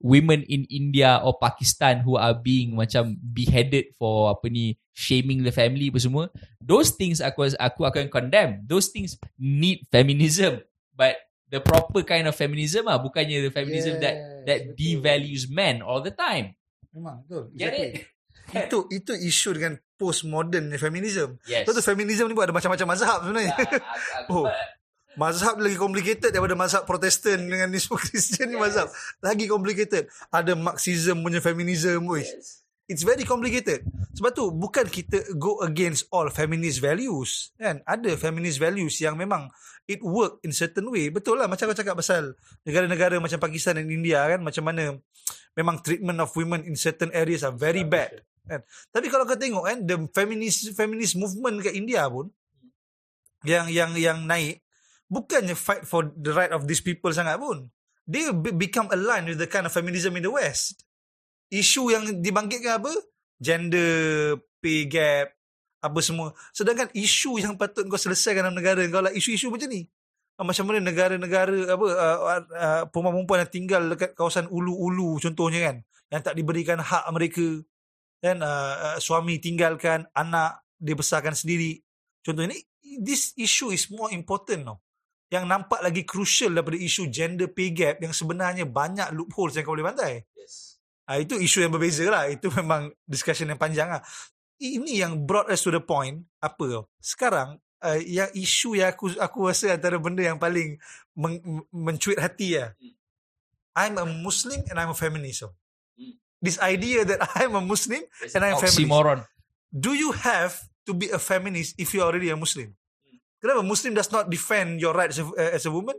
women 0.05 0.45
in 0.45 0.69
India 0.69 1.17
or 1.17 1.33
Pakistan 1.41 2.05
who 2.05 2.13
are 2.13 2.37
being 2.37 2.77
macam 2.77 3.17
beheaded 3.19 3.89
for 3.97 4.29
apa 4.29 4.45
ni 4.47 4.77
shaming 4.93 5.41
the 5.41 5.49
family 5.49 5.89
apa 5.89 5.97
semua 5.97 6.29
those 6.61 6.93
things 6.93 7.17
aku 7.17 7.49
aku 7.57 7.81
akan 7.83 8.05
condemn 8.07 8.61
those 8.69 8.93
things 8.93 9.17
need 9.35 9.81
feminism 9.89 10.61
but 10.93 11.17
the 11.49 11.57
proper 11.57 12.05
kind 12.05 12.29
of 12.29 12.37
feminism 12.37 12.85
ah 12.85 13.01
bukannya 13.01 13.41
the 13.41 13.51
feminism 13.51 13.97
that 13.97 14.13
that 14.45 14.59
betul. 14.61 14.77
devalues 14.77 15.49
men 15.49 15.81
all 15.81 15.99
the 15.99 16.13
time 16.13 16.53
Memang 16.93 17.25
betul. 17.25 17.49
get 17.51 17.73
Exactly. 17.73 18.05
it 18.05 18.13
Itu 18.69 18.85
itu 18.93 19.11
isu 19.11 19.57
dengan 19.57 19.73
postmodern 19.97 20.69
feminism. 20.77 21.41
yes 21.49 21.65
Betul 21.65 21.81
feminism 21.81 22.29
ni 22.29 22.37
pun 22.37 22.45
ada 22.45 22.53
macam-macam 22.53 22.87
mazhab 22.93 23.19
sebenarnya. 23.25 23.51
Ya, 23.51 23.57
aku- 23.57 23.81
aku- 24.21 24.45
Oh. 24.45 24.45
Mazhab 25.15 25.55
lagi 25.63 25.79
complicated 25.79 26.31
daripada 26.35 26.55
mazhab 26.59 26.83
Protestan 26.83 27.47
dengan 27.47 27.71
ni 27.71 27.79
semua 27.79 27.99
Kristian 28.05 28.51
ni 28.51 28.59
Yes. 28.59 28.63
mazhab. 28.63 28.87
Lagi 29.23 29.45
complicated. 29.47 30.11
Ada 30.31 30.53
Marxism 30.55 31.23
punya 31.23 31.39
feminism. 31.39 32.03
Yes. 32.15 32.63
It's 32.85 33.01
very 33.01 33.25
complicated. 33.25 33.81
Sebab 34.13 34.31
tu 34.35 34.53
bukan 34.53 34.85
kita 34.85 35.33
go 35.41 35.57
against 35.65 36.05
all 36.13 36.29
feminist 36.29 36.77
values. 36.77 37.49
Kan? 37.57 37.81
Ada 37.81 38.13
feminist 38.13 38.61
values 38.61 39.01
yang 39.01 39.17
memang 39.17 39.49
it 39.89 40.05
work 40.05 40.37
in 40.45 40.53
certain 40.53 40.85
way. 40.93 41.09
Betul 41.09 41.41
lah 41.41 41.49
macam 41.49 41.71
kau 41.71 41.77
cakap 41.77 41.97
pasal 41.97 42.37
negara-negara 42.61 43.17
macam 43.17 43.41
Pakistan 43.41 43.81
dan 43.81 43.89
India 43.89 44.21
kan 44.29 44.43
macam 44.43 44.63
mana 44.69 45.01
memang 45.57 45.81
treatment 45.81 46.19
of 46.21 46.29
women 46.37 46.61
in 46.67 46.77
certain 46.77 47.09
areas 47.15 47.41
are 47.41 47.55
very 47.55 47.81
bad. 47.81 48.21
Kan? 48.45 48.61
Tapi 48.93 49.07
kalau 49.09 49.25
kau 49.25 49.39
tengok 49.39 49.65
kan 49.65 49.77
the 49.81 49.97
feminist 50.13 50.69
feminist 50.77 51.17
movement 51.17 51.65
kat 51.65 51.73
India 51.73 52.05
pun 52.05 52.29
yang 53.45 53.65
yang 53.69 53.93
yang 53.97 54.25
naik 54.25 54.64
bukannya 55.09 55.53
fight 55.53 55.85
for 55.85 56.09
the 56.15 56.31
right 56.33 56.51
of 56.51 56.65
these 56.69 56.81
people 56.81 57.11
sangat 57.13 57.37
pun. 57.37 57.69
They 58.05 58.29
be- 58.29 58.53
become 58.53 58.89
aligned 58.93 59.33
with 59.33 59.41
the 59.41 59.49
kind 59.49 59.65
of 59.65 59.73
feminism 59.73 60.13
in 60.17 60.25
the 60.25 60.33
West. 60.33 60.85
Isu 61.49 61.93
yang 61.93 62.21
dibangkitkan 62.21 62.81
apa? 62.81 62.93
Gender, 63.41 64.37
pay 64.61 64.85
gap, 64.85 65.33
apa 65.81 65.99
semua. 66.01 66.33
Sedangkan 66.53 66.89
isu 66.93 67.41
yang 67.41 67.57
patut 67.57 67.85
kau 67.85 67.97
selesaikan 67.97 68.45
dalam 68.45 68.57
negara 68.57 68.81
kau 68.89 69.01
lah 69.01 69.13
isu-isu 69.13 69.49
macam 69.53 69.69
ni. 69.69 69.85
Ah, 70.35 70.43
Macam 70.43 70.67
mana 70.67 70.83
negara-negara 70.83 71.71
apa 71.71 71.85
uh, 71.87 72.17
uh, 72.43 72.83
perempuan-perempuan 72.91 73.47
yang 73.47 73.51
tinggal 73.55 73.81
dekat 73.95 74.11
kawasan 74.19 74.51
ulu-ulu 74.51 75.15
contohnya 75.23 75.71
kan 75.71 75.75
yang 76.11 76.21
tak 76.27 76.35
diberikan 76.35 76.83
hak 76.83 77.07
mereka 77.15 77.63
dan 78.19 78.43
uh, 78.43 78.75
uh, 78.75 78.97
suami 78.99 79.39
tinggalkan 79.39 80.03
anak 80.11 80.59
dia 80.75 80.91
besarkan 80.91 81.31
sendiri 81.31 81.79
contohnya 82.19 82.51
ni 82.51 82.59
this 82.99 83.31
issue 83.39 83.71
is 83.71 83.87
more 83.87 84.11
important 84.11 84.67
tau 84.67 84.83
yang 85.33 85.49
nampak 85.49 85.81
lagi 85.81 86.05
crucial 86.05 86.53
daripada 86.53 86.77
isu 86.77 87.09
gender 87.09 87.49
pay 87.49 87.73
gap 87.73 87.97
yang 88.01 88.13
sebenarnya 88.13 88.69
banyak 88.69 89.09
loopholes 89.11 89.57
yang 89.57 89.65
kau 89.65 89.73
boleh 89.73 89.89
bantai 89.89 90.21
yes. 90.37 90.75
Ah 91.05 91.21
itu 91.21 91.37
isu 91.37 91.61
yang 91.61 91.73
berbeza 91.73 92.05
lah. 92.09 92.25
Itu 92.29 92.49
memang 92.49 92.89
discussion 93.05 93.49
yang 93.49 93.61
panjang 93.61 93.93
lah. 93.93 94.01
Ini 94.57 95.05
yang 95.05 95.29
brought 95.29 95.53
us 95.53 95.61
to 95.61 95.69
the 95.69 95.81
point 95.81 96.25
apa. 96.41 96.89
Sekarang 96.97 97.61
uh, 97.85 97.99
yang 98.01 98.29
isu 98.33 98.73
yang 98.73 98.89
aku 98.89 99.13
aku 99.21 99.45
rasa 99.45 99.77
antara 99.77 100.01
benda 100.01 100.25
yang 100.25 100.41
paling 100.41 100.81
men, 101.13 101.61
mencuit 101.69 102.17
hati 102.17 102.57
lah. 102.57 102.73
Hmm. 102.81 102.93
I'm 103.75 103.95
a 104.01 104.05
Muslim 104.07 104.65
and 104.65 104.81
I'm 104.81 104.91
a 104.91 104.97
feminist. 104.97 105.45
So. 105.45 105.53
Hmm. 105.93 106.17
This 106.41 106.57
idea 106.57 107.05
that 107.05 107.21
I'm 107.37 107.53
a 107.53 107.61
Muslim 107.61 108.01
It's 108.25 108.33
and 108.33 108.41
I'm 108.41 108.57
a 108.57 108.65
feminist. 108.65 108.81
oxymoron 108.81 109.19
Do 109.75 109.91
you 109.91 110.15
have 110.15 110.57
to 110.87 110.95
be 110.95 111.11
a 111.11 111.19
feminist 111.19 111.75
if 111.77 111.93
you're 111.93 112.07
already 112.07 112.31
a 112.31 112.39
Muslim? 112.39 112.73
Kenapa 113.45 113.61
Muslim 113.61 113.93
does 113.93 114.09
not 114.09 114.25
defend 114.25 114.81
your 114.81 114.97
right 114.97 115.13
as 115.13 115.21
a, 115.21 115.25
as 115.53 115.69
a 115.69 115.71
woman? 115.71 115.93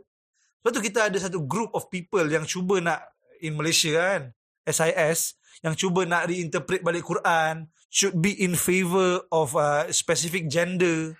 Sebab 0.59 0.71
tu 0.75 0.83
kita 0.83 1.07
ada 1.07 1.15
satu 1.15 1.47
group 1.47 1.71
of 1.71 1.87
people 1.87 2.27
yang 2.27 2.43
cuba 2.43 2.83
nak 2.83 2.99
in 3.39 3.55
Malaysia 3.55 3.95
kan, 3.95 4.35
SIS, 4.67 5.39
yang 5.63 5.71
cuba 5.79 6.03
nak 6.03 6.27
reinterpret 6.27 6.83
balik 6.83 7.07
Quran, 7.07 7.71
should 7.87 8.19
be 8.19 8.35
in 8.43 8.51
favor 8.51 9.23
of 9.31 9.55
uh, 9.55 9.87
specific 9.95 10.51
gender. 10.51 11.15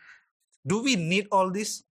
Do 0.68 0.84
we 0.84 1.00
need 1.00 1.32
all 1.32 1.48
this? 1.48 1.88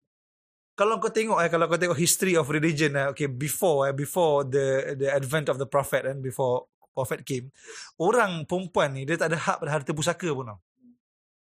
Kalau 0.80 1.04
kau 1.04 1.12
tengok 1.12 1.44
eh, 1.44 1.52
kalau 1.52 1.68
kau 1.68 1.76
tengok 1.76 2.00
history 2.00 2.40
of 2.40 2.48
religion 2.48 2.96
eh, 2.96 3.12
okay, 3.12 3.28
before 3.28 3.92
eh, 3.92 3.94
before 3.94 4.48
the 4.48 4.96
the 4.96 5.12
advent 5.12 5.52
of 5.52 5.60
the 5.60 5.68
prophet 5.68 6.08
and 6.08 6.24
before 6.24 6.72
prophet 6.96 7.28
came, 7.28 7.52
orang 8.00 8.48
perempuan 8.48 8.96
ni 8.96 9.04
dia 9.04 9.20
tak 9.20 9.36
ada 9.36 9.44
hak 9.44 9.60
pada 9.60 9.76
harta 9.76 9.92
pusaka 9.92 10.32
pun 10.32 10.56
tau. 10.56 10.60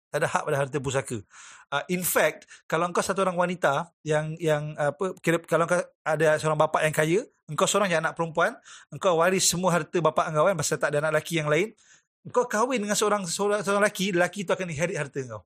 Tak 0.10 0.18
ada 0.20 0.28
hak 0.30 0.44
pada 0.50 0.58
harta 0.58 0.78
pusaka. 0.82 1.22
Uh, 1.70 1.86
in 1.90 2.02
fact, 2.02 2.50
kalau 2.66 2.90
kau 2.90 3.06
satu 3.06 3.22
orang 3.22 3.38
wanita 3.38 3.94
yang 4.02 4.34
yang 4.42 4.74
apa 4.74 5.14
kira 5.22 5.38
kalau 5.46 5.70
kau 5.70 5.78
ada 6.02 6.38
seorang 6.42 6.58
bapa 6.58 6.82
yang 6.82 6.96
kaya, 6.96 7.22
engkau 7.46 7.70
seorang 7.70 7.94
yang 7.94 8.02
anak 8.02 8.18
perempuan, 8.18 8.58
engkau 8.90 9.22
waris 9.22 9.46
semua 9.46 9.70
harta 9.78 10.02
bapa 10.02 10.26
engkau 10.34 10.50
kan 10.50 10.58
pasal 10.58 10.82
tak 10.82 10.90
ada 10.94 11.06
anak 11.06 11.22
lelaki 11.22 11.38
yang 11.38 11.50
lain. 11.50 11.78
Engkau 12.26 12.50
kahwin 12.50 12.82
dengan 12.82 12.98
seorang 12.98 13.24
seorang, 13.30 13.62
seorang 13.62 13.86
lelaki, 13.86 14.12
lelaki 14.12 14.44
tu 14.44 14.52
akan 14.58 14.66
inherit 14.66 14.98
harta 14.98 15.22
engkau. 15.22 15.42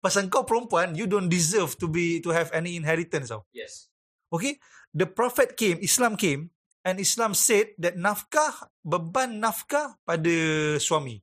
Pasal 0.00 0.30
engkau 0.30 0.46
perempuan, 0.46 0.94
you 0.94 1.10
don't 1.10 1.28
deserve 1.28 1.74
to 1.76 1.90
be 1.90 2.22
to 2.24 2.30
have 2.32 2.48
any 2.54 2.78
inheritance 2.78 3.28
tau. 3.34 3.42
yes 3.50 3.90
Okay? 4.32 4.60
The 4.94 5.08
prophet 5.08 5.56
came, 5.56 5.80
Islam 5.84 6.16
came 6.16 6.52
and 6.84 7.00
Islam 7.00 7.36
said 7.36 7.76
that 7.76 7.96
nafkah, 7.98 8.72
beban 8.84 9.40
nafkah 9.40 10.00
pada 10.04 10.34
suami. 10.80 11.20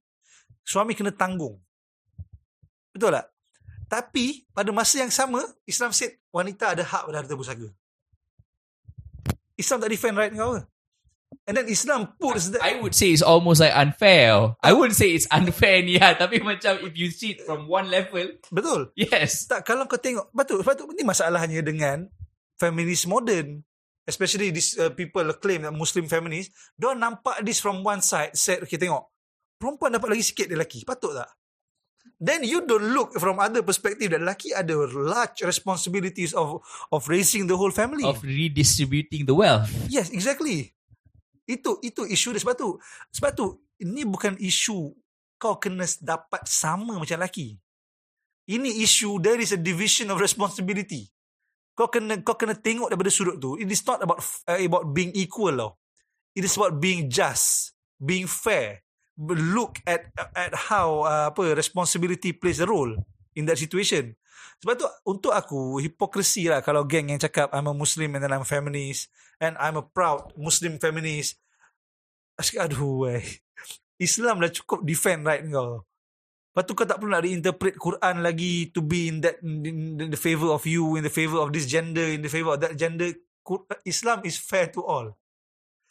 Suami 0.66 0.94
kena 0.98 1.14
tanggung. 1.14 1.62
Betul 2.96 3.12
tak? 3.12 3.28
Tapi 3.92 4.48
pada 4.56 4.72
masa 4.72 5.04
yang 5.04 5.12
sama, 5.12 5.44
Islam 5.68 5.92
said 5.92 6.16
wanita 6.32 6.74
ada 6.74 6.88
hak 6.88 7.12
pada 7.12 7.18
harta 7.20 7.36
pusaka. 7.36 7.68
Islam 9.60 9.84
tak 9.84 9.92
defend 9.92 10.16
right 10.16 10.32
kau 10.32 10.56
ke? 10.56 10.64
And 11.46 11.54
then 11.60 11.68
Islam 11.70 12.16
puts 12.18 12.50
that 12.56 12.64
I 12.64 12.80
would 12.80 12.96
say 12.96 13.12
it's 13.12 13.22
almost 13.22 13.60
like 13.62 13.76
unfair. 13.76 14.58
I 14.64 14.74
wouldn't 14.74 14.98
say 14.98 15.14
it's 15.14 15.30
unfair 15.30 15.84
ni 15.84 16.00
lah. 16.00 16.16
Tapi 16.24 16.42
macam 16.42 16.82
if 16.82 16.96
you 16.96 17.12
see 17.12 17.38
it 17.38 17.46
from 17.46 17.70
one 17.70 17.92
level, 17.92 18.40
betul. 18.50 18.90
yes. 18.98 19.46
Tak 19.46 19.68
kalau 19.68 19.86
kau 19.86 20.00
tengok 20.00 20.32
betul 20.34 20.64
betul 20.66 20.90
ni 20.96 21.06
masalahnya 21.06 21.62
dengan 21.62 22.10
feminist 22.58 23.06
modern 23.06 23.62
especially 24.06 24.54
these 24.54 24.78
uh, 24.78 24.94
people 24.94 25.26
claim 25.42 25.66
that 25.66 25.74
Muslim 25.74 26.06
feminist 26.06 26.54
dia 26.78 26.94
nampak 26.94 27.42
this 27.42 27.60
from 27.60 27.82
one 27.82 28.00
side 28.00 28.32
said 28.38 28.62
okay 28.62 28.78
tengok 28.78 29.10
perempuan 29.58 29.98
dapat 29.98 30.16
lagi 30.16 30.24
sikit 30.24 30.46
dari 30.48 30.62
lelaki 30.62 30.86
patut 30.86 31.18
tak 31.18 31.30
then 32.22 32.46
you 32.48 32.64
don't 32.64 32.96
look 32.96 33.12
from 33.20 33.38
other 33.38 33.62
perspective 33.62 34.12
that 34.12 34.22
lelaki 34.24 34.56
ada 34.56 34.74
large 34.92 35.44
responsibilities 35.44 36.32
of 36.32 36.64
of 36.90 37.02
raising 37.12 37.46
the 37.46 37.56
whole 37.58 37.74
family 37.74 38.06
Of 38.06 38.24
redistributing 38.24 39.28
the 39.28 39.36
wealth. 39.36 39.68
yes 39.92 40.10
exactly 40.12 40.72
itu 41.46 41.78
itu 41.86 42.02
isu 42.06 42.34
dia 42.34 42.42
sebab 42.42 42.56
tu 42.58 42.70
sebab 43.14 43.32
tu 43.36 43.46
ini 43.78 44.02
bukan 44.08 44.34
isu 44.40 44.96
kau 45.36 45.60
kena 45.60 45.86
dapat 46.02 46.48
sama 46.48 46.98
macam 46.98 47.20
lelaki 47.20 47.60
Ini 48.46 48.86
isu 48.86 49.18
there 49.26 49.42
is 49.42 49.58
a 49.58 49.60
division 49.60 50.14
of 50.14 50.22
responsibility. 50.22 51.10
Kau 51.74 51.90
kena 51.90 52.22
kau 52.22 52.38
kena 52.38 52.54
tengok 52.54 52.94
daripada 52.94 53.10
sudut 53.10 53.42
tu. 53.42 53.58
It 53.58 53.66
is 53.66 53.82
not 53.82 54.06
about 54.06 54.22
uh, 54.46 54.62
about 54.62 54.94
being 54.94 55.10
equal 55.18 55.58
tau. 55.58 55.72
It 56.38 56.46
is 56.46 56.54
about 56.54 56.78
being 56.78 57.10
just, 57.10 57.74
being 57.98 58.30
fair. 58.30 58.85
Look 59.20 59.80
at 59.88 60.12
at 60.36 60.52
how 60.68 61.08
uh, 61.08 61.32
apa 61.32 61.56
responsibility 61.56 62.36
plays 62.36 62.60
a 62.60 62.68
role 62.68 62.92
in 63.32 63.48
that 63.48 63.56
situation. 63.56 64.16
Sebab 64.60 64.74
tu 64.76 64.88
untuk 65.08 65.32
aku 65.36 65.80
hipokrisi 65.84 66.48
lah 66.48 66.64
kalau 66.64 66.88
geng 66.88 67.12
yang 67.12 67.20
cakap 67.20 67.52
I'm 67.56 67.72
a 67.72 67.76
Muslim 67.76 68.16
and 68.16 68.22
then 68.24 68.32
I'm 68.32 68.44
a 68.44 68.48
feminist 68.48 69.12
and 69.40 69.56
I'm 69.60 69.80
a 69.80 69.86
proud 69.86 70.36
Muslim 70.36 70.80
feminist. 70.80 71.40
Asyik 72.36 72.60
aduh 72.60 73.08
weh. 73.08 73.24
Islam 74.00 74.44
dah 74.44 74.52
cukup 74.52 74.84
defend 74.84 75.24
right 75.24 75.44
kau. 75.48 75.88
Lepas 76.52 76.64
tu 76.68 76.72
kau 76.72 76.88
tak 76.88 77.04
perlu 77.04 77.12
nak 77.12 77.24
reinterpret 77.28 77.76
Quran 77.76 78.24
lagi 78.24 78.72
to 78.72 78.80
be 78.80 79.12
in 79.12 79.20
that 79.20 79.44
in 79.44 80.00
the 80.08 80.20
favor 80.20 80.56
of 80.56 80.64
you, 80.64 80.96
in 80.96 81.04
the 81.04 81.12
favor 81.12 81.40
of 81.44 81.52
this 81.52 81.68
gender, 81.68 82.04
in 82.04 82.24
the 82.24 82.32
favor 82.32 82.56
of 82.56 82.64
that 82.64 82.80
gender. 82.80 83.12
Islam 83.84 84.24
is 84.24 84.40
fair 84.40 84.72
to 84.72 84.80
all. 84.80 85.20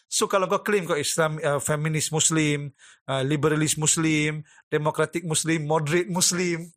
So 0.08 0.30
kalau 0.30 0.46
kau 0.46 0.62
claim 0.62 0.86
kau 0.86 0.94
Islam 0.94 1.42
uh, 1.42 1.58
feminist 1.58 2.14
Muslim, 2.14 2.70
uh, 3.10 3.22
liberalist 3.26 3.80
Muslim, 3.80 4.46
democratic 4.70 5.26
Muslim, 5.26 5.66
moderate 5.66 6.06
Muslim, 6.06 6.70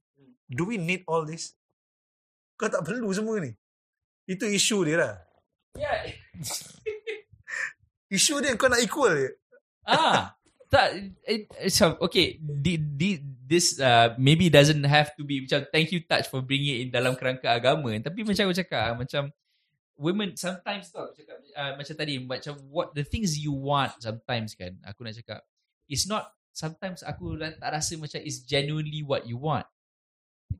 do 0.50 0.66
we 0.66 0.82
need 0.82 1.06
all 1.06 1.28
this? 1.28 1.54
Kau 2.58 2.72
tak 2.72 2.82
perlu 2.82 3.14
semua 3.14 3.38
ni. 3.38 3.54
Itu 4.26 4.50
isu 4.50 4.88
dia 4.90 4.98
lah. 4.98 5.14
Yeah. 5.78 6.18
isu 8.18 8.42
dia 8.42 8.58
kau 8.58 8.72
nak 8.72 8.82
equal 8.82 9.14
je. 9.14 9.30
Ah, 9.88 10.36
tak. 10.68 11.16
It, 11.24 11.48
so, 11.72 11.96
okay, 12.04 12.42
di, 12.42 12.76
di, 12.76 13.22
this 13.48 13.80
uh, 13.80 14.12
maybe 14.20 14.52
doesn't 14.52 14.84
have 14.84 15.16
to 15.16 15.24
be 15.24 15.46
macam 15.46 15.64
thank 15.72 15.96
you 15.96 16.04
touch 16.04 16.28
for 16.28 16.44
bringing 16.44 16.76
it 16.76 16.80
in 16.88 16.90
dalam 16.92 17.16
kerangka 17.16 17.54
agama. 17.56 17.96
Tapi 18.04 18.28
macam 18.28 18.50
aku 18.50 18.58
cakap, 18.58 19.00
macam 19.00 19.32
women 19.98 20.38
sometimes 20.38 20.94
tau, 20.94 21.10
cakap, 21.12 21.42
uh, 21.58 21.74
macam 21.76 21.96
tadi, 21.98 22.22
macam 22.22 22.54
what 22.70 22.94
the 22.94 23.04
things 23.04 23.36
you 23.36 23.52
want 23.52 23.92
sometimes 23.98 24.54
kan, 24.54 24.78
aku 24.86 25.04
nak 25.04 25.18
cakap, 25.18 25.42
it's 25.90 26.06
not, 26.06 26.32
sometimes 26.54 27.02
aku 27.02 27.38
tak 27.38 27.70
rasa 27.70 27.98
macam 27.98 28.22
it's 28.22 28.46
genuinely 28.46 29.02
what 29.02 29.26
you 29.26 29.38
want. 29.38 29.66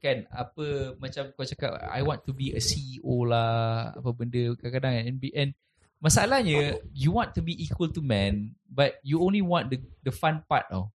Kan, 0.04 0.28
apa 0.30 0.98
macam 1.00 1.32
kau 1.32 1.48
cakap, 1.48 1.80
I 1.88 2.04
want 2.04 2.28
to 2.28 2.36
be 2.36 2.52
a 2.52 2.62
CEO 2.62 3.24
lah, 3.24 3.96
apa 3.96 4.10
benda 4.12 4.58
kadang-kadang 4.60 4.94
kan, 4.94 5.06
and, 5.08 5.18
and 5.32 5.52
Masalahnya 5.98 6.78
you 6.94 7.10
want 7.10 7.34
to 7.34 7.42
be 7.42 7.58
equal 7.58 7.90
to 7.90 8.06
men 8.06 8.54
but 8.70 9.02
you 9.02 9.18
only 9.18 9.42
want 9.42 9.74
the 9.74 9.82
the 10.06 10.14
fun 10.14 10.46
part 10.46 10.70
tau. 10.70 10.94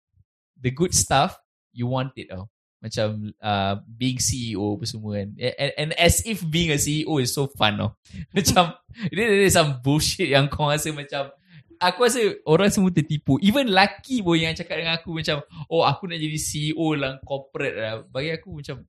The 0.54 0.70
good 0.70 0.94
stuff 0.94 1.34
you 1.74 1.90
want 1.90 2.14
it 2.14 2.30
tau. 2.30 2.46
Macam 2.82 3.30
uh, 3.38 3.74
being 3.86 4.18
CEO 4.18 4.74
apa 4.74 4.84
semua 4.90 5.22
kan. 5.22 5.28
And, 5.38 5.72
and 5.78 5.90
as 5.94 6.26
if 6.26 6.42
being 6.42 6.74
a 6.74 6.78
CEO 6.82 7.22
is 7.22 7.30
so 7.30 7.46
fun 7.46 7.78
tau. 7.78 7.94
Macam 8.36 8.74
ini 9.08 9.22
ada 9.22 9.48
some 9.48 9.78
bullshit 9.78 10.28
yang 10.28 10.50
kau 10.50 10.66
rasa 10.68 10.90
macam 10.92 11.32
aku 11.78 11.98
rasa 12.06 12.20
orang 12.44 12.70
semua 12.74 12.90
tertipu. 12.90 13.38
Even 13.42 13.70
laki 13.70 14.22
pun 14.22 14.38
yang 14.38 14.54
cakap 14.54 14.82
dengan 14.82 14.98
aku 14.98 15.14
macam 15.14 15.42
oh 15.70 15.82
aku 15.86 16.10
nak 16.10 16.18
jadi 16.18 16.38
CEO 16.38 16.98
lah 16.98 17.22
corporate 17.22 17.76
lah. 17.78 17.94
Bagi 18.06 18.34
aku 18.34 18.62
macam 18.62 18.82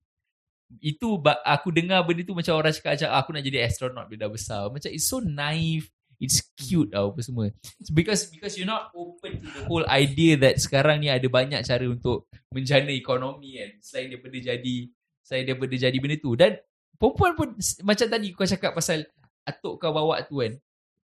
itu 0.82 1.22
aku 1.46 1.70
dengar 1.70 2.02
benda 2.02 2.26
tu 2.26 2.34
macam 2.34 2.58
orang 2.58 2.74
cakap 2.74 2.98
macam 2.98 3.10
ah, 3.14 3.18
aku 3.22 3.30
nak 3.34 3.44
jadi 3.46 3.58
astronaut 3.66 4.06
bila 4.10 4.26
dah 4.26 4.32
besar. 4.34 4.62
Macam 4.74 4.90
it's 4.90 5.06
so 5.06 5.22
naive 5.22 5.90
it's 6.24 6.40
cute 6.56 6.96
tau 6.96 7.12
apa 7.12 7.20
semua. 7.20 7.52
Because 7.98 8.32
because 8.32 8.56
you're 8.56 8.70
not 8.70 8.96
open 8.96 9.44
to 9.44 9.48
the 9.52 9.62
whole 9.68 9.84
idea 9.92 10.40
that 10.40 10.56
sekarang 10.56 11.04
ni 11.04 11.12
ada 11.12 11.28
banyak 11.28 11.60
cara 11.60 11.84
untuk 11.84 12.32
menjana 12.56 12.96
ekonomi 12.96 13.60
kan. 13.60 13.72
Selain 13.84 14.08
daripada 14.08 14.40
jadi 14.40 14.76
selain 15.20 15.44
daripada 15.44 15.76
jadi 15.76 15.98
benda 16.00 16.18
tu. 16.24 16.32
Dan 16.40 16.56
perempuan 16.96 17.36
pun 17.36 17.48
macam 17.84 18.08
tadi 18.08 18.28
kau 18.32 18.48
cakap 18.48 18.72
pasal 18.72 19.04
atuk 19.44 19.84
kau 19.84 19.92
bawa 19.92 20.24
tu 20.24 20.40
kan. 20.40 20.56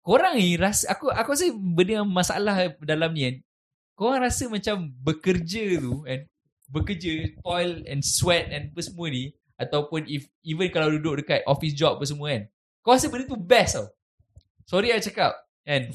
Korang 0.03 0.37
ni 0.37 0.59
rasa 0.59 0.91
aku 0.91 1.09
aku 1.09 1.33
rasa 1.33 1.49
benda 1.55 2.03
masalah 2.03 2.75
dalam 2.83 3.15
ni 3.15 3.21
kan. 3.23 3.35
Korang 3.95 4.21
rasa 4.27 4.51
macam 4.51 4.91
bekerja 4.99 5.79
tu 5.79 6.03
kan. 6.03 6.27
Bekerja, 6.65 7.29
toil 7.45 7.85
and 7.85 8.01
sweat 8.01 8.49
and 8.49 8.73
apa 8.73 8.81
semua 8.81 9.07
ni 9.07 9.31
ataupun 9.55 10.03
if 10.09 10.27
even 10.43 10.67
kalau 10.73 10.91
duduk 10.91 11.23
dekat 11.23 11.45
office 11.47 11.77
job 11.77 11.95
apa 11.95 12.05
semua 12.09 12.27
kan. 12.35 12.43
Kau 12.83 12.93
rasa 12.93 13.07
benda 13.07 13.25
tu 13.25 13.39
best 13.39 13.79
tau. 13.79 13.94
Sorry 14.65 14.93
I 14.93 15.01
cakap. 15.01 15.33
And 15.65 15.93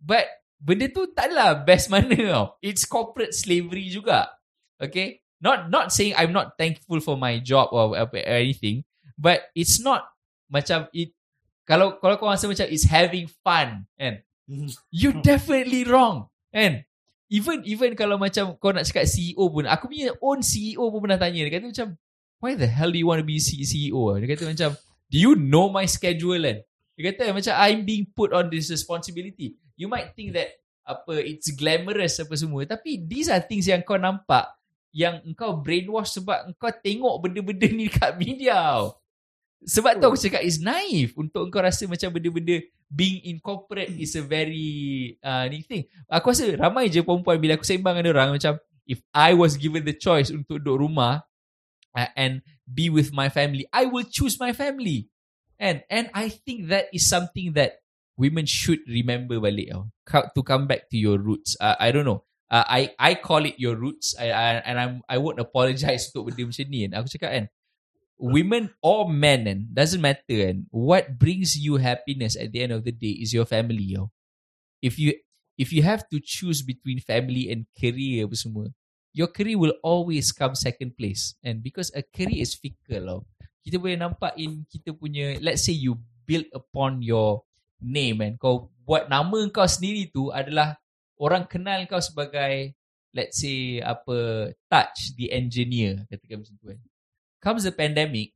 But 0.00 0.28
Benda 0.60 0.92
tu 0.92 1.08
taklah 1.16 1.64
best 1.64 1.88
mana 1.92 2.12
tau. 2.12 2.60
It's 2.60 2.84
corporate 2.84 3.32
slavery 3.32 3.88
juga. 3.88 4.28
Okay? 4.76 5.24
Not 5.40 5.72
not 5.72 5.88
saying 5.88 6.12
I'm 6.20 6.36
not 6.36 6.60
thankful 6.60 7.00
for 7.00 7.16
my 7.16 7.40
job 7.40 7.72
or, 7.72 7.96
or 7.96 8.06
anything 8.12 8.84
But 9.16 9.48
it's 9.56 9.80
not 9.80 10.04
Macam 10.52 10.92
it 10.92 11.16
Kalau 11.64 11.96
kalau 11.96 12.20
kau 12.20 12.28
rasa 12.28 12.44
macam 12.44 12.68
It's 12.68 12.84
having 12.84 13.24
fun 13.40 13.88
And 13.96 14.20
You 14.92 15.16
definitely 15.24 15.88
wrong 15.88 16.28
And 16.52 16.84
Even 17.30 17.62
even 17.62 17.94
kalau 17.94 18.18
macam 18.18 18.58
kau 18.58 18.74
nak 18.74 18.82
cakap 18.82 19.06
CEO 19.06 19.38
pun, 19.38 19.62
aku 19.62 19.86
punya 19.86 20.10
own 20.18 20.42
CEO 20.42 20.82
pun 20.90 20.98
pernah 21.06 21.14
tanya. 21.14 21.46
Dia 21.46 21.62
kata 21.62 21.70
macam, 21.70 21.88
why 22.42 22.58
the 22.58 22.66
hell 22.66 22.90
do 22.90 22.98
you 22.98 23.06
want 23.06 23.22
to 23.22 23.26
be 23.26 23.38
CEO? 23.38 24.18
Dia 24.18 24.34
kata 24.34 24.50
macam, 24.50 24.74
do 25.06 25.14
you 25.14 25.38
know 25.38 25.70
my 25.70 25.86
schedule? 25.86 26.42
Kan? 26.42 26.66
Dia 26.98 27.12
kata 27.14 27.32
macam 27.32 27.54
I'm 27.56 27.82
being 27.86 28.06
put 28.10 28.34
on 28.34 28.50
this 28.50 28.70
responsibility. 28.70 29.56
You 29.74 29.88
might 29.88 30.12
think 30.14 30.36
that 30.36 30.60
apa 30.84 31.22
it's 31.22 31.52
glamorous 31.54 32.18
apa 32.18 32.34
semua 32.34 32.66
tapi 32.66 33.04
these 33.06 33.30
are 33.30 33.38
things 33.38 33.68
yang 33.68 33.84
kau 33.84 33.94
nampak 33.94 34.48
yang 34.90 35.22
engkau 35.22 35.54
brainwash 35.54 36.18
sebab 36.18 36.50
engkau 36.50 36.70
tengok 36.82 37.14
benda-benda 37.22 37.66
ni 37.70 37.86
dekat 37.86 38.12
media. 38.18 38.90
Sebab 39.60 40.00
tu 40.00 40.04
aku 40.08 40.18
cakap 40.18 40.42
is 40.42 40.58
naive 40.58 41.14
untuk 41.14 41.46
engkau 41.46 41.62
rasa 41.62 41.86
macam 41.86 42.10
benda-benda 42.10 42.58
being 42.90 43.22
in 43.22 43.38
corporate 43.38 43.92
is 43.94 44.18
a 44.18 44.24
very 44.24 45.14
uh, 45.22 45.46
ni 45.46 45.62
thing. 45.62 45.86
Aku 46.10 46.34
rasa 46.34 46.48
ramai 46.58 46.90
je 46.90 47.06
perempuan 47.06 47.38
bila 47.38 47.54
aku 47.54 47.62
sembang 47.62 48.02
dengan 48.02 48.18
orang 48.18 48.34
macam 48.34 48.58
if 48.82 48.98
I 49.14 49.38
was 49.38 49.54
given 49.54 49.86
the 49.86 49.94
choice 49.94 50.34
untuk 50.34 50.58
duduk 50.58 50.82
rumah 50.82 51.22
uh, 51.94 52.10
and 52.18 52.42
be 52.66 52.90
with 52.90 53.14
my 53.14 53.30
family, 53.30 53.62
I 53.70 53.86
will 53.86 54.06
choose 54.06 54.42
my 54.42 54.50
family. 54.50 55.06
And 55.60 55.84
and 55.92 56.08
I 56.16 56.32
think 56.32 56.72
that 56.72 56.88
is 56.88 57.04
something 57.04 57.52
that 57.60 57.84
women 58.16 58.48
should 58.48 58.80
remember 58.88 59.36
balik 59.36 59.68
oh, 59.76 59.92
to 60.08 60.40
come 60.40 60.64
back 60.64 60.88
to 60.88 60.96
your 60.96 61.20
roots. 61.20 61.52
Uh, 61.60 61.76
I 61.76 61.92
don't 61.92 62.08
know. 62.08 62.24
Uh, 62.48 62.64
I 62.64 62.96
I 62.96 63.12
call 63.14 63.44
it 63.44 63.60
your 63.60 63.76
roots. 63.76 64.16
I, 64.16 64.32
I 64.32 64.48
and 64.64 64.76
I'm 64.80 64.94
I 65.04 65.20
won't 65.20 65.38
apologize 65.38 66.08
untuk 66.10 66.32
benda 66.32 66.48
macam 66.48 66.66
ni. 66.72 66.88
Aku 66.88 67.08
cakap 67.12 67.30
kan, 67.36 67.46
women 68.16 68.72
or 68.80 69.06
men 69.12 69.44
kan, 69.44 69.60
doesn't 69.68 70.00
matter 70.00 70.48
kan. 70.48 70.64
What 70.72 71.20
brings 71.20 71.54
you 71.60 71.76
happiness 71.76 72.40
at 72.40 72.56
the 72.56 72.64
end 72.64 72.72
of 72.72 72.88
the 72.88 72.96
day 72.96 73.20
is 73.20 73.36
your 73.36 73.44
family. 73.44 73.92
Oh. 74.00 74.08
If 74.80 74.96
you 74.96 75.12
if 75.60 75.76
you 75.76 75.84
have 75.84 76.08
to 76.08 76.24
choose 76.24 76.64
between 76.64 77.04
family 77.04 77.52
and 77.52 77.68
career 77.76 78.24
apa 78.24 78.32
semua, 78.32 78.72
your 79.12 79.28
career 79.28 79.60
will 79.60 79.76
always 79.84 80.32
come 80.32 80.56
second 80.56 80.96
place. 80.96 81.36
And 81.44 81.60
because 81.60 81.92
a 81.92 82.00
career 82.00 82.40
is 82.40 82.56
fickle, 82.56 83.12
oh, 83.12 83.22
kita 83.70 83.78
boleh 83.78 83.94
nampak 83.94 84.34
in 84.34 84.66
kita 84.66 84.90
punya 84.90 85.38
let's 85.38 85.62
say 85.62 85.70
you 85.70 85.94
build 86.26 86.42
upon 86.50 86.98
your 86.98 87.46
name 87.78 88.18
and 88.18 88.34
kau 88.34 88.66
buat 88.82 89.06
nama 89.06 89.46
kau 89.54 89.62
sendiri 89.62 90.10
tu 90.10 90.34
adalah 90.34 90.74
orang 91.14 91.46
kenal 91.46 91.78
kau 91.86 92.02
sebagai 92.02 92.74
let's 93.14 93.38
say 93.38 93.78
apa 93.78 94.50
touch 94.66 95.14
the 95.14 95.30
engineer 95.30 96.02
katakan 96.10 96.42
macam 96.42 96.54
tu 96.58 96.66
kan. 96.74 96.80
Comes 97.38 97.62
the 97.62 97.70
pandemic 97.70 98.34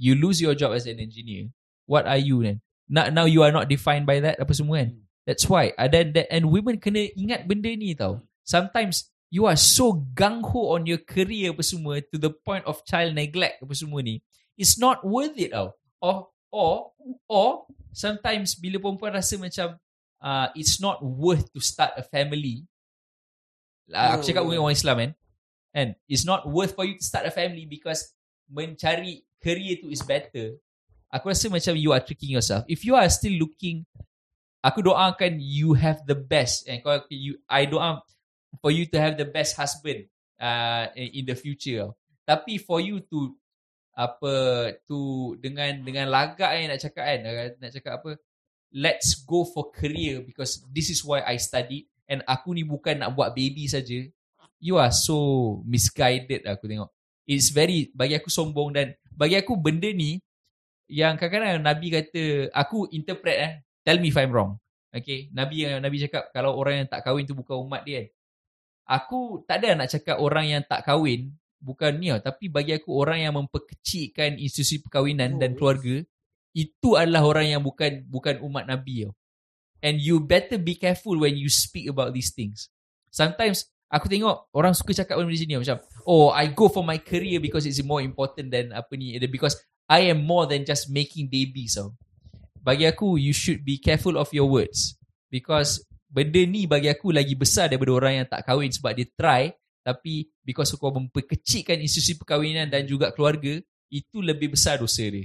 you 0.00 0.16
lose 0.16 0.40
your 0.40 0.56
job 0.56 0.72
as 0.72 0.88
an 0.88 0.96
engineer. 0.96 1.52
What 1.84 2.08
are 2.08 2.16
you 2.16 2.40
then 2.40 2.64
now, 2.88 3.12
now 3.12 3.28
you 3.28 3.44
are 3.44 3.52
not 3.52 3.68
defined 3.68 4.08
by 4.08 4.24
that 4.24 4.40
apa 4.40 4.56
semua 4.56 4.88
kan? 4.88 4.96
That's 5.28 5.44
why. 5.44 5.76
And 5.76 5.92
then 5.92 6.16
that 6.16 6.32
and 6.32 6.48
women 6.48 6.80
kena 6.80 7.12
ingat 7.12 7.44
benda 7.44 7.68
ni 7.76 7.92
tau. 7.92 8.24
Sometimes 8.42 9.12
you 9.30 9.46
are 9.46 9.56
so 9.56 9.94
gung 10.12 10.42
ho 10.42 10.74
on 10.74 10.84
your 10.84 10.98
career 10.98 11.54
apa 11.54 11.62
semua 11.62 12.02
to 12.02 12.18
the 12.18 12.28
point 12.28 12.66
of 12.66 12.82
child 12.82 13.14
neglect 13.14 13.62
apa 13.62 13.72
semua 13.72 14.02
ni 14.02 14.18
it's 14.58 14.76
not 14.76 15.00
worth 15.06 15.38
it 15.38 15.54
tau. 15.54 15.72
Or 16.02 16.28
or 16.50 16.92
or 17.30 17.64
sometimes 17.94 18.58
bila 18.58 18.82
perempuan 18.82 19.14
rasa 19.14 19.38
macam 19.38 19.78
uh, 20.20 20.52
it's 20.58 20.82
not 20.82 21.00
worth 21.00 21.46
to 21.54 21.62
start 21.62 21.94
a 21.96 22.04
family 22.04 22.66
oh. 23.94 24.18
aku 24.18 24.26
cakap 24.26 24.42
dengan 24.44 24.66
orang 24.66 24.76
Islam 24.76 24.96
kan? 24.98 25.12
And 25.70 25.88
it's 26.10 26.26
not 26.26 26.50
worth 26.50 26.74
for 26.74 26.82
you 26.82 26.98
to 26.98 27.04
start 27.06 27.24
a 27.24 27.32
family 27.32 27.62
because 27.62 28.10
mencari 28.50 29.22
career 29.38 29.78
tu 29.78 29.86
is 29.86 30.02
better. 30.02 30.58
Aku 31.14 31.30
rasa 31.30 31.46
macam 31.46 31.78
you 31.78 31.94
are 31.94 32.02
tricking 32.02 32.34
yourself. 32.34 32.66
If 32.66 32.82
you 32.82 32.98
are 32.98 33.06
still 33.06 33.38
looking 33.38 33.86
aku 34.60 34.82
doakan 34.82 35.38
you 35.38 35.78
have 35.78 36.02
the 36.04 36.18
best. 36.18 36.66
And 36.66 36.82
kau 36.82 37.06
you 37.08 37.38
I 37.46 37.70
doa 37.70 38.02
for 38.58 38.74
you 38.74 38.90
to 38.90 38.98
have 38.98 39.14
the 39.14 39.28
best 39.28 39.54
husband 39.54 40.10
uh, 40.42 40.90
in 40.96 41.22
the 41.22 41.38
future. 41.38 41.94
Tapi 42.26 42.58
for 42.58 42.82
you 42.82 42.98
to 43.06 43.38
apa 43.94 44.32
tu 44.88 45.34
dengan 45.38 45.82
dengan 45.82 46.08
lagak 46.08 46.50
yang 46.56 46.72
nak 46.72 46.80
cakap 46.80 47.04
kan 47.04 47.18
nak 47.58 47.72
cakap 47.74 47.92
apa 48.00 48.10
let's 48.70 49.18
go 49.26 49.42
for 49.42 49.68
career 49.74 50.22
because 50.22 50.62
this 50.70 50.88
is 50.88 51.02
why 51.02 51.20
I 51.26 51.36
study 51.42 51.90
and 52.06 52.22
aku 52.24 52.54
ni 52.54 52.62
bukan 52.62 53.02
nak 53.02 53.12
buat 53.12 53.34
baby 53.34 53.66
saja. 53.66 54.06
You 54.62 54.78
are 54.78 54.94
so 54.94 55.60
misguided 55.66 56.46
aku 56.46 56.70
tengok. 56.70 56.90
It's 57.26 57.50
very 57.50 57.90
bagi 57.92 58.16
aku 58.16 58.30
sombong 58.30 58.74
dan 58.74 58.94
bagi 59.10 59.36
aku 59.36 59.58
benda 59.58 59.90
ni 59.90 60.22
yang 60.90 61.14
kadang-kadang 61.14 61.62
Nabi 61.62 61.86
kata 61.90 62.50
aku 62.50 62.90
interpret 62.90 63.38
eh 63.38 63.52
tell 63.86 63.98
me 63.98 64.10
if 64.10 64.18
I'm 64.18 64.30
wrong. 64.30 64.58
Okay 64.90 65.30
Nabi 65.34 65.66
yang 65.66 65.82
Nabi 65.82 66.02
cakap 66.02 66.30
kalau 66.34 66.54
orang 66.58 66.86
yang 66.86 66.88
tak 66.90 67.06
kahwin 67.06 67.26
tu 67.26 67.34
bukan 67.34 67.58
umat 67.62 67.82
dia 67.86 68.06
kan 68.06 68.06
aku 68.90 69.46
tak 69.46 69.62
ada 69.62 69.78
nak 69.78 69.88
cakap 69.94 70.18
orang 70.18 70.50
yang 70.50 70.62
tak 70.66 70.82
kahwin. 70.82 71.30
Bukan 71.60 72.00
ni 72.00 72.10
tau 72.10 72.32
tapi 72.32 72.48
bagi 72.50 72.74
aku 72.74 72.90
orang 72.96 73.22
yang 73.22 73.36
memperkecilkan 73.36 74.40
institusi 74.40 74.80
perkahwinan 74.80 75.36
Oh, 75.36 75.38
dan 75.38 75.52
yes. 75.52 75.56
keluarga 75.60 75.96
itu 76.56 76.88
adalah 76.98 77.22
orang 77.22 77.46
yang 77.52 77.62
bukan 77.62 78.02
bukan 78.10 78.42
umat 78.42 78.66
Nabi 78.66 79.06
tau. 79.06 79.14
And 79.80 79.96
you 80.02 80.20
better 80.20 80.60
be 80.60 80.76
careful 80.76 81.20
when 81.20 81.38
you 81.38 81.48
speak 81.48 81.86
about 81.86 82.16
these 82.16 82.32
things. 82.34 82.68
Sometimes 83.12 83.68
aku 83.92 84.10
tengok 84.10 84.50
orang 84.56 84.74
suka 84.74 84.92
cakap 84.92 85.20
benda 85.20 85.30
macam 85.30 85.46
ni 85.46 85.56
macam 85.56 85.78
oh 86.08 86.30
I 86.32 86.48
go 86.50 86.68
for 86.68 86.84
my 86.84 87.00
career 87.00 87.42
because 87.42 87.64
it's 87.68 87.80
more 87.82 88.00
important 88.00 88.52
than 88.52 88.72
apa 88.72 88.92
ni 88.96 89.16
because 89.28 89.60
I 89.90 90.08
am 90.12 90.22
more 90.24 90.46
than 90.46 90.62
just 90.62 90.88
making 90.88 91.26
babies 91.26 91.74
so 91.74 91.98
bagi 92.60 92.84
aku 92.84 93.16
you 93.16 93.32
should 93.32 93.64
be 93.64 93.80
careful 93.80 94.20
of 94.20 94.28
your 94.32 94.48
words. 94.48 94.96
Because 95.32 95.84
benda 96.10 96.42
ni 96.42 96.66
bagi 96.66 96.90
aku 96.90 97.14
lagi 97.14 97.38
besar 97.38 97.70
daripada 97.70 97.94
orang 97.94 98.12
yang 98.22 98.26
tak 98.26 98.42
kahwin 98.42 98.74
sebab 98.74 98.92
dia 98.98 99.06
try 99.14 99.54
tapi 99.80 100.28
because 100.42 100.74
kau 100.76 100.92
memperkecilkan 100.92 101.80
institusi 101.80 102.18
perkahwinan 102.18 102.68
dan 102.68 102.84
juga 102.84 103.14
keluarga 103.14 103.56
itu 103.88 104.18
lebih 104.20 104.52
besar 104.52 104.76
dosa 104.82 105.06
dia. 105.06 105.24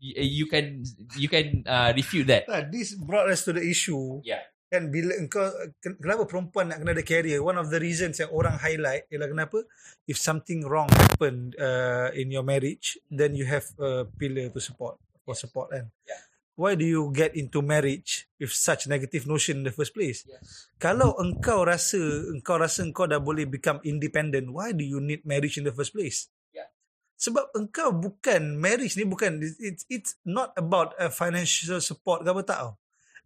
You, 0.00 0.14
you 0.16 0.46
can 0.48 0.80
you 1.20 1.28
can 1.28 1.60
uh, 1.68 1.92
refute 1.92 2.24
that. 2.32 2.48
This 2.72 2.96
brought 2.96 3.28
us 3.28 3.44
to 3.44 3.52
the 3.52 3.60
issue. 3.60 4.24
Yeah 4.24 4.40
kan 4.70 4.86
bila 4.86 5.18
engkau 5.18 5.42
ken- 5.82 5.98
kenapa 5.98 6.30
perempuan 6.30 6.70
nak 6.70 6.78
kena 6.78 6.94
ada 6.94 7.02
career? 7.02 7.42
One 7.42 7.58
of 7.58 7.74
the 7.74 7.82
reasons 7.82 8.22
yang 8.22 8.30
orang 8.30 8.54
highlight 8.54 9.10
ialah 9.10 9.26
kenapa? 9.26 9.66
If 10.06 10.14
something 10.22 10.62
wrong 10.62 10.86
happen 10.94 11.50
uh, 11.58 12.14
in 12.14 12.30
your 12.30 12.46
marriage 12.46 12.94
then 13.10 13.34
you 13.34 13.50
have 13.50 13.66
a 13.82 14.06
pillar 14.06 14.46
to 14.54 14.62
support 14.62 14.94
for 15.26 15.34
support 15.34 15.74
kan? 15.74 15.90
Yeah. 16.06 16.22
Why 16.60 16.76
do 16.76 16.84
you 16.84 17.08
get 17.16 17.32
into 17.32 17.64
marriage 17.64 18.28
with 18.36 18.52
such 18.52 18.84
negative 18.84 19.24
notion 19.24 19.64
in 19.64 19.64
the 19.64 19.72
first 19.72 19.96
place? 19.96 20.28
Yes. 20.28 20.68
Kalau 20.76 21.16
engkau 21.16 21.64
rasa 21.64 21.96
engkau 22.28 22.60
rasa 22.60 22.84
engkau 22.84 23.08
dah 23.08 23.16
boleh 23.16 23.48
become 23.48 23.80
independent 23.88 24.52
why 24.52 24.76
do 24.76 24.84
you 24.84 25.00
need 25.00 25.24
marriage 25.24 25.56
in 25.56 25.64
the 25.64 25.72
first 25.72 25.96
place? 25.96 26.28
Yeah. 26.52 26.68
sebab 27.20 27.52
engkau 27.52 27.92
bukan 27.96 28.56
marriage 28.56 28.96
ni 28.96 29.04
bukan 29.04 29.44
it's 29.60 29.84
it's 29.92 30.16
not 30.24 30.56
about 30.56 30.96
a 30.96 31.12
financial 31.12 31.80
support 31.80 32.24
ke 32.24 32.28
apa 32.28 32.44
tak 32.44 32.58
tau. 32.60 32.68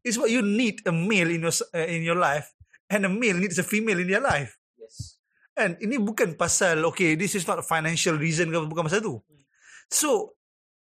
It's 0.06 0.18
what 0.18 0.30
you 0.30 0.42
need 0.42 0.82
a 0.86 0.92
male 0.94 1.30
in 1.30 1.42
your 1.42 1.54
uh, 1.74 1.88
in 1.90 2.06
your 2.06 2.18
life 2.18 2.54
and 2.90 3.06
a 3.06 3.10
male 3.10 3.38
needs 3.38 3.56
a 3.58 3.66
female 3.66 4.02
in 4.02 4.10
their 4.10 4.22
life. 4.22 4.58
Yes. 4.78 5.18
And 5.54 5.78
ini 5.78 6.02
bukan 6.02 6.34
pasal 6.34 6.82
okay 6.90 7.14
this 7.14 7.38
is 7.38 7.46
not 7.46 7.62
a 7.62 7.66
financial 7.66 8.18
reason 8.18 8.50
ke 8.50 8.58
bukan 8.66 8.90
pasal 8.90 9.02
tu. 9.02 9.22
So 9.86 10.34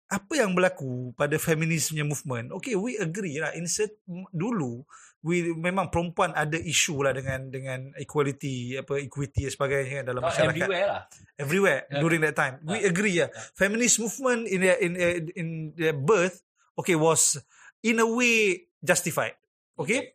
apa 0.06 0.34
yang 0.38 0.53
berlaku 0.53 1.11
pada 1.18 1.36
feminist 1.41 1.90
punya 1.90 2.06
movement? 2.06 2.53
Okay, 2.61 2.77
we 2.77 2.98
agree 3.02 3.41
lah. 3.41 3.52
Insert 3.57 3.98
dulu 4.30 4.86
we 5.26 5.49
memang 5.57 5.90
perempuan 5.90 6.30
ada 6.38 6.53
isu 6.53 7.02
lah 7.02 7.10
dengan 7.10 7.49
dengan 7.49 7.90
equality 7.98 8.77
apa 8.77 9.02
equity 9.02 9.49
dan 9.49 9.53
sebagainya 9.57 10.02
dalam 10.06 10.22
oh, 10.22 10.30
masyarakat 10.30 10.69
everywhere 10.69 10.86
lah 10.86 11.02
everywhere 11.41 11.82
Yeah. 11.90 12.02
during 12.06 12.22
that 12.22 12.38
time. 12.38 12.61
We 12.61 12.86
Yeah. 12.86 12.91
agree 12.94 13.15
yeah. 13.18 13.30
Yeah. 13.34 13.49
Feminist 13.57 13.98
movement 13.98 14.45
in 14.45 14.61
their, 14.61 14.77
in 14.77 14.91
in 15.34 15.48
their 15.73 15.98
birth 15.98 16.45
okay 16.77 16.94
was 16.94 17.41
in 17.82 17.98
a 17.98 18.06
way 18.06 18.69
justified. 18.86 19.34
Okay? 19.82 20.14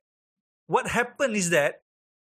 What 0.70 0.86
happened 0.86 1.34
is 1.34 1.50
that 1.50 1.82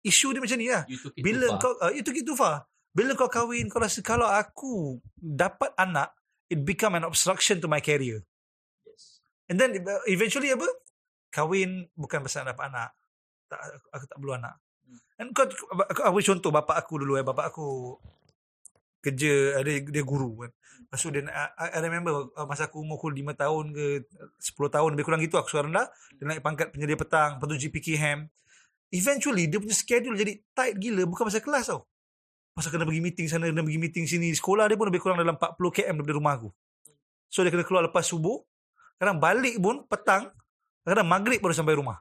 isu 0.01 0.33
dia 0.33 0.41
macam 0.41 0.57
ni 0.57 0.73
lah. 0.73 0.83
you 0.89 0.97
took 0.97 1.13
it 1.13 1.21
Bila 1.21 1.45
too 1.53 1.61
kau 1.61 1.73
uh, 1.77 1.93
itu 1.93 2.09
gitu 2.09 2.33
far. 2.33 2.65
Bila 2.89 3.13
kau 3.13 3.29
kahwin 3.29 3.69
kau 3.69 3.77
rasa 3.77 4.01
kalau 4.01 4.25
aku 4.25 4.97
dapat 5.21 5.69
anak 5.77 6.09
it 6.53 6.61
become 6.61 6.93
an 6.93 7.03
obstruction 7.09 7.57
to 7.57 7.65
my 7.65 7.81
career. 7.81 8.21
yes. 8.85 9.25
And 9.49 9.57
then 9.57 9.73
uh, 9.81 10.05
eventually 10.05 10.53
apa? 10.53 10.69
Kahwin 11.33 11.89
bukan 11.97 12.21
pasal 12.21 12.45
nak 12.45 12.53
dapat 12.53 12.65
anak. 12.69 12.89
Tak, 13.49 13.59
aku, 13.59 13.87
aku 13.89 14.05
tak 14.05 14.17
perlu 14.21 14.33
anak. 14.37 14.55
Hmm. 14.85 14.99
And 15.17 15.27
kau 15.33 15.49
aku, 15.49 16.01
aku 16.05 16.17
contoh 16.21 16.53
bapak 16.53 16.77
aku 16.85 17.01
dulu 17.01 17.17
eh. 17.17 17.25
Bapak 17.25 17.49
aku 17.49 17.97
kerja 19.01 19.59
ada 19.59 19.67
dia 19.67 20.03
guru 20.05 20.45
kan. 20.45 20.51
Lepas 20.53 20.99
tu 21.01 21.09
dia 21.09 21.25
I, 21.57 21.67
I 21.73 21.79
remember 21.81 22.29
uh, 22.37 22.45
masa 22.45 22.69
aku 22.69 22.85
umur 22.85 23.01
5 23.01 23.17
tahun 23.33 23.65
ke 23.73 23.85
10 24.05 24.75
tahun 24.77 24.89
lebih 24.93 25.05
kurang 25.09 25.25
gitu 25.25 25.41
aku 25.41 25.49
suara 25.49 25.65
rendah 25.65 25.89
dia 26.21 26.23
naik 26.29 26.45
pangkat 26.45 26.69
penyedia 26.69 26.93
petang 26.93 27.41
lepas 27.41 27.49
tu 27.49 27.57
GPK 27.57 27.97
Ham 27.97 28.29
eventually 28.93 29.49
dia 29.49 29.57
punya 29.57 29.73
schedule 29.73 30.13
jadi 30.13 30.37
tight 30.53 30.77
gila 30.77 31.09
bukan 31.09 31.25
pasal 31.25 31.41
kelas 31.41 31.65
tau 31.73 31.89
pasal 32.53 32.69
kena 32.69 32.85
pergi 32.85 33.01
meeting 33.01 33.25
sana 33.25 33.49
kena 33.49 33.65
pergi 33.65 33.81
meeting 33.81 34.05
sini. 34.05 34.29
Sekolah 34.33 34.69
dia 34.69 34.77
pun 34.77 34.87
lebih 34.87 35.01
kurang 35.01 35.17
dalam 35.17 35.35
40 35.35 35.57
km 35.73 35.97
daripada 36.01 36.17
rumah 36.17 36.33
aku. 36.37 36.49
So 37.27 37.41
dia 37.41 37.49
kena 37.49 37.65
keluar 37.65 37.83
lepas 37.89 38.05
subuh. 38.05 38.37
Kadang 39.01 39.17
balik 39.17 39.57
pun 39.57 39.83
petang 39.89 40.29
kadang 40.85 41.09
maghrib 41.09 41.41
baru 41.41 41.57
sampai 41.57 41.75
rumah. 41.75 41.97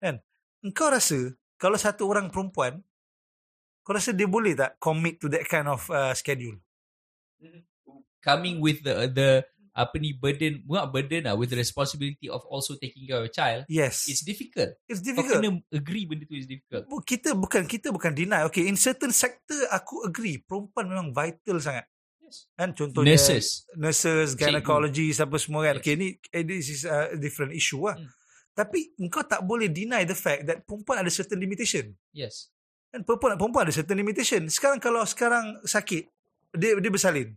Kan? 0.00 0.18
Engkau 0.64 0.88
rasa 0.88 1.36
kalau 1.60 1.76
satu 1.76 2.08
orang 2.08 2.32
perempuan 2.32 2.80
kau 3.84 3.92
rasa 3.92 4.16
dia 4.16 4.24
boleh 4.24 4.56
tak 4.56 4.80
commit 4.80 5.20
to 5.20 5.28
that 5.28 5.44
kind 5.44 5.68
of 5.68 5.84
uh, 5.92 6.16
schedule? 6.16 6.56
Coming 8.24 8.60
with 8.64 8.80
the 8.84 9.08
the 9.12 9.28
apa 9.70 9.94
ni 10.02 10.10
burden 10.12 10.66
bukan 10.66 10.86
burden 10.90 11.22
lah 11.30 11.34
with 11.38 11.50
the 11.50 11.58
responsibility 11.58 12.26
of 12.26 12.42
also 12.50 12.74
taking 12.74 13.06
care 13.06 13.22
of 13.22 13.26
a 13.26 13.32
child 13.32 13.62
yes. 13.70 14.10
it's 14.10 14.26
difficult. 14.26 14.74
It's 14.90 14.98
kau 14.98 15.14
difficult. 15.14 15.40
kena 15.40 15.50
agree 15.70 16.04
benda 16.06 16.26
tu 16.26 16.34
is 16.34 16.50
difficult. 16.50 16.90
Bu- 16.90 17.04
kita 17.06 17.38
bukan 17.38 17.64
kita 17.70 17.94
bukan 17.94 18.12
deny. 18.12 18.42
Okay 18.50 18.66
in 18.66 18.74
certain 18.74 19.14
sector 19.14 19.56
aku 19.70 20.06
agree. 20.06 20.42
Perempuan 20.42 20.90
memang 20.90 21.08
vital 21.14 21.62
sangat. 21.62 21.86
Yes. 22.20 22.50
kan? 22.54 22.70
Contohnya 22.74 23.14
nurses. 23.14 23.66
Nurses 23.78 24.34
gynecologist 24.34 25.22
apa 25.22 25.36
semua 25.38 25.66
kan. 25.66 25.78
Yes. 25.78 25.82
okay 25.82 25.94
ni 25.94 26.08
eh, 26.34 26.42
this 26.42 26.70
is 26.70 26.82
a 26.86 27.14
different 27.18 27.54
issue 27.54 27.82
lah. 27.86 27.96
Hmm. 27.98 28.10
tapi 28.50 28.92
engkau 29.00 29.24
tak 29.24 29.40
boleh 29.46 29.72
deny 29.72 30.04
the 30.04 30.12
fact 30.12 30.44
that 30.44 30.60
perempuan 30.68 31.00
ada 31.00 31.08
certain 31.08 31.40
limitation. 31.40 31.96
Yes. 32.12 32.52
Kan? 32.92 33.06
Perempuan 33.06 33.38
perempuan 33.38 33.64
ada 33.64 33.72
certain 33.72 33.96
limitation. 33.96 34.44
Sekarang 34.52 34.82
kalau 34.82 35.00
sekarang 35.06 35.62
sakit 35.64 36.10
dia 36.58 36.76
dia 36.76 36.90
bersalin. 36.90 37.30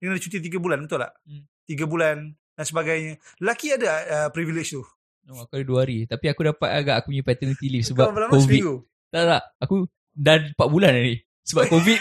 Dia 0.00 0.08
kena 0.08 0.20
cuti 0.22 0.38
3 0.40 0.56
bulan 0.56 0.78
betul 0.80 1.04
tak? 1.04 1.12
Hmm. 1.28 1.44
3 1.70 1.86
bulan 1.86 2.34
dan 2.58 2.64
sebagainya. 2.66 3.12
Lelaki 3.38 3.78
ada 3.78 3.90
uh, 4.10 4.28
privilege 4.34 4.74
tu? 4.74 4.82
No, 5.30 5.46
aku 5.46 5.62
ada 5.62 5.64
dua 5.64 5.78
hari. 5.86 6.10
Tapi 6.10 6.26
aku 6.26 6.42
dapat 6.42 6.70
agak 6.74 6.94
aku 6.98 7.14
punya 7.14 7.22
paternity 7.22 7.66
leave 7.70 7.86
sebab 7.86 8.10
kau 8.10 8.34
covid. 8.34 8.60
Seminggu? 8.60 8.74
Tak 9.14 9.22
tak. 9.30 9.42
Aku 9.62 9.74
dah 10.18 10.36
4 10.58 10.74
bulan 10.74 10.90
ni 10.98 11.16
sebab 11.46 11.64
covid. 11.72 12.00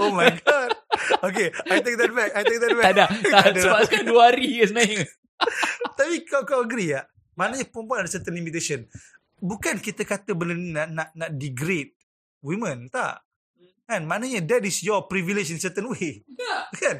Oh 0.00 0.10
my 0.10 0.32
god. 0.42 0.70
Okay 1.20 1.52
I 1.68 1.78
take 1.84 1.96
that 2.00 2.10
back. 2.10 2.30
I 2.34 2.42
take 2.42 2.60
that 2.60 2.74
back. 2.74 2.84
Tak 2.90 2.92
ada. 2.96 3.06
Tak, 3.32 3.46
ada. 3.54 3.60
sebab 3.60 3.80
sekarang 3.86 4.06
dua 4.08 4.22
hari 4.32 4.48
je 4.58 4.64
sebenarnya. 4.66 5.04
Tapi 5.98 6.14
kau 6.26 6.42
kau 6.42 6.60
agree 6.64 6.96
tak? 6.96 7.06
Maknanya 7.36 7.66
perempuan 7.68 8.04
ada 8.04 8.10
certain 8.10 8.34
limitation. 8.36 8.84
Bukan 9.40 9.80
kita 9.80 10.04
kata 10.04 10.36
benda 10.36 10.52
ni 10.52 10.72
nak 10.74 10.88
nak, 10.92 11.08
nak 11.16 11.30
degrade 11.36 11.96
women, 12.44 12.92
tak. 12.92 13.24
Kan? 13.88 14.04
Maknanya 14.04 14.44
that 14.44 14.62
is 14.64 14.84
your 14.84 15.08
privilege 15.08 15.48
in 15.48 15.60
certain 15.60 15.88
way. 15.88 16.24
tak 16.36 16.64
Kan? 16.76 16.96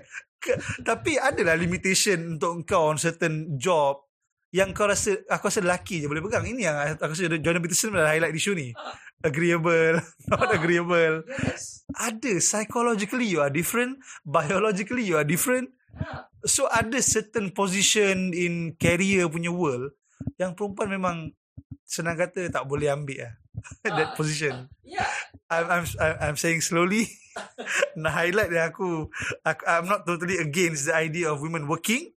Tapi 0.80 1.16
adalah 1.16 1.54
limitation 1.54 2.36
untuk 2.36 2.64
kau 2.64 2.88
on 2.88 2.96
certain 2.96 3.54
job 3.54 4.08
yang 4.50 4.74
kau 4.74 4.90
rasa 4.90 5.14
aku 5.30 5.46
rasa 5.46 5.62
lelaki 5.62 6.02
je 6.02 6.10
boleh 6.10 6.20
pegang. 6.20 6.42
Ini 6.42 6.60
yang 6.60 6.76
aku 6.96 7.14
rasa 7.14 7.30
Jordan 7.38 7.62
Peterson 7.62 7.94
dah 7.94 8.08
highlight 8.08 8.34
isu 8.34 8.52
ni. 8.52 8.74
Agreeable, 9.20 10.00
not 10.32 10.48
Ah. 10.48 10.56
agreeable. 10.56 11.22
yes 11.44 11.84
Ada 11.92 12.40
psychologically 12.40 13.28
you 13.28 13.38
are 13.38 13.52
different, 13.52 14.00
biologically 14.24 15.04
you 15.04 15.14
are 15.14 15.28
different. 15.28 15.70
Ah. 15.94 16.26
So 16.42 16.66
ada 16.66 16.98
certain 16.98 17.52
position 17.52 18.32
in 18.32 18.74
career 18.74 19.28
punya 19.28 19.52
world 19.52 19.92
yang 20.40 20.56
perempuan 20.56 20.88
memang 20.88 21.16
senang 21.84 22.16
kata 22.16 22.48
tak 22.48 22.64
boleh 22.64 22.88
ambil 22.88 23.28
lah. 23.28 23.34
that 23.84 24.12
Ah. 24.12 24.16
position. 24.16 24.66
yeah 24.82 25.06
I'm 25.52 25.66
I'm 25.68 25.84
I'm 26.18 26.38
saying 26.38 26.64
slowly. 26.64 27.06
Nak 28.00 28.12
highlight 28.12 28.50
yang 28.52 28.66
aku, 28.70 29.08
aku 29.44 29.62
I'm 29.66 29.86
not 29.86 30.06
totally 30.08 30.40
against 30.40 30.88
the 30.88 30.94
idea 30.96 31.30
of 31.30 31.42
women 31.42 31.66
working. 31.66 32.12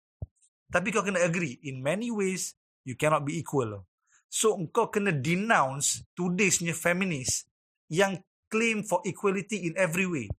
Tapi 0.72 0.88
kau 0.88 1.04
kena 1.04 1.20
agree 1.20 1.60
in 1.62 1.84
many 1.84 2.08
ways 2.08 2.56
you 2.88 2.96
cannot 2.96 3.28
be 3.28 3.36
equal. 3.36 3.84
So 4.32 4.56
kau 4.72 4.88
kena 4.88 5.12
denounce 5.12 6.08
today's 6.16 6.64
punya 6.64 6.72
feminist 6.72 7.44
yang 7.92 8.24
claim 8.48 8.80
for 8.80 9.04
equality 9.04 9.68
in 9.68 9.76
every 9.76 10.08
way. 10.08 10.32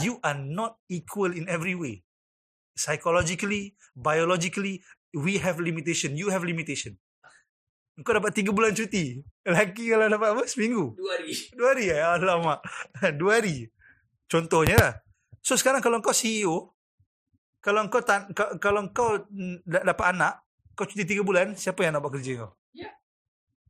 You 0.00 0.16
are 0.24 0.40
not 0.40 0.80
equal 0.88 1.36
in 1.36 1.44
every 1.44 1.76
way. 1.76 2.00
Psychologically, 2.72 3.76
biologically, 3.92 4.80
we 5.12 5.36
have 5.38 5.60
limitation. 5.60 6.16
You 6.16 6.32
have 6.32 6.40
limitation. 6.40 6.96
Kau 8.02 8.10
dapat 8.10 8.34
tiga 8.34 8.50
bulan 8.50 8.74
cuti. 8.74 9.22
Lelaki 9.46 9.92
kalau 9.92 10.10
dapat 10.10 10.28
apa? 10.34 10.42
Seminggu. 10.50 10.98
dua 10.98 11.10
hari 11.20 11.30
Dua 11.54 11.68
hari 11.70 11.84
eh? 11.94 12.02
Alamak. 12.02 12.58
Dua 13.20 13.32
hari. 13.38 13.70
Contohnya 14.34 14.74
lah. 14.74 14.94
So 15.46 15.54
sekarang 15.54 15.78
kalau 15.78 16.02
kau 16.02 16.10
CEO, 16.10 16.74
kalau 17.62 17.86
kau 17.86 18.02
tak, 18.02 18.34
ka- 18.34 18.58
kalau 18.58 18.90
kau 18.90 19.22
da- 19.62 19.86
dapat 19.86 20.06
anak, 20.10 20.42
kau 20.74 20.82
cuti 20.82 21.06
tiga 21.06 21.22
bulan, 21.22 21.54
siapa 21.54 21.86
yang 21.86 21.94
nak 21.94 22.02
buat 22.02 22.18
kerja 22.18 22.42
kau? 22.42 22.50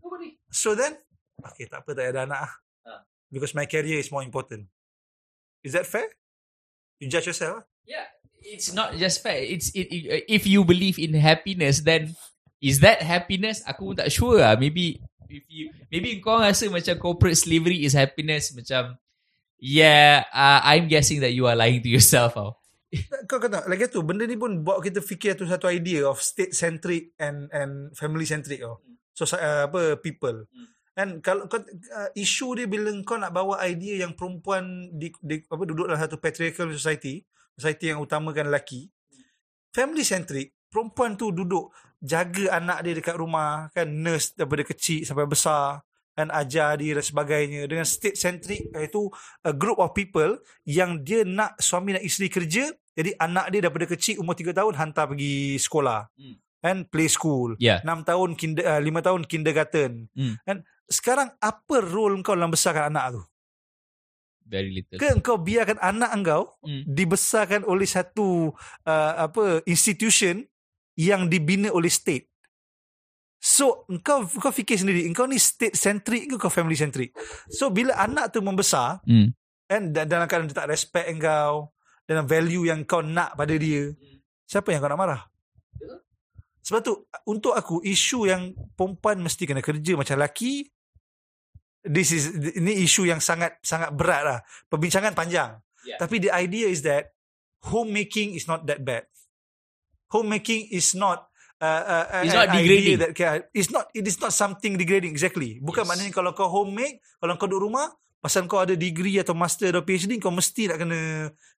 nobody 0.00 0.40
So 0.48 0.72
then, 0.72 0.96
okay 1.44 1.68
tak 1.68 1.84
apa 1.84 1.90
tak 1.92 2.16
ada 2.16 2.24
anak 2.24 2.40
lah. 2.48 2.52
Ah. 2.86 3.00
Because 3.28 3.52
my 3.52 3.68
career 3.68 4.00
is 4.00 4.08
more 4.08 4.24
important. 4.24 4.70
Is 5.60 5.76
that 5.76 5.84
fair? 5.84 6.08
You 6.96 7.12
judge 7.12 7.28
yourself. 7.28 7.60
ah? 7.60 7.64
Yeah, 7.84 8.06
it's 8.40 8.72
not 8.72 8.96
just 8.96 9.20
fair. 9.20 9.44
It's 9.44 9.68
it, 9.76 9.88
it, 9.92 10.24
if 10.30 10.48
you 10.48 10.64
believe 10.64 10.96
in 10.96 11.12
happiness, 11.18 11.84
then 11.84 12.16
is 12.62 12.80
that 12.80 13.04
happiness? 13.04 13.60
Aku 13.68 13.92
pun 13.92 13.96
tak 14.00 14.08
sure 14.08 14.40
lah. 14.40 14.56
Maybe 14.56 15.02
if 15.28 15.44
you 15.50 15.74
maybe 15.92 16.22
kau 16.24 16.40
rasa 16.40 16.70
macam 16.72 16.96
corporate 16.96 17.36
slavery 17.36 17.82
is 17.84 17.92
happiness 17.92 18.54
macam 18.54 18.96
yeah, 19.58 20.24
uh, 20.30 20.60
I'm 20.64 20.88
guessing 20.88 21.20
that 21.20 21.32
you 21.32 21.46
are 21.46 21.56
lying 21.56 21.82
to 21.82 21.90
yourself. 21.90 22.36
Oh. 22.36 22.58
Kau 23.26 23.42
kata 23.42 23.66
lagi 23.66 23.90
tu 23.90 24.06
benda 24.06 24.22
ni 24.22 24.38
pun 24.38 24.62
bawa 24.62 24.78
kita 24.78 25.02
fikir 25.02 25.34
tu 25.34 25.50
satu 25.50 25.66
idea 25.66 26.06
of 26.06 26.22
state 26.22 26.54
centric 26.54 27.10
and 27.18 27.50
and 27.50 27.90
family 27.98 28.22
centric 28.22 28.62
oh. 28.62 28.78
So 29.14 29.26
uh, 29.34 29.66
apa 29.70 29.98
people. 29.98 30.46
And 30.94 31.18
kalau 31.18 31.50
kau 31.50 31.58
uh, 31.58 32.10
isu 32.14 32.54
dia 32.54 32.66
bila 32.70 32.94
kau 33.02 33.18
nak 33.18 33.34
bawa 33.34 33.58
idea 33.66 34.06
yang 34.06 34.14
perempuan 34.14 34.94
di, 34.94 35.10
di 35.18 35.42
apa 35.42 35.62
duduk 35.66 35.90
dalam 35.90 35.98
satu 35.98 36.22
patriarchal 36.22 36.70
society, 36.70 37.22
society 37.58 37.90
yang 37.90 37.98
utamakan 37.98 38.50
lelaki. 38.50 38.86
Family 39.74 40.06
centric, 40.06 40.54
perempuan 40.70 41.18
tu 41.18 41.34
duduk 41.34 41.74
jaga 41.98 42.62
anak 42.62 42.86
dia 42.86 42.94
dekat 42.94 43.16
rumah 43.18 43.70
kan 43.74 43.90
nurse 43.90 44.38
daripada 44.38 44.62
kecil 44.62 45.02
sampai 45.02 45.26
besar 45.26 45.82
dan 46.14 46.30
ajar 46.30 46.78
dia 46.78 46.94
dan 46.94 47.02
sebagainya 47.02 47.66
dengan 47.66 47.82
state 47.82 48.14
centric 48.14 48.70
iaitu 48.70 49.10
a 49.42 49.50
group 49.50 49.76
of 49.76 49.90
people 49.92 50.38
yang 50.62 51.02
dia 51.02 51.26
nak 51.26 51.58
suami 51.58 51.92
dan 51.92 52.02
isteri 52.02 52.30
kerja 52.30 52.70
jadi 52.94 53.18
anak 53.18 53.50
dia 53.50 53.66
daripada 53.66 53.90
kecil 53.90 54.22
umur 54.22 54.38
3 54.38 54.54
tahun 54.54 54.74
hantar 54.74 55.10
pergi 55.10 55.58
sekolah 55.58 56.06
Hmm. 56.14 56.38
and 56.62 56.86
play 56.88 57.10
school 57.10 57.58
Yeah. 57.58 57.82
6 57.82 58.06
tahun 58.06 58.38
kinder, 58.38 58.62
uh, 58.64 58.78
5 58.78 59.02
tahun 59.02 59.22
kindergarten 59.26 60.06
Hmm. 60.14 60.38
and 60.46 60.62
sekarang 60.86 61.34
apa 61.36 61.76
role 61.82 62.22
kau 62.22 62.38
dalam 62.38 62.54
besarkan 62.54 62.94
anak 62.94 63.18
tu 63.18 63.22
Very 64.44 64.70
little. 64.70 65.00
ke 65.00 65.08
engkau 65.08 65.40
biarkan 65.40 65.80
anak 65.80 66.10
engkau 66.12 66.42
Hmm. 66.60 66.84
dibesarkan 66.86 67.64
oleh 67.64 67.88
satu 67.88 68.52
uh, 68.84 69.12
apa 69.18 69.64
institution 69.64 70.44
yang 70.94 71.26
dibina 71.26 71.74
oleh 71.74 71.90
state. 71.90 72.30
So 73.44 73.84
engkau 73.92 74.24
kau 74.40 74.48
fikir 74.48 74.80
sendiri, 74.80 75.04
engkau 75.04 75.28
ni 75.28 75.36
state 75.36 75.76
centric 75.76 76.32
ke 76.32 76.40
kau 76.40 76.48
family 76.48 76.80
centric? 76.80 77.12
So 77.52 77.68
bila 77.68 77.92
anak 78.00 78.32
tu 78.32 78.40
membesar 78.40 79.04
and 79.68 79.92
dan 79.92 80.08
dalam 80.08 80.24
keadaan 80.24 80.48
dia 80.48 80.64
tak 80.64 80.72
respect 80.72 81.12
engkau 81.12 81.68
dalam 82.08 82.24
value 82.24 82.64
yang 82.64 82.88
kau 82.88 83.04
nak 83.04 83.36
pada 83.36 83.52
dia, 83.52 83.92
siapa 84.48 84.72
yang 84.72 84.80
kau 84.80 84.88
nak 84.88 84.96
marah? 84.96 85.22
Sebab 86.64 86.80
tu 86.80 87.04
untuk 87.28 87.52
aku 87.52 87.84
isu 87.84 88.32
yang 88.32 88.56
perempuan 88.72 89.20
mesti 89.20 89.44
kena 89.44 89.60
kerja 89.60 89.92
macam 89.92 90.16
lelaki 90.16 90.64
this 91.84 92.16
is 92.16 92.32
ini 92.56 92.80
isu 92.80 93.04
yang 93.04 93.20
sangat 93.20 93.60
sangat 93.60 93.92
berat 93.92 94.22
lah. 94.24 94.38
Perbincangan 94.72 95.12
panjang. 95.12 95.60
Yeah. 95.84 96.00
Tapi 96.00 96.16
the 96.16 96.32
idea 96.32 96.72
is 96.72 96.80
that 96.88 97.12
homemaking 97.68 98.32
is 98.32 98.48
not 98.48 98.64
that 98.64 98.80
bad. 98.80 99.04
Homemaking 100.08 100.72
is 100.72 100.96
not 100.96 101.28
uh, 101.64 102.04
uh, 102.12 102.22
It's 102.22 102.34
an 102.34 102.38
not 102.44 102.48
degrading. 102.52 102.96
That, 103.00 103.12
can- 103.16 103.46
it's 103.56 103.72
not 103.72 103.88
it 103.96 104.04
is 104.04 104.20
not 104.20 104.36
something 104.36 104.76
degrading 104.76 105.08
exactly. 105.10 105.56
Bukan 105.64 105.84
Yes. 105.84 105.88
maknanya 105.88 106.12
kalau 106.12 106.36
kau 106.36 106.52
homemake, 106.52 107.00
kalau 107.16 107.40
kau 107.40 107.48
duduk 107.48 107.72
rumah, 107.72 107.88
pasal 108.20 108.44
kau 108.44 108.60
ada 108.60 108.76
degree 108.76 109.16
atau 109.16 109.32
master 109.32 109.72
atau 109.72 109.80
PhD, 109.80 110.20
kau 110.20 110.28
mesti 110.28 110.68
nak 110.68 110.78
kena 110.80 111.00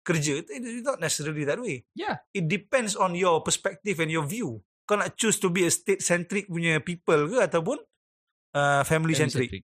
kerja. 0.02 0.38
It 0.42 0.62
is 0.62 0.82
not 0.82 1.02
necessarily 1.02 1.42
that 1.42 1.58
way. 1.58 1.82
Yeah. 1.92 2.22
It 2.30 2.46
depends 2.46 2.94
on 2.94 3.14
your 3.14 3.42
perspective 3.42 3.98
and 3.98 4.10
your 4.10 4.22
view. 4.22 4.62
Kau 4.86 4.94
nak 4.94 5.18
choose 5.18 5.42
to 5.42 5.50
be 5.50 5.66
a 5.66 5.70
state-centric 5.70 6.46
punya 6.46 6.78
people 6.78 7.26
ke 7.26 7.42
ataupun 7.42 7.78
uh, 8.54 8.82
family-centric. 8.86 9.66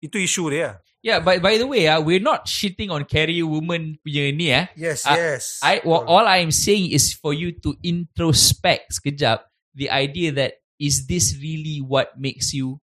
Itu 0.00 0.16
isu 0.16 0.50
dia. 0.50 0.80
Yeah, 1.00 1.20
by 1.20 1.40
by 1.40 1.56
the 1.56 1.64
way, 1.64 1.88
ah, 1.88 1.96
we're 1.96 2.20
not 2.20 2.44
shitting 2.44 2.92
on 2.92 3.08
career 3.08 3.44
woman 3.44 3.96
punya 4.04 4.28
ni 4.32 4.52
ah. 4.52 4.68
Yes, 4.76 5.08
Ah, 5.08 5.16
yes. 5.16 5.56
I 5.64 5.80
well, 5.80 6.04
all 6.04 6.28
I'm 6.28 6.52
saying 6.52 6.92
is 6.92 7.16
for 7.16 7.32
you 7.32 7.56
to 7.64 7.72
introspect 7.80 9.00
sekejap 9.00 9.49
the 9.74 9.90
idea 9.90 10.32
that 10.34 10.60
is 10.80 11.06
this 11.06 11.36
really 11.38 11.84
what 11.84 12.16
makes 12.16 12.56
you 12.56 12.80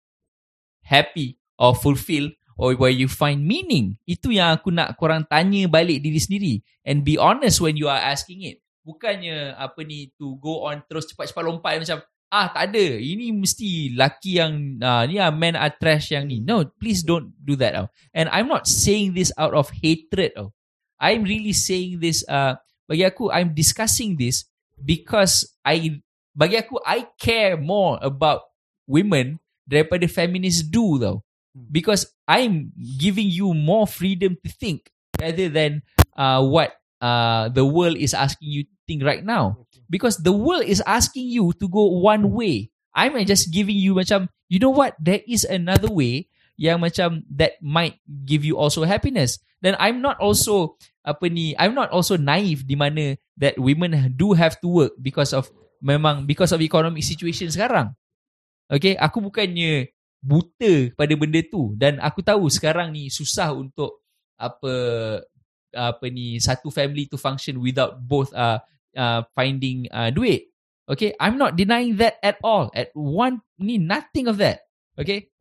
happy 0.85 1.37
or 1.59 1.75
fulfilled 1.75 2.33
or 2.57 2.73
where 2.77 2.93
you 2.93 3.09
find 3.09 3.43
meaning. 3.43 3.97
Itu 4.05 4.31
yang 4.31 4.55
aku 4.57 4.69
nak 4.69 4.95
korang 4.95 5.25
tanya 5.27 5.67
balik 5.67 6.01
diri 6.01 6.19
sendiri 6.21 6.53
and 6.85 7.01
be 7.01 7.17
honest 7.17 7.59
when 7.59 7.75
you 7.75 7.89
are 7.89 7.99
asking 7.99 8.45
it. 8.45 8.61
Bukannya 8.81 9.53
apa 9.57 9.85
ni 9.85 10.09
to 10.17 10.37
go 10.41 10.65
on 10.65 10.81
terus 10.89 11.05
cepat-cepat 11.09 11.43
lompat 11.45 11.77
macam 11.81 12.01
ah 12.31 12.47
tak 12.49 12.73
ada. 12.73 12.85
Ini 12.97 13.29
mesti 13.35 13.93
laki 13.93 14.41
yang 14.41 14.81
uh, 14.81 15.03
ni 15.05 15.21
ah 15.21 15.29
men 15.29 15.53
are 15.53 15.73
trash 15.75 16.15
yang 16.15 16.25
ni. 16.25 16.41
No, 16.41 16.65
please 16.65 17.05
don't 17.05 17.35
do 17.37 17.53
that. 17.59 17.77
Oh. 17.77 17.89
And 18.15 18.31
I'm 18.33 18.49
not 18.49 18.65
saying 18.65 19.13
this 19.13 19.29
out 19.37 19.53
of 19.53 19.69
hatred. 19.69 20.33
Oh. 20.39 20.55
I'm 20.97 21.25
really 21.25 21.53
saying 21.53 22.01
this 22.01 22.21
uh 22.25 22.57
bagi 22.89 23.05
aku 23.05 23.29
I'm 23.29 23.53
discussing 23.53 24.17
this 24.17 24.45
because 24.77 25.45
I 25.61 26.01
bagi 26.35 26.59
aku 26.59 26.79
I 26.83 27.07
care 27.19 27.59
more 27.59 27.99
about 28.01 28.47
women 28.87 29.39
daripada 29.67 30.07
feminists 30.07 30.63
do 30.65 30.99
tau. 30.99 31.23
Because 31.51 32.07
I'm 32.31 32.71
giving 32.79 33.27
you 33.27 33.51
more 33.51 33.83
freedom 33.83 34.39
to 34.39 34.47
think 34.47 34.87
rather 35.19 35.51
than 35.51 35.83
uh 36.15 36.39
what 36.39 36.79
uh 37.03 37.51
the 37.51 37.67
world 37.67 37.99
is 37.99 38.15
asking 38.15 38.47
you 38.47 38.63
to 38.63 38.75
think 38.87 39.03
right 39.03 39.23
now. 39.23 39.67
Because 39.91 40.23
the 40.23 40.31
world 40.31 40.63
is 40.63 40.79
asking 40.87 41.27
you 41.27 41.51
to 41.59 41.67
go 41.67 41.91
one 41.99 42.31
way. 42.31 42.71
I'm 42.95 43.19
just 43.27 43.51
giving 43.51 43.75
you 43.75 43.95
macam 43.95 44.31
you 44.47 44.59
know 44.59 44.71
what 44.71 44.95
there 44.99 45.23
is 45.27 45.43
another 45.43 45.91
way 45.91 46.31
yang 46.55 46.79
macam 46.79 47.27
that 47.31 47.59
might 47.59 47.99
give 48.23 48.47
you 48.47 48.55
also 48.55 48.87
happiness. 48.87 49.39
Then 49.59 49.75
I'm 49.75 49.99
not 49.99 50.23
also 50.23 50.79
apa 51.03 51.27
ni 51.27 51.51
I'm 51.59 51.75
not 51.75 51.91
also 51.91 52.15
naive 52.15 52.63
di 52.63 52.79
mana 52.79 53.19
that 53.41 53.59
women 53.59 53.97
do 54.15 54.37
have 54.37 54.55
to 54.63 54.67
work 54.69 54.93
because 55.01 55.35
of 55.35 55.51
memang 55.81 56.23
because 56.29 56.53
of 56.53 56.61
economic 56.61 57.01
situation 57.01 57.49
sekarang. 57.49 57.91
Okay, 58.71 58.95
aku 58.95 59.19
bukannya 59.19 59.91
buta 60.21 60.93
pada 60.93 61.13
benda 61.17 61.41
tu 61.43 61.73
dan 61.75 61.97
aku 61.97 62.21
tahu 62.21 62.47
sekarang 62.47 62.93
ni 62.93 63.09
susah 63.09 63.51
untuk 63.51 64.05
apa 64.37 64.73
apa 65.73 66.05
ni 66.07 66.37
satu 66.37 66.69
family 66.69 67.09
to 67.09 67.17
function 67.17 67.57
without 67.57 67.97
both 67.99 68.29
uh, 68.37 68.61
uh 68.95 69.25
finding 69.35 69.89
uh, 69.91 70.13
duit. 70.13 70.47
Okay, 70.87 71.17
I'm 71.19 71.35
not 71.35 71.57
denying 71.57 71.97
that 71.99 72.21
at 72.21 72.37
all. 72.45 72.69
At 72.71 72.93
one 72.93 73.43
ni 73.59 73.81
nothing 73.81 74.29
of 74.29 74.39
that. 74.39 74.63
Okay, 74.95 75.33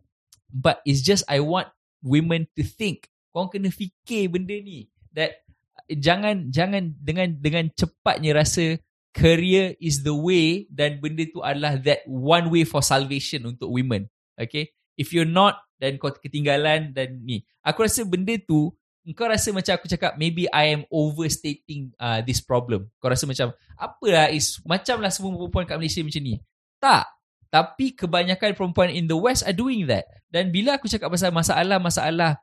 but 0.51 0.81
it's 0.89 1.05
just 1.05 1.23
I 1.29 1.45
want 1.45 1.71
women 2.01 2.49
to 2.57 2.63
think. 2.65 3.07
Kau 3.31 3.47
kena 3.47 3.71
fikir 3.71 4.27
benda 4.33 4.59
ni 4.59 4.91
that 5.15 5.43
jangan 5.87 6.51
jangan 6.51 6.95
dengan 6.99 7.35
dengan 7.39 7.71
cepatnya 7.75 8.43
rasa 8.43 8.79
career 9.11 9.75
is 9.83 10.07
the 10.07 10.15
way 10.15 10.67
dan 10.71 11.03
benda 11.03 11.27
tu 11.31 11.43
adalah 11.43 11.79
that 11.83 12.07
one 12.07 12.49
way 12.51 12.63
for 12.63 12.83
salvation 12.83 13.47
untuk 13.47 13.71
women. 13.71 14.07
Okay, 14.39 14.73
if 14.97 15.13
you're 15.13 15.29
not 15.29 15.61
dan 15.81 15.97
kau 15.97 16.13
ketinggalan 16.13 16.93
dan 16.93 17.25
ni. 17.25 17.43
Aku 17.65 17.85
rasa 17.85 18.05
benda 18.05 18.37
tu 18.37 18.73
kau 19.17 19.27
rasa 19.27 19.51
macam 19.51 19.75
aku 19.75 19.91
cakap 19.91 20.15
maybe 20.21 20.47
I 20.53 20.77
am 20.77 20.83
overstating 20.93 21.91
uh, 21.99 22.21
this 22.23 22.39
problem. 22.39 22.93
Kau 23.01 23.11
rasa 23.11 23.27
macam 23.27 23.51
apa 23.75 24.07
lah 24.07 24.27
is 24.31 24.61
macam 24.63 25.01
lah 25.01 25.11
semua 25.11 25.35
perempuan 25.35 25.67
kat 25.67 25.77
Malaysia 25.81 26.05
macam 26.05 26.23
ni. 26.23 26.37
Tak. 26.79 27.05
Tapi 27.51 27.99
kebanyakan 27.99 28.55
perempuan 28.55 28.95
in 28.95 29.11
the 29.11 29.19
West 29.19 29.43
are 29.43 29.57
doing 29.57 29.89
that. 29.91 30.07
Dan 30.31 30.55
bila 30.55 30.79
aku 30.79 30.87
cakap 30.87 31.11
pasal 31.11 31.35
masalah-masalah 31.35 32.39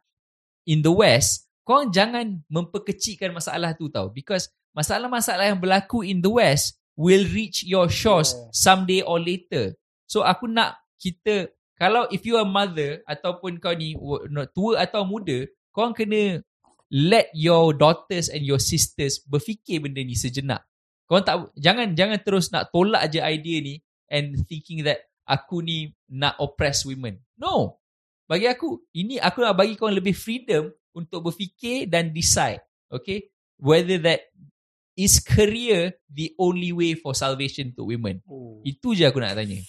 in 0.68 0.84
the 0.84 0.92
West, 0.92 1.48
kau 1.64 1.88
jangan 1.88 2.44
memperkecilkan 2.52 3.32
masalah 3.32 3.72
tu 3.72 3.88
tau. 3.88 4.12
Because 4.12 4.52
masalah-masalah 4.78 5.50
yang 5.50 5.58
berlaku 5.58 6.06
in 6.06 6.22
the 6.22 6.30
West 6.30 6.78
will 6.94 7.26
reach 7.34 7.66
your 7.66 7.90
shores 7.90 8.38
Yeah. 8.38 8.54
someday 8.54 9.02
or 9.02 9.18
later. 9.18 9.74
So 10.06 10.22
aku 10.22 10.46
nak 10.46 10.78
kita, 11.02 11.50
kalau 11.78 12.06
if 12.14 12.26
you 12.26 12.38
are 12.38 12.46
mother 12.46 13.02
ataupun 13.10 13.58
kau 13.58 13.74
ni 13.74 13.98
tua 14.54 14.86
atau 14.86 15.02
muda, 15.02 15.50
kau 15.74 15.90
orang 15.90 15.98
kena 15.98 16.22
let 16.94 17.30
your 17.34 17.74
daughters 17.74 18.30
and 18.30 18.46
your 18.46 18.62
sisters 18.62 19.22
berfikir 19.26 19.82
benda 19.82 20.02
ni 20.02 20.14
sejenak. 20.14 20.62
Kau 21.10 21.18
orang 21.18 21.26
tak 21.26 21.38
jangan 21.58 21.88
jangan 21.98 22.20
terus 22.22 22.54
nak 22.54 22.70
tolak 22.70 23.10
je 23.10 23.22
idea 23.22 23.58
ni 23.62 23.76
and 24.10 24.38
thinking 24.46 24.86
that 24.86 25.06
aku 25.26 25.62
ni 25.62 25.94
nak 26.10 26.38
oppress 26.38 26.86
women. 26.86 27.18
No. 27.38 27.82
Bagi 28.28 28.50
aku 28.50 28.84
ini 28.94 29.22
aku 29.22 29.42
nak 29.46 29.56
bagi 29.56 29.78
kau 29.78 29.88
lebih 29.88 30.18
freedom 30.18 30.70
untuk 30.98 31.30
berfikir 31.30 31.86
dan 31.88 32.10
decide. 32.10 32.64
Okay? 32.90 33.30
Whether 33.62 34.02
that 34.06 34.27
is 34.98 35.22
career 35.22 35.94
the 36.10 36.34
only 36.42 36.74
way 36.74 36.98
for 36.98 37.14
salvation 37.14 37.70
to 37.78 37.86
women. 37.86 38.26
Oh. 38.26 38.60
Itu 38.66 38.98
je 38.98 39.06
aku 39.06 39.22
nak 39.22 39.38
tanya. 39.38 39.62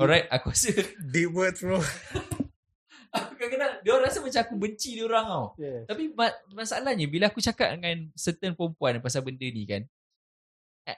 Alright, 0.00 0.24
aku 0.32 0.56
rasa 0.56 0.72
Deep 1.12 1.30
words 1.36 1.60
bro. 1.60 1.78
aku 3.16 3.32
kadang-kadang 3.36 3.72
dia 3.84 3.90
orang 3.92 4.08
rasa 4.08 4.24
macam 4.24 4.40
aku 4.40 4.54
benci 4.56 4.96
dia 4.96 5.04
orang 5.04 5.24
tau. 5.28 5.46
Yeah. 5.60 5.84
Tapi 5.84 6.02
ma- 6.16 6.40
masalahnya 6.56 7.06
bila 7.06 7.28
aku 7.28 7.44
cakap 7.44 7.76
dengan 7.76 8.08
certain 8.16 8.56
perempuan 8.56 9.04
pasal 9.04 9.20
benda 9.20 9.44
ni 9.44 9.68
kan. 9.68 9.84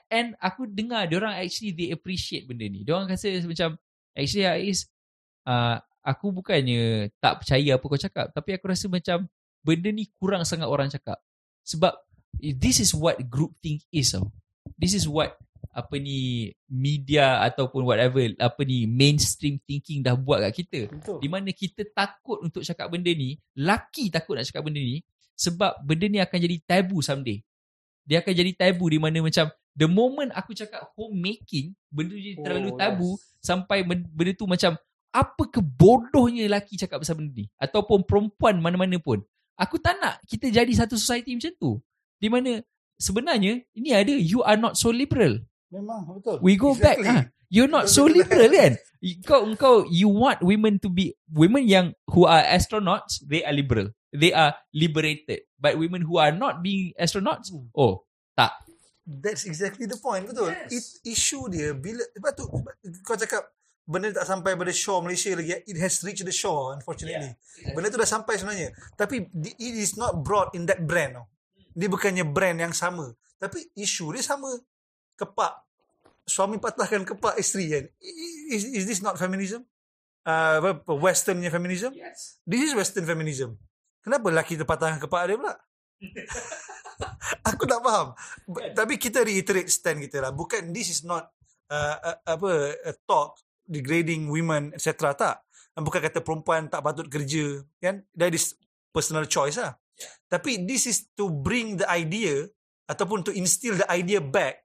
And 0.07 0.39
aku 0.39 0.71
dengar 0.71 1.11
dia 1.11 1.19
orang 1.19 1.35
actually 1.35 1.75
they 1.75 1.91
appreciate 1.91 2.47
benda 2.47 2.63
ni. 2.63 2.87
Dia 2.87 2.95
orang 2.95 3.11
rasa 3.11 3.27
macam 3.43 3.75
actually 4.15 4.47
Ais 4.47 4.87
uh, 5.43 5.75
aku 5.99 6.31
bukannya 6.31 7.11
tak 7.19 7.43
percaya 7.43 7.75
apa 7.75 7.85
kau 7.85 7.99
cakap 7.99 8.25
tapi 8.31 8.55
aku 8.55 8.65
rasa 8.71 8.87
macam 8.87 9.27
benda 9.61 9.89
ni 9.91 10.07
kurang 10.15 10.47
sangat 10.47 10.71
orang 10.71 10.87
cakap. 10.87 11.19
Sebab 11.67 11.93
this 12.39 12.79
is 12.79 12.95
what 12.95 13.19
group 13.27 13.51
think 13.59 13.83
is 13.91 14.13
tau. 14.13 14.31
This 14.77 14.95
is 14.95 15.05
what 15.05 15.35
apa 15.71 15.95
ni 15.95 16.51
media 16.67 17.39
ataupun 17.47 17.87
whatever 17.87 18.19
apa 18.35 18.61
ni 18.67 18.83
mainstream 18.83 19.55
thinking 19.63 20.03
dah 20.03 20.19
buat 20.19 20.43
kat 20.49 20.53
kita. 20.63 20.79
Betul. 20.91 21.19
Di 21.23 21.27
mana 21.31 21.49
kita 21.55 21.87
takut 21.95 22.43
untuk 22.43 22.65
cakap 22.65 22.91
benda 22.91 23.07
ni, 23.13 23.39
laki 23.55 24.11
takut 24.11 24.35
nak 24.35 24.43
cakap 24.47 24.67
benda 24.67 24.81
ni 24.81 24.99
sebab 25.37 25.79
benda 25.85 26.05
ni 26.11 26.19
akan 26.19 26.37
jadi 26.37 26.57
tabu 26.67 26.99
someday. 26.99 27.39
Dia 28.03 28.19
akan 28.19 28.33
jadi 28.35 28.51
tabu 28.57 28.89
di 28.91 28.99
mana 28.99 29.23
macam 29.23 29.47
the 29.71 29.87
moment 29.87 30.33
aku 30.35 30.51
cakap 30.51 30.91
homemaking, 30.99 31.71
benda 31.87 32.11
tu 32.17 32.19
jadi 32.19 32.37
Oh, 32.41 32.43
terlalu 32.43 32.69
tabu 32.75 33.09
yes. 33.15 33.21
sampai 33.39 33.87
ben- 33.87 34.09
benda 34.11 34.31
tu 34.35 34.45
macam 34.49 34.75
apa 35.11 35.43
kebodohnya 35.47 36.47
lelaki 36.47 36.79
cakap 36.79 37.03
pasal 37.03 37.19
benda 37.19 37.31
ni 37.31 37.47
ataupun 37.59 38.03
perempuan 38.03 38.59
mana-mana 38.59 38.99
pun. 38.99 39.23
Aku 39.55 39.77
tak 39.79 39.95
nak 40.03 40.19
kita 40.25 40.49
jadi 40.51 40.71
satu 40.73 40.97
society 40.99 41.31
macam 41.37 41.53
tu. 41.55 41.71
Di 42.21 42.29
mana 42.29 42.61
sebenarnya 43.01 43.65
ini 43.73 43.89
ada 43.97 44.13
you 44.13 44.45
are 44.45 44.61
not 44.61 44.77
so 44.77 44.93
liberal. 44.93 45.41
Memang 45.73 46.05
betul. 46.21 46.37
We 46.45 46.53
go 46.53 46.77
back 46.77 47.01
ah. 47.01 47.25
You're 47.51 47.67
not 47.67 47.91
so 47.91 48.07
liberal 48.07 48.47
kan? 48.47 48.79
Kau 49.27 49.43
kau 49.59 49.83
you 49.91 50.07
want 50.07 50.39
women 50.39 50.79
to 50.79 50.87
be 50.87 51.17
women 51.27 51.67
yang 51.67 51.91
who 52.07 52.23
are 52.23 52.39
astronauts, 52.39 53.19
they 53.27 53.43
are 53.43 53.51
liberal. 53.51 53.91
They 54.15 54.31
are 54.31 54.55
liberated. 54.71 55.43
But 55.59 55.75
women 55.75 56.07
who 56.07 56.15
are 56.15 56.31
not 56.31 56.63
being 56.63 56.95
astronauts, 56.95 57.51
Hmm. 57.51 57.67
oh, 57.75 58.07
tak. 58.39 58.55
That's 59.03 59.43
exactly 59.43 59.83
the 59.83 59.99
point. 59.99 60.31
Betul. 60.31 60.55
Yes. 60.55 60.71
It, 61.03 61.11
issue 61.11 61.43
dia 61.51 61.75
bila 61.75 61.99
sebab 62.15 62.31
tu 62.39 62.47
kau 63.03 63.19
cakap 63.19 63.43
benda 63.83 64.15
tak 64.15 64.31
sampai 64.31 64.55
pada 64.55 64.71
shore 64.71 65.03
Malaysia 65.03 65.35
lagi. 65.35 65.59
It 65.67 65.75
has 65.75 65.99
reached 66.07 66.23
the 66.23 66.31
shore 66.31 66.79
unfortunately. 66.79 67.35
Yeah. 67.35 67.75
Benda 67.75 67.91
tu 67.91 67.99
dah 67.99 68.07
sampai 68.07 68.39
sebenarnya. 68.39 68.71
Tapi 68.95 69.27
it 69.59 69.75
is 69.75 69.99
not 69.99 70.23
brought 70.23 70.55
in 70.55 70.71
that 70.71 70.87
brand. 70.87 71.19
Tau. 71.19 71.27
Dia 71.73 71.87
bukannya 71.87 72.25
brand 72.27 72.57
yang 72.59 72.75
sama. 72.75 73.15
Tapi 73.41 73.71
isu 73.73 74.13
dia 74.13 74.23
sama. 74.23 74.49
Kepak. 75.17 75.65
Suami 76.25 76.61
patahkan 76.61 77.03
kepak 77.03 77.35
isteri 77.41 77.65
kan. 77.71 77.83
Is, 78.53 78.63
is 78.69 78.85
this 78.85 79.01
not 79.01 79.17
feminism? 79.17 79.65
Uh, 80.21 80.77
westernnya 81.01 81.49
feminism? 81.49 81.97
Yes. 81.97 82.37
This 82.45 82.69
is 82.69 82.73
western 82.77 83.09
feminism. 83.09 83.57
Kenapa 84.05 84.29
lelaki 84.29 84.53
terpatahkan 84.57 85.01
kepak 85.01 85.21
dia 85.29 85.37
pula? 85.37 85.55
Aku 87.49 87.65
tak 87.65 87.81
faham. 87.81 88.13
B- 88.45 88.73
Tapi 88.73 89.01
kita 89.01 89.25
reiterate 89.25 89.69
stand 89.69 90.05
kita 90.05 90.21
lah. 90.21 90.31
Bukan 90.33 90.69
this 90.69 90.93
is 90.93 91.01
not 91.01 91.29
uh, 91.73 91.97
uh, 91.97 92.17
apa 92.37 92.77
a 92.85 92.93
talk 93.05 93.41
degrading 93.65 94.29
women 94.29 94.73
etc. 94.77 95.13
tak. 95.17 95.41
Bukan 95.73 96.01
kata 96.03 96.21
perempuan 96.21 96.69
tak 96.69 96.85
patut 96.85 97.09
kerja 97.09 97.65
kan. 97.81 98.05
That 98.13 98.37
is 98.37 98.53
personal 98.93 99.25
choice 99.25 99.57
lah. 99.57 99.80
Tapi 100.31 100.63
this 100.63 100.87
is 100.87 101.11
to 101.19 101.27
bring 101.27 101.79
the 101.79 101.87
idea 101.89 102.47
ataupun 102.87 103.23
to 103.27 103.31
instill 103.31 103.79
the 103.79 103.87
idea 103.87 104.19
back 104.19 104.63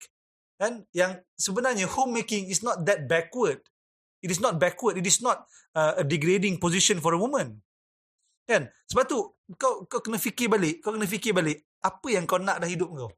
kan 0.57 0.89
yang 0.97 1.21
sebenarnya 1.37 1.85
homemaking 1.85 2.49
is 2.49 2.65
not 2.65 2.81
that 2.89 3.05
backward. 3.05 3.61
It 4.25 4.33
is 4.33 4.41
not 4.41 4.57
backward. 4.57 4.97
It 4.97 5.05
is 5.05 5.21
not 5.21 5.45
uh, 5.77 6.01
a 6.01 6.05
degrading 6.05 6.57
position 6.57 6.99
for 7.05 7.13
a 7.13 7.21
woman. 7.21 7.61
Kan? 8.49 8.73
Sebab 8.89 9.05
tu 9.05 9.21
kau 9.61 9.85
kau 9.85 10.01
kena 10.01 10.17
fikir 10.17 10.49
balik, 10.49 10.81
kau 10.81 10.97
kena 10.97 11.05
fikir 11.05 11.37
balik 11.37 11.61
apa 11.85 12.09
yang 12.09 12.25
kau 12.25 12.41
nak 12.41 12.59
dah 12.65 12.69
hidup 12.69 12.89
kau. 12.89 13.11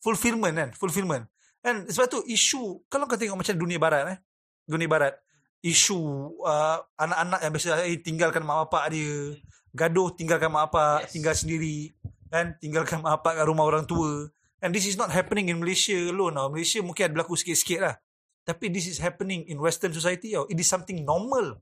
Fulfillment 0.00 0.54
kan, 0.54 0.70
fulfillment. 0.78 1.24
Kan 1.58 1.88
sebab 1.90 2.06
tu 2.06 2.18
isu 2.30 2.86
kalau 2.86 3.10
kau 3.10 3.18
tengok 3.18 3.42
macam 3.42 3.56
dunia 3.58 3.80
barat 3.82 4.02
eh. 4.14 4.18
Dunia 4.64 4.88
barat 4.88 5.18
isu 5.64 5.96
uh, 6.44 6.76
anak-anak 7.00 7.40
yang 7.40 7.52
biasa 7.56 7.88
eh, 7.88 7.96
tinggalkan 8.04 8.44
mak 8.44 8.68
bapak 8.68 8.92
dia, 8.92 9.32
gaduh 9.72 10.12
tinggalkan 10.12 10.52
mak 10.52 10.68
bapak, 10.68 11.08
Yes. 11.08 11.16
tinggal 11.16 11.32
sendiri, 11.34 11.96
kan 12.28 12.52
tinggalkan 12.60 13.00
mak 13.00 13.24
bapak 13.24 13.40
kat 13.40 13.44
rumah 13.48 13.64
orang 13.64 13.88
tua. 13.88 14.28
And 14.60 14.76
this 14.76 14.84
is 14.84 15.00
not 15.00 15.08
happening 15.08 15.48
in 15.48 15.60
Malaysia 15.60 15.96
alone. 16.12 16.36
Now. 16.36 16.48
Malaysia 16.48 16.80
mungkin 16.80 17.08
ada 17.08 17.12
berlaku 17.20 17.36
sikit-sikit 17.36 17.80
lah. 17.84 17.94
Tapi 18.48 18.72
this 18.72 18.88
is 18.88 18.96
happening 18.96 19.44
in 19.48 19.60
western 19.60 19.92
society. 19.92 20.32
Tau. 20.32 20.48
It 20.48 20.56
is 20.56 20.68
something 20.68 21.04
normal. 21.04 21.60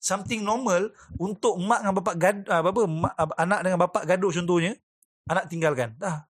Something 0.00 0.40
normal 0.40 0.88
untuk 1.20 1.60
mak 1.60 1.84
dengan 1.84 1.96
bapak 2.00 2.16
gaduh, 2.16 2.48
uh, 2.48 2.60
apa, 2.64 2.82
mak, 2.88 3.14
uh, 3.16 3.36
anak 3.36 3.60
dengan 3.64 3.78
bapak 3.84 4.08
gaduh 4.08 4.32
contohnya, 4.32 4.72
anak 5.28 5.52
tinggalkan. 5.52 5.92
Dah. 6.00 6.29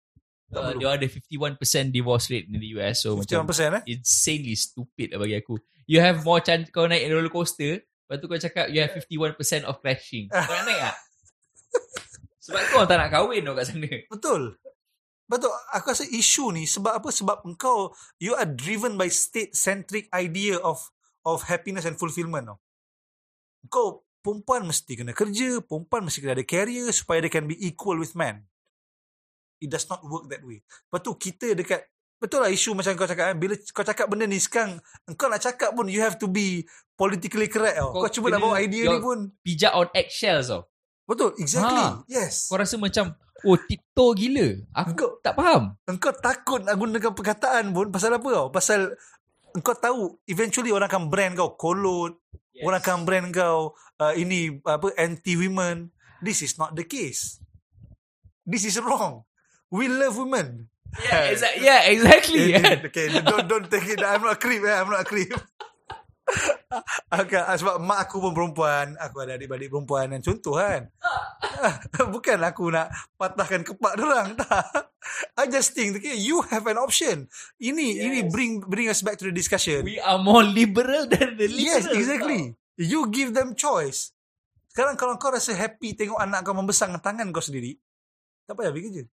Uh, 0.48 0.72
dia 0.80 0.88
ada 0.95 1.03
51% 1.03 1.60
divorce 1.91 2.32
rate 2.32 2.48
in 2.48 2.56
the 2.56 2.72
US 2.80 3.03
so 3.03 3.19
macam 3.19 3.44
51% 3.44 3.84
eh. 3.84 3.99
insanely 3.99 4.56
stupid 4.56 5.11
lah 5.11 5.19
bagi 5.19 5.36
aku. 5.36 5.60
You 5.84 5.99
have 5.99 6.24
more 6.24 6.40
chance 6.40 6.72
kau 6.72 6.88
naik 6.88 7.03
roller 7.11 7.28
coaster, 7.28 7.84
lepas 7.84 8.15
tu 8.15 8.32
kau 8.32 8.40
cakap 8.40 8.72
you 8.72 8.80
have 8.80 8.95
51% 8.95 9.68
of 9.68 9.84
crashing. 9.84 10.32
Kau 10.32 10.40
nak 10.40 10.64
naik 10.64 10.80
tak? 10.80 10.95
Sebab 12.48 12.61
kau 12.72 12.84
tak 12.88 12.95
nak 12.95 13.11
kahwin 13.11 13.44
tau 13.44 13.60
kat 13.60 13.65
sana. 13.68 13.91
Betul. 14.07 14.56
Betul. 15.28 15.52
Aku 15.76 15.91
rasa 15.91 16.07
isu 16.07 16.56
ni 16.56 16.64
sebab 16.64 17.03
apa? 17.03 17.11
Sebab 17.11 17.44
engkau 17.44 17.91
you 18.24 18.32
are 18.32 18.48
driven 18.48 18.95
by 18.95 19.11
state 19.11 19.52
centric 19.52 20.07
idea 20.15 20.56
of 20.64 20.80
of 21.28 21.44
happiness 21.44 21.84
and 21.84 21.99
fulfillment. 21.99 22.48
Tau. 22.48 22.57
Kau 23.68 23.88
perempuan 24.24 24.64
mesti 24.64 24.95
kena 24.95 25.11
kerja, 25.11 25.60
perempuan 25.60 26.07
mesti 26.07 26.24
kena 26.24 26.40
ada 26.40 26.48
career 26.48 26.88
supaya 26.95 27.19
they 27.19 27.32
can 27.32 27.52
be 27.52 27.60
equal 27.60 27.99
with 27.99 28.15
men. 28.15 28.48
It 29.58 29.74
does 29.74 29.90
not 29.90 30.06
work 30.06 30.30
that 30.30 30.46
way. 30.46 30.62
Lepas 30.62 31.00
tu 31.02 31.12
kita 31.18 31.58
dekat 31.58 31.82
Betul 32.18 32.42
lah 32.42 32.50
isu 32.50 32.74
macam 32.74 32.98
kau 32.98 33.06
cakap 33.06 33.30
kan. 33.30 33.38
Bila 33.38 33.54
kau 33.70 33.86
cakap 33.86 34.10
benda 34.10 34.26
ni 34.26 34.42
sekarang 34.42 34.82
engkau 35.06 35.30
nak 35.30 35.38
cakap 35.38 35.70
pun 35.78 35.86
you 35.86 36.02
have 36.02 36.18
to 36.18 36.26
be 36.26 36.66
politically 36.98 37.46
correct 37.46 37.78
tau. 37.78 37.94
Kau, 37.94 38.10
Kau 38.10 38.10
cuba 38.10 38.34
nak 38.34 38.42
bawa 38.42 38.58
idea 38.58 38.90
ni 38.90 38.98
pun. 38.98 39.30
Pijak 39.46 39.74
on 39.78 39.88
eggshells 39.94 40.50
tau. 40.50 40.66
Betul. 41.06 41.38
Exactly. 41.38 41.78
Ha. 41.78 42.02
Yes. 42.10 42.50
Kau 42.50 42.58
rasa 42.58 42.82
macam 42.82 43.14
oh 43.46 43.58
tiptoe 43.70 44.18
gila. 44.18 44.50
Aku 44.82 44.92
Kau- 44.98 45.16
tak 45.22 45.38
faham. 45.38 45.78
engkau 45.86 46.10
takut 46.18 46.66
nak 46.66 46.74
gunakan 46.74 47.14
perkataan 47.14 47.70
pun 47.70 47.94
pasal 47.94 48.18
apa 48.18 48.28
tau? 48.34 48.48
Pasal 48.50 48.98
engkau 49.54 49.78
tahu 49.78 50.18
eventually 50.26 50.74
orang 50.74 50.90
akan 50.90 51.14
brand 51.14 51.38
kau 51.38 51.54
kolot, 51.54 52.18
yes. 52.50 52.66
orang 52.66 52.82
akan 52.82 52.98
brand 53.06 53.30
kau 53.30 53.78
uh, 54.02 54.14
ini 54.18 54.58
apa 54.66 54.90
anti 54.98 55.38
women. 55.38 55.94
This 56.18 56.42
is 56.42 56.58
not 56.58 56.74
the 56.74 56.82
case. 56.82 57.38
This 58.42 58.66
is 58.66 58.82
wrong. 58.82 59.27
We 59.72 59.91
love 59.91 60.15
women. 60.15 60.72
Yeah, 60.95 61.23
exa- 61.30 61.57
yeah 61.60 61.81
exactly. 61.91 62.56
Eh, 62.56 62.80
okay, 62.88 63.11
don't 63.22 63.45
don't 63.45 63.68
take 63.68 63.85
it. 63.91 63.99
I'm 64.02 64.23
not 64.23 64.39
a 64.39 64.41
creep. 64.41 64.64
Eh. 64.64 64.72
I'm 64.72 64.89
not 64.89 65.03
a 65.03 65.07
creep. 65.07 65.35
okay, 67.23 67.39
sebab 67.39 67.80
mak 67.80 68.07
aku 68.07 68.19
pun 68.19 68.35
perempuan, 68.35 68.99
aku 68.99 69.23
ada 69.23 69.39
adik-adik 69.39 69.72
perempuan 69.72 70.11
dan 70.11 70.19
contoh 70.19 70.60
kan. 70.60 70.91
Bukan 72.15 72.39
aku 72.44 72.68
nak 72.72 72.91
patahkan 73.15 73.64
kepak 73.64 73.94
orang 73.99 74.35
tak. 74.35 74.91
I 75.39 75.48
just 75.48 75.72
think 75.72 76.03
okay, 76.03 76.19
you 76.19 76.44
have 76.52 76.68
an 76.68 76.80
option. 76.80 77.31
Ini 77.60 77.85
yes. 77.95 78.03
ini 78.03 78.19
bring 78.27 78.60
bring 78.64 78.91
us 78.91 78.99
back 78.99 79.15
to 79.19 79.31
the 79.31 79.35
discussion. 79.35 79.88
We 79.88 80.03
are 80.03 80.19
more 80.19 80.44
liberal 80.44 81.07
than 81.07 81.39
the 81.39 81.48
liberal. 81.48 81.68
yes, 81.68 81.84
exactly. 81.88 82.60
You 82.76 83.07
give 83.07 83.31
them 83.31 83.56
choice. 83.56 84.11
Sekarang 84.76 84.99
kalau 84.99 85.15
kau 85.18 85.31
rasa 85.31 85.56
happy 85.56 85.95
tengok 85.95 86.19
anak 86.19 86.44
kau 86.44 86.53
membesar 86.53 86.91
dengan 86.91 87.02
tangan 87.02 87.27
kau 87.31 87.41
sendiri, 87.41 87.80
tak 88.45 88.60
payah 88.60 88.69
pergi 88.69 88.85
kerja. 88.91 89.03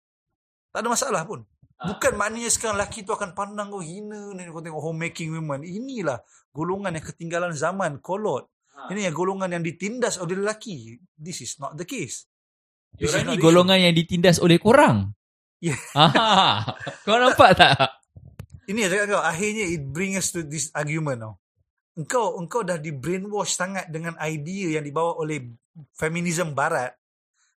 Tak 0.75 0.83
ada 0.83 0.91
masalah 0.91 1.23
pun. 1.23 1.47
Bukan 1.79 2.19
maknanya 2.19 2.51
sekarang 2.51 2.83
lelaki 2.83 3.07
tu 3.07 3.15
akan 3.15 3.31
pandang 3.31 3.71
kau 3.71 3.79
hina 3.79 4.35
ni 4.35 4.43
kau 4.51 4.59
tengok 4.59 4.83
homemaking 4.83 5.31
women. 5.31 5.63
Inilah 5.63 6.19
golongan 6.51 6.99
yang 6.99 7.07
ketinggalan 7.07 7.55
zaman, 7.55 8.03
kolot. 8.03 8.51
Ini 8.91 9.07
yang 9.07 9.15
golongan 9.15 9.55
yang 9.55 9.63
ditindas 9.63 10.19
oleh 10.19 10.35
lelaki. 10.35 10.99
This 11.15 11.47
is 11.47 11.63
not 11.63 11.79
the 11.79 11.87
case. 11.87 12.27
This 12.99 13.07
is 13.07 13.23
Diorang 13.23 13.23
not 13.23 13.31
ni 13.31 13.37
the 13.39 13.45
golongan 13.47 13.79
yang 13.87 13.95
ditindas 13.95 14.43
oleh 14.43 14.59
korang. 14.59 15.15
Yeah. 15.63 15.79
Ah, 15.95 16.75
kau 17.07 17.17
nampak 17.23 17.55
tak? 17.55 17.79
Ini 18.67 18.89
yang 18.89 18.91
cakap 18.91 19.07
kau, 19.15 19.23
akhirnya 19.23 19.65
it 19.71 19.83
bring 19.95 20.19
us 20.19 20.35
to 20.35 20.43
this 20.43 20.75
argument 20.75 21.23
tau. 21.23 21.35
Engkau 21.95 22.35
engkau 22.43 22.67
dah 22.67 22.83
di 22.83 22.91
brainwash 22.91 23.55
sangat 23.55 23.87
dengan 23.87 24.19
idea 24.19 24.81
yang 24.81 24.85
dibawa 24.85 25.15
oleh 25.23 25.55
feminism 25.95 26.51
barat 26.51 26.91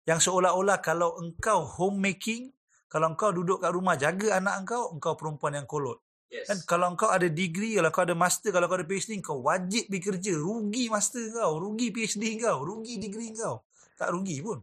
yang 0.06 0.22
seolah-olah 0.22 0.80
kalau 0.86 1.18
engkau 1.18 1.66
homemaking, 1.66 2.55
kalau 2.90 3.12
engkau 3.12 3.34
duduk 3.34 3.62
kat 3.62 3.72
rumah 3.74 3.98
jaga 3.98 4.38
anak 4.38 4.66
engkau, 4.66 4.94
engkau 4.94 5.14
perempuan 5.18 5.58
yang 5.58 5.68
kolot. 5.68 6.00
Yes. 6.30 6.50
Kan 6.50 6.58
kalau 6.66 6.94
engkau 6.94 7.10
ada 7.10 7.30
degree, 7.30 7.78
kalau 7.78 7.90
kau 7.94 8.04
ada 8.04 8.18
master, 8.18 8.50
kalau 8.50 8.66
kau 8.66 8.78
ada 8.78 8.88
PhD, 8.88 9.22
kau 9.22 9.40
wajib 9.46 9.90
pergi 9.90 10.02
kerja. 10.02 10.34
Rugi 10.38 10.84
master 10.90 11.24
kau, 11.34 11.52
rugi 11.62 11.88
PhD 11.94 12.42
kau, 12.42 12.66
rugi 12.66 12.98
degree 12.98 13.32
kau. 13.34 13.66
Tak 13.96 14.12
rugi 14.12 14.42
pun. 14.42 14.60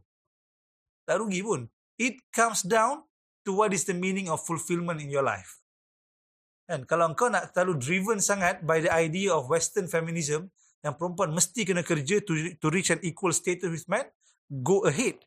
Tak 1.07 1.17
rugi 1.19 1.41
pun. 1.41 1.67
It 1.99 2.19
comes 2.35 2.67
down 2.67 3.07
to 3.47 3.55
what 3.55 3.75
is 3.75 3.87
the 3.87 3.97
meaning 3.97 4.31
of 4.31 4.43
fulfillment 4.43 5.03
in 5.03 5.11
your 5.11 5.25
life. 5.25 5.63
Kan? 6.67 6.87
Kalau 6.87 7.11
engkau 7.11 7.31
nak 7.31 7.51
terlalu 7.51 7.79
driven 7.79 8.19
sangat 8.23 8.63
by 8.63 8.83
the 8.83 8.91
idea 8.91 9.35
of 9.35 9.51
western 9.51 9.91
feminism, 9.91 10.51
yang 10.83 10.99
perempuan 10.99 11.31
mesti 11.31 11.63
kena 11.63 11.87
kerja 11.87 12.19
to, 12.27 12.59
to 12.59 12.67
reach 12.71 12.91
an 12.91 12.99
equal 13.07 13.31
status 13.31 13.71
with 13.71 13.87
men, 13.87 14.03
go 14.51 14.83
ahead. 14.83 15.23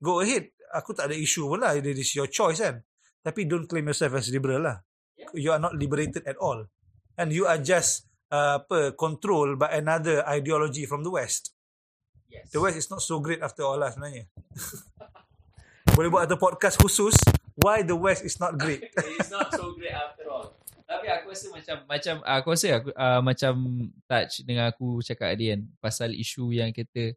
Go 0.00 0.24
ahead. 0.24 0.48
Aku 0.74 0.92
tak 0.92 1.12
ada 1.12 1.16
issue 1.16 1.48
pun 1.48 1.60
lah. 1.62 1.76
It 1.76 1.86
is 1.86 2.12
your 2.16 2.28
choice 2.28 2.60
kan. 2.60 2.84
Tapi 3.24 3.44
don't 3.48 3.68
claim 3.68 3.88
yourself 3.88 4.16
as 4.16 4.28
liberal 4.32 4.64
lah. 4.64 4.80
You 5.36 5.52
are 5.52 5.60
not 5.60 5.76
liberated 5.76 6.24
at 6.24 6.38
all. 6.38 6.68
And 7.18 7.34
you 7.34 7.44
are 7.44 7.58
just 7.58 8.08
uh, 8.30 8.62
apa, 8.62 8.94
controlled 8.94 9.58
by 9.58 9.74
another 9.74 10.22
ideology 10.24 10.86
from 10.86 11.02
the 11.02 11.12
West. 11.12 11.52
Yes. 12.28 12.52
The 12.52 12.60
West 12.60 12.76
is 12.76 12.88
not 12.92 13.00
so 13.00 13.18
great 13.18 13.40
after 13.40 13.64
all 13.64 13.80
lah 13.80 13.90
sebenarnya. 13.92 14.28
Boleh 15.96 16.08
buat 16.12 16.28
satu 16.28 16.38
podcast 16.38 16.76
khusus 16.78 17.16
why 17.58 17.82
the 17.82 17.96
West 17.96 18.22
is 18.22 18.38
not 18.38 18.54
great. 18.54 18.86
It's 19.18 19.32
not 19.32 19.50
so 19.50 19.74
great 19.74 19.96
after 19.96 20.30
all. 20.30 20.54
Tapi 20.88 21.04
aku 21.12 21.36
rasa 21.36 21.46
macam 21.52 21.76
macam 21.84 22.14
aku 22.24 22.46
rasa 22.56 22.68
aku 22.80 22.88
uh, 22.96 23.20
macam 23.20 23.52
touch 24.08 24.40
dengan 24.48 24.72
aku 24.72 25.04
cakap 25.04 25.36
tadi 25.36 25.52
kan 25.52 25.60
pasal 25.84 26.16
isu 26.16 26.48
yang 26.56 26.72
kita 26.72 27.12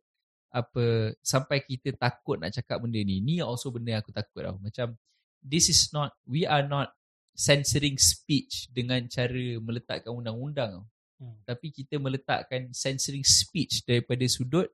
apa 0.52 1.16
sampai 1.24 1.64
kita 1.64 1.96
takut 1.96 2.36
nak 2.36 2.52
cakap 2.52 2.84
benda 2.84 3.00
ni. 3.00 3.24
Ni 3.24 3.40
also 3.40 3.72
benda 3.72 3.96
yang 3.96 4.04
aku 4.04 4.12
takut 4.12 4.44
tau. 4.44 4.60
Macam 4.60 5.00
this 5.40 5.72
is 5.72 5.90
not 5.96 6.12
we 6.28 6.44
are 6.44 6.68
not 6.68 6.92
censoring 7.32 7.96
speech 7.96 8.68
dengan 8.76 9.08
cara 9.08 9.58
meletakkan 9.64 10.12
undang-undang. 10.12 10.84
Hmm. 11.18 11.40
Tapi 11.48 11.72
kita 11.72 11.98
meletakkan 11.98 12.76
censoring 12.76 13.24
speech 13.24 13.88
daripada 13.88 14.28
sudut 14.28 14.68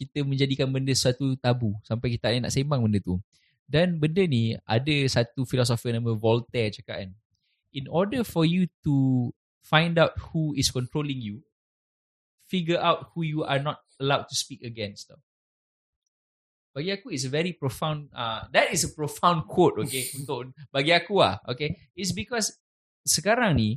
kita 0.00 0.24
menjadikan 0.24 0.70
benda 0.70 0.96
suatu 0.96 1.36
tabu 1.36 1.76
sampai 1.84 2.16
kita 2.16 2.32
nak 2.40 2.54
sembang 2.54 2.80
benda 2.80 3.02
tu. 3.02 3.20
Dan 3.70 4.00
benda 4.00 4.24
ni 4.24 4.56
ada 4.66 4.96
satu 5.06 5.44
filosofer 5.44 5.94
nama 5.94 6.10
Voltaire 6.16 6.72
cakap 6.72 7.04
kan. 7.04 7.10
In 7.70 7.86
order 7.86 8.26
for 8.26 8.42
you 8.42 8.66
to 8.82 9.30
find 9.62 9.94
out 10.00 10.16
who 10.30 10.56
is 10.58 10.72
controlling 10.74 11.22
you, 11.22 11.46
figure 12.50 12.80
out 12.82 13.14
who 13.14 13.22
you 13.22 13.46
are 13.46 13.62
not 13.62 13.78
allowed 14.00 14.26
to 14.26 14.34
speak 14.34 14.64
against. 14.64 15.12
Tau. 15.12 15.20
Bagi 16.70 16.94
aku 16.94 17.10
it's 17.10 17.26
a 17.26 17.32
very 17.32 17.52
profound 17.52 18.08
uh, 18.14 18.46
that 18.54 18.70
is 18.70 18.86
a 18.86 18.90
profound 18.94 19.44
quote 19.52 19.82
okay 19.82 20.06
untuk 20.14 20.54
bagi 20.70 20.94
aku 20.96 21.20
lah 21.20 21.36
okay. 21.44 21.76
It's 21.92 22.14
because 22.14 22.56
sekarang 23.04 23.58
ni 23.58 23.70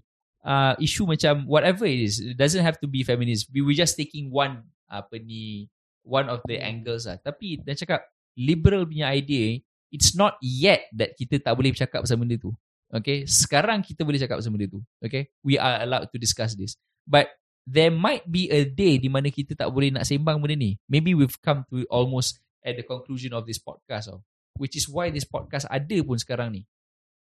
uh, 0.45 0.77
isu 0.79 1.09
macam 1.09 1.43
whatever 1.49 1.89
it 1.89 1.99
is 1.99 2.21
it 2.21 2.37
doesn't 2.37 2.63
have 2.63 2.77
to 2.79 2.87
be 2.87 3.01
feminist. 3.01 3.49
We 3.49 3.65
we 3.65 3.73
just 3.75 3.99
taking 3.99 4.29
one 4.29 4.63
apa 4.87 5.17
ni 5.19 5.67
one 6.05 6.29
of 6.29 6.45
the 6.45 6.61
angles 6.61 7.09
lah. 7.09 7.17
Tapi 7.17 7.59
dia 7.65 7.73
cakap 7.73 8.05
liberal 8.37 8.85
punya 8.85 9.09
idea 9.09 9.57
it's 9.93 10.17
not 10.17 10.37
yet 10.41 10.89
that 10.93 11.13
kita 11.13 11.37
tak 11.37 11.53
boleh 11.53 11.69
bercakap 11.69 12.01
pasal 12.01 12.17
benda 12.17 12.37
tu 12.37 12.53
okay. 12.93 13.25
Sekarang 13.25 13.81
kita 13.81 14.05
boleh 14.05 14.21
cakap 14.21 14.37
pasal 14.37 14.53
benda 14.53 14.69
tu 14.69 14.81
okay. 15.01 15.33
We 15.41 15.57
are 15.57 15.81
allowed 15.81 16.13
to 16.13 16.17
discuss 16.21 16.53
this. 16.53 16.77
But 17.09 17.33
there 17.63 17.91
might 17.91 18.27
be 18.27 18.51
a 18.51 18.67
day 18.67 18.99
di 18.99 19.07
mana 19.07 19.31
kita 19.31 19.55
tak 19.55 19.71
boleh 19.71 19.91
nak 19.91 20.03
sembang 20.03 20.39
benda 20.39 20.55
ni 20.59 20.75
maybe 20.91 21.15
we've 21.15 21.39
come 21.39 21.63
to 21.71 21.87
almost 21.87 22.43
at 22.63 22.79
the 22.79 22.85
conclusion 22.87 23.35
of 23.35 23.43
this 23.43 23.59
podcast 23.59 24.09
tau. 24.09 24.23
Which 24.55 24.79
is 24.79 24.87
why 24.87 25.11
this 25.11 25.27
podcast 25.27 25.67
ada 25.67 25.97
pun 26.01 26.15
sekarang 26.15 26.55
ni. 26.55 26.61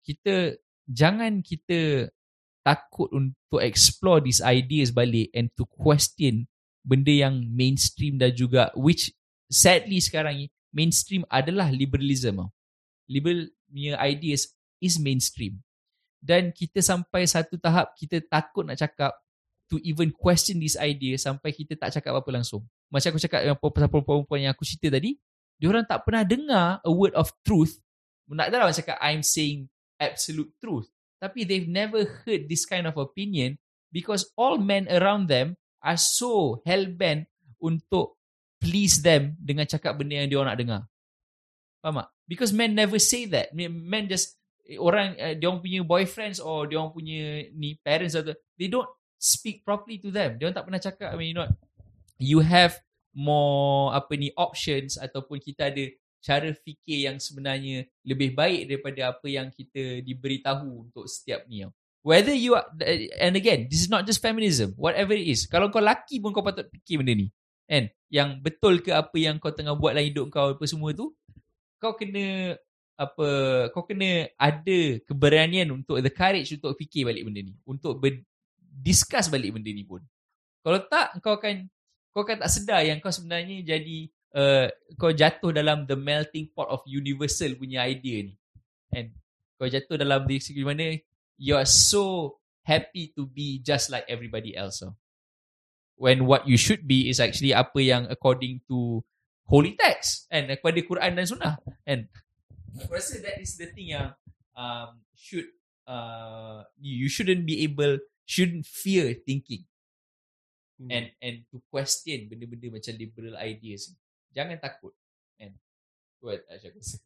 Kita 0.03 0.59
jangan 0.89 1.39
kita 1.39 2.11
takut 2.63 3.07
untuk 3.11 3.63
explore 3.63 4.19
these 4.23 4.43
ideas 4.43 4.91
balik 4.91 5.31
and 5.31 5.51
to 5.55 5.63
question 5.67 6.47
benda 6.83 7.11
yang 7.11 7.43
mainstream 7.47 8.19
dan 8.19 8.35
juga 8.35 8.71
which 8.75 9.15
sadly 9.47 10.03
sekarang 10.03 10.35
ni 10.35 10.45
mainstream 10.75 11.23
adalah 11.31 11.71
liberalism 11.71 12.43
tau. 12.43 12.49
Liberal 13.07 13.47
punya 13.67 13.99
ideas 14.03 14.51
is 14.83 14.99
mainstream. 14.99 15.59
Dan 16.23 16.55
kita 16.55 16.79
sampai 16.79 17.27
satu 17.27 17.59
tahap 17.59 17.91
kita 17.99 18.23
takut 18.23 18.63
nak 18.63 18.79
cakap 18.79 19.11
to 19.71 19.79
even 19.81 20.11
question 20.11 20.59
this 20.59 20.75
idea 20.75 21.15
sampai 21.15 21.55
kita 21.55 21.77
tak 21.79 21.95
cakap 21.95 22.15
apa-apa 22.15 22.41
langsung. 22.41 22.63
Macam 22.91 23.15
aku 23.15 23.21
cakap 23.21 23.41
pasal 23.57 23.89
perempuan-perempuan 23.89 24.39
yang 24.47 24.51
aku 24.53 24.67
cerita 24.67 24.99
tadi, 24.99 25.17
diorang 25.57 25.87
tak 25.87 26.03
pernah 26.05 26.23
dengar 26.25 26.83
a 26.83 26.91
word 26.91 27.15
of 27.15 27.31
truth. 27.41 27.79
Tak 28.29 28.49
adalah 28.49 28.69
orang 28.69 28.77
cakap 28.77 28.97
I'm 29.01 29.21
saying 29.21 29.69
absolute 30.01 30.51
truth. 30.57 30.89
Tapi 31.21 31.47
they've 31.47 31.69
never 31.69 32.03
heard 32.25 32.51
this 32.51 32.67
kind 32.67 32.83
of 32.83 32.99
opinion 32.99 33.55
because 33.93 34.27
all 34.35 34.59
men 34.59 34.89
around 34.91 35.31
them 35.31 35.55
are 35.79 35.99
so 35.99 36.59
hell-bent 36.67 37.29
untuk 37.63 38.19
please 38.59 38.99
them 39.03 39.35
dengan 39.39 39.67
cakap 39.67 39.95
benda 39.99 40.23
yang 40.23 40.31
diorang 40.31 40.51
nak 40.51 40.59
dengar. 40.59 40.81
Faham 41.83 42.03
tak? 42.03 42.09
Because 42.27 42.51
men 42.55 42.75
never 42.75 42.99
say 42.99 43.27
that. 43.27 43.51
Men 43.51 44.07
just 44.07 44.39
orang 44.79 45.19
uh, 45.19 45.35
dia 45.35 45.51
punya 45.51 45.83
boyfriends 45.83 46.39
or 46.39 46.63
dia 46.67 46.79
punya 46.87 47.51
ni 47.51 47.75
parents 47.83 48.15
atau 48.15 48.31
they 48.55 48.71
don't 48.71 48.87
speak 49.23 49.63
properly 49.63 49.95
to 50.03 50.11
them. 50.11 50.35
Dia 50.35 50.51
tak 50.51 50.67
pernah 50.67 50.83
cakap 50.83 51.15
I 51.15 51.15
mean 51.15 51.31
you 51.31 51.37
know 51.39 51.47
you 52.19 52.43
have 52.43 52.75
more 53.15 53.95
apa 53.95 54.11
ni 54.19 54.35
options 54.35 54.99
ataupun 54.99 55.39
kita 55.39 55.71
ada 55.71 55.87
cara 56.23 56.51
fikir 56.51 57.07
yang 57.07 57.17
sebenarnya 57.19 57.87
lebih 58.03 58.35
baik 58.35 58.67
daripada 58.67 59.15
apa 59.15 59.27
yang 59.27 59.47
kita 59.51 60.03
diberitahu 60.03 60.87
untuk 60.91 61.07
setiap 61.07 61.47
ni. 61.47 61.63
Whether 62.03 62.35
you 62.35 62.59
are, 62.59 62.67
and 63.15 63.39
again, 63.39 63.71
this 63.71 63.79
is 63.79 63.87
not 63.87 64.03
just 64.03 64.19
feminism, 64.19 64.75
whatever 64.75 65.15
it 65.15 65.23
is. 65.23 65.47
Kalau 65.47 65.71
kau 65.71 65.79
laki 65.79 66.19
pun 66.19 66.35
kau 66.35 66.43
patut 66.43 66.67
fikir 66.67 66.99
benda 66.99 67.15
ni. 67.15 67.27
Kan? 67.63 67.87
Yang 68.11 68.29
betul 68.43 68.83
ke 68.83 68.91
apa 68.91 69.15
yang 69.15 69.39
kau 69.39 69.55
tengah 69.55 69.75
buat 69.75 69.95
dalam 69.95 70.11
hidup 70.11 70.27
kau 70.27 70.51
apa 70.51 70.63
semua 70.67 70.91
tu, 70.91 71.15
kau 71.79 71.95
kena 71.95 72.59
apa 72.93 73.27
kau 73.73 73.83
kena 73.83 74.29
ada 74.37 74.79
keberanian 75.03 75.67
untuk 75.73 75.97
the 75.99 76.13
courage 76.13 76.53
untuk 76.53 76.77
fikir 76.77 77.09
balik 77.09 77.25
benda 77.25 77.41
ni 77.41 77.53
untuk 77.65 77.97
ber, 77.97 78.21
discuss 78.73 79.29
balik 79.29 79.53
benda 79.53 79.69
ni 79.69 79.85
pun. 79.85 80.01
Kalau 80.65 80.79
tak 80.89 81.21
kau 81.21 81.37
akan 81.37 81.69
kau 82.09 82.25
akan 82.25 82.41
tak 82.41 82.51
sedar 82.51 82.81
yang 82.81 82.97
kau 82.97 83.13
sebenarnya 83.13 83.77
jadi 83.77 83.97
uh, 84.33 84.67
kau 84.97 85.13
jatuh 85.13 85.53
dalam 85.53 85.85
the 85.85 85.97
melting 85.97 86.49
pot 86.49 86.69
of 86.73 86.81
universal 86.89 87.53
punya 87.53 87.85
idea 87.85 88.25
ni. 88.25 88.33
And 88.89 89.13
kau 89.61 89.69
jatuh 89.69 90.01
dalam 90.01 90.25
di 90.25 90.41
mana 90.65 90.97
you 91.37 91.53
are 91.53 91.69
so 91.69 92.35
happy 92.65 93.13
to 93.13 93.29
be 93.29 93.61
just 93.61 93.93
like 93.93 94.09
everybody 94.09 94.57
else. 94.57 94.81
So. 94.81 94.97
when 95.95 96.25
what 96.25 96.47
you 96.47 96.57
should 96.57 96.83
be 96.83 97.09
is 97.09 97.23
actually 97.23 97.53
apa 97.53 97.79
yang 97.79 98.03
according 98.09 98.61
to 98.67 99.01
holy 99.45 99.77
text 99.77 100.27
and 100.27 100.49
kepada 100.49 100.79
Quran 100.83 101.15
dan 101.15 101.25
Sunnah. 101.27 101.55
And 101.85 102.09
aku 102.75 102.91
rasa 102.91 103.21
that 103.21 103.37
is 103.39 103.55
the 103.55 103.69
thing 103.71 103.93
yang 103.93 104.11
um, 104.57 104.99
should 105.13 105.47
uh, 105.85 106.65
you 106.75 107.07
shouldn't 107.07 107.45
be 107.45 107.63
able 107.63 108.01
shouldn't 108.23 108.65
fear 108.67 109.13
thinking. 109.13 109.67
Hmm. 110.73 110.89
and 110.89 111.05
and 111.21 111.35
to 111.53 111.61
question 111.69 112.25
benda-benda 112.27 112.73
macam 112.73 112.93
liberal 112.97 113.37
ideas. 113.37 113.93
Jangan 114.33 114.57
takut. 114.57 114.91
And 115.37 115.53
buat 116.17 116.41
aku 116.49 116.73
rasa 116.73 116.97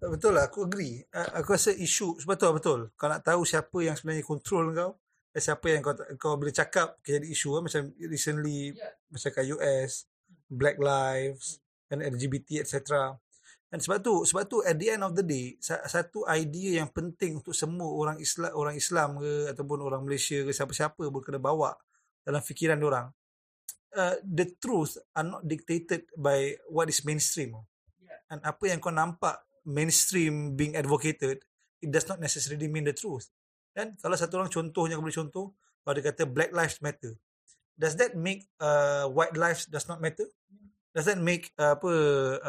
betul 0.00 0.32
lah. 0.32 0.48
Aku 0.48 0.64
agree. 0.64 1.04
Aku 1.12 1.52
rasa 1.52 1.76
isu 1.76 2.16
betul 2.24 2.56
betul. 2.56 2.80
Kau 2.96 3.06
nak 3.06 3.22
tahu 3.22 3.44
siapa 3.44 3.78
yang 3.84 3.94
sebenarnya 3.94 4.24
control 4.24 4.72
kau 4.72 4.90
eh, 5.30 5.42
siapa 5.42 5.66
yang 5.70 5.82
kau 5.84 5.94
kau 6.18 6.34
bila 6.40 6.50
cakap 6.50 6.98
jadi 7.04 7.26
isu 7.26 7.58
eh, 7.58 7.62
macam 7.62 7.82
recently 8.10 8.74
yeah. 8.74 8.94
macam 9.12 9.30
kat 9.30 9.44
US 9.54 10.10
Black 10.50 10.76
Lives 10.82 11.62
and 11.90 12.02
LGBT 12.02 12.66
etc 12.66 13.14
dan 13.70 13.78
sebab 13.78 14.02
tu, 14.02 14.26
sebab 14.26 14.44
tu 14.50 14.58
at 14.66 14.74
the 14.74 14.90
end 14.90 15.06
of 15.06 15.14
the 15.14 15.22
day, 15.22 15.54
satu 15.62 16.26
idea 16.26 16.82
yang 16.82 16.90
penting 16.90 17.38
untuk 17.38 17.54
semua 17.54 17.86
orang 17.86 18.18
Islam, 18.18 18.50
orang 18.58 18.74
Islam 18.74 19.22
ke 19.22 19.46
ataupun 19.54 19.78
orang 19.86 20.02
Malaysia 20.02 20.42
ke 20.42 20.50
siapa-siapa 20.50 20.98
pun 20.98 21.22
kena 21.22 21.38
bawa 21.38 21.78
dalam 22.26 22.42
fikiran 22.42 22.82
orang. 22.82 23.14
Uh, 23.94 24.18
the 24.26 24.58
truth 24.58 24.98
are 25.14 25.22
not 25.22 25.46
dictated 25.46 26.02
by 26.18 26.58
what 26.66 26.90
is 26.90 27.06
mainstream. 27.06 27.54
Yeah. 28.02 28.18
And 28.34 28.42
apa 28.42 28.74
yang 28.74 28.82
kau 28.82 28.90
nampak 28.90 29.38
mainstream 29.62 30.58
being 30.58 30.74
advocated, 30.74 31.46
it 31.78 31.90
does 31.94 32.10
not 32.10 32.18
necessarily 32.18 32.66
mean 32.66 32.90
the 32.90 32.94
truth. 32.94 33.30
Dan 33.70 33.94
kalau 34.02 34.18
satu 34.18 34.42
orang 34.42 34.50
contohnya 34.50 34.98
aku 34.98 35.06
boleh 35.06 35.14
contoh, 35.14 35.54
kalau 35.86 35.94
dia 35.94 36.10
kata 36.10 36.26
Black 36.26 36.50
Lives 36.50 36.82
Matter, 36.82 37.14
does 37.78 37.94
that 38.02 38.18
make 38.18 38.50
uh, 38.58 39.06
white 39.06 39.38
lives 39.38 39.70
does 39.70 39.86
not 39.86 40.02
matter? 40.02 40.26
Does 40.94 41.06
that 41.06 41.18
make 41.18 41.54
uh, 41.58 41.78
apa 41.78 41.92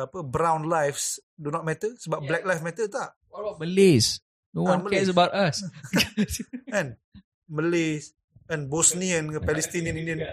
apa 0.07 0.19
brown 0.25 0.65
lives 0.65 1.21
do 1.37 1.53
not 1.53 1.65
matter? 1.65 1.93
Sebab 1.97 2.25
yeah. 2.25 2.29
black 2.29 2.43
lives 2.45 2.63
matter 2.65 2.85
tak? 2.89 3.13
What 3.29 3.41
about 3.45 3.57
malays? 3.61 4.21
No 4.51 4.67
uh, 4.67 4.75
one 4.75 4.83
Malays. 4.83 4.93
cares 4.99 5.09
about 5.13 5.31
us. 5.31 5.63
Kan? 6.73 6.99
Malays 7.47 8.11
and 8.51 8.67
bosnian 8.67 9.31
ke 9.31 9.39
palestinian 9.49 9.95
indian. 9.95 10.27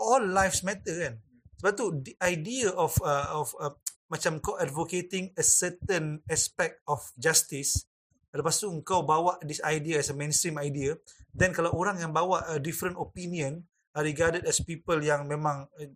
All 0.00 0.24
lives 0.24 0.64
matter 0.64 1.04
kan? 1.04 1.14
Sebab 1.60 1.72
tu 1.76 1.86
the 2.00 2.16
idea 2.24 2.72
of 2.72 2.96
uh, 3.04 3.28
of 3.36 3.52
uh, 3.60 3.76
macam 4.08 4.40
kau 4.40 4.56
advocating 4.56 5.32
a 5.36 5.44
certain 5.44 6.20
aspect 6.28 6.80
of 6.84 7.00
justice 7.16 7.88
lepas 8.32 8.56
tu 8.56 8.68
kau 8.84 9.04
bawa 9.04 9.36
this 9.44 9.60
idea 9.64 10.00
as 10.00 10.08
a 10.08 10.16
mainstream 10.16 10.56
idea 10.56 10.96
then 11.36 11.52
kalau 11.52 11.72
orang 11.72 12.00
yang 12.00 12.12
bawa 12.12 12.44
a 12.52 12.60
different 12.60 12.96
opinion 12.96 13.64
are 13.92 14.04
regarded 14.04 14.44
as 14.48 14.60
people 14.64 14.96
yang 15.00 15.28
memang 15.28 15.68
uh, 15.80 15.88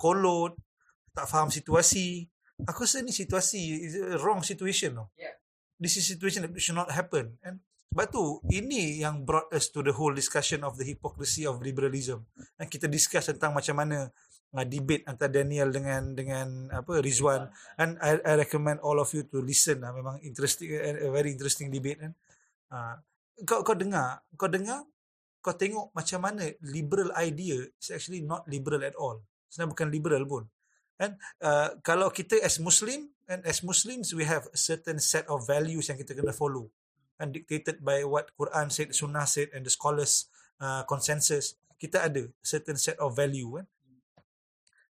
kolot 0.00 0.56
tak 1.16 1.24
faham 1.24 1.48
situasi. 1.48 2.28
Aku 2.68 2.84
rasa 2.84 3.00
ni 3.00 3.12
situasi 3.12 3.60
is 3.88 3.96
a 3.96 4.20
wrong 4.20 4.44
situation 4.44 4.92
no. 4.92 5.08
Yeah. 5.16 5.32
This 5.80 5.96
is 5.96 6.08
situation 6.08 6.44
that 6.44 6.52
should 6.60 6.76
not 6.76 6.92
happen. 6.92 7.40
And 7.40 7.64
sebab 7.92 8.12
tu 8.12 8.44
ini 8.52 9.00
yang 9.00 9.24
brought 9.24 9.48
us 9.56 9.72
to 9.72 9.80
the 9.80 9.96
whole 9.96 10.12
discussion 10.12 10.60
of 10.60 10.76
the 10.76 10.84
hypocrisy 10.84 11.48
of 11.48 11.64
liberalism. 11.64 12.28
Dan 12.60 12.68
kita 12.68 12.88
discuss 12.92 13.32
tentang 13.32 13.56
macam 13.56 13.76
mana 13.80 14.12
uh, 14.52 14.66
debate 14.68 15.04
antara 15.08 15.32
Daniel 15.32 15.72
dengan 15.72 16.12
dengan 16.12 16.68
apa 16.72 17.00
Rizwan 17.00 17.48
and 17.80 17.96
I, 18.04 18.20
I 18.20 18.32
recommend 18.40 18.84
all 18.84 19.00
of 19.00 19.08
you 19.16 19.24
to 19.32 19.40
listen 19.40 19.80
lah. 19.80 19.96
memang 19.96 20.20
interesting 20.20 20.76
a 20.76 21.08
very 21.08 21.32
interesting 21.32 21.72
debate 21.72 22.00
kan. 22.00 22.12
Uh, 22.68 23.00
kau 23.44 23.60
kau 23.64 23.76
dengar, 23.76 24.24
kau 24.36 24.48
dengar 24.48 24.84
kau 25.44 25.54
tengok 25.54 25.94
macam 25.94 26.18
mana 26.26 26.42
liberal 26.66 27.14
idea 27.22 27.62
is 27.78 27.94
actually 27.94 28.18
not 28.24 28.42
liberal 28.50 28.82
at 28.82 28.98
all. 28.98 29.22
Sebenarnya 29.46 29.70
bukan 29.78 29.88
liberal 29.94 30.22
pun. 30.26 30.44
Kan? 30.96 31.20
Uh, 31.40 31.76
kalau 31.84 32.08
kita 32.08 32.40
as 32.40 32.56
Muslim, 32.56 33.12
and 33.28 33.44
as 33.44 33.60
Muslims 33.60 34.16
we 34.16 34.24
have 34.24 34.48
a 34.48 34.58
certain 34.58 34.96
set 34.96 35.28
of 35.28 35.44
values 35.44 35.92
yang 35.92 36.00
kita 36.00 36.16
kena 36.16 36.32
follow 36.32 36.72
and 37.20 37.32
dictated 37.32 37.80
by 37.80 38.04
what 38.04 38.32
Quran 38.36 38.72
said, 38.72 38.92
Sunnah 38.92 39.28
said 39.28 39.52
and 39.52 39.64
the 39.64 39.72
scholars 39.72 40.28
uh, 40.60 40.84
consensus. 40.88 41.56
Kita 41.76 42.08
ada 42.08 42.24
certain 42.40 42.80
set 42.80 42.96
of 42.96 43.12
value 43.12 43.60
kan. 43.60 43.66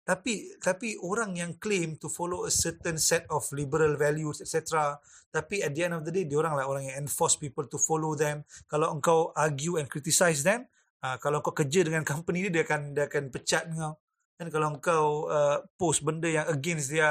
Tapi 0.06 0.62
tapi 0.62 0.94
orang 1.02 1.34
yang 1.34 1.58
claim 1.58 1.98
to 1.98 2.14
follow 2.14 2.46
a 2.46 2.54
certain 2.54 3.02
set 3.02 3.26
of 3.34 3.42
liberal 3.50 3.98
values 3.98 4.38
etc. 4.38 4.94
Tapi 5.34 5.66
at 5.66 5.74
the 5.74 5.82
end 5.82 5.98
of 5.98 6.06
the 6.06 6.14
day 6.14 6.30
dia 6.30 6.38
orang 6.38 6.54
lah 6.54 6.70
orang 6.70 6.86
yang 6.86 7.02
enforce 7.02 7.42
people 7.42 7.66
to 7.66 7.82
follow 7.82 8.14
them. 8.14 8.46
Kalau 8.70 8.94
engkau 8.94 9.34
argue 9.34 9.82
and 9.82 9.90
criticize 9.90 10.46
them, 10.46 10.70
uh, 11.02 11.18
kalau 11.18 11.42
kau 11.42 11.58
kerja 11.58 11.82
dengan 11.82 12.06
company 12.06 12.46
ni 12.46 12.50
dia 12.54 12.62
akan 12.62 12.94
dia 12.94 13.10
akan 13.10 13.34
pecat 13.34 13.66
kau. 13.74 13.98
Dan 14.36 14.52
kalau 14.52 14.76
engkau 14.76 15.32
uh, 15.32 15.64
post 15.80 16.04
benda 16.04 16.28
yang 16.28 16.44
against 16.52 16.92
dia 16.92 17.08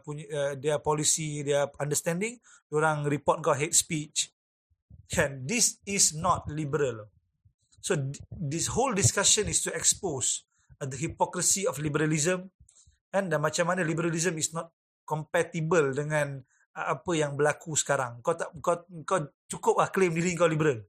punya 0.00 0.24
uh, 0.32 0.52
dia 0.56 0.80
policy, 0.80 1.44
dia 1.44 1.68
understanding, 1.76 2.40
orang 2.72 3.04
report 3.04 3.44
kau 3.44 3.52
hate 3.52 3.76
speech. 3.76 4.32
Kan 5.04 5.44
this 5.44 5.76
is 5.84 6.16
not 6.16 6.48
liberal. 6.48 7.12
So 7.84 8.00
this 8.32 8.72
whole 8.72 8.96
discussion 8.96 9.44
is 9.52 9.60
to 9.68 9.70
expose 9.76 10.48
uh, 10.80 10.88
the 10.88 10.96
hypocrisy 10.96 11.68
of 11.68 11.76
liberalism 11.76 12.48
and 13.12 13.28
dan 13.28 13.44
macam 13.44 13.68
mana 13.68 13.84
liberalism 13.84 14.40
is 14.40 14.56
not 14.56 14.72
compatible 15.04 15.92
dengan 15.92 16.40
uh, 16.72 16.86
apa 16.96 17.12
yang 17.12 17.36
berlaku 17.36 17.76
sekarang. 17.76 18.24
Kau 18.24 18.32
tak 18.32 18.48
kau 18.64 18.88
kau 19.04 19.20
cukup 19.52 19.84
lah 19.84 19.92
claim 19.92 20.16
diri 20.16 20.32
kau 20.32 20.48
liberal. 20.48 20.80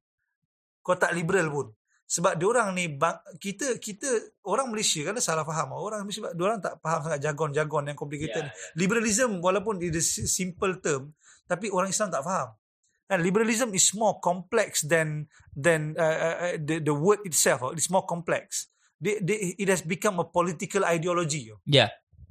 Kau 0.80 0.96
tak 0.96 1.12
liberal 1.12 1.52
pun. 1.52 1.68
Sebab 2.06 2.38
diorang 2.38 2.70
ni 2.78 2.86
kita 3.42 3.82
kita 3.82 4.38
orang 4.46 4.70
Malaysia 4.70 5.02
kan 5.10 5.18
salah 5.18 5.42
faham. 5.42 5.74
Orang 5.74 6.06
sebab 6.06 6.38
diorang 6.38 6.62
tak 6.62 6.78
faham 6.80 7.02
sangat 7.02 7.20
jargon-jargon 7.26 7.90
yang 7.90 7.98
complicated. 7.98 8.46
Yeah, 8.46 8.54
yeah. 8.54 8.78
Liberalism 8.78 9.42
walaupun 9.42 9.82
it 9.82 9.98
is 9.98 10.08
simple 10.30 10.78
term 10.82 11.18
tapi 11.50 11.74
orang 11.74 11.90
Islam 11.90 12.14
tak 12.14 12.22
faham. 12.22 12.54
And 13.06 13.22
liberalism 13.22 13.74
is 13.78 13.90
more 13.94 14.18
complex 14.22 14.82
than 14.86 15.30
than 15.54 15.94
uh, 15.98 16.02
uh, 16.02 16.38
uh 16.42 16.56
the 16.58 16.82
the 16.82 16.94
word 16.94 17.22
itself. 17.26 17.74
It's 17.74 17.90
more 17.90 18.06
complex 18.06 18.70
they, 19.00 19.20
they, 19.22 19.56
it 19.60 19.70
has 19.70 19.82
become 19.82 20.20
a 20.20 20.26
political 20.26 20.86
ideology. 20.86 21.52
Yeah. 21.66 21.90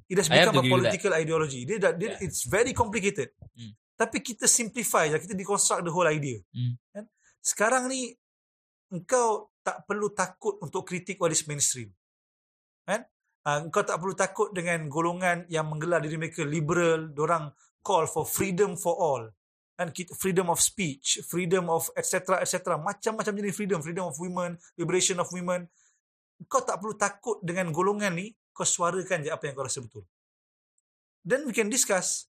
It 0.08 0.18
has 0.18 0.28
become 0.28 0.58
a 0.58 0.62
political 0.62 1.12
ideology. 1.14 1.64
Dia, 1.64 1.78
dia, 1.96 2.18
yeah. 2.18 2.18
It's 2.20 2.44
very 2.44 2.72
complicated. 2.72 3.32
Mm. 3.56 3.72
Tapi 3.96 4.20
kita 4.20 4.50
simplify 4.50 5.08
je. 5.08 5.16
Kita 5.22 5.34
deconstruct 5.38 5.86
the 5.86 5.92
whole 5.92 6.08
idea. 6.08 6.42
Mm. 6.52 6.74
Kan? 6.92 7.04
Sekarang 7.40 7.88
ni, 7.88 8.12
engkau 8.94 9.50
tak 9.66 9.82
perlu 9.90 10.14
takut 10.14 10.62
untuk 10.62 10.86
kritik 10.86 11.18
what 11.18 11.34
is 11.34 11.42
mainstream. 11.50 11.90
Kan? 12.86 13.02
Uh, 13.42 13.66
engkau 13.66 13.82
tak 13.82 13.98
perlu 13.98 14.14
takut 14.14 14.54
dengan 14.54 14.86
golongan 14.86 15.44
yang 15.50 15.66
menggelar 15.66 15.98
diri 15.98 16.16
mereka 16.16 16.46
liberal. 16.46 17.10
Orang 17.18 17.50
call 17.82 18.06
for 18.06 18.22
freedom 18.22 18.78
for 18.78 18.94
all. 18.94 19.24
And 19.74 19.90
freedom 20.14 20.54
of 20.54 20.62
speech, 20.62 21.26
freedom 21.26 21.66
of 21.66 21.90
etc. 21.98 22.38
etc. 22.38 22.78
Macam-macam 22.78 23.34
jenis 23.34 23.58
freedom. 23.58 23.82
Freedom 23.82 24.06
of 24.06 24.14
women, 24.22 24.54
liberation 24.78 25.18
of 25.18 25.26
women 25.34 25.66
kau 26.50 26.62
tak 26.62 26.82
perlu 26.82 26.94
takut 26.98 27.38
dengan 27.40 27.70
golongan 27.70 28.14
ni, 28.14 28.34
kau 28.50 28.66
suarakan 28.66 29.26
je 29.26 29.30
apa 29.30 29.46
yang 29.48 29.54
kau 29.54 29.66
rasa 29.66 29.80
betul. 29.82 30.04
Then 31.24 31.48
we 31.48 31.56
can 31.56 31.72
discuss. 31.72 32.28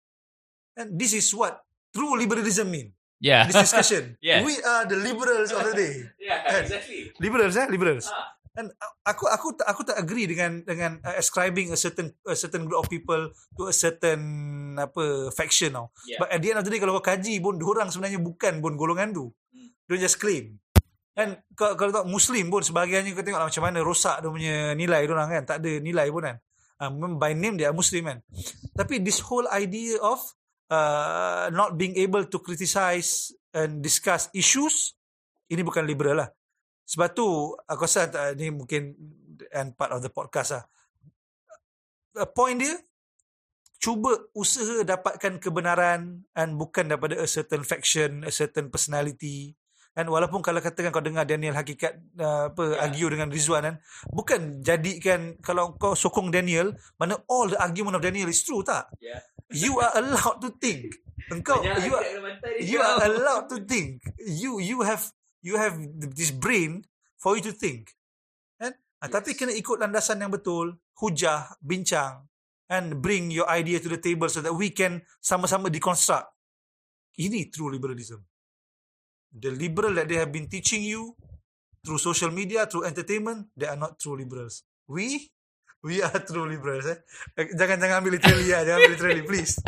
And 0.78 0.98
this 0.98 1.14
is 1.14 1.30
what 1.34 1.66
true 1.94 2.18
liberalism 2.18 2.70
mean. 2.70 2.94
Yeah. 3.24 3.48
This 3.48 3.72
discussion. 3.72 4.04
yeah. 4.20 4.44
We 4.44 4.60
are 4.60 4.84
the 4.84 5.00
liberals 5.00 5.56
of 5.56 5.64
the 5.64 5.74
day. 5.74 5.96
yeah, 6.20 6.44
And 6.44 6.68
exactly. 6.68 7.16
Liberals 7.24 7.56
eh, 7.56 7.68
liberals. 7.72 8.12
Ah. 8.12 8.36
And 8.54 8.70
aku 9.02 9.26
aku 9.32 9.58
tak 9.58 9.66
aku 9.66 9.82
tak 9.82 9.98
agree 9.98 10.30
dengan 10.30 10.62
dengan 10.62 11.02
uh, 11.02 11.18
ascribing 11.18 11.74
a 11.74 11.80
certain 11.80 12.14
a 12.28 12.38
certain 12.38 12.70
group 12.70 12.86
of 12.86 12.92
people 12.92 13.34
to 13.58 13.72
a 13.72 13.74
certain 13.74 14.22
apa 14.78 15.34
faction 15.34 15.74
now. 15.74 15.90
Yeah. 16.06 16.22
But 16.22 16.36
at 16.36 16.44
the 16.44 16.54
end 16.54 16.60
of 16.62 16.68
the 16.68 16.72
day 16.76 16.78
kalau 16.84 17.00
kau 17.02 17.16
kaji 17.16 17.40
pun 17.42 17.58
orang 17.64 17.90
sebenarnya 17.90 18.22
bukan 18.22 18.60
pun 18.62 18.76
golongan 18.78 19.16
tu. 19.16 19.32
Hmm. 19.56 19.72
Don't 19.90 20.04
just 20.04 20.20
claim. 20.22 20.60
Kan 21.18 21.42
kalau, 21.58 21.80
kalau 21.80 21.92
tak 21.96 22.06
Muslim 22.06 22.52
pun 22.54 22.62
sebahagiannya 22.62 23.16
kau 23.18 23.26
tengok 23.26 23.42
lah 23.42 23.48
macam 23.50 23.64
mana 23.64 23.80
rosak 23.82 24.22
dia 24.22 24.30
punya 24.30 24.56
nilai 24.78 25.02
dia 25.08 25.14
orang 25.16 25.30
kan. 25.32 25.44
Tak 25.48 25.58
ada 25.64 25.72
nilai 25.82 26.08
pun 26.14 26.22
kan. 26.28 26.38
Uh, 26.78 26.92
by 27.18 27.34
name 27.34 27.58
dia 27.58 27.74
Muslim 27.74 28.06
kan. 28.06 28.20
Tapi 28.78 29.02
this 29.02 29.18
whole 29.24 29.50
idea 29.50 29.98
of 30.04 30.22
uh, 30.74 31.54
not 31.54 31.78
being 31.78 31.94
able 32.02 32.26
to 32.26 32.42
criticize 32.42 33.30
and 33.54 33.86
discuss 33.86 34.34
issues 34.34 34.98
ini 35.54 35.62
bukan 35.62 35.86
liberal 35.86 36.26
lah. 36.26 36.30
Sebab 36.90 37.14
tu 37.14 37.54
aku 37.54 37.86
rasa 37.86 38.10
uh, 38.10 38.34
ni 38.34 38.50
mungkin 38.50 38.98
and 39.54 39.78
part 39.78 39.94
of 39.94 40.02
the 40.02 40.10
podcast 40.10 40.58
lah. 40.58 40.64
Uh, 42.18 42.30
point 42.34 42.58
dia 42.58 42.74
cuba 43.78 44.16
usaha 44.34 44.82
dapatkan 44.82 45.44
kebenaran 45.44 46.26
and 46.34 46.52
bukan 46.58 46.90
daripada 46.90 47.20
a 47.20 47.28
certain 47.30 47.62
faction, 47.62 48.26
a 48.26 48.32
certain 48.34 48.74
personality 48.74 49.54
kan 49.94 50.10
walaupun 50.10 50.42
kalau 50.42 50.58
katakan 50.58 50.90
kau 50.90 51.06
dengar 51.06 51.22
Daniel 51.30 51.54
hakikat 51.54 52.02
uh, 52.18 52.50
apa 52.50 52.64
yeah. 52.66 52.82
argue 52.82 53.14
dengan 53.14 53.30
Rizwan 53.30 53.62
kan 53.62 53.76
bukan 54.10 54.66
jadikan 54.66 55.38
kalau 55.38 55.78
kau 55.78 55.94
sokong 55.94 56.34
Daniel 56.34 56.74
mana 56.98 57.22
all 57.30 57.54
the 57.54 57.60
argument 57.62 57.94
of 57.94 58.02
Daniel 58.02 58.26
is 58.26 58.42
true 58.42 58.66
tak 58.66 58.90
yeah. 58.98 59.22
You 59.54 59.80
are 59.80 59.94
allowed 59.96 60.42
to 60.42 60.50
think. 60.58 60.98
Engkau 61.32 61.64
you 61.64 61.94
are, 61.96 62.06
you 62.60 62.80
are 62.82 63.00
allowed 63.08 63.48
to 63.48 63.64
think. 63.64 64.04
You 64.20 64.60
you 64.60 64.84
have 64.84 65.08
you 65.40 65.56
have 65.56 65.80
this 66.14 66.34
brain 66.36 66.84
for 67.16 67.40
you 67.40 67.44
to 67.48 67.54
think. 67.56 67.94
Kan 68.60 68.76
yes. 68.76 69.10
tapi 69.10 69.38
kena 69.38 69.56
ikut 69.56 69.80
landasan 69.80 70.20
yang 70.20 70.34
betul. 70.34 70.76
Hujah 70.94 71.58
bincang 71.64 72.30
and 72.70 73.02
bring 73.02 73.34
your 73.34 73.50
idea 73.50 73.82
to 73.82 73.90
the 73.90 74.00
table 74.00 74.30
so 74.30 74.40
that 74.40 74.54
we 74.54 74.72
can 74.72 75.02
sama-sama 75.20 75.68
deconstruct. 75.70 76.30
Ini 77.20 77.54
true 77.54 77.70
liberalism. 77.70 78.24
The 79.34 79.50
liberal 79.54 79.98
that 79.98 80.10
they 80.10 80.22
have 80.22 80.30
been 80.30 80.46
teaching 80.46 80.86
you 80.86 81.18
through 81.82 82.00
social 82.00 82.30
media, 82.30 82.66
through 82.66 82.86
entertainment, 82.86 83.50
they 83.58 83.68
are 83.68 83.78
not 83.78 83.98
true 84.00 84.18
liberals. 84.18 84.64
We, 84.88 85.33
we 85.84 86.00
are 86.00 86.20
true 86.24 86.48
liberals. 86.48 86.88
Eh? 86.88 86.98
Jangan 87.54 87.78
jangan 87.78 87.96
ambil 88.02 88.18
literally 88.18 88.48
ya, 88.50 88.64
jangan 88.64 88.80
ambil 88.80 88.94
literally, 88.96 89.24
please. 89.28 89.60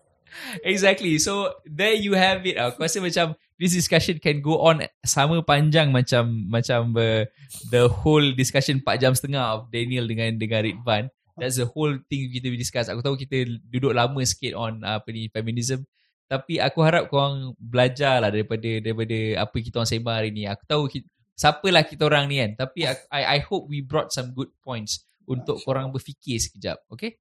exactly. 0.72 1.16
So 1.16 1.56
there 1.64 1.96
you 1.96 2.12
have 2.12 2.44
it. 2.44 2.60
Aku 2.60 2.84
rasa 2.84 3.00
macam 3.00 3.34
this 3.56 3.72
discussion 3.72 4.20
can 4.20 4.44
go 4.44 4.60
on 4.60 4.84
sama 5.02 5.40
panjang 5.40 5.88
macam 5.90 6.28
macam 6.52 6.92
uh, 6.94 7.24
the 7.72 7.88
whole 7.88 8.36
discussion 8.36 8.84
4 8.84 9.00
jam 9.00 9.16
setengah 9.16 9.42
of 9.56 9.72
Daniel 9.72 10.04
dengan 10.04 10.36
dengan 10.36 10.60
Ridvan. 10.62 11.08
That's 11.36 11.60
the 11.60 11.68
whole 11.68 12.00
thing 12.08 12.32
kita 12.32 12.52
discuss. 12.52 12.92
Aku 12.92 13.00
tahu 13.00 13.16
kita 13.16 13.44
duduk 13.68 13.96
lama 13.96 14.20
sikit 14.24 14.56
on 14.56 14.84
uh, 14.84 15.00
apa 15.00 15.08
ni 15.10 15.32
feminism. 15.32 15.88
Tapi 16.26 16.58
aku 16.58 16.82
harap 16.82 17.06
korang 17.06 17.54
belajar 17.56 18.18
lah 18.18 18.34
daripada 18.34 18.82
daripada 18.82 19.46
apa 19.46 19.56
kita 19.56 19.80
orang 19.80 19.88
sembang 19.88 20.16
hari 20.16 20.30
ni. 20.34 20.42
Aku 20.48 20.64
tahu 20.66 20.82
kita, 20.90 21.06
siapalah 21.38 21.84
kita 21.86 22.02
orang 22.08 22.26
ni 22.26 22.42
kan. 22.42 22.50
Tapi 22.66 22.88
I, 23.14 23.22
I 23.36 23.38
hope 23.44 23.70
we 23.70 23.78
brought 23.84 24.10
some 24.10 24.34
good 24.34 24.50
points 24.64 25.06
untuk 25.26 25.60
korang 25.62 25.90
berfikir 25.90 26.38
sekejap. 26.38 26.86
Okay? 26.90 27.18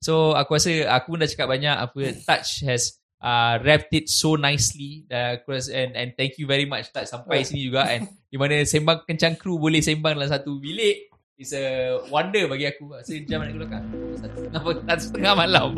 So 0.00 0.36
aku 0.36 0.60
rasa 0.60 0.86
aku 0.92 1.16
pun 1.16 1.24
dah 1.24 1.28
cakap 1.28 1.48
banyak. 1.48 1.76
Apa 1.76 2.00
Touch 2.22 2.62
has 2.68 3.00
uh, 3.20 3.58
wrapped 3.64 3.92
it 3.96 4.06
so 4.12 4.36
nicely. 4.36 5.08
Uh, 5.08 5.40
and, 5.72 5.96
and 5.96 6.08
thank 6.14 6.36
you 6.36 6.46
very 6.46 6.68
much 6.68 6.92
Touch 6.92 7.08
sampai 7.08 7.42
sini 7.42 7.72
juga. 7.72 7.88
And 7.88 8.06
di 8.32 8.36
mana 8.36 8.62
sembang 8.62 9.08
kencang 9.08 9.40
kru 9.40 9.56
boleh 9.56 9.80
sembang 9.80 10.14
dalam 10.14 10.28
satu 10.28 10.60
bilik. 10.60 11.15
It's 11.36 11.52
a 11.52 12.00
wonder 12.08 12.48
bagi 12.48 12.64
aku. 12.64 12.96
So 13.04 13.12
jam 13.28 13.44
mana 13.44 13.52
aku 13.52 13.60
lekat? 13.68 13.82
Satu 14.24 15.04
setengah 15.12 15.36
malam. 15.36 15.76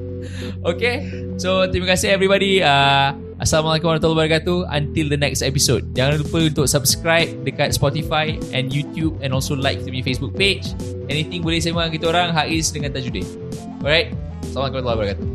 okay. 0.72 1.04
So 1.36 1.68
terima 1.68 1.92
kasih 1.92 2.16
everybody. 2.16 2.64
Uh, 2.64 3.12
Assalamualaikum 3.36 3.92
warahmatullahi 3.92 4.40
wabarakatuh. 4.40 4.72
Until 4.72 5.12
the 5.12 5.20
next 5.20 5.44
episode. 5.44 5.84
Jangan 5.92 6.24
lupa 6.24 6.48
untuk 6.48 6.64
subscribe 6.64 7.28
dekat 7.44 7.76
Spotify 7.76 8.40
and 8.56 8.72
YouTube 8.72 9.20
and 9.20 9.36
also 9.36 9.52
like 9.52 9.84
the 9.84 9.92
Facebook 10.00 10.32
page. 10.32 10.72
Anything 11.12 11.44
boleh 11.44 11.60
sembang 11.60 11.92
kita 11.92 12.08
orang 12.08 12.32
Haiz 12.32 12.72
dengan 12.72 12.96
Tajuddin. 12.96 13.28
Alright. 13.84 14.16
Assalamualaikum 14.48 14.80
warahmatullahi 14.80 14.96
wabarakatuh. 14.96 15.28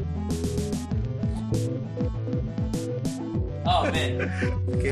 Oh 3.69 3.85
man. 3.93 4.11
okay. 4.73 4.89